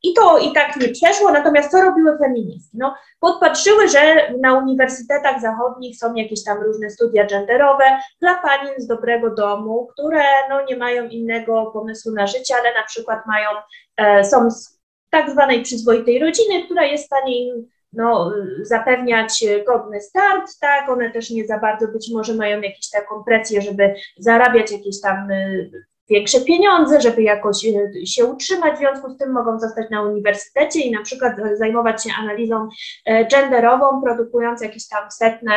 i 0.04 0.14
to 0.14 0.38
i 0.38 0.54
tak 0.54 0.78
nie 0.78 0.90
przeszło, 0.90 1.32
natomiast 1.32 1.72
co 1.72 1.82
robiły 1.82 2.18
feministki? 2.18 2.78
No, 2.78 2.96
podpatrzyły, 3.20 3.88
że 3.88 4.34
na 4.40 4.54
uniwersytetach 4.54 5.42
zachodnich 5.42 5.98
są 5.98 6.14
jakieś 6.14 6.44
tam 6.44 6.64
różne 6.64 6.90
studia 6.90 7.26
genderowe 7.26 7.84
dla 8.22 8.36
panien 8.36 8.74
z 8.78 8.88
dobrego 8.88 9.36
domu, 9.36 9.88
które 9.94 10.24
no, 10.50 10.66
nie 10.66 10.78
mają 10.78 11.08
innego 11.08 11.66
pomysłu 11.66 12.12
na 12.12 12.28
życie, 12.28 12.56
ale 12.60 12.74
na 12.74 12.84
przykład 12.84 13.20
mają, 13.26 13.50
e, 13.98 14.24
są 14.24 14.52
z 14.52 14.82
tak 15.10 15.30
zwanej 15.30 15.62
przyzwoitej 15.62 16.20
rodziny, 16.20 16.64
która 16.66 16.84
jest 16.84 17.04
w 17.04 17.08
stanie 17.08 17.48
im 17.48 17.68
no, 17.94 18.34
zapewniać 18.62 19.44
godny 19.68 20.02
start, 20.02 20.60
tak, 20.62 20.90
one 20.90 21.12
też 21.12 21.30
nie 21.30 21.48
za 21.48 21.60
bardzo 21.60 21.88
być 21.88 22.12
może 22.14 22.34
mają 22.34 22.62
jakąś 22.62 22.90
taką 22.90 23.24
presję, 23.24 23.62
żeby 23.62 23.94
zarabiać 24.18 24.72
jakieś 24.72 25.02
tam 25.02 25.32
y, 25.32 25.72
większe 26.10 26.42
pieniądze, 26.42 27.02
żeby 27.02 27.22
jakoś 27.24 27.66
e, 27.66 28.06
się 28.06 28.26
utrzymać, 28.26 28.76
w 28.76 28.80
związku 28.80 29.10
z 29.10 29.18
tym 29.18 29.32
mogą 29.32 29.60
zostać 29.60 29.90
na 29.90 30.04
uniwersytecie 30.04 30.80
i 30.80 30.92
na 30.92 31.02
przykład 31.02 31.36
zajmować 31.54 32.04
się 32.04 32.10
analizą 32.20 32.70
e, 33.06 33.26
genderową, 33.26 34.02
produkując 34.02 34.62
jakieś 34.62 34.88
tam 34.88 35.12
setne 35.12 35.54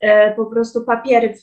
e, 0.00 0.34
po 0.34 0.46
prostu 0.46 0.84
papiery 0.84 1.34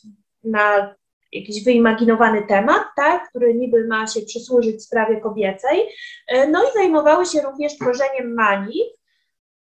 na 0.43 0.95
jakiś 1.31 1.63
wyimaginowany 1.63 2.47
temat, 2.47 2.83
tak, 2.95 3.29
który 3.29 3.53
niby 3.53 3.87
ma 3.87 4.07
się 4.07 4.21
przysłużyć 4.21 4.83
sprawie 4.83 5.21
kobiecej. 5.21 5.79
No 6.51 6.63
i 6.63 6.73
zajmowały 6.73 7.25
się 7.25 7.41
również 7.41 7.77
tworzeniem 7.77 8.33
manii, 8.33 8.81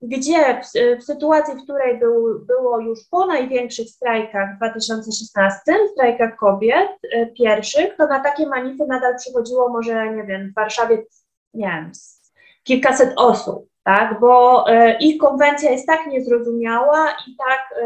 gdzie 0.03 0.63
w, 0.63 0.99
w, 1.01 1.05
sytuacji, 1.05 1.55
w 1.55 1.63
której 1.63 1.99
był, 1.99 2.45
było 2.47 2.81
już 2.81 2.99
po 3.11 3.27
największych 3.27 3.89
strajkach 3.89 4.55
w 4.55 4.57
2016, 4.57 5.61
strajkach 5.93 6.37
kobiet 6.37 6.91
y, 7.05 7.33
pierwszych, 7.39 7.97
to 7.97 8.07
na 8.07 8.21
takie 8.21 8.47
manify 8.47 8.87
nadal 8.87 9.17
przychodziło 9.17 9.69
może, 9.69 10.15
nie 10.15 10.25
wiem, 10.25 10.51
w 10.51 10.55
Warszawie, 10.55 11.03
nie 11.55 11.67
wiem, 11.67 11.93
kilkaset 12.63 13.13
osób, 13.17 13.69
tak, 13.85 14.21
bo 14.21 14.65
y, 14.73 14.97
ich 15.01 15.21
konwencja 15.21 15.71
jest 15.71 15.87
tak 15.87 16.07
niezrozumiała 16.07 17.11
i 17.11 17.37
tak 17.37 17.79
y, 17.83 17.85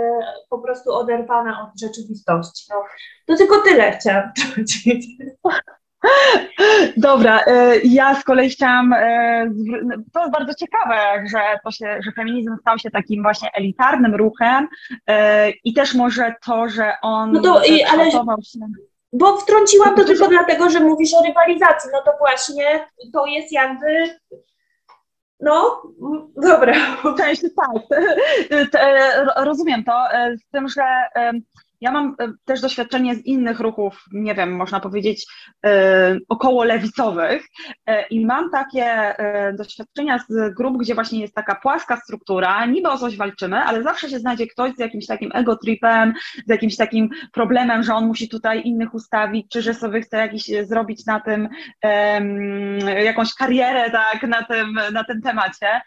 po 0.51 0.59
prostu 0.59 0.93
oderwana 0.93 1.63
od 1.63 1.81
rzeczywistości. 1.81 2.67
No, 2.71 2.85
to 3.27 3.37
tylko 3.37 3.63
tyle 3.63 3.93
chciałam 3.93 4.33
powiedzieć. 4.55 5.07
Dobra, 6.97 7.41
e, 7.47 7.79
ja 7.85 8.15
z 8.15 8.25
kolei 8.25 8.51
chciałam, 8.51 8.93
e, 8.93 9.51
to 10.13 10.21
jest 10.21 10.33
bardzo 10.33 10.55
ciekawe, 10.55 11.25
że, 11.31 11.39
to 11.65 11.71
się, 11.71 11.99
że 12.05 12.13
feminizm 12.13 12.57
stał 12.61 12.79
się 12.79 12.91
takim 12.91 13.23
właśnie 13.23 13.51
elitarnym 13.55 14.15
ruchem 14.15 14.69
e, 15.07 15.51
i 15.51 15.75
też 15.75 15.95
może 15.95 16.35
to, 16.45 16.69
że 16.69 16.93
on 17.03 17.33
no 17.33 17.41
to, 17.41 17.63
ale, 17.93 18.11
się... 18.11 18.25
Bo 19.13 19.37
wtrąciłam 19.37 19.95
to 19.95 20.05
tylko 20.05 20.29
dlatego, 20.29 20.71
że 20.71 20.81
mówisz 20.81 21.15
o 21.15 21.23
rywalizacji, 21.23 21.91
no 21.93 22.03
to 22.03 22.13
właśnie 22.19 22.89
to 23.13 23.27
jest 23.27 23.53
jakby 23.53 24.19
no, 25.41 25.83
dobra. 26.43 26.75
Cześć, 27.17 27.43
tak. 27.43 28.01
Rozumiem 29.47 29.85
to, 29.85 30.05
z 30.37 30.51
tym, 30.51 30.69
że 30.69 30.83
ja 31.81 31.93
mam 31.93 32.15
e, 32.19 32.33
też 32.45 32.61
doświadczenie 32.61 33.15
z 33.15 33.27
innych 33.27 33.61
ruchów, 33.61 34.05
nie 34.13 34.35
wiem, 34.35 34.57
można 34.57 34.81
powiedzieć, 34.81 35.27
e, 35.67 36.19
około 36.29 36.65
lewicowych 36.65 37.47
e, 37.87 38.07
i 38.07 38.27
mam 38.27 38.51
takie 38.51 39.15
doświadczenia 39.59 40.19
z 40.29 40.55
grup, 40.55 40.79
gdzie 40.79 40.95
właśnie 40.95 41.21
jest 41.21 41.35
taka 41.35 41.55
płaska 41.55 41.97
struktura, 41.97 42.67
niby 42.67 42.89
o 42.89 42.99
coś 42.99 43.17
walczymy, 43.17 43.59
ale 43.59 43.83
zawsze 43.83 44.11
się 44.11 44.19
znajdzie 44.19 44.47
ktoś 44.47 44.75
z 44.75 44.79
jakimś 44.79 45.07
takim 45.07 45.31
ego-tripem, 45.35 46.13
z 46.47 46.51
jakimś 46.51 46.77
takim 46.77 47.11
problemem, 47.33 47.83
że 47.83 47.95
on 47.95 48.07
musi 48.07 48.29
tutaj 48.29 48.63
innych 48.65 48.95
ustawić, 48.95 49.47
czy 49.51 49.63
że 49.63 49.75
sobie 49.75 50.01
chce 50.01 50.17
jakiś 50.17 50.45
zrobić 50.63 51.07
na 51.07 51.21
tym 51.21 51.49
jakąś 53.05 53.35
karierę, 53.35 53.91
tak, 53.91 54.23
na 54.23 54.43
tym, 54.43 54.79
na 54.93 55.05
tym 55.05 55.23
temacie. 55.23 55.81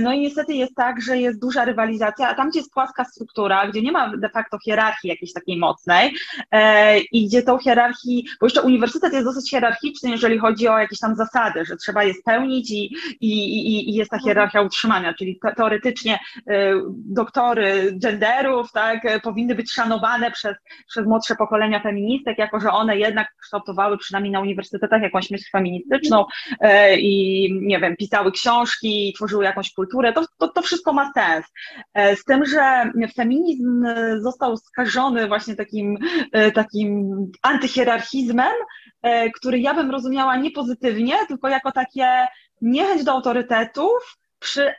No 0.00 0.12
i 0.12 0.20
niestety 0.20 0.54
jest 0.54 0.74
tak, 0.74 1.02
że 1.02 1.18
jest 1.18 1.40
duża 1.40 1.64
rywalizacja, 1.64 2.28
a 2.28 2.34
tam, 2.34 2.50
gdzie 2.50 2.58
jest 2.58 2.72
płaska 2.72 3.04
struktura, 3.04 3.66
gdzie 3.68 3.82
nie 3.82 3.92
ma 3.92 4.16
de 4.16 4.28
facto 4.28 4.58
hierarchii 4.64 5.10
jakiejś 5.24 5.32
takiej 5.32 5.58
mocnej 5.58 6.14
e, 6.50 6.98
i 7.00 7.26
gdzie 7.26 7.42
tą 7.42 7.58
hierarchii, 7.58 8.26
bo 8.40 8.46
jeszcze 8.46 8.62
uniwersytet 8.62 9.12
jest 9.12 9.24
dosyć 9.24 9.50
hierarchiczny, 9.50 10.10
jeżeli 10.10 10.38
chodzi 10.38 10.68
o 10.68 10.78
jakieś 10.78 10.98
tam 10.98 11.16
zasady, 11.16 11.64
że 11.64 11.76
trzeba 11.76 12.04
je 12.04 12.14
spełnić 12.14 12.70
i, 12.70 12.94
i, 13.20 13.30
i, 13.30 13.90
i 13.90 13.94
jest 13.94 14.10
ta 14.10 14.18
hierarchia 14.18 14.60
utrzymania, 14.60 15.14
czyli 15.14 15.40
teoretycznie 15.56 16.18
e, 16.46 16.72
doktory 16.96 17.92
genderów, 17.92 18.72
tak, 18.72 19.04
e, 19.04 19.20
powinny 19.20 19.54
być 19.54 19.72
szanowane 19.72 20.30
przez, 20.30 20.56
przez 20.88 21.06
młodsze 21.06 21.34
pokolenia 21.36 21.80
feministek, 21.80 22.38
jako 22.38 22.60
że 22.60 22.70
one 22.70 22.98
jednak 22.98 23.28
kształtowały 23.42 23.98
przynajmniej 23.98 24.32
na 24.32 24.40
uniwersytetach 24.40 25.02
jakąś 25.02 25.30
myśl 25.30 25.44
feministyczną 25.52 26.24
i 26.98 27.48
nie 27.62 27.80
wiem, 27.80 27.96
pisały 27.96 28.32
książki, 28.32 29.12
tworzyły 29.16 29.44
jakąś 29.44 29.72
kulturę, 29.72 30.12
to, 30.12 30.24
to, 30.38 30.48
to 30.48 30.62
wszystko 30.62 30.92
ma 30.92 31.12
sens. 31.12 31.46
Z 32.20 32.24
tym, 32.24 32.46
że 32.46 32.90
feminizm 33.16 33.86
został 34.18 34.56
skażony 34.56 35.13
właśnie 35.28 35.56
takim, 35.56 35.98
e, 36.32 36.52
takim 36.52 37.16
antyhierarchizmem, 37.42 38.52
e, 39.02 39.30
który 39.30 39.58
ja 39.58 39.74
bym 39.74 39.90
rozumiała 39.90 40.36
nie 40.36 40.50
pozytywnie, 40.50 41.14
tylko 41.28 41.48
jako 41.48 41.72
takie 41.72 42.26
niechęć 42.60 43.04
do 43.04 43.12
autorytetów, 43.12 44.16
przy 44.44 44.74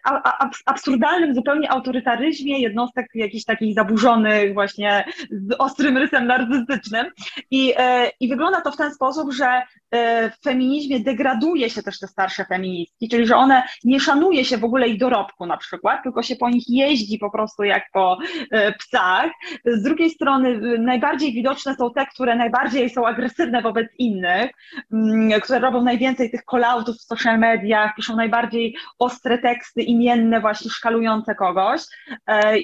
absurdalnym 0.66 1.36
zupełnie 1.36 1.72
autorytaryzmie 1.72 2.60
jednostek 2.60 3.08
jakichś 3.14 3.46
takich 3.46 3.76
zaburzonych 3.76 4.54
właśnie 4.54 5.06
z 5.32 5.56
ostrym 5.60 5.98
rysem 5.98 6.28
narcystycznym 6.28 7.06
i, 7.52 7.74
e, 7.78 8.10
i 8.20 8.28
wygląda 8.28 8.62
to 8.62 8.72
w 8.72 8.78
ten 8.78 8.94
sposób, 8.94 9.34
że 9.34 9.62
e, 9.92 10.32
w 10.32 10.44
feminizmie 10.44 11.00
degraduje 11.00 11.70
się 11.70 11.84
też 11.84 12.00
te 12.00 12.08
starsze 12.08 12.46
feministki, 12.46 13.10
czyli 13.10 13.28
że 13.28 13.36
one 13.36 13.64
nie 13.84 14.00
szanuje 14.00 14.46
się 14.46 14.58
w 14.58 14.64
ogóle 14.64 14.88
ich 14.88 15.00
dorobku 15.00 15.46
na 15.46 15.58
przykład, 15.58 16.04
tylko 16.04 16.24
się 16.24 16.36
po 16.36 16.50
nich 16.50 16.64
jeździ 16.70 17.20
po 17.20 17.32
prostu 17.32 17.64
jak 17.64 17.84
po 17.94 18.18
e, 18.52 18.72
psach. 18.74 19.32
Z 19.66 19.84
drugiej 19.84 20.10
strony 20.10 20.78
najbardziej 20.80 21.34
widoczne 21.34 21.76
są 21.76 21.94
te, 21.94 22.06
które 22.06 22.36
najbardziej 22.36 22.90
są 22.90 23.08
agresywne 23.08 23.62
wobec 23.62 23.88
innych, 23.98 24.52
mm, 24.94 25.42
które 25.42 25.60
robią 25.60 25.82
najwięcej 25.82 26.32
tych 26.32 26.42
call-outów 26.52 26.96
w 26.98 27.02
social 27.02 27.40
mediach, 27.40 27.96
piszą 27.96 28.16
najbardziej 28.16 28.76
ostre 29.00 29.38
teksty, 29.38 29.55
teksty 29.56 29.82
imienne, 29.82 30.42
właśnie 30.42 30.72
szkalujące 30.72 31.36
kogoś. 31.36 31.82
E, 32.30 32.56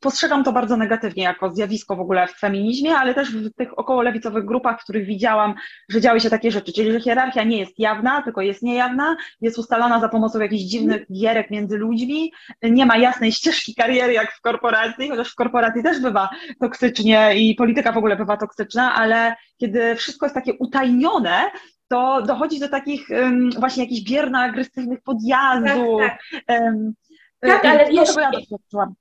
postrzegam 0.00 0.44
to 0.44 0.52
bardzo 0.52 0.76
negatywnie 0.76 1.22
jako 1.22 1.50
zjawisko 1.50 1.96
w 1.96 2.00
ogóle 2.00 2.26
w 2.26 2.38
feminizmie, 2.38 2.96
ale 2.96 3.14
też 3.14 3.32
w 3.32 3.54
tych 3.54 3.78
około 3.78 4.02
lewicowych 4.02 4.44
grupach, 4.44 4.80
w 4.80 4.82
których 4.82 5.06
widziałam, 5.06 5.54
że 5.88 6.00
działy 6.00 6.20
się 6.20 6.30
takie 6.30 6.50
rzeczy, 6.50 6.72
czyli 6.72 6.92
że 6.92 7.00
hierarchia 7.00 7.44
nie 7.44 7.58
jest 7.58 7.78
jawna, 7.78 8.22
tylko 8.22 8.40
jest 8.40 8.62
niejawna, 8.62 9.16
jest 9.40 9.58
ustalana 9.58 10.00
za 10.00 10.08
pomocą 10.08 10.40
jakichś 10.40 10.62
dziwnych 10.62 11.12
gierek 11.12 11.50
między 11.50 11.78
ludźmi, 11.78 12.32
nie 12.62 12.86
ma 12.86 12.96
jasnej 12.96 13.32
ścieżki 13.32 13.74
kariery 13.74 14.12
jak 14.12 14.32
w 14.32 14.40
korporacji, 14.40 15.08
chociaż 15.08 15.32
w 15.32 15.34
korporacji 15.34 15.82
też 15.82 16.00
bywa 16.00 16.28
toksycznie 16.60 17.34
i 17.36 17.54
polityka 17.54 17.92
w 17.92 17.98
ogóle 17.98 18.16
bywa 18.16 18.36
toksyczna, 18.36 18.94
ale 18.94 19.36
kiedy 19.56 19.96
wszystko 19.96 20.26
jest 20.26 20.34
takie 20.34 20.54
utajnione, 20.54 21.50
to 21.90 22.22
dochodzi 22.22 22.60
do 22.60 22.68
takich 22.68 23.10
um, 23.10 23.50
właśnie 23.58 23.82
jakichś 23.82 24.10
bierno-agresywnych 24.10 25.02
podjazdów. 25.02 26.00
Tak, 26.00 26.18
tak. 26.46 26.60
Um, 26.60 26.92
tak 27.40 27.64
ale 27.64 27.90
wiesz, 27.90 28.16
ja 28.16 28.30
doświadczyłam. 28.30 28.94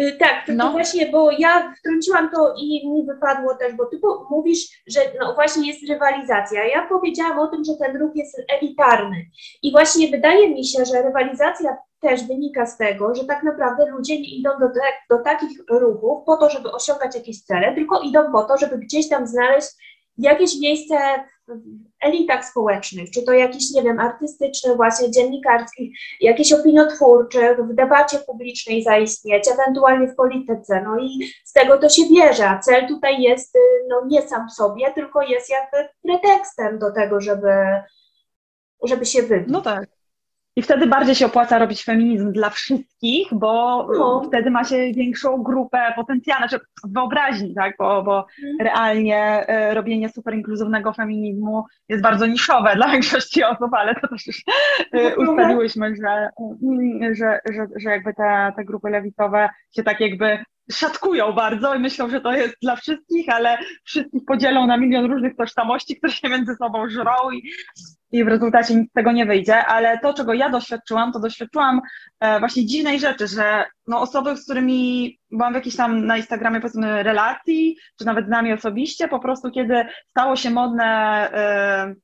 Y, 0.00 0.16
tak, 0.18 0.44
no. 0.48 0.64
to 0.64 0.72
właśnie, 0.72 1.06
bo 1.06 1.30
ja 1.30 1.74
wtrąciłam 1.78 2.30
to 2.30 2.54
i 2.56 2.90
mi 2.90 3.06
wypadło 3.06 3.54
też, 3.54 3.74
bo 3.74 3.86
ty 3.86 4.00
mówisz, 4.30 4.82
że 4.86 5.00
no 5.20 5.34
właśnie 5.34 5.68
jest 5.68 5.88
rywalizacja. 5.88 6.64
Ja 6.64 6.88
powiedziałam 6.88 7.38
o 7.38 7.46
tym, 7.46 7.64
że 7.64 7.72
ten 7.76 7.96
ruch 7.96 8.12
jest 8.14 8.42
elitarny. 8.58 9.26
I 9.62 9.72
właśnie 9.72 10.08
wydaje 10.08 10.50
mi 10.50 10.64
się, 10.64 10.84
że 10.84 11.02
rywalizacja 11.02 11.76
też 12.00 12.26
wynika 12.26 12.66
z 12.66 12.76
tego, 12.76 13.14
że 13.14 13.24
tak 13.24 13.42
naprawdę 13.42 13.86
ludzie 13.90 14.20
nie 14.20 14.36
idą 14.36 14.50
do, 14.60 14.66
do 15.10 15.22
takich 15.22 15.58
ruchów 15.68 16.24
po 16.26 16.36
to, 16.36 16.50
żeby 16.50 16.72
osiągać 16.72 17.14
jakieś 17.14 17.42
cele, 17.42 17.74
tylko 17.74 18.00
idą 18.00 18.32
po 18.32 18.42
to, 18.42 18.58
żeby 18.58 18.78
gdzieś 18.78 19.08
tam 19.08 19.26
znaleźć 19.26 19.68
jakieś 20.18 20.60
miejsce 20.60 20.94
elitach 22.00 22.44
społecznych, 22.44 23.10
czy 23.10 23.22
to 23.22 23.32
jakichś, 23.32 23.70
nie 23.74 23.82
wiem, 23.82 24.00
artystycznych, 24.00 24.76
właśnie 24.76 25.10
dziennikarskich, 25.10 25.98
jakichś 26.20 26.52
opiniotwórczych, 26.52 27.58
w 27.58 27.74
debacie 27.74 28.18
publicznej 28.18 28.82
zaistnieć, 28.82 29.48
ewentualnie 29.48 30.08
w 30.08 30.16
polityce. 30.16 30.82
No 30.82 30.98
i 30.98 31.32
z 31.44 31.52
tego 31.52 31.78
to 31.78 31.88
się 31.88 32.02
bierze, 32.14 32.58
cel 32.62 32.88
tutaj 32.88 33.22
jest 33.22 33.56
y, 33.56 33.58
no, 33.88 34.06
nie 34.06 34.22
sam 34.22 34.48
w 34.48 34.52
sobie, 34.52 34.92
tylko 34.94 35.22
jest 35.22 35.50
jakby 35.50 35.88
pretekstem 36.02 36.78
do 36.78 36.92
tego, 36.92 37.20
żeby, 37.20 37.52
żeby 38.84 39.06
się 39.06 39.22
wybić. 39.22 39.52
No 39.52 39.60
tak. 39.60 40.01
I 40.56 40.62
wtedy 40.62 40.86
bardziej 40.86 41.14
się 41.14 41.26
opłaca 41.26 41.58
robić 41.58 41.84
feminizm 41.84 42.32
dla 42.32 42.50
wszystkich, 42.50 43.28
bo 43.32 43.86
no. 43.98 44.22
wtedy 44.26 44.50
ma 44.50 44.64
się 44.64 44.92
większą 44.92 45.42
grupę 45.42 45.92
potencjalną, 45.96 46.48
znaczy 46.48 46.64
wyobraźni, 46.84 47.54
tak? 47.54 47.74
bo, 47.78 48.02
bo 48.02 48.26
hmm. 48.40 48.56
realnie 48.60 49.48
e, 49.48 49.74
robienie 49.74 50.08
super 50.08 50.34
inkluzywnego 50.34 50.92
feminizmu 50.92 51.64
jest 51.88 52.02
bardzo 52.02 52.26
niszowe 52.26 52.76
dla 52.76 52.88
większości 52.88 53.44
osób, 53.44 53.74
ale 53.74 53.94
to 53.94 54.08
też 54.08 54.26
już 54.26 54.42
e, 54.92 55.16
ustaliłyśmy, 55.16 55.94
że, 55.96 56.30
mm, 56.62 57.14
że, 57.14 57.40
że, 57.52 57.66
że 57.76 57.90
jakby 57.90 58.14
te, 58.14 58.52
te 58.56 58.64
grupy 58.64 58.90
lewicowe 58.90 59.48
się 59.76 59.82
tak 59.82 60.00
jakby 60.00 60.38
szatkują 60.70 61.32
bardzo 61.32 61.74
i 61.74 61.78
myślą, 61.78 62.10
że 62.10 62.20
to 62.20 62.32
jest 62.32 62.54
dla 62.62 62.76
wszystkich, 62.76 63.28
ale 63.28 63.58
wszystkich 63.84 64.22
podzielą 64.26 64.66
na 64.66 64.76
milion 64.76 65.04
różnych 65.04 65.36
tożsamości, 65.36 65.96
które 65.98 66.12
się 66.12 66.28
między 66.28 66.54
sobą 66.54 66.88
żrą 66.88 67.30
i, 67.32 67.50
i 68.12 68.24
w 68.24 68.28
rezultacie 68.28 68.74
nic 68.74 68.90
z 68.90 68.92
tego 68.92 69.12
nie 69.12 69.26
wyjdzie, 69.26 69.66
ale 69.66 69.98
to, 69.98 70.14
czego 70.14 70.34
ja 70.34 70.48
doświadczyłam, 70.48 71.12
to 71.12 71.20
doświadczyłam 71.20 71.80
e, 72.20 72.40
właśnie 72.40 72.66
dziwnej 72.66 73.00
rzeczy, 73.00 73.26
że 73.26 73.64
no, 73.86 74.00
osoby, 74.00 74.36
z 74.36 74.44
którymi 74.44 75.18
byłam 75.30 75.52
w 75.52 75.56
jakiejś 75.56 75.76
tam 75.76 76.06
na 76.06 76.16
Instagramie 76.16 76.60
powiedzmy 76.60 77.02
relacji, 77.02 77.76
czy 77.98 78.06
nawet 78.06 78.26
z 78.26 78.30
nami 78.30 78.52
osobiście, 78.52 79.08
po 79.08 79.20
prostu 79.20 79.50
kiedy 79.50 79.84
stało 80.10 80.36
się 80.36 80.50
modne 80.50 80.84
e, 81.32 81.94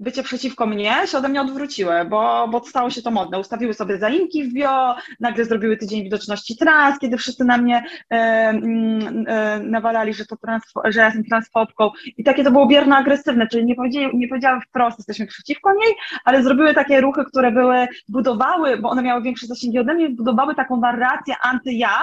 bycie 0.00 0.22
przeciwko 0.22 0.66
mnie 0.66 0.94
się 1.06 1.18
ode 1.18 1.28
mnie 1.28 1.40
odwróciły, 1.40 2.04
bo, 2.04 2.48
bo 2.48 2.64
stało 2.64 2.90
się 2.90 3.02
to 3.02 3.10
modne. 3.10 3.38
Ustawiły 3.38 3.74
sobie 3.74 3.98
zaimki 3.98 4.44
w 4.44 4.52
bio, 4.52 4.94
nagle 5.20 5.44
zrobiły 5.44 5.76
tydzień 5.76 6.04
widoczności 6.04 6.56
trans, 6.56 6.98
kiedy 6.98 7.16
wszyscy 7.16 7.44
na 7.44 7.58
mnie 7.58 7.84
e, 8.10 8.14
mm, 8.14 9.24
e, 9.28 9.60
nawalali, 9.60 10.14
że, 10.14 10.26
to 10.26 10.36
trans, 10.36 10.62
że 10.84 11.00
ja 11.00 11.06
jestem 11.06 11.24
transfobką. 11.24 11.90
I 12.16 12.24
takie 12.24 12.44
to 12.44 12.50
było 12.50 12.66
bierno 12.66 12.96
agresywne, 12.96 13.46
czyli 13.46 13.64
nie 13.64 13.74
powiedziały, 13.74 14.10
nie 14.14 14.28
powiedziały 14.28 14.60
wprost, 14.60 14.98
jesteśmy 14.98 15.26
przeciwko 15.26 15.72
niej, 15.72 15.94
ale 16.24 16.42
zrobiły 16.42 16.74
takie 16.74 17.00
ruchy, 17.00 17.24
które 17.24 17.52
były, 17.52 17.88
budowały, 18.08 18.76
bo 18.76 18.90
one 18.90 19.02
miały 19.02 19.22
większe 19.22 19.46
zasięgi 19.46 19.78
ode 19.78 19.94
mnie, 19.94 20.10
budowały 20.10 20.54
taką 20.54 20.80
narrację 20.80 21.34
anty-ja, 21.42 21.98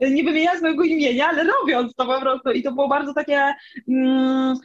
nie 0.00 0.24
wymieniając 0.24 0.62
mojego 0.62 0.82
imienia, 0.82 1.28
ale 1.28 1.44
robiąc 1.44 1.94
to 1.94 2.06
po 2.06 2.20
prostu. 2.20 2.50
I 2.50 2.62
to 2.62 2.72
było 2.72 2.88
bardzo 2.88 3.14
takie... 3.14 3.54
Mm, 3.88 4.56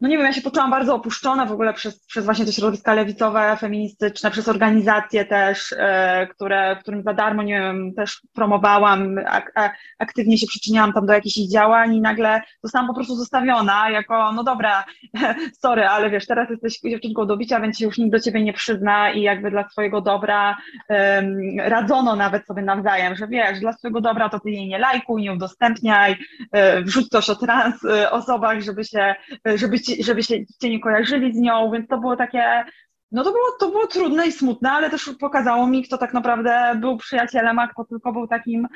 no 0.00 0.08
nie 0.08 0.16
wiem, 0.16 0.26
ja 0.26 0.32
się 0.32 0.40
poczułam 0.40 0.70
bardzo 0.70 0.94
opuszczona 0.94 1.46
w 1.46 1.52
ogóle 1.52 1.74
przez, 1.74 2.06
przez 2.06 2.24
właśnie 2.24 2.46
te 2.46 2.52
środowiska 2.52 2.94
lewicowe, 2.94 3.56
feministyczne, 3.60 4.30
przez 4.30 4.48
organizacje 4.48 5.24
też, 5.24 5.74
e, 5.78 6.26
które, 6.26 6.76
którym 6.80 7.02
za 7.02 7.14
darmo, 7.14 7.42
nie 7.42 7.60
wiem, 7.60 7.94
też 7.94 8.20
promowałam, 8.34 9.16
ak, 9.26 9.52
aktywnie 9.98 10.38
się 10.38 10.46
przyczyniałam 10.46 10.92
tam 10.92 11.06
do 11.06 11.12
jakichś 11.12 11.36
ich 11.36 11.50
działań 11.50 11.94
i 11.94 12.00
nagle 12.00 12.42
zostałam 12.62 12.88
po 12.88 12.94
prostu 12.94 13.16
zostawiona 13.16 13.90
jako, 13.90 14.32
no 14.32 14.44
dobra, 14.44 14.84
sorry, 15.64 15.86
ale 15.86 16.10
wiesz, 16.10 16.26
teraz 16.26 16.50
jesteś 16.50 16.80
dziewczynką 16.80 17.26
do 17.26 17.36
bicia, 17.36 17.60
więc 17.60 17.78
się 17.78 17.84
już 17.84 17.98
nikt 17.98 18.12
do 18.12 18.20
ciebie 18.20 18.42
nie 18.42 18.52
przyzna 18.52 19.10
i 19.10 19.22
jakby 19.22 19.50
dla 19.50 19.68
swojego 19.68 20.00
dobra 20.00 20.56
um, 20.88 21.38
radzono 21.58 22.16
nawet 22.16 22.46
sobie 22.46 22.62
nawzajem, 22.62 23.16
że 23.16 23.28
wiesz, 23.28 23.60
dla 23.60 23.72
swojego 23.72 24.00
dobra 24.00 24.28
to 24.28 24.40
ty 24.40 24.50
jej 24.50 24.68
nie 24.68 24.78
lajkuj, 24.78 25.22
nie 25.22 25.32
udostępniaj, 25.32 26.16
e, 26.52 26.82
wrzuć 26.82 27.08
coś 27.08 27.30
o 27.30 27.36
trans 27.36 27.84
e, 27.84 28.10
osobach, 28.10 28.60
żeby 28.60 28.84
się, 28.84 29.14
żeby 29.54 29.78
żeby 30.00 30.22
się 30.22 30.46
cię 30.46 30.70
nie 30.70 30.80
kojarzyli 30.80 31.34
z 31.34 31.36
nią, 31.36 31.70
więc 31.70 31.88
to 31.88 31.98
było 31.98 32.16
takie, 32.16 32.64
no 33.12 33.24
to 33.24 33.32
było, 33.32 33.44
to 33.60 33.70
było 33.70 33.86
trudne 33.86 34.26
i 34.26 34.32
smutne, 34.32 34.70
ale 34.70 34.90
też 34.90 35.10
pokazało 35.20 35.66
mi, 35.66 35.82
kto 35.82 35.98
tak 35.98 36.14
naprawdę 36.14 36.76
był 36.80 36.96
przyjacielem, 36.96 37.58
a 37.58 37.68
kto 37.68 37.84
tylko 37.84 38.12
był 38.12 38.26
takim, 38.26 38.68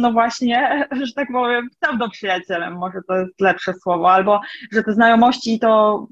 no 0.00 0.12
właśnie, 0.12 0.88
że 1.06 1.12
tak 1.12 1.28
powiem, 1.32 1.68
pseudo-przyjacielem, 1.70 2.74
może 2.74 2.98
to 3.08 3.16
jest 3.16 3.40
lepsze 3.40 3.74
słowo, 3.74 4.12
albo 4.12 4.40
że 4.72 4.82
te 4.82 4.92
znajomości 4.92 5.58
to 5.58 6.06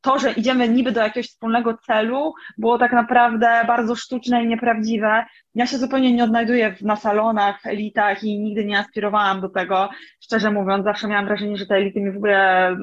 to, 0.00 0.18
że 0.18 0.32
idziemy 0.32 0.68
niby 0.68 0.92
do 0.92 1.00
jakiegoś 1.00 1.28
wspólnego 1.28 1.78
celu, 1.86 2.34
było 2.58 2.78
tak 2.78 2.92
naprawdę 2.92 3.64
bardzo 3.66 3.94
sztuczne 3.96 4.44
i 4.44 4.46
nieprawdziwe. 4.46 5.24
Ja 5.54 5.66
się 5.66 5.78
zupełnie 5.78 6.12
nie 6.12 6.24
odnajduję 6.24 6.76
na 6.82 6.96
salonach, 6.96 7.66
elitach 7.66 8.24
i 8.24 8.38
nigdy 8.38 8.64
nie 8.64 8.78
aspirowałam 8.78 9.40
do 9.40 9.48
tego. 9.48 9.88
Szczerze 10.20 10.50
mówiąc, 10.50 10.84
zawsze 10.84 11.08
miałam 11.08 11.26
wrażenie, 11.26 11.56
że 11.56 11.66
te 11.66 11.74
elity 11.74 12.00
mi 12.00 12.12
w 12.12 12.16
ogóle 12.16 12.76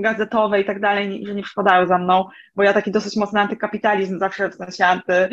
gazetowe 0.00 0.60
i 0.60 0.64
tak 0.64 0.80
dalej, 0.80 1.26
że 1.26 1.34
nie 1.34 1.42
przypadają 1.42 1.86
za 1.86 1.98
mną, 1.98 2.24
bo 2.56 2.62
ja 2.62 2.72
taki 2.72 2.90
dosyć 2.90 3.16
mocny 3.16 3.40
antykapitalizm 3.40 4.18
zawsze 4.18 4.50
w 4.50 4.54
sensie 4.54 4.86
anty, 4.86 5.28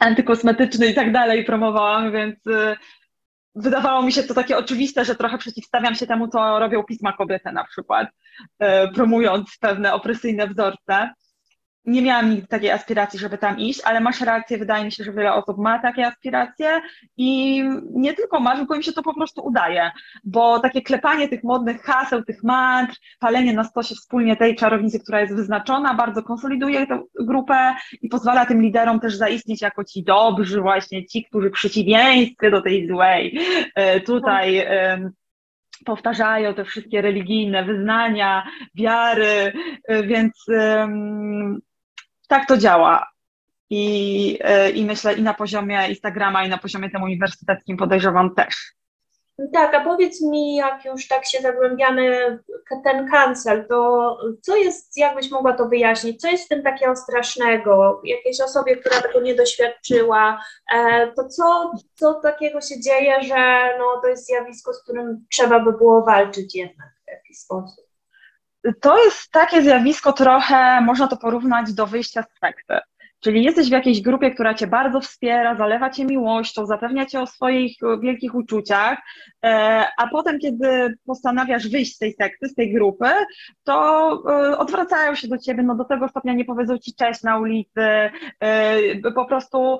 antykosmetyczny 0.00 0.86
i 0.86 0.94
tak 0.94 1.12
dalej 1.12 1.44
promowałam, 1.44 2.12
więc 2.12 2.46
y, 2.46 2.76
wydawało 3.54 4.02
mi 4.02 4.12
się 4.12 4.22
to 4.22 4.34
takie 4.34 4.58
oczywiste, 4.58 5.04
że 5.04 5.14
trochę 5.14 5.38
przeciwstawiam 5.38 5.94
się 5.94 6.06
temu, 6.06 6.28
co 6.28 6.58
robią 6.58 6.84
pisma 6.84 7.12
kobiety 7.12 7.52
na 7.52 7.64
przykład, 7.64 8.08
e, 8.58 8.88
promując 8.88 9.58
pewne 9.60 9.92
opresyjne 9.92 10.46
wzorce 10.46 11.10
nie 11.86 12.02
miałam 12.02 12.30
nigdy 12.30 12.46
takiej 12.46 12.70
aspiracji, 12.70 13.18
żeby 13.18 13.38
tam 13.38 13.58
iść, 13.58 13.80
ale 13.84 14.00
masz 14.00 14.20
rację, 14.20 14.58
wydaje 14.58 14.84
mi 14.84 14.92
się, 14.92 15.04
że 15.04 15.12
wiele 15.12 15.34
osób 15.34 15.58
ma 15.58 15.78
takie 15.78 16.06
aspiracje 16.06 16.80
i 17.16 17.62
nie 17.90 18.14
tylko 18.14 18.40
ma, 18.40 18.56
tylko 18.56 18.74
im 18.74 18.82
się 18.82 18.92
to 18.92 19.02
po 19.02 19.14
prostu 19.14 19.46
udaje, 19.46 19.90
bo 20.24 20.60
takie 20.60 20.82
klepanie 20.82 21.28
tych 21.28 21.44
modnych 21.44 21.82
haseł, 21.82 22.24
tych 22.24 22.42
mantr, 22.42 22.96
palenie 23.18 23.52
na 23.52 23.64
stosie 23.64 23.94
wspólnie 23.94 24.36
tej 24.36 24.56
czarownicy, 24.56 25.00
która 25.00 25.20
jest 25.20 25.34
wyznaczona, 25.34 25.94
bardzo 25.94 26.22
konsoliduje 26.22 26.86
tę 26.86 27.02
grupę 27.20 27.74
i 28.02 28.08
pozwala 28.08 28.46
tym 28.46 28.62
liderom 28.62 29.00
też 29.00 29.16
zaistnieć 29.16 29.62
jako 29.62 29.84
ci 29.84 30.04
dobrzy, 30.04 30.60
właśnie 30.60 31.06
ci, 31.06 31.24
którzy 31.24 31.50
przeciwieństwie 31.50 32.50
do 32.50 32.62
tej 32.62 32.88
złej 32.88 33.38
e, 33.74 34.00
tutaj 34.00 34.66
powtarzają 35.84 36.54
te 36.54 36.64
wszystkie 36.64 37.02
religijne 37.02 37.64
wyznania, 37.64 38.46
wiary, 38.74 39.52
e, 39.88 40.02
więc 40.02 40.32
tak 42.28 42.48
to 42.48 42.56
działa. 42.56 43.06
I, 43.70 44.38
e, 44.40 44.70
I 44.70 44.84
myślę 44.84 45.14
i 45.14 45.22
na 45.22 45.34
poziomie 45.34 45.88
Instagrama, 45.88 46.44
i 46.44 46.48
na 46.48 46.58
poziomie 46.58 46.90
tym 46.90 47.02
uniwersyteckim 47.02 47.76
podejrzewam 47.76 48.34
też. 48.34 48.74
Tak, 49.52 49.74
a 49.74 49.84
powiedz 49.84 50.22
mi, 50.22 50.56
jak 50.56 50.84
już 50.84 51.08
tak 51.08 51.26
się 51.26 51.40
zagłębiamy 51.40 52.38
ten 52.84 53.10
cancel, 53.10 53.66
to 53.68 54.18
co 54.42 54.56
jest, 54.56 54.96
jakbyś 54.96 55.30
mogła 55.30 55.52
to 55.52 55.68
wyjaśnić, 55.68 56.20
co 56.20 56.28
jest 56.28 56.44
w 56.44 56.48
tym 56.48 56.62
takiego 56.62 56.96
strasznego? 56.96 58.00
Jakiejś 58.04 58.40
osobie, 58.40 58.76
która 58.76 59.00
tego 59.00 59.20
nie 59.20 59.34
doświadczyła, 59.34 60.44
e, 60.74 61.12
to 61.12 61.28
co, 61.28 61.72
co 61.94 62.14
takiego 62.14 62.60
się 62.60 62.80
dzieje, 62.80 63.22
że 63.22 63.70
no, 63.78 64.00
to 64.02 64.08
jest 64.08 64.26
zjawisko, 64.26 64.72
z 64.72 64.82
którym 64.82 65.26
trzeba 65.30 65.60
by 65.60 65.72
było 65.72 66.04
walczyć 66.04 66.54
jednak 66.54 66.88
w 67.06 67.10
jakiś 67.10 67.38
sposób? 67.38 67.83
To 68.80 69.04
jest 69.04 69.30
takie 69.30 69.62
zjawisko 69.62 70.12
trochę, 70.12 70.80
można 70.80 71.08
to 71.08 71.16
porównać 71.16 71.72
do 71.72 71.86
wyjścia 71.86 72.22
z 72.22 72.38
sekty. 72.40 72.78
Czyli 73.24 73.44
jesteś 73.44 73.68
w 73.68 73.72
jakiejś 73.72 74.00
grupie, 74.00 74.30
która 74.30 74.54
cię 74.54 74.66
bardzo 74.66 75.00
wspiera, 75.00 75.56
zalewa 75.56 75.90
cię 75.90 76.04
miłością, 76.04 76.66
zapewnia 76.66 77.06
cię 77.06 77.20
o 77.20 77.26
swoich 77.26 77.76
wielkich 78.02 78.34
uczuciach, 78.34 78.98
e, 79.44 79.84
a 79.98 80.08
potem, 80.08 80.38
kiedy 80.38 80.94
postanawiasz 81.06 81.68
wyjść 81.68 81.94
z 81.94 81.98
tej 81.98 82.12
sekty, 82.12 82.48
z 82.48 82.54
tej 82.54 82.72
grupy, 82.72 83.06
to 83.64 84.10
e, 84.28 84.58
odwracają 84.58 85.14
się 85.14 85.28
do 85.28 85.38
ciebie, 85.38 85.62
no 85.62 85.74
do 85.74 85.84
tego 85.84 86.08
stopnia 86.08 86.32
nie 86.32 86.44
powiedzą 86.44 86.78
ci 86.78 86.94
cześć 86.94 87.22
na 87.22 87.38
ulicy, 87.38 88.10
e, 88.40 89.12
po 89.14 89.24
prostu 89.24 89.78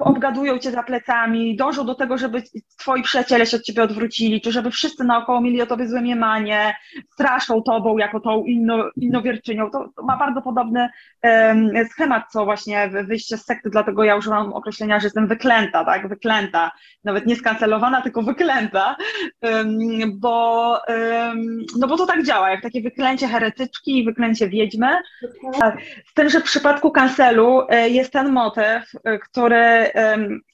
obgadują 0.00 0.58
cię 0.58 0.70
za 0.70 0.82
plecami, 0.82 1.56
dążą 1.56 1.86
do 1.86 1.94
tego, 1.94 2.18
żeby 2.18 2.42
twoi 2.78 3.02
przyjaciele 3.02 3.46
się 3.46 3.56
od 3.56 3.62
ciebie 3.62 3.82
odwrócili, 3.82 4.40
czy 4.40 4.52
żeby 4.52 4.70
wszyscy 4.70 5.04
naokoło 5.04 5.40
mieli 5.40 5.62
o 5.62 5.66
tobie 5.66 5.88
złe 5.88 6.00
mniemanie, 6.00 6.76
straszą 7.12 7.62
tobą 7.62 7.98
jako 7.98 8.20
tą 8.20 8.44
inno, 8.44 8.90
innowierczynią. 8.96 9.70
To, 9.70 9.88
to 9.96 10.02
ma 10.02 10.16
bardzo 10.16 10.42
podobny 10.42 10.88
um, 11.22 11.70
schemat, 11.90 12.24
co 12.32 12.44
właśnie 12.44 12.90
wyjście 13.04 13.38
z 13.38 13.44
sekty, 13.44 13.70
dlatego 13.70 14.04
ja 14.04 14.16
używam 14.16 14.52
określenia, 14.52 15.00
że 15.00 15.06
jestem 15.06 15.26
wyklęta, 15.26 15.84
tak, 15.84 16.08
wyklęta, 16.08 16.70
nawet 17.04 17.26
nie 17.26 17.36
skancelowana, 17.36 18.02
tylko 18.02 18.22
wyklęta, 18.22 18.96
um, 19.42 19.78
bo, 20.20 20.78
um, 20.88 21.58
no 21.78 21.86
bo 21.86 21.96
to 21.96 22.06
tak 22.06 22.24
działa, 22.24 22.50
jak 22.50 22.62
takie 22.62 22.82
wyklęcie 22.82 23.28
heretyczki 23.28 23.98
i 23.98 24.04
wyklęcie 24.04 24.48
wiedźmy. 24.48 24.96
Tak. 25.60 25.78
Z 26.06 26.14
tym, 26.14 26.28
że 26.28 26.40
w 26.40 26.44
przypadku 26.44 26.90
kancelu 26.90 27.62
e, 27.68 27.88
jest 27.88 28.12
ten 28.12 28.32
motyw, 28.32 28.92
e, 29.04 29.18
który 29.18 29.85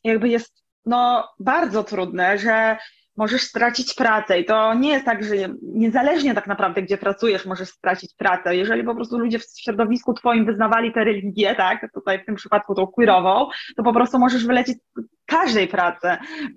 jakby 0.04 0.28
jest 0.28 0.64
no, 0.86 1.28
bardzo 1.40 1.84
trudne, 1.84 2.38
że 2.38 2.76
możesz 3.16 3.42
stracić 3.42 3.94
pracę 3.94 4.40
i 4.40 4.44
to 4.44 4.74
nie 4.74 4.90
jest 4.90 5.04
tak, 5.04 5.24
że 5.24 5.34
niezależnie 5.62 6.34
tak 6.34 6.46
naprawdę, 6.46 6.82
gdzie 6.82 6.98
pracujesz, 6.98 7.46
możesz 7.46 7.68
stracić 7.68 8.14
pracę. 8.14 8.56
Jeżeli 8.56 8.84
po 8.84 8.94
prostu 8.94 9.18
ludzie 9.18 9.38
w 9.38 9.44
środowisku 9.60 10.14
twoim 10.14 10.46
wyznawali 10.46 10.92
tę 10.92 11.04
religię, 11.04 11.54
tak, 11.54 11.92
tutaj 11.94 12.22
w 12.22 12.26
tym 12.26 12.34
przypadku 12.34 12.74
tą 12.74 12.86
queerową, 12.86 13.48
to 13.76 13.82
po 13.82 13.92
prostu 13.92 14.18
możesz 14.18 14.46
wylecieć 14.46 14.78
każdej 15.26 15.68
pracy. 15.68 16.08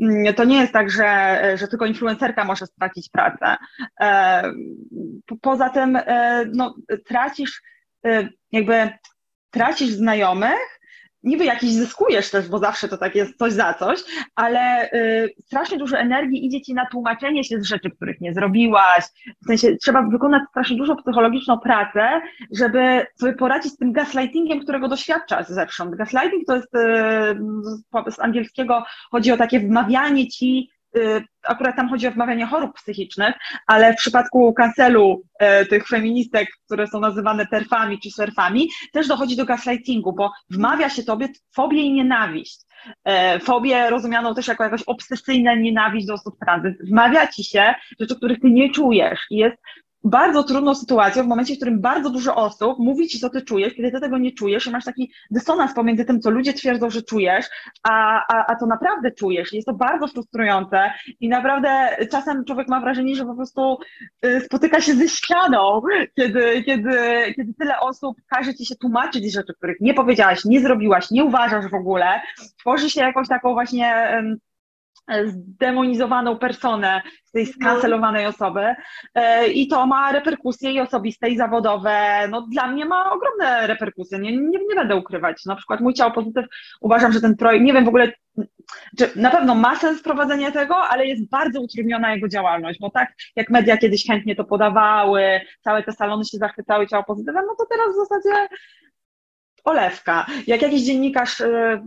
Mm, 0.02 0.34
to 0.34 0.44
nie 0.44 0.58
jest 0.62 0.74
tak, 0.74 0.90
że, 0.90 1.42
że 1.56 1.68
tylko 1.68 1.86
influencerka 1.86 2.44
może 2.44 2.66
stracić 2.66 3.10
pracę. 3.10 3.58
Poza 5.42 5.70
tym 5.70 5.96
e, 5.96 6.46
no, 6.54 6.76
tracisz 7.06 7.62
e, 8.06 8.30
jakby 8.52 8.90
tracisz 9.52 9.90
znajomych, 9.90 10.80
niby 11.26 11.46
jakiś 11.46 11.72
zyskujesz 11.72 12.32
też, 12.32 12.50
bo 12.50 12.60
zawsze 12.60 12.88
to 12.88 12.98
tak 12.98 13.16
jest 13.16 13.38
coś 13.38 13.54
za 13.54 13.74
coś, 13.74 14.00
ale 14.36 14.92
y, 14.94 15.34
strasznie 15.46 15.78
dużo 15.78 15.98
energii 15.98 16.46
idzie 16.46 16.62
ci 16.62 16.74
na 16.74 16.86
tłumaczenie 16.86 17.44
się 17.44 17.62
z 17.62 17.66
rzeczy, 17.66 17.90
których 17.90 18.22
nie 18.22 18.34
zrobiłaś. 18.34 19.04
W 19.44 19.48
sensie 19.48 19.78
trzeba 19.78 20.02
wykonać 20.02 20.42
strasznie 20.50 20.78
dużo 20.78 20.96
psychologiczną 20.96 21.60
pracę, 21.60 22.22
żeby 22.52 23.06
sobie 23.20 23.34
poradzić 23.34 23.74
z 23.74 23.78
tym 23.78 23.94
gaslightingiem, 23.94 24.60
którego 24.60 24.88
doświadczasz 24.88 25.48
zewsząd. 25.48 25.96
Gaslighting 25.96 26.48
to 26.48 26.56
jest 26.56 26.76
y, 26.76 28.12
z 28.12 28.20
angielskiego 28.20 28.84
chodzi 29.12 29.32
o 29.32 29.38
takie 29.38 29.60
wmawianie 29.60 30.28
ci 30.28 30.75
akurat 31.44 31.76
tam 31.76 31.90
chodzi 31.90 32.08
o 32.08 32.12
wmawianie 32.12 32.46
chorób 32.46 32.74
psychicznych, 32.76 33.36
ale 33.68 33.94
w 33.94 33.98
przypadku 33.98 34.54
kancelu 34.54 35.22
y, 35.62 35.66
tych 35.66 35.88
feministek, 35.88 36.50
które 36.66 36.88
są 36.88 37.00
nazywane 37.00 37.48
terfami 37.48 38.00
czy 38.00 38.12
surfami, 38.12 38.70
też 38.94 39.08
dochodzi 39.08 39.36
do 39.36 39.46
gaslightingu, 39.46 40.14
bo 40.14 40.32
wmawia 40.50 40.90
się 40.90 41.04
tobie 41.04 41.28
fobię 41.56 41.82
i 41.82 41.94
nienawiść. 41.94 42.60
Y, 43.36 43.40
fobię 43.40 43.90
rozumianą 43.90 44.36
też 44.36 44.48
jako 44.48 44.64
jakaś 44.64 44.84
obsesyjna 44.84 45.56
nienawiść 45.56 46.08
do 46.08 46.14
osób 46.14 46.36
trans. 46.40 46.64
Wmawia 46.90 47.28
ci 47.28 47.44
się 47.44 47.74
rzeczy, 48.00 48.16
których 48.16 48.40
ty 48.40 48.52
nie 48.52 48.72
czujesz 48.72 49.20
i 49.30 49.38
jest 49.38 49.58
bardzo 50.06 50.44
trudną 50.44 50.76
sytuacją 50.76 51.24
w 51.24 51.28
momencie, 51.28 51.54
w 51.54 51.58
którym 51.58 51.82
bardzo 51.82 52.10
dużo 52.10 52.36
osób 52.36 52.80
mówi 52.80 53.08
ci, 53.08 53.20
co 53.20 53.30
ty 53.30 53.42
czujesz, 53.42 53.74
kiedy 53.74 53.92
ty 53.92 54.00
tego 54.00 54.18
nie 54.18 54.32
czujesz 54.32 54.68
i 54.68 54.72
masz 54.72 54.86
taki 54.86 55.12
dysonans 55.32 55.74
pomiędzy 55.74 56.06
tym, 56.06 56.20
co 56.20 56.30
ludzie 56.30 56.54
twierdzą, 56.54 56.90
że 56.90 57.02
czujesz, 57.02 57.46
a, 57.84 58.24
a, 58.34 58.52
a 58.52 58.56
co 58.56 58.66
naprawdę 58.66 59.12
czujesz. 59.12 59.54
Jest 59.54 59.68
to 59.68 59.74
bardzo 59.74 60.08
frustrujące 60.08 60.92
i 61.20 61.30
naprawdę 61.30 61.98
czasem 62.12 62.46
człowiek 62.46 62.68
ma 62.68 62.82
wrażenie, 62.82 63.16
że 63.16 63.26
po 63.26 63.36
prostu 63.36 63.78
y, 64.26 64.42
spotyka 64.42 64.82
się 64.82 64.94
ze 64.94 65.08
ścianą, 65.08 65.82
kiedy, 66.16 66.64
kiedy, 66.64 66.98
kiedy 67.36 67.54
tyle 67.54 67.80
osób 67.80 68.18
każe 68.30 68.56
ci 68.56 68.66
się 68.66 68.76
tłumaczyć 68.76 69.34
rzeczy, 69.34 69.54
których 69.54 69.78
nie 69.82 69.94
powiedziałaś, 69.94 70.46
nie 70.46 70.62
zrobiłaś, 70.62 71.12
nie 71.12 71.24
uważasz 71.24 71.72
w 71.72 71.74
ogóle. 71.74 72.22
Tworzy 72.60 72.90
się 72.90 73.02
jakąś 73.02 73.28
taką 73.28 73.54
właśnie 73.54 74.22
zdemonizowaną 75.26 76.38
personę 76.38 77.02
tej 77.34 77.46
skancelowanej 77.46 78.26
osoby. 78.26 78.76
E, 79.16 79.48
i 79.48 79.68
to 79.68 79.86
ma 79.88 80.12
reperkusje 80.12 80.72
i 80.72 80.80
osobiste 80.80 81.30
i 81.30 81.38
zawodowe, 81.38 82.28
no 82.30 82.42
dla 82.42 82.68
mnie 82.68 82.86
ma 82.86 83.12
ogromne 83.12 83.68
reperkusje, 83.68 84.20
nie, 84.20 84.38
nie, 84.38 84.60
nie 84.68 84.76
będę 84.76 84.96
ukrywać, 84.96 85.46
na 85.46 85.56
przykład 85.56 85.80
mój 85.80 85.94
ciało 85.94 86.12
pozytyw, 86.12 86.46
uważam, 86.82 87.12
że 87.12 87.22
ten 87.22 87.36
projekt, 87.36 87.66
nie 87.66 87.74
wiem 87.74 87.86
w 87.86 87.88
ogóle, 87.88 88.12
czy 88.98 89.10
na 89.16 89.30
pewno 89.30 89.56
ma 89.56 89.76
sens 89.76 90.02
prowadzenie 90.02 90.52
tego, 90.52 90.78
ale 90.78 91.06
jest 91.06 91.30
bardzo 91.30 91.62
utrudniona 91.62 92.16
jego 92.16 92.28
działalność, 92.28 92.80
bo 92.80 92.90
tak 92.90 93.14
jak 93.36 93.50
media 93.50 93.78
kiedyś 93.78 94.08
chętnie 94.08 94.36
to 94.36 94.44
podawały, 94.44 95.42
całe 95.62 95.84
te 95.84 95.92
salony 95.92 96.26
się 96.26 96.38
zachwycały 96.38 96.88
ciało 96.88 97.04
pozytywem, 97.04 97.46
no 97.48 97.56
to 97.56 97.66
teraz 97.66 97.88
w 97.96 98.08
zasadzie 98.08 98.48
olewka. 99.64 100.26
Jak 100.48 100.62
jakiś 100.62 100.82
dziennikarz 100.82 101.42
e, 101.42 101.84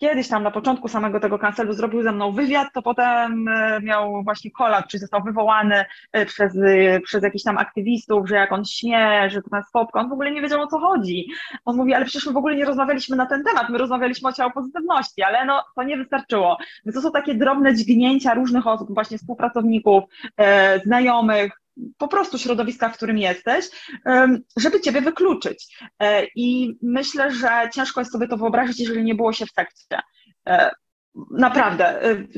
kiedyś 0.00 0.28
tam 0.28 0.42
na 0.42 0.50
początku 0.50 0.88
samego 0.88 1.20
tego 1.20 1.38
kancelu 1.38 1.72
zrobił 1.72 2.02
ze 2.02 2.12
mną 2.12 2.32
wywiad, 2.32 2.68
to 2.74 2.82
potem 2.82 3.48
e, 3.48 3.80
miał 3.80 4.24
właśnie 4.24 4.50
kolak, 4.50 4.86
czy 4.86 4.98
został 4.98 5.22
wywołany 5.22 5.84
e, 6.12 6.26
przez, 6.26 6.56
e, 6.56 7.00
przez 7.00 7.22
jakichś 7.22 7.44
tam 7.44 7.58
aktywistów, 7.58 8.28
że 8.28 8.34
jak 8.34 8.52
on 8.52 8.64
śmie, 8.64 9.30
że 9.30 9.42
to 9.42 9.50
transpopka, 9.50 10.00
on 10.00 10.08
w 10.08 10.12
ogóle 10.12 10.30
nie 10.30 10.42
wiedział 10.42 10.62
o 10.62 10.66
co 10.66 10.78
chodzi. 10.78 11.26
On 11.64 11.76
mówi, 11.76 11.94
ale 11.94 12.04
przecież 12.04 12.26
my 12.26 12.32
w 12.32 12.36
ogóle 12.36 12.56
nie 12.56 12.64
rozmawialiśmy 12.64 13.16
na 13.16 13.26
ten 13.26 13.44
temat, 13.44 13.68
my 13.68 13.78
rozmawialiśmy 13.78 14.28
o 14.28 14.32
ciało 14.32 14.50
pozytywności, 14.50 15.22
ale 15.22 15.44
no 15.44 15.62
to 15.76 15.82
nie 15.82 15.96
wystarczyło. 15.96 16.58
Więc 16.84 16.96
to 16.96 17.02
są 17.02 17.12
takie 17.12 17.34
drobne 17.34 17.74
dźgnięcia 17.74 18.34
różnych 18.34 18.66
osób, 18.66 18.94
właśnie 18.94 19.18
współpracowników, 19.18 20.04
znajomych, 20.84 21.60
po 21.98 22.08
prostu 22.08 22.38
środowiska, 22.38 22.88
w 22.88 22.96
którym 22.96 23.18
jesteś, 23.18 23.64
żeby 24.56 24.80
ciebie 24.80 25.00
wykluczyć. 25.00 25.76
E, 26.02 26.26
I 26.36 26.78
myślę, 26.82 27.30
że 27.30 27.70
ciężko 27.74 28.00
jest 28.00 28.12
sobie 28.12 28.28
to 28.28 28.36
wyobrazić, 28.36 28.80
jeżeli 28.80 29.04
nie 29.04 29.14
było 29.14 29.32
się 29.32 29.46
w 29.46 29.50
sekcie. 29.50 30.00
Naprawdę. 31.30 32.10
Y, 32.10 32.28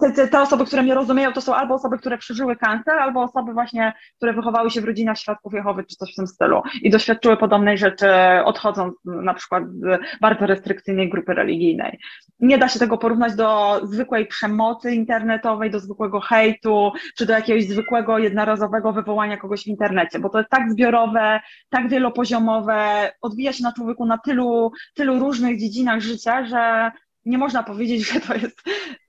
te, 0.00 0.12
te, 0.12 0.28
te, 0.28 0.40
osoby, 0.40 0.64
które 0.64 0.82
mnie 0.82 0.94
rozumieją, 0.94 1.32
to 1.32 1.40
są 1.40 1.54
albo 1.54 1.74
osoby, 1.74 1.98
które 1.98 2.18
przeżyły 2.18 2.56
kancer, 2.56 2.94
albo 2.94 3.22
osoby 3.22 3.52
właśnie, 3.52 3.92
które 4.16 4.32
wychowały 4.32 4.70
się 4.70 4.80
w 4.80 4.84
rodzinach 4.84 5.18
świadków 5.18 5.54
Jehowy, 5.54 5.84
czy 5.84 5.96
coś 5.96 6.12
w 6.12 6.16
tym 6.16 6.26
stylu 6.26 6.62
i 6.82 6.90
doświadczyły 6.90 7.36
podobnej 7.36 7.78
rzeczy, 7.78 8.06
odchodząc 8.44 8.94
na 9.04 9.34
przykład 9.34 9.64
z 9.70 10.00
bardzo 10.20 10.46
restrykcyjnej 10.46 11.10
grupy 11.10 11.34
religijnej. 11.34 11.98
Nie 12.40 12.58
da 12.58 12.68
się 12.68 12.78
tego 12.78 12.98
porównać 12.98 13.34
do 13.34 13.80
zwykłej 13.82 14.26
przemocy 14.26 14.94
internetowej, 14.94 15.70
do 15.70 15.80
zwykłego 15.80 16.20
hejtu, 16.20 16.92
czy 17.16 17.26
do 17.26 17.32
jakiegoś 17.32 17.64
zwykłego, 17.64 18.18
jednorazowego 18.18 18.92
wywołania 18.92 19.36
kogoś 19.36 19.64
w 19.64 19.66
internecie, 19.66 20.18
bo 20.18 20.28
to 20.28 20.38
jest 20.38 20.50
tak 20.50 20.72
zbiorowe, 20.72 21.40
tak 21.70 21.88
wielopoziomowe, 21.88 23.12
odbija 23.20 23.52
się 23.52 23.62
na 23.62 23.72
człowieku 23.72 24.06
na 24.06 24.18
tylu, 24.18 24.72
tylu 24.94 25.18
różnych 25.18 25.60
dziedzinach 25.60 26.00
życia, 26.00 26.44
że 26.44 26.92
nie 27.24 27.38
można 27.38 27.62
powiedzieć, 27.62 28.06
że 28.12 28.20
to 28.20 28.34
jest, 28.34 28.60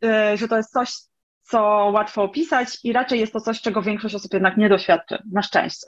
e, 0.04 0.38
że 0.38 0.48
to 0.48 0.58
jest 0.58 0.72
coś, 0.72 0.92
co 1.44 1.60
łatwo 1.94 2.24
opisać 2.24 2.80
i 2.84 2.94
raczej 2.94 3.20
jest 3.20 3.34
to 3.34 3.42
coś, 3.42 3.62
czego 3.62 3.82
większość 3.82 4.16
osób 4.16 4.34
jednak 4.34 4.58
nie 4.58 4.70
doświadczy, 4.70 5.18
na 5.32 5.42
szczęście. 5.42 5.88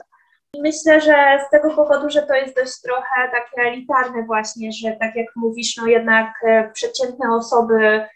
Myślę, 0.62 1.00
że 1.00 1.38
z 1.46 1.50
tego 1.50 1.70
powodu, 1.70 2.10
że 2.10 2.22
to 2.22 2.34
jest 2.34 2.56
dość 2.56 2.80
trochę 2.82 3.30
takie 3.32 3.68
elitarne 3.68 4.22
właśnie, 4.22 4.72
że 4.72 4.96
tak 5.00 5.16
jak 5.16 5.26
mówisz, 5.36 5.76
no 5.76 5.86
jednak 5.86 6.34
e, 6.42 6.70
przeciętne 6.72 7.34
osoby 7.34 8.06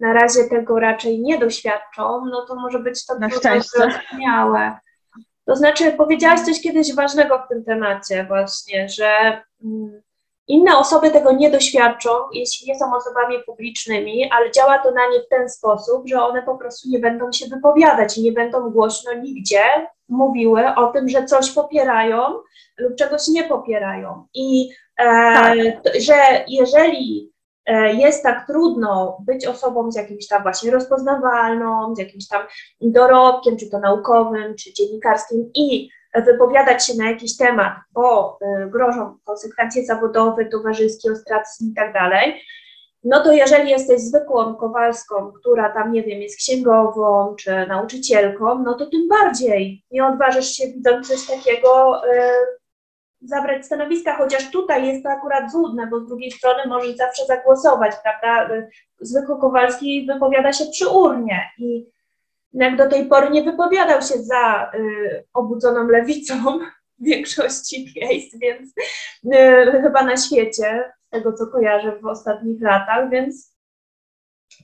na 0.00 0.12
razie 0.12 0.44
tego 0.50 0.80
raczej 0.80 1.20
nie 1.20 1.38
doświadczą, 1.38 2.24
no 2.24 2.46
to 2.46 2.54
może 2.54 2.78
być 2.78 3.06
to 3.06 3.18
na 3.18 3.28
zrozumiałe. 3.28 4.78
To 5.44 5.56
znaczy, 5.56 5.92
powiedziałaś 5.92 6.40
coś 6.40 6.62
kiedyś 6.62 6.94
ważnego 6.94 7.38
w 7.38 7.48
tym 7.48 7.64
temacie 7.64 8.24
właśnie, 8.24 8.88
że 8.88 9.42
mm, 9.64 10.02
inne 10.48 10.78
osoby 10.78 11.10
tego 11.10 11.32
nie 11.32 11.50
doświadczą, 11.50 12.10
jeśli 12.32 12.68
nie 12.68 12.78
są 12.78 12.96
osobami 12.96 13.36
publicznymi, 13.46 14.30
ale 14.32 14.50
działa 14.50 14.78
to 14.78 14.90
na 14.90 15.08
nie 15.10 15.20
w 15.20 15.28
ten 15.28 15.48
sposób, 15.48 16.08
że 16.08 16.22
one 16.22 16.42
po 16.42 16.58
prostu 16.58 16.88
nie 16.88 16.98
będą 16.98 17.32
się 17.32 17.46
wypowiadać 17.46 18.18
i 18.18 18.22
nie 18.22 18.32
będą 18.32 18.70
głośno 18.70 19.14
nigdzie 19.14 19.62
mówiły 20.08 20.74
o 20.74 20.86
tym, 20.86 21.08
że 21.08 21.24
coś 21.24 21.50
popierają 21.50 22.18
lub 22.78 22.94
czegoś 22.96 23.28
nie 23.28 23.44
popierają. 23.44 24.26
I 24.34 24.70
e, 24.98 25.04
tak. 25.34 25.58
że 26.00 26.14
jeżeli 26.48 27.32
e, 27.66 27.94
jest 27.94 28.22
tak 28.22 28.46
trudno 28.46 29.18
być 29.26 29.46
osobą 29.46 29.92
z 29.92 29.96
jakimś 29.96 30.26
tam 30.26 30.42
właśnie 30.42 30.70
rozpoznawalną, 30.70 31.94
z 31.94 31.98
jakimś 31.98 32.28
tam 32.28 32.42
dorobkiem, 32.80 33.56
czy 33.56 33.70
to 33.70 33.78
naukowym, 33.78 34.54
czy 34.56 34.72
dziennikarskim 34.72 35.50
i 35.54 35.88
wypowiadać 36.14 36.86
się 36.86 36.94
na 36.94 37.10
jakiś 37.10 37.36
temat, 37.36 37.72
bo 37.92 38.38
y, 38.42 38.70
grożą 38.70 39.18
konsekwencje 39.24 39.84
zawodowe, 39.84 40.44
towarzyskie, 40.44 41.12
ostracyzm 41.12 41.70
i 41.70 41.74
tak 41.74 41.92
dalej, 41.92 42.42
no 43.04 43.24
to 43.24 43.32
jeżeli 43.32 43.70
jesteś 43.70 44.00
zwykłą 44.00 44.54
Kowalską, 44.54 45.32
która 45.32 45.72
tam, 45.72 45.92
nie 45.92 46.02
wiem, 46.02 46.20
jest 46.20 46.36
księgową 46.36 47.34
czy 47.38 47.66
nauczycielką, 47.66 48.62
no 48.62 48.74
to 48.74 48.86
tym 48.86 49.08
bardziej 49.08 49.84
nie 49.90 50.06
odważysz 50.06 50.46
się, 50.46 50.66
widząc 50.66 51.08
coś 51.08 51.36
takiego, 51.36 52.02
y, 52.06 52.18
zabrać 53.20 53.66
stanowiska, 53.66 54.16
chociaż 54.16 54.50
tutaj 54.50 54.86
jest 54.86 55.02
to 55.02 55.10
akurat 55.10 55.52
złudne, 55.52 55.86
bo 55.86 56.00
z 56.00 56.06
drugiej 56.06 56.30
strony 56.30 56.62
możesz 56.66 56.96
zawsze 56.96 57.26
zagłosować, 57.26 57.94
prawda? 58.02 58.54
Y, 58.54 58.68
zwykły 59.00 59.40
Kowalski 59.40 60.06
wypowiada 60.06 60.52
się 60.52 60.64
przy 60.72 60.88
urnie 60.88 61.40
i 61.58 61.86
jak 62.52 62.76
do 62.76 62.88
tej 62.88 63.06
pory 63.06 63.30
nie 63.30 63.42
wypowiadał 63.42 64.02
się 64.02 64.22
za 64.22 64.70
y, 64.74 65.26
obudzoną 65.34 65.88
lewicą 65.88 66.34
w 66.98 67.04
większości 67.04 67.92
miejsc, 67.96 68.36
więc 68.38 68.70
y, 69.24 69.82
chyba 69.82 70.02
na 70.02 70.16
świecie, 70.16 70.92
z 71.06 71.10
tego 71.10 71.32
co 71.32 71.46
kojarzę 71.46 71.98
w 72.02 72.06
ostatnich 72.06 72.62
latach, 72.62 73.10
więc 73.10 73.52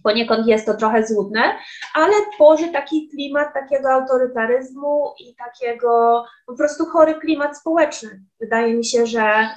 poniekąd 0.02 0.46
jest 0.46 0.66
to 0.66 0.74
trochę 0.74 1.06
złudne, 1.06 1.58
ale 1.94 2.14
tworzy 2.34 2.72
taki 2.72 3.08
klimat 3.08 3.54
takiego 3.54 3.92
autorytaryzmu 3.92 5.14
i 5.18 5.34
takiego 5.34 6.24
po 6.46 6.56
prostu 6.56 6.86
chory 6.86 7.14
klimat 7.14 7.58
społeczny. 7.58 8.22
Wydaje 8.40 8.74
mi 8.74 8.84
się, 8.84 9.06
że 9.06 9.48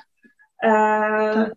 e, 0.64 0.72
tak. 1.34 1.54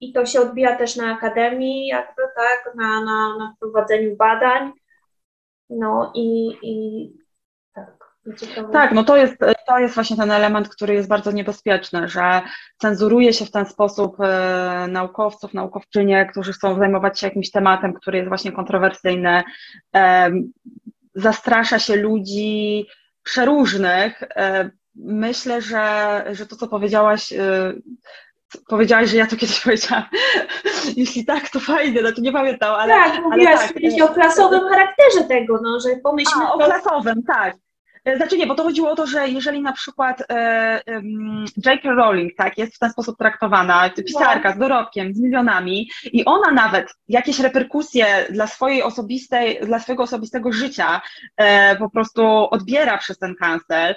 i 0.00 0.12
to 0.12 0.26
się 0.26 0.40
odbija 0.40 0.76
też 0.76 0.96
na 0.96 1.14
akademii, 1.14 1.86
jakby 1.86 2.22
tak, 2.36 2.74
na, 2.74 3.04
na, 3.04 3.36
na 3.38 3.54
prowadzeniu 3.60 4.16
badań 4.16 4.72
no 5.70 6.12
i, 6.14 6.56
i 6.62 7.12
tak. 7.74 8.06
Tak, 8.72 8.92
no 8.92 9.04
to 9.04 9.16
jest, 9.16 9.36
to 9.66 9.78
jest 9.78 9.94
właśnie 9.94 10.16
ten 10.16 10.30
element, 10.30 10.68
który 10.68 10.94
jest 10.94 11.08
bardzo 11.08 11.32
niebezpieczny, 11.32 12.08
że 12.08 12.42
cenzuruje 12.78 13.32
się 13.32 13.44
w 13.44 13.50
ten 13.50 13.66
sposób 13.66 14.16
e, 14.20 14.86
naukowców, 14.90 15.54
naukowczynie, 15.54 16.26
którzy 16.26 16.52
chcą 16.52 16.78
zajmować 16.78 17.20
się 17.20 17.26
jakimś 17.26 17.50
tematem, 17.50 17.94
który 17.94 18.18
jest 18.18 18.28
właśnie 18.28 18.52
kontrowersyjny. 18.52 19.42
E, 19.96 20.30
zastrasza 21.14 21.78
się 21.78 21.96
ludzi 21.96 22.86
przeróżnych. 23.22 24.22
E, 24.22 24.70
myślę, 24.94 25.62
że, 25.62 26.24
że 26.32 26.46
to, 26.46 26.56
co 26.56 26.68
powiedziałaś, 26.68 27.32
e, 27.32 27.72
powiedziałaś, 28.68 29.10
że 29.10 29.16
ja 29.16 29.26
to 29.26 29.36
kiedyś 29.36 29.60
powiedziałam. 29.64 30.04
Jeśli 30.96 31.24
tak, 31.24 31.50
to 31.50 31.60
fajnie, 31.60 32.02
no 32.02 32.12
to 32.12 32.20
nie 32.20 32.32
pamiętam, 32.32 32.74
ale. 32.74 32.94
Tak, 32.94 33.22
mówiłaś 33.22 33.60
tak, 33.60 33.74
kiedyś 33.74 34.00
o 34.00 34.08
klasowym 34.08 34.60
charakterze 34.60 35.24
tego, 35.28 35.60
no, 35.62 35.80
że 35.80 35.96
pomyślmy. 35.96 36.44
A, 36.44 36.52
o 36.52 36.58
klasowym, 36.58 37.22
tak. 37.22 37.56
E, 38.06 38.16
znaczy 38.16 38.38
nie, 38.38 38.46
bo 38.46 38.54
to 38.54 38.62
chodziło 38.62 38.90
o 38.90 38.96
to, 38.96 39.06
że 39.06 39.28
jeżeli 39.28 39.62
na 39.62 39.72
przykład 39.72 40.22
e, 40.30 40.82
J.K. 41.66 41.94
Rowling 41.94 42.36
tak, 42.36 42.58
jest 42.58 42.76
w 42.76 42.78
ten 42.78 42.90
sposób 42.90 43.18
traktowana, 43.18 43.90
pisarka 43.90 44.52
z 44.52 44.58
dorobkiem, 44.58 45.14
z 45.14 45.20
milionami 45.20 45.90
i 46.12 46.24
ona 46.24 46.50
nawet 46.50 46.94
jakieś 47.08 47.40
reperkusje 47.40 48.06
dla 48.30 48.46
swojej 48.46 48.82
osobistej, 48.82 49.60
dla 49.62 49.78
swojego 49.78 50.02
osobistego 50.02 50.52
życia 50.52 51.00
e, 51.36 51.76
po 51.76 51.90
prostu 51.90 52.26
odbiera 52.50 52.98
przez 52.98 53.18
ten 53.18 53.34
kancel, 53.34 53.94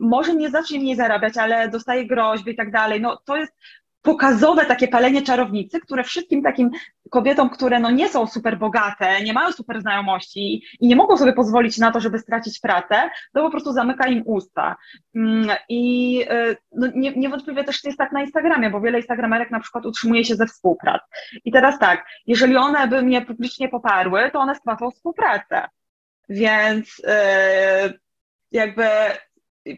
może 0.00 0.34
nie 0.34 0.50
zacznie 0.50 0.78
mniej 0.78 0.96
zarabiać, 0.96 1.36
ale 1.36 1.68
dostaje 1.68 2.06
groźby 2.06 2.52
i 2.52 2.56
tak 2.56 2.70
dalej, 2.70 3.00
no 3.00 3.18
to 3.24 3.36
jest 3.36 3.52
pokazowe 4.04 4.66
takie 4.66 4.88
palenie 4.88 5.22
czarownicy, 5.22 5.80
które 5.80 6.04
wszystkim 6.04 6.42
takim 6.42 6.70
kobietom, 7.10 7.50
które 7.50 7.80
no 7.80 7.90
nie 7.90 8.08
są 8.08 8.26
super 8.26 8.58
bogate, 8.58 9.22
nie 9.22 9.32
mają 9.32 9.52
super 9.52 9.80
znajomości 9.80 10.62
i 10.80 10.86
nie 10.86 10.96
mogą 10.96 11.16
sobie 11.16 11.32
pozwolić 11.32 11.78
na 11.78 11.90
to, 11.90 12.00
żeby 12.00 12.18
stracić 12.18 12.60
pracę, 12.60 13.10
to 13.34 13.42
po 13.42 13.50
prostu 13.50 13.72
zamyka 13.72 14.06
im 14.06 14.22
usta. 14.26 14.76
Mm, 15.14 15.56
I 15.68 16.24
y, 16.30 16.56
no, 16.72 16.86
nie, 16.94 17.12
niewątpliwie 17.12 17.64
też 17.64 17.84
jest 17.84 17.98
tak 17.98 18.12
na 18.12 18.20
Instagramie, 18.20 18.70
bo 18.70 18.80
wiele 18.80 18.98
Instagramerek 18.98 19.50
na 19.50 19.60
przykład 19.60 19.86
utrzymuje 19.86 20.24
się 20.24 20.36
ze 20.36 20.46
współprac. 20.46 21.02
I 21.44 21.52
teraz 21.52 21.78
tak, 21.78 22.06
jeżeli 22.26 22.56
one 22.56 22.88
by 22.88 23.02
mnie 23.02 23.22
publicznie 23.22 23.68
poparły, 23.68 24.30
to 24.32 24.38
one 24.38 24.54
stracą 24.54 24.90
współpracę. 24.90 25.68
Więc 26.28 26.98
yy, 26.98 27.98
jakby 28.52 28.86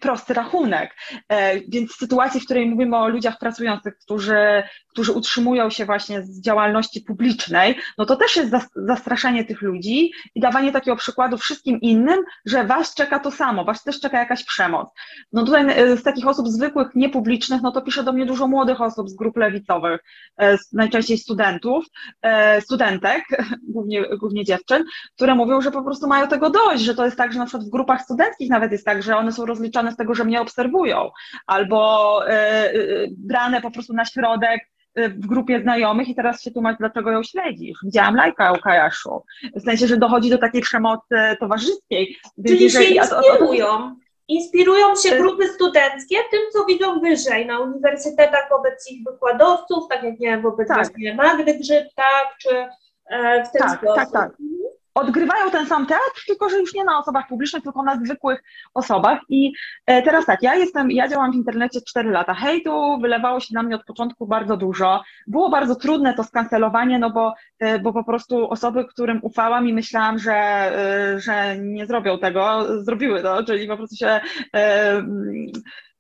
prosty 0.01 0.35
rachunek. 0.35 0.97
E, 1.29 1.61
więc 1.61 1.93
w 1.93 1.97
sytuacji, 1.97 2.41
w 2.41 2.45
której 2.45 2.67
mówimy 2.67 2.97
o 2.97 3.09
ludziach 3.09 3.39
pracujących, 3.39 3.99
którzy, 3.99 4.63
którzy 4.89 5.13
utrzymują 5.13 5.71
się 5.71 5.85
właśnie 5.85 6.23
z 6.23 6.41
działalności 6.41 7.01
publicznej, 7.01 7.79
no 7.99 8.07
to 8.07 8.17
też 8.17 8.37
jest 8.37 8.53
zastraszanie 8.77 9.45
tych 9.45 9.63
ludzi 9.63 10.11
i 10.35 10.41
dawanie 10.41 10.73
takiego 10.73 10.97
przykładu 10.97 11.39
wszystkim 11.39 11.81
innym, 11.81 12.21
że 12.47 12.65
was 12.65 12.95
czeka 12.95 13.19
to 13.19 13.31
samo, 13.31 13.65
was 13.65 13.85
też 13.85 14.01
czeka 14.01 14.19
jakaś 14.19 14.45
przemoc. 14.45 14.89
No 15.33 15.45
tutaj 15.45 15.67
e, 15.69 15.97
z 15.97 16.03
takich 16.03 16.27
osób 16.27 16.49
zwykłych, 16.49 16.89
niepublicznych, 16.95 17.63
no 17.63 17.73
to 17.73 17.83
pisze 17.83 18.05
do 18.05 18.13
mnie 18.13 18.27
dużo 18.27 18.49
młodych 18.49 18.81
osób 18.81 19.11
z 19.11 19.15
grup 19.15 19.37
lewicowych, 19.37 20.01
e, 20.41 20.57
najczęściej 20.73 21.19
studentów, 21.19 21.85
studentek, 22.61 23.25
głównie, 23.75 24.05
głównie 24.19 24.45
dziewczyn, 24.45 24.85
które 25.15 25.35
mówią, 25.35 25.61
że 25.61 25.71
po 25.71 25.83
prostu 25.83 26.07
mają 26.07 26.29
tego 26.29 26.51
dość, 26.51 26.83
że 26.83 26.95
to 26.95 27.05
jest 27.05 27.17
tak, 27.17 27.33
że 27.33 27.39
na 27.39 27.47
przykład 27.47 27.67
w 27.67 27.71
grupach 27.71 28.03
studenckich 28.03 28.51
nawet 28.51 28.73
jest 28.73 28.85
tak, 28.85 29.03
że 29.03 29.17
one 29.17 29.33
są 29.33 29.47
rozliczane 29.77 29.93
z 29.93 29.97
tego, 29.97 30.15
że 30.15 30.25
mnie 30.25 30.41
obserwują, 30.41 31.11
albo 31.47 32.21
e, 32.29 32.31
e, 32.31 32.75
brane 33.17 33.61
po 33.61 33.71
prostu 33.71 33.93
na 33.93 34.05
środek 34.05 34.61
e, 34.95 35.09
w 35.09 35.27
grupie 35.27 35.61
znajomych 35.61 36.09
i 36.09 36.15
teraz 36.15 36.43
się 36.43 36.51
tłumacz, 36.51 36.79
dlaczego 36.79 37.11
ją 37.11 37.23
śledzisz. 37.23 37.79
Widziałam 37.85 38.17
lajka 38.17 38.53
u 38.53 38.59
Kajaszu. 38.59 39.23
W 39.57 39.63
sensie, 39.63 39.87
że 39.87 39.97
dochodzi 39.97 40.31
do 40.31 40.39
takiej 40.39 40.61
przemocy 40.61 41.37
towarzyskiej. 41.41 42.17
Czyli 42.47 42.65
jeżeli, 42.65 42.87
się 42.87 42.95
inspirują. 42.95 43.97
Inspirują 44.29 44.97
się 44.97 45.17
grupy 45.19 45.49
studenckie 45.49 46.17
tym, 46.31 46.41
co 46.53 46.65
widzą 46.65 47.01
wyżej 47.01 47.47
na 47.47 47.61
uniwersytetach 47.61 48.49
wobec 48.51 48.91
ich 48.91 49.05
wykładowców, 49.05 49.89
tak 49.91 50.03
jak 50.03 50.19
nie 50.19 50.39
wobec 50.39 50.69
tak. 50.69 50.89
Magdy 51.17 51.59
Grzyb, 51.59 51.85
tak, 51.97 52.37
czy 52.39 52.49
w 53.49 53.51
ten 53.53 53.63
tak, 53.63 53.79
sposób. 53.79 53.97
Tak, 53.97 54.11
tak 54.13 54.31
odgrywają 54.97 55.51
ten 55.51 55.67
sam 55.67 55.87
teatr, 55.87 56.27
tylko 56.27 56.49
że 56.49 56.59
już 56.59 56.75
nie 56.75 56.85
na 56.85 56.99
osobach 56.99 57.29
publicznych, 57.29 57.63
tylko 57.63 57.83
na 57.83 57.97
zwykłych 57.97 58.43
osobach. 58.75 59.19
I 59.29 59.53
e, 59.87 60.03
teraz 60.03 60.27
tak, 60.27 60.43
ja 60.43 60.55
jestem, 60.55 60.91
ja 60.91 61.09
działam 61.09 61.33
w 61.33 61.35
internecie 61.35 61.81
4 61.81 62.11
lata. 62.11 62.35
Hejtu 62.35 62.99
wylewało 63.01 63.41
się 63.41 63.55
na 63.55 63.63
mnie 63.63 63.77
od 63.77 63.85
początku 63.85 64.27
bardzo 64.27 64.57
dużo. 64.57 65.03
Było 65.27 65.51
bardzo 65.51 65.75
trudne 65.75 66.15
to 66.15 66.25
skancelowanie, 66.25 66.99
no 66.99 67.11
bo, 67.11 67.35
e, 67.59 67.79
bo 67.79 67.93
po 67.93 68.05
prostu 68.05 68.51
osoby, 68.51 68.85
którym 68.85 69.19
ufałam 69.23 69.69
i 69.69 69.73
myślałam, 69.73 70.19
że, 70.19 70.35
e, 70.35 71.21
że 71.21 71.59
nie 71.59 71.87
zrobią 71.87 72.19
tego, 72.19 72.67
zrobiły 72.83 73.23
to, 73.23 73.45
czyli 73.45 73.69
po 73.69 73.77
prostu 73.77 73.97
się 73.97 74.21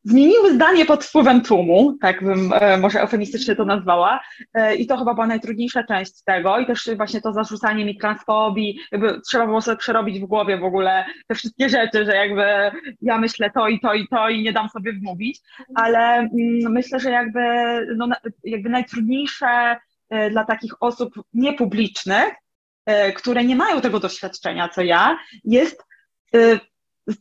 zmieniły 0.06 0.54
zdanie 0.54 0.86
pod 0.86 1.04
wpływem 1.04 1.42
tłumu, 1.42 1.96
tak 2.00 2.24
bym 2.24 2.52
e, 2.52 2.78
może 2.78 3.00
eufemistycznie 3.00 3.56
to 3.56 3.64
nazwała. 3.64 4.20
E, 4.54 4.74
I 4.74 4.86
to 4.86 4.96
chyba 4.96 5.14
była 5.14 5.26
najtrudniejsza 5.26 5.84
część 5.84 6.12
tego. 6.24 6.58
I 6.58 6.66
też 6.66 6.90
właśnie 6.96 7.20
to 7.20 7.32
zarzucanie 7.32 7.84
mi 7.84 7.98
transfobii, 7.98 8.80
jakby 8.92 9.20
trzeba 9.20 9.46
było 9.46 9.60
sobie 9.60 9.76
przerobić 9.76 10.20
w 10.20 10.26
głowie 10.26 10.58
w 10.58 10.64
ogóle 10.64 11.04
te 11.26 11.34
wszystkie 11.34 11.68
rzeczy, 11.68 12.04
że 12.04 12.16
jakby 12.16 12.44
ja 13.02 13.18
myślę 13.18 13.50
to 13.50 13.68
i 13.68 13.80
to 13.80 13.94
i 13.94 14.08
to 14.08 14.28
i 14.28 14.42
nie 14.42 14.52
dam 14.52 14.68
sobie 14.68 14.92
wmówić. 14.92 15.40
Ale 15.74 15.98
mm, 15.98 16.72
myślę, 16.72 17.00
że 17.00 17.10
jakby, 17.10 17.40
no, 17.96 18.08
jakby 18.44 18.68
najtrudniejsze 18.68 19.76
e, 20.10 20.30
dla 20.30 20.44
takich 20.44 20.82
osób 20.82 21.14
niepublicznych, 21.34 22.34
które 23.16 23.44
nie 23.44 23.56
mają 23.56 23.80
tego 23.80 24.00
doświadczenia, 24.00 24.68
co 24.68 24.82
ja, 24.82 25.18
jest 25.44 25.82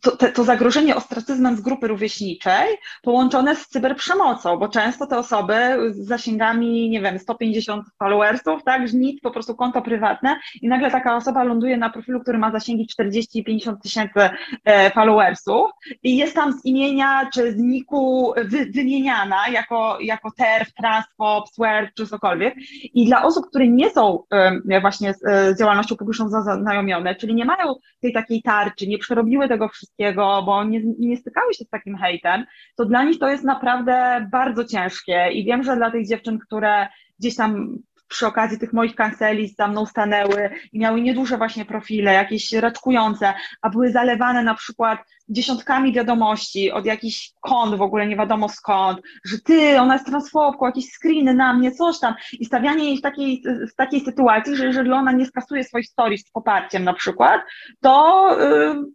to, 0.01 0.17
to, 0.17 0.43
zagrożenie 0.43 0.95
ostracyzmem 0.95 1.57
z 1.57 1.61
grupy 1.61 1.87
rówieśniczej 1.87 2.77
połączone 3.01 3.55
z 3.55 3.67
cyberprzemocą, 3.67 4.57
bo 4.57 4.67
często 4.67 5.07
te 5.07 5.17
osoby 5.17 5.53
z 5.91 6.07
zasięgami, 6.07 6.89
nie 6.89 7.01
wiem, 7.01 7.19
150 7.19 7.85
followersów, 7.99 8.63
tak, 8.63 8.93
nic, 8.93 9.21
po 9.21 9.31
prostu 9.31 9.55
konto 9.55 9.81
prywatne 9.81 10.39
i 10.61 10.67
nagle 10.67 10.91
taka 10.91 11.15
osoba 11.15 11.43
ląduje 11.43 11.77
na 11.77 11.89
profilu, 11.89 12.19
który 12.19 12.37
ma 12.37 12.51
zasięgi 12.51 12.87
40 12.87 13.39
i 13.39 13.43
50 13.43 13.81
tysięcy 13.81 14.29
e, 14.65 14.91
followersów 14.91 15.71
i 16.03 16.17
jest 16.17 16.35
tam 16.35 16.53
z 16.53 16.65
imienia 16.65 17.29
czy 17.33 17.51
z 17.51 17.57
niku 17.57 18.33
wy, 18.45 18.65
wymieniana 18.65 19.47
jako, 19.51 19.97
jako 20.01 20.31
TERF, 20.37 20.73
Transfob, 20.73 21.49
SWERF 21.49 21.93
czy 21.93 22.07
cokolwiek. 22.07 22.55
I 22.93 23.05
dla 23.05 23.23
osób, 23.23 23.45
które 23.47 23.67
nie 23.67 23.89
są 23.89 24.23
e, 24.69 24.81
właśnie 24.81 25.13
z, 25.13 25.25
e, 25.25 25.53
z 25.55 25.59
działalnością 25.59 25.95
publiczną 25.95 26.29
zaznajomione, 26.29 27.15
czyli 27.15 27.35
nie 27.35 27.45
mają 27.45 27.75
tej 28.01 28.13
takiej 28.13 28.41
tarczy, 28.41 28.87
nie 28.87 28.97
przerobiły 28.97 29.47
tego 29.47 29.69
wszystkiego, 29.76 30.43
bo 30.45 30.64
nie, 30.64 30.81
nie 30.99 31.18
stykały 31.18 31.53
się 31.53 31.65
z 31.65 31.69
takim 31.69 31.97
hejtem, 31.97 32.45
to 32.76 32.85
dla 32.85 33.03
nich 33.03 33.19
to 33.19 33.30
jest 33.30 33.43
naprawdę 33.43 34.27
bardzo 34.31 34.65
ciężkie. 34.65 35.31
I 35.31 35.45
wiem, 35.45 35.64
że 35.64 35.76
dla 35.76 35.91
tych 35.91 36.07
dziewczyn, 36.07 36.39
które 36.39 36.88
gdzieś 37.19 37.35
tam 37.35 37.77
przy 38.07 38.27
okazji 38.27 38.60
tych 38.60 38.73
moich 38.73 38.95
kanceli 38.95 39.47
za 39.47 39.68
mną 39.68 39.85
stanęły 39.85 40.49
i 40.73 40.80
miały 40.80 41.02
nieduże 41.02 41.38
właśnie 41.38 41.65
profile, 41.65 42.14
jakieś 42.14 42.53
raczkujące, 42.53 43.34
a 43.61 43.69
były 43.69 43.91
zalewane 43.91 44.43
na 44.43 44.56
przykład 44.56 44.99
dziesiątkami 45.30 45.93
wiadomości 45.93 46.72
od 46.72 46.85
jakichś 46.85 47.31
kont 47.41 47.76
w 47.76 47.81
ogóle 47.81 48.07
nie 48.07 48.15
wiadomo 48.15 48.49
skąd, 48.49 49.02
że 49.26 49.39
ty, 49.39 49.80
ona 49.80 49.93
jest 49.93 50.06
transfobką, 50.06 50.65
jakieś 50.65 50.85
screeny 50.85 51.34
na 51.34 51.53
mnie, 51.53 51.72
coś 51.72 51.99
tam 51.99 52.15
i 52.39 52.45
stawianie 52.45 52.85
jej 52.85 52.97
w 52.97 53.02
takiej, 53.02 53.43
w 53.72 53.76
takiej 53.76 53.99
sytuacji, 53.99 54.56
że 54.56 54.65
jeżeli 54.65 54.91
ona 54.91 55.11
nie 55.11 55.26
skasuje 55.26 55.64
swoich 55.64 55.88
stories 55.88 56.26
z 56.26 56.31
poparciem 56.31 56.84
na 56.84 56.93
przykład, 56.93 57.41
to 57.81 58.27
yy, 58.39 58.94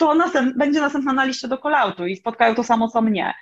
to 0.00 0.14
następ, 0.14 0.56
będzie 0.56 0.80
następna 0.80 1.12
na 1.12 1.24
liście 1.24 1.48
do 1.48 1.58
kolautu 1.58 2.06
i 2.06 2.16
spotkają 2.16 2.54
to 2.54 2.64
samo 2.64 2.88
co 2.88 3.02
mnie. 3.02 3.34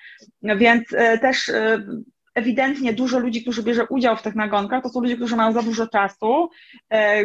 Więc 0.42 0.84
e, 0.92 1.18
też 1.18 1.48
e, 1.48 1.86
ewidentnie 2.34 2.92
dużo 2.92 3.18
ludzi, 3.18 3.42
którzy 3.42 3.62
bierze 3.62 3.86
udział 3.86 4.16
w 4.16 4.22
tych 4.22 4.34
nagonkach, 4.34 4.82
to 4.82 4.88
są 4.88 5.00
ludzie, 5.00 5.16
którzy 5.16 5.36
mają 5.36 5.52
za 5.52 5.62
dużo 5.62 5.86
czasu, 5.86 6.50
e, 6.92 7.24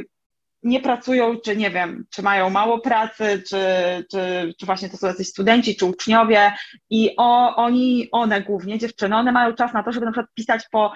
nie 0.63 0.79
pracują, 0.79 1.37
czy 1.45 1.55
nie 1.55 1.69
wiem, 1.69 2.05
czy 2.09 2.21
mają 2.21 2.49
mało 2.49 2.79
pracy, 2.79 3.43
czy, 3.49 3.57
czy, 4.11 4.53
czy 4.59 4.65
właśnie 4.65 4.89
to 4.89 4.97
są 4.97 5.07
jacyś 5.07 5.27
studenci, 5.27 5.75
czy 5.75 5.85
uczniowie 5.85 6.53
i 6.89 7.09
o, 7.17 7.55
oni, 7.55 8.09
one 8.11 8.41
głównie, 8.41 8.79
dziewczyny, 8.79 9.15
one 9.15 9.31
mają 9.31 9.53
czas 9.53 9.73
na 9.73 9.83
to, 9.83 9.91
żeby 9.91 10.05
na 10.05 10.11
przykład 10.11 10.33
pisać 10.33 10.63
po, 10.71 10.93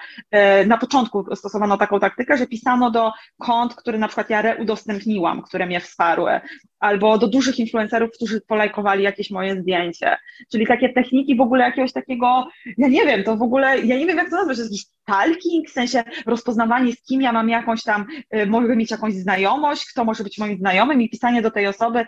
na 0.66 0.78
początku 0.78 1.36
stosowano 1.36 1.76
taką 1.76 2.00
taktykę, 2.00 2.36
że 2.36 2.46
pisano 2.46 2.90
do 2.90 3.12
kont, 3.38 3.74
które 3.74 3.98
na 3.98 4.08
przykład 4.08 4.30
ja 4.30 4.42
reudostępniłam, 4.42 5.42
które 5.42 5.66
mnie 5.66 5.80
wsparły, 5.80 6.40
albo 6.80 7.18
do 7.18 7.28
dużych 7.28 7.58
influencerów, 7.58 8.10
którzy 8.10 8.40
polajkowali 8.40 9.04
jakieś 9.04 9.30
moje 9.30 9.60
zdjęcie. 9.60 10.16
Czyli 10.52 10.66
takie 10.66 10.88
techniki 10.88 11.36
w 11.36 11.40
ogóle 11.40 11.64
jakiegoś 11.64 11.92
takiego, 11.92 12.48
ja 12.78 12.88
nie 12.88 13.06
wiem, 13.06 13.24
to 13.24 13.36
w 13.36 13.42
ogóle, 13.42 13.78
ja 13.78 13.96
nie 13.96 14.06
wiem 14.06 14.16
jak 14.16 14.30
to 14.30 14.36
nazwać, 14.36 14.58
jakiś 14.58 14.82
stalking, 15.08 15.68
w 15.68 15.72
sensie 15.72 16.04
rozpoznawanie 16.26 16.92
z 16.92 17.02
kim 17.02 17.22
ja 17.22 17.32
mam 17.32 17.48
jakąś 17.48 17.82
tam, 17.82 18.06
y, 18.36 18.46
mogę 18.46 18.76
mieć 18.76 18.90
jakąś 18.90 19.14
znajomość, 19.58 19.86
kto 19.92 20.04
może 20.04 20.24
być 20.24 20.38
moim 20.38 20.58
znajomym 20.58 21.02
i 21.02 21.10
pisanie 21.10 21.42
do 21.42 21.50
tej 21.50 21.66
osoby 21.66 22.06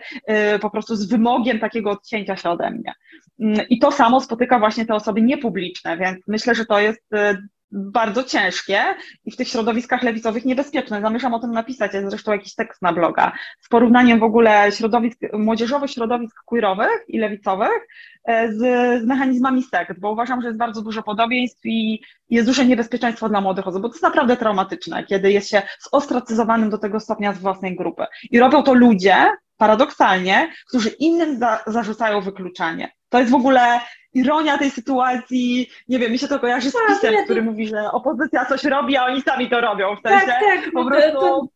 y, 0.55 0.59
po 0.59 0.69
prostu 0.69 0.95
z 0.95 1.05
wymogiem 1.09 1.59
takiego 1.59 1.91
odcięcia 1.91 2.35
się 2.35 2.49
ode 2.49 2.71
mnie. 2.71 2.93
Y, 3.39 3.65
I 3.69 3.79
to 3.79 3.91
samo 3.91 4.21
spotyka 4.21 4.59
właśnie 4.59 4.85
te 4.85 4.93
osoby 4.93 5.21
niepubliczne, 5.21 5.97
więc 5.97 6.27
myślę, 6.27 6.55
że 6.55 6.65
to 6.65 6.79
jest 6.79 7.13
y, 7.13 7.37
bardzo 7.71 8.23
ciężkie 8.23 8.83
i 9.25 9.31
w 9.31 9.35
tych 9.35 9.47
środowiskach 9.47 10.03
lewicowych 10.03 10.45
niebezpieczne. 10.45 11.01
Zamierzam 11.01 11.33
o 11.33 11.39
tym 11.39 11.51
napisać, 11.51 11.93
jest 11.93 12.09
zresztą 12.09 12.31
jakiś 12.31 12.55
tekst 12.55 12.81
na 12.81 12.93
bloga, 12.93 13.31
z 13.61 13.69
porównaniem 13.69 14.19
w 14.19 14.23
ogóle 14.23 14.71
środowisk, 14.71 15.19
młodzieżowych 15.33 15.91
środowisk 15.91 16.35
queerowych 16.45 17.03
i 17.07 17.19
lewicowych 17.19 17.87
e, 18.25 18.53
z, 18.53 18.57
z 19.03 19.05
mechanizmami 19.05 19.63
sekt, 19.63 19.99
bo 19.99 20.11
uważam, 20.11 20.41
że 20.41 20.47
jest 20.47 20.59
bardzo 20.59 20.81
dużo 20.81 21.03
podobieństw 21.03 21.65
i 21.65 22.01
jest 22.29 22.47
duże 22.47 22.65
niebezpieczeństwo 22.65 23.29
dla 23.29 23.41
młodych 23.41 23.67
osób, 23.67 23.81
bo 23.81 23.89
to 23.89 23.93
jest 23.93 24.03
naprawdę 24.03 24.37
traumatyczne, 24.37 25.03
kiedy 25.03 25.31
jest 25.31 25.49
się 25.49 25.61
zostracyzowanym 25.91 26.69
do 26.69 26.77
tego 26.77 26.99
stopnia 26.99 27.33
z 27.33 27.39
własnej 27.39 27.75
grupy. 27.75 28.05
I 28.31 28.39
robią 28.39 28.63
to 28.63 28.73
ludzie, 28.73 29.27
paradoksalnie, 29.57 30.51
którzy 30.67 30.89
innym 30.89 31.37
za, 31.37 31.63
zarzucają 31.67 32.21
wykluczanie. 32.21 32.91
To 33.09 33.19
jest 33.19 33.31
w 33.31 33.35
ogóle 33.35 33.79
ironia 34.13 34.57
tej 34.57 34.71
sytuacji, 34.71 35.69
nie 35.87 35.99
wiem, 35.99 36.11
mi 36.11 36.19
się 36.19 36.27
to 36.27 36.39
kojarzy 36.39 36.69
z 36.69 36.73
tak, 36.73 36.87
pisem, 36.87 37.23
który 37.23 37.41
mówi, 37.41 37.67
że 37.67 37.91
opozycja 37.91 38.45
coś 38.45 38.63
robi, 38.63 38.97
a 38.97 39.05
oni 39.05 39.21
sami 39.21 39.49
to 39.49 39.61
robią. 39.61 39.95
W 39.95 40.09
sensie 40.09 40.25
tak, 40.25 40.39
tak, 40.39 40.71
po 40.73 40.85
prostu 40.85 41.19
to, 41.19 41.47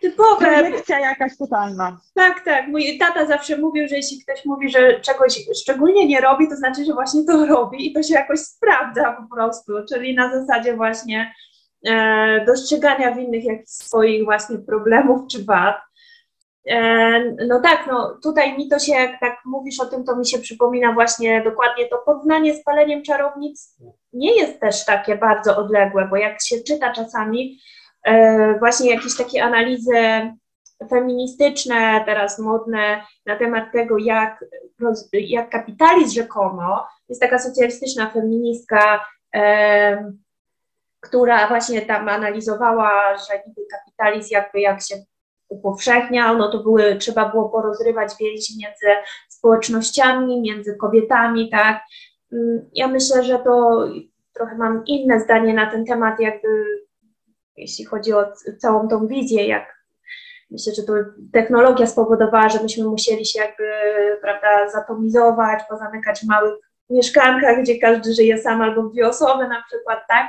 typowe. 0.00 0.46
Projekcja 0.46 1.00
jakaś 1.00 1.36
totalna. 1.36 2.00
Tak, 2.14 2.44
tak. 2.44 2.68
Mój 2.68 2.98
tata 2.98 3.26
zawsze 3.26 3.58
mówił, 3.58 3.88
że 3.88 3.96
jeśli 3.96 4.22
ktoś 4.22 4.44
mówi, 4.44 4.70
że 4.70 5.00
czegoś 5.00 5.44
szczególnie 5.62 6.06
nie 6.06 6.20
robi, 6.20 6.48
to 6.48 6.56
znaczy, 6.56 6.84
że 6.84 6.92
właśnie 6.92 7.24
to 7.24 7.46
robi 7.46 7.90
i 7.90 7.92
to 7.92 8.02
się 8.02 8.14
jakoś 8.14 8.40
sprawdza 8.40 9.12
po 9.12 9.36
prostu. 9.36 9.72
Czyli 9.92 10.14
na 10.14 10.40
zasadzie 10.40 10.76
właśnie 10.76 11.34
e, 11.86 12.44
dostrzegania 12.46 13.14
w 13.14 13.18
innych 13.18 13.44
jakichś 13.44 13.70
swoich 13.70 14.24
właśnie 14.24 14.58
problemów 14.58 15.22
czy 15.30 15.44
wad. 15.44 15.87
E, 16.68 17.20
no 17.46 17.60
tak, 17.60 17.86
no 17.86 18.18
tutaj 18.22 18.58
mi 18.58 18.68
to 18.68 18.78
się, 18.78 18.92
jak 18.92 19.20
tak 19.20 19.38
mówisz 19.44 19.80
o 19.80 19.86
tym, 19.86 20.04
to 20.04 20.16
mi 20.16 20.26
się 20.26 20.38
przypomina 20.38 20.92
właśnie 20.92 21.42
dokładnie 21.42 21.86
to 21.86 21.98
porównanie 21.98 22.54
z 22.54 22.64
paleniem 22.64 23.02
czarownic. 23.02 23.76
Nie 24.12 24.36
jest 24.36 24.60
też 24.60 24.84
takie 24.84 25.16
bardzo 25.16 25.56
odległe, 25.56 26.08
bo 26.10 26.16
jak 26.16 26.42
się 26.42 26.56
czyta 26.66 26.92
czasami 26.92 27.58
e, 28.04 28.58
właśnie 28.58 28.90
jakieś 28.90 29.16
takie 29.16 29.44
analizy 29.44 29.92
feministyczne, 30.90 32.02
teraz 32.06 32.38
modne, 32.38 33.02
na 33.26 33.36
temat 33.36 33.72
tego, 33.72 33.98
jak, 33.98 34.44
jak 35.12 35.50
kapitalizm 35.50 36.14
rzekomo, 36.14 36.86
jest 37.08 37.20
taka 37.20 37.38
socjalistyczna 37.38 38.10
feministka, 38.10 39.04
e, 39.34 40.12
która 41.00 41.48
właśnie 41.48 41.82
tam 41.82 42.08
analizowała, 42.08 43.16
że 43.16 43.42
kapitalizm 43.70 44.28
jakby 44.34 44.60
jak 44.60 44.82
się 44.82 44.94
upowszechniał, 45.48 46.38
no 46.38 46.52
to 46.52 46.62
były, 46.62 46.96
trzeba 46.96 47.28
było 47.28 47.48
porozrywać 47.48 48.12
więzi 48.20 48.52
między 48.58 48.86
społecznościami, 49.28 50.40
między 50.40 50.76
kobietami, 50.76 51.50
tak. 51.50 51.80
Mm, 52.32 52.70
ja 52.72 52.88
myślę, 52.88 53.24
że 53.24 53.38
to 53.38 53.84
trochę 54.34 54.56
mam 54.56 54.82
inne 54.86 55.20
zdanie 55.20 55.54
na 55.54 55.70
ten 55.70 55.84
temat, 55.84 56.20
jakby 56.20 56.48
jeśli 57.56 57.84
chodzi 57.84 58.12
o 58.12 58.32
całą 58.58 58.88
tą 58.88 59.06
wizję, 59.06 59.48
jak 59.48 59.78
myślę, 60.50 60.74
że 60.74 60.82
to 60.82 60.92
technologia 61.32 61.86
spowodowała, 61.86 62.48
że 62.48 62.62
myśmy 62.62 62.84
musieli 62.84 63.26
się 63.26 63.40
jakby, 63.40 63.64
prawda, 64.20 64.70
zatomizować, 64.70 65.62
pozamykać 65.68 66.20
w 66.20 66.28
małych 66.28 66.54
mieszkankach, 66.90 67.62
gdzie 67.62 67.78
każdy 67.78 68.14
żyje 68.14 68.38
sam 68.38 68.62
albo 68.62 68.82
dwie 68.82 69.08
osoby 69.08 69.48
na 69.48 69.62
przykład, 69.68 69.98
tak? 70.08 70.26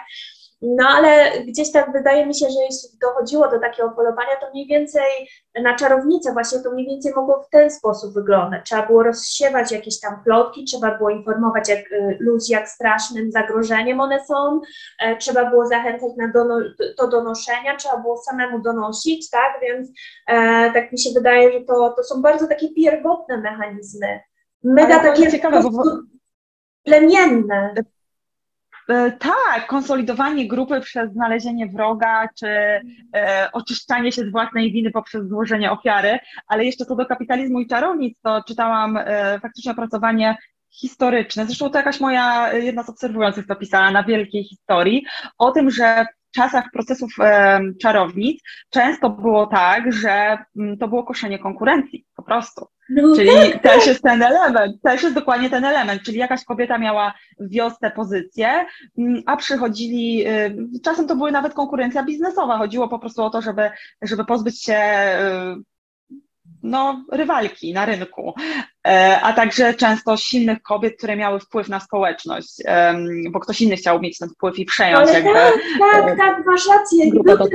No 0.62 0.88
ale 0.88 1.32
gdzieś 1.48 1.72
tak 1.72 1.92
wydaje 1.92 2.26
mi 2.26 2.36
się, 2.36 2.46
że 2.46 2.60
jeśli 2.62 3.00
dochodziło 3.02 3.48
do 3.52 3.60
takiego 3.60 3.90
polowania, 3.90 4.36
to 4.42 4.50
mniej 4.52 4.68
więcej 4.68 5.30
na 5.64 5.76
czarownicę 5.76 6.34
właśnie 6.34 6.60
to 6.60 6.72
mniej 6.72 6.88
więcej 6.88 7.14
mogło 7.16 7.44
w 7.44 7.50
ten 7.50 7.72
sposób 7.72 8.14
wyglądać. 8.14 8.66
Trzeba 8.66 8.88
było 8.88 9.04
rozsiewać 9.04 9.72
jakieś 9.72 10.00
tam 10.00 10.24
plotki, 10.24 10.64
trzeba 10.64 10.98
było 10.98 11.10
informować 11.10 11.70
jak, 11.70 11.92
y, 11.92 12.18
ludzi, 12.20 12.52
jak 12.52 12.70
strasznym 12.70 13.32
zagrożeniem 13.32 14.00
one 14.00 14.26
są, 14.26 14.62
e, 15.02 15.18
trzeba 15.18 15.50
było 15.50 15.68
zachęcać 15.68 16.12
na 16.18 16.28
dono, 16.28 16.60
do 16.98 17.08
donoszenia, 17.08 17.78
trzeba 17.78 17.98
było 17.98 18.18
samemu 18.18 18.62
donosić, 18.62 19.30
tak, 19.30 19.62
więc 19.62 19.90
e, 20.28 20.34
tak 20.74 20.92
mi 20.92 21.00
się 21.00 21.10
wydaje, 21.14 21.52
że 21.52 21.62
to, 21.62 21.94
to 21.98 22.04
są 22.04 22.22
bardzo 22.22 22.48
takie 22.48 22.74
pierwotne 22.74 23.38
mechanizmy. 23.38 24.20
Mega 24.64 25.00
takie 25.00 25.32
ciekawe, 25.32 25.62
bo... 25.64 25.84
plemienne. 26.84 27.74
E, 28.90 29.12
tak, 29.12 29.68
konsolidowanie 29.68 30.48
grupy 30.48 30.82
przez 30.82 31.12
znalezienie 31.12 31.68
wroga, 31.68 32.30
czy 32.40 32.48
e, 33.16 33.50
oczyszczanie 33.54 34.12
się 34.12 34.22
z 34.22 34.32
własnej 34.32 34.72
winy 34.72 34.92
poprzez 34.92 35.28
złożenie 35.28 35.72
ofiary, 35.72 36.20
ale 36.48 36.66
jeszcze 36.66 36.86
co 36.86 36.96
do 36.96 37.06
kapitalizmu 37.06 37.60
i 37.60 37.68
czarownic, 37.68 38.18
to 38.22 38.44
czytałam 38.48 38.98
e, 38.98 39.40
faktycznie 39.40 39.72
opracowanie 39.72 40.38
historyczne, 40.70 41.46
zresztą 41.46 41.70
to 41.70 41.78
jakaś 41.78 42.00
moja, 42.00 42.54
jedna 42.54 42.84
z 42.84 42.90
obserwujących 42.90 43.48
to 43.48 43.56
pisała 43.56 43.92
na 43.92 44.04
wielkiej 44.04 44.44
historii, 44.44 45.06
o 45.38 45.52
tym, 45.52 45.72
że 45.72 46.06
w 46.30 46.36
czasach 46.36 46.66
procesów 46.74 47.12
e, 47.20 47.62
czarownic 47.82 48.42
często 48.70 49.10
było 49.10 49.48
tak, 49.48 49.94
że 49.94 50.12
m, 50.12 50.40
mm, 50.58 50.78
to 50.78 50.88
było 50.88 51.04
koszenie 51.04 51.40
konkurencji, 51.40 52.06
po 52.16 52.24
prostu. 52.24 52.68
No 52.90 53.16
czyli 53.16 53.30
tak, 53.30 53.64
też 53.64 53.78
tak. 53.78 53.88
jest 53.88 54.04
ten 54.04 54.24
element, 54.24 54.82
też 54.82 55.04
jest 55.04 55.16
dokładnie 55.16 55.50
ten 55.50 55.66
element, 55.66 56.02
czyli 56.02 56.18
jakaś 56.18 56.46
kobieta 56.46 56.78
miała 56.78 57.14
w 57.40 57.50
wiosce 57.50 57.92
pozycję, 57.92 58.66
mm, 58.98 59.24
a 59.26 59.38
przychodzili, 59.38 60.28
y, 60.28 60.82
czasem 60.84 61.08
to 61.08 61.16
były 61.16 61.32
nawet 61.32 61.54
konkurencja 61.54 62.04
biznesowa, 62.04 62.58
chodziło 62.58 62.88
po 62.88 63.00
prostu 63.00 63.24
o 63.24 63.30
to, 63.30 63.42
żeby, 63.42 63.72
żeby 64.02 64.26
pozbyć 64.26 64.64
się 64.64 64.80
y, 65.58 65.80
no, 66.64 67.06
rywalki 67.12 67.74
na 67.74 67.86
rynku, 67.86 68.34
e, 68.88 69.20
a 69.22 69.34
także 69.34 69.74
często 69.74 70.18
silnych 70.18 70.62
kobiet, 70.62 70.98
które 70.98 71.16
miały 71.16 71.40
wpływ 71.40 71.70
na 71.70 71.80
społeczność, 71.80 72.64
bo 73.32 73.40
ktoś 73.40 73.62
inny 73.62 73.76
chciał 73.76 74.00
mieć 74.00 74.18
ten 74.18 74.30
wpływ 74.30 74.60
i 74.60 74.66
przejąć 74.66 75.10
Ale 75.10 75.14
jakby. 75.14 75.34
Tak, 75.34 76.06
tak, 76.06 76.18
tak, 76.18 76.46
masz 76.46 76.68
rację, 76.68 77.06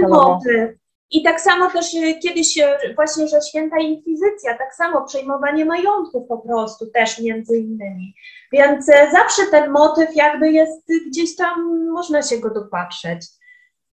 motyw. 0.08 0.83
I 1.10 1.22
tak 1.22 1.40
samo 1.40 1.70
też 1.70 1.94
e, 1.94 2.14
kiedyś 2.14 2.58
e, 2.58 2.78
właśnie, 2.94 3.28
że 3.28 3.40
święta 3.42 3.78
inkwizycja, 3.78 4.58
tak 4.58 4.74
samo 4.74 5.04
przejmowanie 5.04 5.64
majątków 5.64 6.28
po 6.28 6.38
prostu 6.38 6.86
też 6.86 7.18
między 7.18 7.58
innymi. 7.58 8.14
Więc 8.52 8.88
e, 8.88 9.10
zawsze 9.12 9.42
ten 9.50 9.70
motyw 9.70 10.16
jakby 10.16 10.52
jest 10.52 10.88
gdzieś 11.06 11.36
tam, 11.36 11.86
można 11.90 12.22
się 12.22 12.38
go 12.38 12.50
dopatrzeć. 12.50 13.26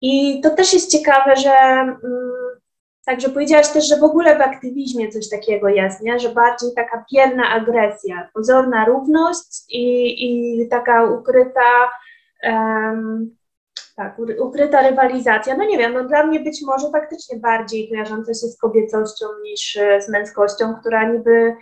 I 0.00 0.40
to 0.40 0.50
też 0.50 0.72
jest 0.72 0.90
ciekawe, 0.90 1.36
że 1.36 1.50
mm, 1.50 2.00
także 3.06 3.28
powiedziałaś 3.28 3.68
też, 3.68 3.88
że 3.88 3.96
w 3.96 4.04
ogóle 4.04 4.38
w 4.38 4.40
aktywizmie 4.40 5.08
coś 5.08 5.28
takiego 5.28 5.68
jest, 5.68 6.02
nie? 6.02 6.18
że 6.18 6.28
bardziej 6.28 6.70
taka 6.76 7.04
pierna 7.10 7.48
agresja, 7.48 8.28
pozorna 8.34 8.84
równość 8.84 9.64
i, 9.68 10.14
i 10.26 10.68
taka 10.68 11.04
ukryta 11.04 11.90
um, 12.42 13.36
tak, 14.00 14.18
ukryta 14.40 14.82
rywalizacja. 14.82 15.56
No 15.56 15.64
nie 15.64 15.78
wiem, 15.78 15.92
no 15.92 16.04
dla 16.04 16.26
mnie 16.26 16.40
być 16.40 16.62
może 16.62 16.90
faktycznie 16.90 17.38
bardziej 17.38 17.88
kojarząca 17.88 18.34
się 18.34 18.46
z 18.46 18.58
kobiecością 18.58 19.26
niż 19.42 19.76
e, 19.76 20.02
z 20.02 20.08
męskością, 20.08 20.74
która 20.80 21.12
niby 21.12 21.56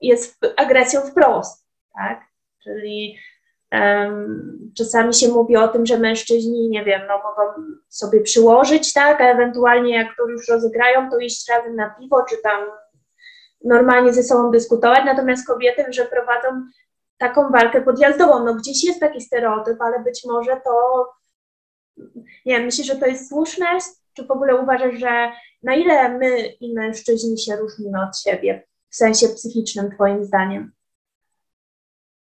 jest 0.00 0.38
agresją 0.56 1.00
wprost, 1.00 1.66
tak? 1.94 2.20
Czyli 2.62 3.16
um, 3.72 4.72
czasami 4.76 5.14
się 5.14 5.28
mówi 5.28 5.56
o 5.56 5.68
tym, 5.68 5.86
że 5.86 5.98
mężczyźni, 5.98 6.68
nie 6.68 6.84
wiem, 6.84 7.00
no 7.08 7.18
mogą 7.18 7.66
sobie 7.88 8.20
przyłożyć, 8.20 8.92
tak, 8.92 9.20
a 9.20 9.24
ewentualnie 9.24 9.94
jak 9.94 10.16
to 10.16 10.28
już 10.28 10.48
rozegrają, 10.48 11.10
to 11.10 11.18
iść 11.18 11.48
razem 11.48 11.76
na 11.76 11.90
piwo, 11.90 12.24
czy 12.28 12.36
tam 12.42 12.64
normalnie 13.64 14.12
ze 14.12 14.22
sobą 14.22 14.50
dyskutować, 14.50 15.04
natomiast 15.04 15.46
kobiety, 15.46 15.84
że 15.90 16.04
prowadzą 16.04 16.48
taką 17.18 17.50
walkę 17.50 17.82
podjazdową. 17.82 18.44
No 18.44 18.54
gdzieś 18.54 18.84
jest 18.84 19.00
taki 19.00 19.20
stereotyp, 19.20 19.82
ale 19.82 20.00
być 20.00 20.24
może 20.24 20.60
to 20.64 21.06
nie 22.46 22.56
wiem, 22.56 22.64
myślisz, 22.64 22.86
że 22.86 22.96
to 22.96 23.06
jest 23.06 23.28
słuszne? 23.28 23.66
Czy 24.14 24.24
w 24.26 24.30
ogóle 24.30 24.56
uważasz, 24.56 24.94
że 24.94 25.32
na 25.62 25.74
ile 25.74 26.18
my 26.18 26.46
i 26.60 26.74
mężczyźni 26.74 27.38
się 27.38 27.56
różnimy 27.56 28.02
od 28.02 28.18
siebie 28.18 28.66
w 28.90 28.96
sensie 28.96 29.28
psychicznym, 29.28 29.90
Twoim 29.90 30.24
zdaniem? 30.24 30.72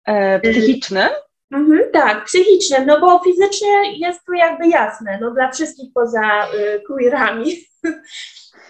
E, 0.05 0.39
psychicznym? 0.39 1.09
Mhm, 1.51 1.91
tak, 1.93 2.25
psychicznym, 2.25 2.85
no 2.85 2.99
bo 2.99 3.19
fizycznie 3.19 3.97
jest 3.97 4.25
to 4.25 4.33
jakby 4.33 4.67
jasne, 4.67 5.17
no 5.21 5.31
dla 5.31 5.51
wszystkich 5.51 5.93
poza 5.93 6.47
y, 6.53 6.81
queerami. 6.87 7.51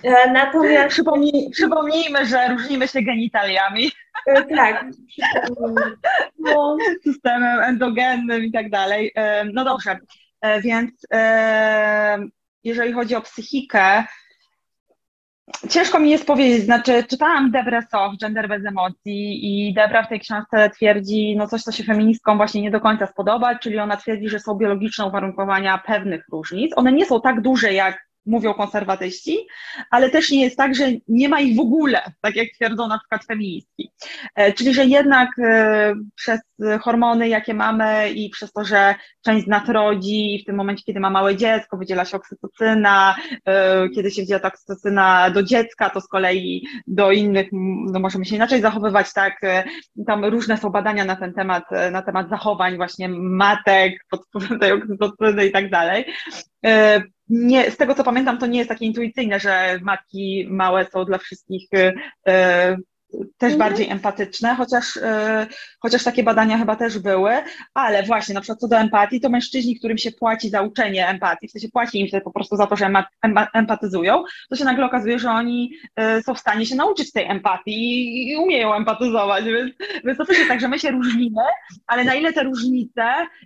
E, 0.04 0.32
natomiast... 0.32 0.90
Przypomnij, 0.90 1.50
przypomnijmy, 1.52 2.26
że 2.26 2.48
różnimy 2.48 2.88
się 2.88 3.02
genitaliami. 3.02 3.92
E, 4.28 4.44
tak. 4.56 4.86
Systemem 7.04 7.60
endogennym 7.60 8.44
i 8.44 8.52
tak 8.52 8.70
dalej. 8.70 9.12
E, 9.16 9.46
no 9.46 9.66
dobrze. 9.66 9.98
E, 10.46 10.62
więc 10.62 10.92
e, 11.14 12.18
jeżeli 12.64 12.94
chodzi 12.94 13.16
o 13.16 13.22
psychikę, 13.22 14.04
ciężko 15.70 16.00
mi 16.00 16.10
jest 16.10 16.26
powiedzieć, 16.26 16.66
znaczy 16.66 17.04
czytałam 17.04 17.52
Debrę 17.52 17.82
Soch, 17.92 18.18
Gender 18.22 18.48
bez 18.50 18.66
emocji 18.66 19.40
i 19.70 19.74
Debra 19.74 20.04
w 20.04 20.10
tej 20.10 20.20
książce 20.20 20.70
twierdzi 20.70 21.36
no 21.38 21.48
coś, 21.48 21.62
co 21.62 21.72
się 21.72 21.84
feministkom 21.84 22.38
właśnie 22.38 22.62
nie 22.62 22.72
do 22.72 22.80
końca 22.80 23.08
spodoba, 23.08 23.60
czyli 23.60 23.80
ona 23.80 23.98
twierdzi, 23.98 24.30
że 24.30 24.40
są 24.40 24.56
biologiczne 24.56 25.06
uwarunkowania 25.06 25.78
pewnych 25.78 26.26
różnic. 26.32 26.72
One 26.76 26.92
nie 26.92 27.06
są 27.06 27.22
tak 27.22 27.42
duże 27.42 27.74
jak 27.74 28.06
mówią 28.26 28.54
konserwatyści, 28.54 29.48
ale 29.92 30.10
też 30.10 30.32
nie 30.32 30.44
jest 30.44 30.58
tak, 30.58 30.76
że 30.76 30.86
nie 31.08 31.30
ma 31.30 31.40
ich 31.40 31.56
w 31.56 31.60
ogóle, 31.60 32.02
tak 32.22 32.36
jak 32.36 32.48
twierdzą 32.56 32.88
na 32.88 33.00
przykład 33.00 33.26
feministki. 33.26 33.92
E, 34.36 34.54
czyli, 34.54 34.74
że 34.74 34.86
jednak 34.86 35.30
przez 36.16 36.40
hormony, 36.82 37.28
jakie 37.28 37.54
mamy 37.54 38.10
i 38.10 38.30
przez 38.30 38.52
to, 38.52 38.66
że 38.66 38.96
część 39.22 39.46
z 39.46 39.48
nas 39.48 39.70
rodzi 39.70 40.36
i 40.36 40.42
w 40.44 40.46
tym 40.46 40.56
momencie, 40.56 40.84
kiedy 40.84 41.00
ma 41.00 41.10
małe 41.10 41.36
dziecko, 41.36 41.78
wydziela 41.78 42.06
się 42.06 42.18
oksytocyna, 42.18 43.16
e, 43.46 43.90
kiedy 43.90 44.12
się 44.12 44.22
wydziela 44.22 44.40
ta 44.40 44.48
oksytocyna 44.48 45.30
do 45.30 45.44
dziecka, 45.44 45.90
to 45.90 46.02
z 46.02 46.08
kolei 46.08 46.68
do 46.88 47.12
innych, 47.12 47.48
no 47.92 48.00
możemy 48.00 48.26
się 48.26 48.36
inaczej 48.36 48.62
zachowywać, 48.62 49.14
tak, 49.14 49.42
tam 50.08 50.26
różne 50.26 50.58
są 50.58 50.70
badania 50.70 51.06
na 51.06 51.16
ten 51.16 51.34
temat, 51.34 51.64
na 51.92 52.02
temat 52.02 52.30
zachowań 52.30 52.76
właśnie 52.78 53.10
matek 53.10 53.94
pod 54.10 54.26
wpływem 54.26 54.60
tej 54.60 54.72
oksytocyny 54.72 55.46
i 55.46 55.52
tak 55.52 55.70
dalej. 55.70 56.06
Nie, 57.30 57.72
z 57.72 57.78
tego 57.78 57.96
co 57.96 58.04
pamiętam, 58.04 58.38
to 58.38 58.46
nie 58.46 58.58
jest 58.58 58.70
takie 58.70 58.86
intuicyjne, 58.86 59.40
że 59.40 59.80
matki 59.82 60.48
małe 60.50 60.86
są 60.86 61.06
dla 61.06 61.18
wszystkich 61.18 61.70
też 63.38 63.54
mhm. 63.54 63.70
bardziej 63.70 63.90
empatyczne, 63.90 64.56
chociaż, 64.56 64.98
e, 64.98 65.48
chociaż 65.80 66.04
takie 66.04 66.24
badania 66.24 66.58
chyba 66.58 66.76
też 66.76 67.00
były, 67.00 67.32
ale 67.74 68.04
właśnie 68.04 68.36
na 68.36 68.42
przykład 68.42 68.60
co 68.60 68.68
do 68.68 68.78
empatii, 68.78 69.22
to 69.22 69.30
mężczyźni, 69.30 69.80
którym 69.80 69.98
się 69.98 70.12
płaci 70.12 70.50
za 70.50 70.62
uczenie 70.62 71.08
empatii, 71.08 71.48
w 71.48 71.52
sensie 71.52 71.70
płaci 71.70 72.00
im 72.02 72.08
się 72.08 72.22
po 72.22 72.32
prostu 72.32 72.56
za 72.56 72.68
to, 72.68 72.76
że 72.76 72.92
empatyzują, 73.54 74.24
to 74.50 74.56
się 74.56 74.66
nagle 74.66 74.86
okazuje, 74.86 75.20
że 75.20 75.30
oni 75.30 75.72
e, 75.96 76.24
są 76.24 76.34
w 76.34 76.40
stanie 76.40 76.66
się 76.66 76.76
nauczyć 76.76 77.12
tej 77.12 77.26
empatii 77.26 78.32
i 78.32 78.38
umieją 78.38 78.74
empatyzować, 78.74 79.46
więc, 79.46 79.74
więc 80.06 80.18
to 80.18 80.26
też 80.26 80.38
jest 80.38 80.50
tak, 80.50 80.60
że 80.60 80.68
my 80.68 80.80
się 80.80 80.92
różnimy, 80.92 81.42
ale 81.88 82.04
na 82.04 82.16
ile 82.16 82.34
te 82.34 82.44
różnice 82.44 83.04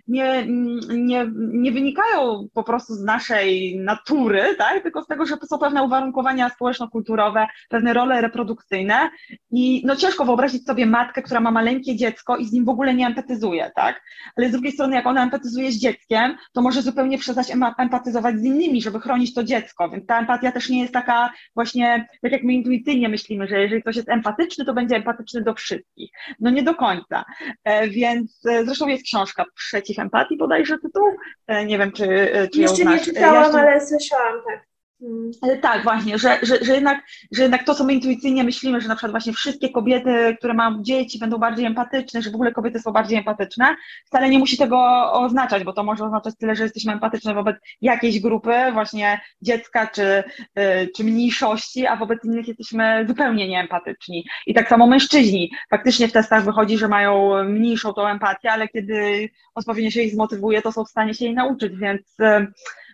nie, 0.08 0.46
nie, 0.88 1.26
nie 1.36 1.72
wynikają 1.72 2.48
po 2.54 2.64
prostu 2.64 2.94
z 2.94 3.02
naszej 3.02 3.78
natury, 3.78 4.54
tak, 4.58 4.82
tylko 4.82 5.02
z 5.02 5.06
tego, 5.06 5.26
że 5.26 5.36
są 5.48 5.58
pewne 5.58 5.82
uwarunkowania 5.82 6.48
społeczno-kulturowe, 6.48 7.46
pewne 7.68 7.92
role 7.92 8.20
reprodukcyjne 8.20 9.10
i 9.50 9.59
no 9.84 9.96
ciężko 9.96 10.24
wyobrazić 10.24 10.66
sobie 10.66 10.86
matkę, 10.86 11.22
która 11.22 11.40
ma 11.40 11.50
maleńkie 11.50 11.96
dziecko 11.96 12.36
i 12.36 12.46
z 12.46 12.52
nim 12.52 12.64
w 12.64 12.68
ogóle 12.68 12.94
nie 12.94 13.06
empatyzuje, 13.06 13.70
tak? 13.76 14.02
Ale 14.36 14.48
z 14.48 14.52
drugiej 14.52 14.72
strony, 14.72 14.96
jak 14.96 15.06
ona 15.06 15.22
empatyzuje 15.22 15.72
z 15.72 15.78
dzieckiem, 15.78 16.36
to 16.52 16.62
może 16.62 16.82
zupełnie 16.82 17.18
przestać 17.18 17.52
empatyzować 17.78 18.40
z 18.40 18.44
innymi, 18.44 18.82
żeby 18.82 19.00
chronić 19.00 19.34
to 19.34 19.44
dziecko. 19.44 19.90
Więc 19.90 20.06
ta 20.06 20.18
empatia 20.18 20.52
też 20.52 20.68
nie 20.68 20.80
jest 20.80 20.92
taka 20.92 21.32
właśnie, 21.54 22.08
tak 22.22 22.32
jak 22.32 22.42
my 22.42 22.52
intuicyjnie 22.52 23.08
myślimy, 23.08 23.46
że 23.46 23.60
jeżeli 23.60 23.82
ktoś 23.82 23.96
jest 23.96 24.08
empatyczny, 24.08 24.64
to 24.64 24.74
będzie 24.74 24.96
empatyczny 24.96 25.42
do 25.42 25.54
wszystkich. 25.54 26.10
No 26.40 26.50
nie 26.50 26.62
do 26.62 26.74
końca. 26.74 27.24
E, 27.64 27.88
więc 27.88 28.46
e, 28.46 28.64
zresztą 28.64 28.88
jest 28.88 29.04
książka 29.04 29.44
Przeciw 29.54 29.98
empatii 29.98 30.36
bodajże 30.36 30.78
tytuł. 30.78 31.06
E, 31.46 31.66
nie 31.66 31.78
wiem, 31.78 31.92
czy, 31.92 32.06
czy 32.52 32.60
Jeszcze 32.60 32.82
ją 32.82 32.90
nie 32.90 32.98
czytałam, 32.98 33.52
ja 33.52 33.60
ale 33.60 33.86
słyszałam, 33.86 34.34
tak. 34.46 34.69
Hmm. 35.00 35.60
Tak, 35.60 35.82
właśnie, 35.82 36.18
że, 36.18 36.38
że, 36.42 36.64
że, 36.64 36.74
jednak, 36.74 37.02
że 37.32 37.42
jednak 37.42 37.64
to, 37.64 37.74
co 37.74 37.84
my 37.84 37.94
intuicyjnie 37.94 38.44
myślimy, 38.44 38.80
że 38.80 38.88
na 38.88 38.94
przykład 38.94 39.10
właśnie 39.10 39.32
wszystkie 39.32 39.68
kobiety, 39.68 40.36
które 40.38 40.54
mają 40.54 40.82
dzieci, 40.82 41.18
będą 41.18 41.38
bardziej 41.38 41.66
empatyczne, 41.66 42.22
że 42.22 42.30
w 42.30 42.34
ogóle 42.34 42.52
kobiety 42.52 42.78
są 42.78 42.92
bardziej 42.92 43.18
empatyczne, 43.18 43.76
wcale 44.06 44.30
nie 44.30 44.38
musi 44.38 44.58
tego 44.58 45.12
oznaczać, 45.12 45.64
bo 45.64 45.72
to 45.72 45.82
może 45.82 46.04
oznaczać 46.04 46.34
tyle, 46.38 46.56
że 46.56 46.62
jesteśmy 46.62 46.92
empatyczne 46.92 47.34
wobec 47.34 47.56
jakiejś 47.80 48.20
grupy, 48.20 48.54
właśnie 48.72 49.20
dziecka 49.42 49.86
czy, 49.86 50.02
y, 50.02 50.90
czy 50.96 51.04
mniejszości, 51.04 51.86
a 51.86 51.96
wobec 51.96 52.24
innych 52.24 52.48
jesteśmy 52.48 53.04
zupełnie 53.08 53.48
nieempatyczni. 53.48 54.24
I 54.46 54.54
tak 54.54 54.68
samo 54.68 54.86
mężczyźni. 54.86 55.50
Faktycznie 55.70 56.08
w 56.08 56.12
testach 56.12 56.44
wychodzi, 56.44 56.78
że 56.78 56.88
mają 56.88 57.44
mniejszą 57.44 57.92
tą 57.92 58.06
empatię, 58.06 58.52
ale 58.52 58.68
kiedy 58.68 59.28
odpowiednio 59.54 59.90
się 59.90 60.02
ich 60.02 60.12
zmotywuje, 60.12 60.62
to 60.62 60.72
są 60.72 60.84
w 60.84 60.90
stanie 60.90 61.14
się 61.14 61.24
jej 61.24 61.34
nauczyć, 61.34 61.76
więc 61.76 62.20
y, 62.20 62.46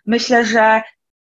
myślę, 0.05 0.45
że 0.45 0.81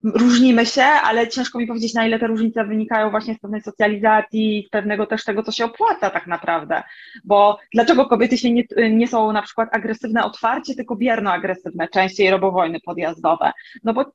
różnimy 0.04 0.66
się, 0.66 0.84
ale 0.84 1.28
ciężko 1.28 1.60
mi 1.60 1.68
powiedzieć, 1.68 1.94
na 1.94 2.08
ile 2.08 2.20
te 2.20 2.28
różnice 2.28 2.66
wynikają 2.66 3.12
właśnie 3.12 3.36
z 3.36 3.40
pewnej 3.40 3.62
socjalizacji, 3.62 4.64
z 4.68 4.70
pewnego 4.70 5.06
też 5.06 5.24
tego, 5.24 5.44
co 5.44 5.52
się 5.52 5.66
opłaca 5.66 6.10
tak 6.10 6.28
naprawdę. 6.28 6.84
Bo 7.26 7.60
dlaczego 7.74 8.06
kobiety 8.06 8.38
się 8.38 8.52
nie, 8.52 8.64
nie 8.92 9.08
są 9.08 9.32
na 9.32 9.42
przykład 9.42 9.70
agresywne 9.72 10.24
otwarcie, 10.24 10.76
tylko 10.76 10.96
bierno 10.96 11.32
agresywne, 11.32 11.88
częściej 11.88 12.32
robowojny 12.32 12.80
podjazdowe? 12.80 13.52
No 13.84 13.94
bo 13.94 14.06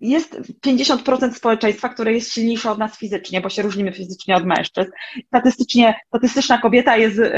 jest 0.00 0.40
50% 0.66 1.32
społeczeństwa, 1.32 1.88
które 1.88 2.12
jest 2.12 2.32
silniejsze 2.32 2.70
od 2.70 2.78
nas 2.78 2.98
fizycznie, 2.98 3.40
bo 3.40 3.48
się 3.48 3.62
różnimy 3.62 3.92
fizycznie 3.92 4.36
od 4.36 4.44
mężczyzn. 4.44 4.90
Statystycznie, 5.26 5.94
statystyczna 6.06 6.58
kobieta 6.58 6.96
jest 6.96 7.18
y, 7.18 7.30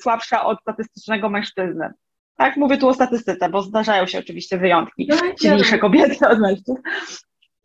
słabsza 0.00 0.44
od 0.44 0.60
statystycznego 0.60 1.30
mężczyzny. 1.30 1.90
Tak, 2.36 2.56
mówię 2.56 2.78
tu 2.78 2.88
o 2.88 2.94
statystyce, 2.94 3.48
bo 3.48 3.62
zdarzają 3.62 4.06
się 4.06 4.18
oczywiście 4.18 4.58
wyjątki. 4.58 5.06
No, 5.10 5.16
Silniejsze 5.40 5.78
kobiety 5.78 6.28
od 6.28 6.38
mężczyzn. 6.38 6.78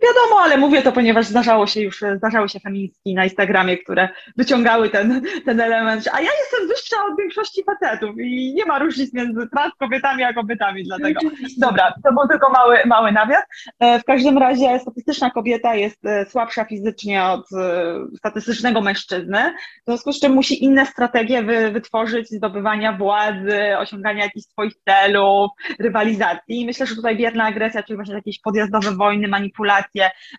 Wiadomo, 0.03 0.41
ale 0.41 0.57
mówię 0.57 0.81
to, 0.81 0.91
ponieważ 0.91 1.25
zdarzało 1.25 1.67
się 1.67 1.81
już, 1.81 2.03
zdarzały 2.17 2.49
się 2.49 2.59
feministki 2.59 3.13
na 3.13 3.23
Instagramie, 3.23 3.77
które 3.77 4.09
wyciągały 4.37 4.89
ten, 4.89 5.21
ten 5.45 5.61
element, 5.61 6.09
a 6.13 6.21
ja 6.21 6.29
jestem 6.39 6.67
wyższa 6.67 6.95
od 7.11 7.17
większości 7.17 7.63
facetów 7.63 8.15
i 8.19 8.53
nie 8.53 8.65
ma 8.65 8.79
różnic 8.79 9.13
między 9.13 9.47
trans 9.53 9.73
kobietami 9.79 10.23
a 10.23 10.33
kobietami 10.33 10.83
dlatego. 10.83 11.19
Dobra, 11.57 11.93
to 12.03 12.13
był 12.13 12.27
tylko 12.27 12.49
mały, 12.49 12.77
mały 12.85 13.11
nawias. 13.11 13.43
E, 13.79 13.99
w 13.99 14.03
każdym 14.03 14.37
razie 14.37 14.79
statystyczna 14.79 15.31
kobieta 15.31 15.75
jest 15.75 16.05
e, 16.05 16.25
słabsza 16.25 16.65
fizycznie 16.65 17.23
od 17.23 17.45
e, 17.53 17.95
statystycznego 18.17 18.81
mężczyzny, 18.81 19.53
w 19.81 19.85
związku 19.85 20.13
z 20.13 20.19
czym 20.19 20.33
musi 20.33 20.63
inne 20.63 20.85
strategie 20.85 21.43
wy, 21.43 21.71
wytworzyć 21.71 22.29
zdobywania 22.29 22.93
władzy, 22.93 23.77
osiągania 23.77 24.23
jakichś 24.23 24.45
swoich 24.45 24.73
celów, 24.85 25.51
rywalizacji. 25.79 26.65
Myślę, 26.65 26.85
że 26.85 26.95
tutaj 26.95 27.17
bierna 27.17 27.45
agresja, 27.45 27.83
czyli 27.83 27.97
właśnie 27.97 28.15
jakieś 28.15 28.39
podjazdowe 28.39 28.91
wojny, 28.91 29.27
manipulacje, 29.27 29.90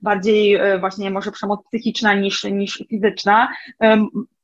bardziej 0.03 0.55
e, 0.55 0.79
właśnie 0.79 1.11
może 1.11 1.33
przemoc 1.33 1.61
psychiczna 1.67 2.15
niż, 2.15 2.45
niż 2.45 2.85
fizyczna. 2.91 3.49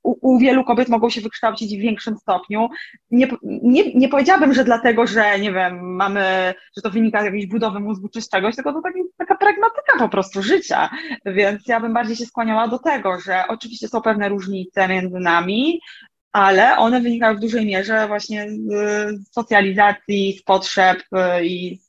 U, 0.02 0.18
u, 0.20 0.38
wielu 0.38 0.64
kobiet 0.64 0.88
mogą 0.88 1.10
się 1.10 1.20
wykształcić 1.20 1.76
w 1.76 1.80
większym 1.80 2.16
stopniu. 2.16 2.68
Nie, 3.10 3.28
nie, 3.42 3.94
nie 3.94 4.08
powiedziałabym, 4.08 4.54
że 4.54 4.64
dlatego, 4.64 5.06
że 5.06 5.38
nie 5.38 5.52
wiem, 5.52 5.96
mamy, 5.96 6.54
że 6.76 6.82
to 6.82 6.90
wynika 6.90 7.22
z 7.22 7.24
jakiejś 7.24 7.46
budowy 7.46 7.80
mózgu 7.80 8.08
czy 8.08 8.22
z 8.22 8.28
czegoś, 8.28 8.54
tylko 8.54 8.72
to 8.72 8.82
taki, 8.82 8.98
taka 9.16 9.36
pragmatyka 9.36 9.98
po 9.98 10.08
prostu 10.08 10.42
życia. 10.42 10.90
Więc 11.24 11.66
ja 11.66 11.80
bym 11.80 11.94
bardziej 11.94 12.16
się 12.16 12.26
skłaniała 12.26 12.68
do 12.68 12.78
tego, 12.78 13.20
że 13.20 13.44
oczywiście 13.48 13.88
są 13.88 14.02
pewne 14.02 14.28
różnice 14.28 14.88
między 14.88 15.18
nami, 15.18 15.80
ale 16.32 16.76
one 16.76 17.00
wynikają 17.00 17.36
w 17.36 17.40
dużej 17.40 17.66
mierze 17.66 18.06
właśnie 18.08 18.46
z 18.50 19.32
socjalizacji, 19.32 20.38
z 20.38 20.42
potrzeb 20.42 20.98
e, 21.12 21.44
i, 21.44 21.80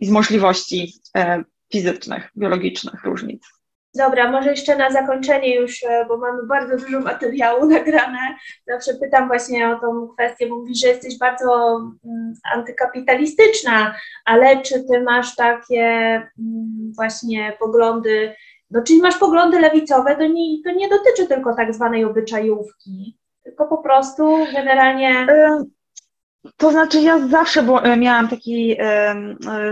i 0.00 0.06
z 0.06 0.10
możliwości 0.10 0.92
e, 1.16 1.44
fizycznych, 1.72 2.30
biologicznych 2.36 3.04
różnic. 3.04 3.62
Dobra, 3.94 4.30
może 4.30 4.50
jeszcze 4.50 4.76
na 4.76 4.90
zakończenie 4.90 5.56
już, 5.56 5.82
e, 5.82 6.04
bo 6.08 6.16
mamy 6.16 6.46
bardzo 6.46 6.76
dużo 6.76 7.00
materiału 7.00 7.66
nagrane. 7.76 8.18
Zawsze 8.66 8.94
pytam 8.94 9.28
właśnie 9.28 9.68
o 9.70 9.80
tą 9.80 10.08
kwestię, 10.08 10.46
bo 10.48 10.56
mówisz, 10.56 10.80
że 10.80 10.88
jesteś 10.88 11.18
bardzo 11.18 11.80
mm, 12.04 12.34
antykapitalistyczna, 12.54 13.94
ale 14.24 14.62
czy 14.62 14.84
ty 14.84 15.02
masz 15.02 15.36
takie 15.36 15.84
mm, 16.38 16.92
właśnie 16.96 17.56
poglądy, 17.60 18.34
no 18.70 18.82
czyli 18.82 19.00
masz 19.00 19.16
poglądy 19.16 19.60
lewicowe, 19.60 20.16
to 20.16 20.26
nie, 20.26 20.62
to 20.64 20.72
nie 20.72 20.88
dotyczy 20.88 21.26
tylko 21.26 21.54
tak 21.54 21.74
zwanej 21.74 22.04
obyczajówki, 22.04 23.18
tylko 23.44 23.66
po 23.66 23.78
prostu 23.78 24.46
generalnie... 24.52 25.26
To 26.56 26.70
znaczy, 26.70 27.00
ja 27.00 27.28
zawsze 27.28 27.60
e, 27.60 27.96
miałam 27.96 28.28
taki, 28.28 28.76
e, 28.78 29.14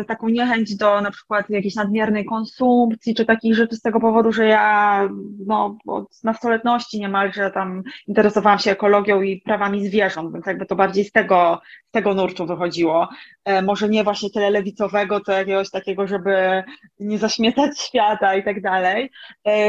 taką 0.08 0.28
niechęć 0.28 0.76
do 0.76 1.00
na 1.00 1.10
przykład 1.10 1.50
jakiejś 1.50 1.74
nadmiernej 1.74 2.24
konsumpcji, 2.24 3.14
czy 3.14 3.24
takich 3.24 3.54
rzeczy 3.54 3.76
z 3.76 3.80
tego 3.80 4.00
powodu, 4.00 4.32
że 4.32 4.46
ja 4.46 5.08
no, 5.46 5.78
od 5.86 6.24
nastoletności 6.24 7.00
niemalże 7.00 7.50
tam 7.50 7.82
interesowałam 8.06 8.58
się 8.58 8.70
ekologią 8.70 9.22
i 9.22 9.40
prawami 9.40 9.86
zwierząt, 9.86 10.32
więc 10.32 10.46
jakby 10.46 10.66
to 10.66 10.76
bardziej 10.76 11.04
z 11.04 11.12
tego, 11.12 11.60
z 11.88 11.90
tego 11.90 12.14
nurtu 12.14 12.46
wychodziło. 12.46 13.08
E, 13.44 13.62
może 13.62 13.88
nie 13.88 14.04
właśnie 14.04 14.30
tyle 14.30 14.50
lewicowego, 14.50 15.20
co 15.20 15.32
jakiegoś 15.32 15.70
takiego, 15.70 16.06
żeby 16.06 16.62
nie 17.00 17.18
zaśmiecać 17.18 17.80
świata 17.80 18.34
i 18.34 18.44
tak 18.44 18.62
dalej. 18.62 19.10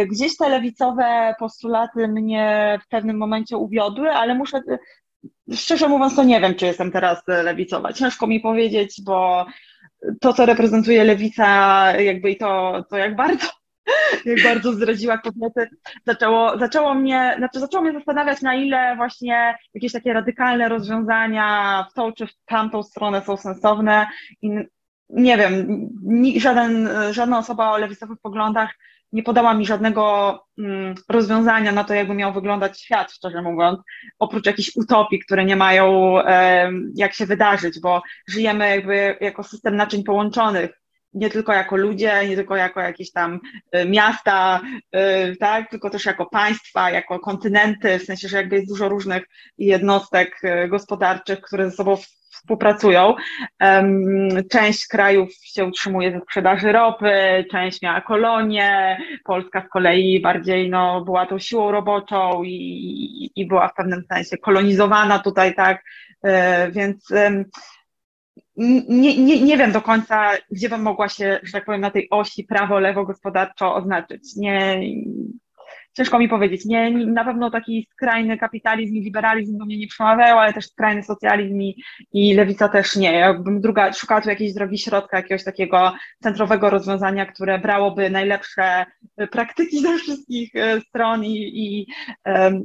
Gdzieś 0.07 0.37
te 0.37 0.49
lewicowe 0.49 1.35
postulaty 1.39 2.07
mnie 2.07 2.79
w 2.85 2.87
pewnym 2.87 3.17
momencie 3.17 3.57
uwiodły, 3.57 4.11
ale 4.11 4.35
muszę 4.35 4.61
szczerze 5.55 5.87
mówiąc, 5.87 6.15
to 6.15 6.23
nie 6.23 6.41
wiem, 6.41 6.55
czy 6.55 6.65
jestem 6.65 6.91
teraz 6.91 7.23
lewicowa. 7.27 7.93
Ciężko 7.93 8.27
mi 8.27 8.39
powiedzieć, 8.39 9.01
bo 9.05 9.45
to, 10.21 10.33
co 10.33 10.45
reprezentuje 10.45 11.03
lewica, 11.03 11.45
jakby 11.99 12.31
i 12.31 12.37
to, 12.37 12.83
to 12.89 12.97
jak 12.97 13.15
bardzo 13.15 13.47
jak 14.25 14.43
bardzo 14.43 14.73
zdradziła 14.73 15.17
kobiety, 15.17 15.69
zaczęło, 16.05 16.57
zaczęło 16.59 16.93
mnie, 16.93 17.35
znaczy 17.37 17.59
zaczęło 17.59 17.83
mnie 17.83 17.93
zastanawiać, 17.93 18.41
na 18.41 18.55
ile 18.55 18.95
właśnie 18.95 19.57
jakieś 19.73 19.91
takie 19.91 20.13
radykalne 20.13 20.69
rozwiązania 20.69 21.85
w 21.91 21.93
tą 21.93 22.13
czy 22.13 22.27
w 22.27 22.33
tamtą 22.45 22.83
stronę 22.83 23.21
są 23.21 23.37
sensowne 23.37 24.07
i 24.41 24.49
nie 25.09 25.37
wiem, 25.37 25.87
żaden, 26.37 26.89
żadna 27.11 27.37
osoba 27.37 27.71
o 27.71 27.77
lewicowych 27.77 28.17
poglądach 28.21 28.73
nie 29.11 29.23
podała 29.23 29.53
mi 29.53 29.65
żadnego 29.65 30.39
mm, 30.57 30.95
rozwiązania 31.09 31.71
na 31.71 31.83
to, 31.83 31.93
jakby 31.93 32.13
miał 32.13 32.33
wyglądać 32.33 32.81
świat, 32.81 33.11
szczerze 33.11 33.41
mówiąc, 33.41 33.79
oprócz 34.19 34.45
jakichś 34.45 34.75
utopii, 34.75 35.19
które 35.19 35.45
nie 35.45 35.55
mają 35.55 36.17
e, 36.21 36.71
jak 36.95 37.13
się 37.13 37.25
wydarzyć, 37.25 37.79
bo 37.79 38.01
żyjemy 38.27 38.69
jakby 38.69 39.17
jako 39.21 39.43
system 39.43 39.75
naczyń 39.75 40.03
połączonych, 40.03 40.81
nie 41.13 41.29
tylko 41.29 41.53
jako 41.53 41.75
ludzie, 41.75 42.29
nie 42.29 42.35
tylko 42.35 42.55
jako 42.55 42.79
jakieś 42.79 43.11
tam 43.11 43.39
e, 43.71 43.85
miasta, 43.85 44.61
e, 44.91 45.35
tak, 45.35 45.69
tylko 45.69 45.89
też 45.89 46.05
jako 46.05 46.25
państwa, 46.25 46.89
jako 46.89 47.19
kontynenty, 47.19 47.99
w 47.99 48.03
sensie, 48.03 48.27
że 48.27 48.37
jakby 48.37 48.55
jest 48.55 48.67
dużo 48.67 48.89
różnych 48.89 49.23
jednostek 49.57 50.39
e, 50.43 50.67
gospodarczych, 50.67 51.41
które 51.41 51.69
ze 51.69 51.75
sobą 51.75 51.97
współpracują. 52.31 53.15
Część 54.51 54.87
krajów 54.87 55.29
się 55.33 55.65
utrzymuje 55.65 56.11
ze 56.11 56.19
sprzedaży 56.19 56.71
ropy, 56.71 57.45
część 57.51 57.81
miała 57.81 58.01
kolonie, 58.01 58.97
Polska 59.23 59.63
z 59.67 59.69
kolei 59.69 60.21
bardziej 60.21 60.69
no, 60.69 61.01
była 61.01 61.25
tą 61.25 61.39
siłą 61.39 61.71
roboczą 61.71 62.43
i, 62.43 63.31
i 63.35 63.47
była 63.47 63.67
w 63.67 63.73
pewnym 63.73 64.03
sensie 64.13 64.37
kolonizowana 64.37 65.19
tutaj, 65.19 65.55
tak, 65.55 65.83
e, 66.23 66.71
więc 66.71 67.13
nie, 68.89 69.17
nie, 69.17 69.41
nie 69.41 69.57
wiem 69.57 69.71
do 69.71 69.81
końca, 69.81 70.31
gdzie 70.51 70.69
bym 70.69 70.81
mogła 70.81 71.09
się, 71.09 71.39
że 71.43 71.51
tak 71.51 71.65
powiem, 71.65 71.81
na 71.81 71.91
tej 71.91 72.07
osi 72.09 72.43
prawo-lewo 72.43 73.05
gospodarczo 73.05 73.75
oznaczyć. 73.75 74.35
Nie, 74.35 74.81
ciężko 75.93 76.19
mi 76.19 76.29
powiedzieć. 76.29 76.65
Nie, 76.65 76.91
na 76.91 77.25
pewno 77.25 77.51
taki 77.51 77.87
skrajny 77.91 78.37
kapitalizm 78.37 78.95
i 78.95 79.01
liberalizm 79.01 79.57
do 79.57 79.65
mnie 79.65 79.77
nie 79.77 79.87
przemawiają, 79.87 80.39
ale 80.39 80.53
też 80.53 80.65
skrajny 80.65 81.03
socjalizm 81.03 81.61
i, 81.61 81.83
i 82.13 82.33
lewica 82.33 82.69
też 82.69 82.95
nie. 82.95 83.13
Jakbym 83.13 83.61
druga, 83.61 83.93
szukała 83.93 84.21
tu 84.21 84.29
jakiejś 84.29 84.53
drogi 84.53 84.77
środka, 84.77 85.17
jakiegoś 85.17 85.43
takiego 85.43 85.93
centrowego 86.23 86.69
rozwiązania, 86.69 87.25
które 87.25 87.59
brałoby 87.59 88.09
najlepsze 88.09 88.85
e, 89.17 89.27
praktyki 89.27 89.79
ze 89.79 89.97
wszystkich 89.97 90.55
e, 90.55 90.81
stron 90.81 91.25
i, 91.25 91.35
i, 91.35 91.87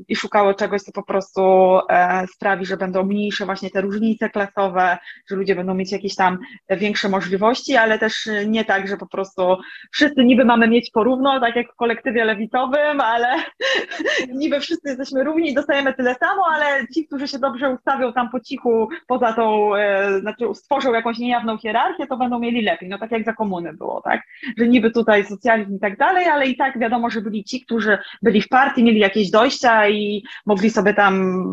i 0.09 0.16
szukało 0.16 0.55
czegoś, 0.55 0.82
co 0.82 0.93
po 0.93 1.03
prostu 1.03 1.43
e, 1.90 2.27
sprawi, 2.27 2.66
że 2.66 2.77
będą 2.77 3.05
mniejsze 3.05 3.44
właśnie 3.47 3.70
te 3.70 3.81
różnice 3.81 4.31
klasowe, 4.31 4.98
że 5.31 5.36
ludzie 5.36 5.55
będą 5.55 5.74
mieć 5.74 5.93
jakieś 5.93 6.15
tam 6.15 6.39
większe 6.70 7.09
możliwości, 7.09 7.77
ale 7.77 7.98
też 7.98 8.28
nie 8.47 8.65
tak, 8.65 8.89
że 8.89 8.97
po 8.97 9.09
prostu 9.09 9.57
wszyscy 9.93 10.24
niby 10.24 10.44
mamy 10.44 10.69
mieć 10.69 10.90
porówno, 10.90 11.40
tak 11.40 11.57
jak 11.57 11.73
w 11.73 11.77
kolektywie 11.77 12.24
lewicowym, 12.24 13.01
a 13.01 13.15
ale 13.16 13.43
niby 14.40 14.60
wszyscy 14.60 14.88
jesteśmy 14.88 15.24
równi, 15.24 15.55
dostajemy 15.55 15.94
tyle 15.94 16.14
samo, 16.14 16.43
ale 16.55 16.88
ci, 16.94 17.06
którzy 17.06 17.28
się 17.28 17.38
dobrze 17.38 17.70
ustawią 17.70 18.12
tam 18.12 18.30
po 18.30 18.40
cichu, 18.40 18.88
poza 19.06 19.32
tą, 19.32 19.74
e, 19.74 20.20
znaczy 20.20 20.44
stworzą 20.55 20.93
jakąś 20.93 21.18
niejawną 21.18 21.59
hierarchię, 21.59 22.06
to 22.06 22.16
będą 22.16 22.38
mieli 22.38 22.62
lepiej. 22.62 22.88
No 22.88 22.98
tak 22.98 23.10
jak 23.10 23.24
za 23.24 23.32
komuny 23.32 23.72
było, 23.72 24.02
tak? 24.02 24.22
Że 24.59 24.68
niby 24.68 24.90
tutaj 24.90 25.24
socjalizm 25.24 25.76
i 25.76 25.80
tak 25.80 25.97
dalej, 25.98 26.28
ale 26.28 26.47
i 26.47 26.56
tak 26.56 26.78
wiadomo, 26.78 27.10
że 27.10 27.20
byli 27.20 27.44
ci, 27.44 27.60
którzy 27.60 27.98
byli 28.22 28.43
w 28.43 28.48
partii, 28.48 28.84
mieli 28.84 28.98
jakieś 28.98 29.30
dojścia 29.30 29.88
i 29.88 30.24
mogli 30.47 30.70
sobie 30.70 30.94
tam, 30.94 31.44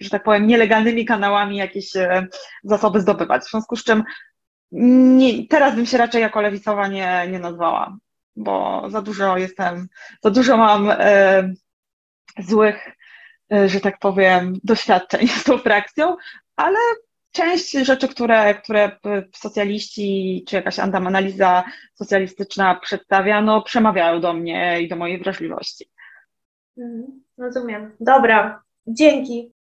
że 0.00 0.10
tak 0.10 0.22
powiem, 0.22 0.46
nielegalnymi 0.46 1.04
kanałami 1.04 1.56
jakieś 1.56 1.96
e, 1.96 2.26
zasoby 2.62 3.00
zdobywać. 3.00 3.42
W 3.42 3.50
związku 3.50 3.76
z 3.76 3.84
czym 3.84 4.02
nie, 4.72 5.48
teraz 5.48 5.74
bym 5.74 5.86
się 5.86 5.98
raczej 5.98 6.22
jako 6.22 6.40
lewicowa 6.40 6.88
nie, 6.88 7.28
nie 7.30 7.38
nazwała. 7.38 7.96
Bo 8.36 8.84
za 8.90 9.02
dużo 9.02 9.36
jestem, 9.36 9.88
za 10.24 10.30
dużo 10.30 10.56
mam 10.56 10.90
e, 10.90 11.54
złych, 12.38 12.88
e, 13.52 13.68
że 13.68 13.80
tak 13.80 13.98
powiem, 13.98 14.54
doświadczeń 14.64 15.28
z 15.28 15.44
tą 15.44 15.58
frakcją, 15.58 16.16
ale 16.56 16.78
część 17.32 17.72
rzeczy, 17.72 18.08
które, 18.08 18.54
które 18.54 18.98
socjaliści 19.34 20.44
czy 20.48 20.56
jakaś 20.56 20.78
analiza 20.78 21.64
socjalistyczna 21.94 22.74
przedstawia, 22.74 23.42
no 23.42 23.62
przemawiają 23.62 24.20
do 24.20 24.32
mnie 24.32 24.82
i 24.82 24.88
do 24.88 24.96
mojej 24.96 25.18
wrażliwości. 25.18 25.90
Mhm, 26.78 27.22
rozumiem. 27.38 27.96
Dobra, 28.00 28.62
dzięki. 28.86 29.53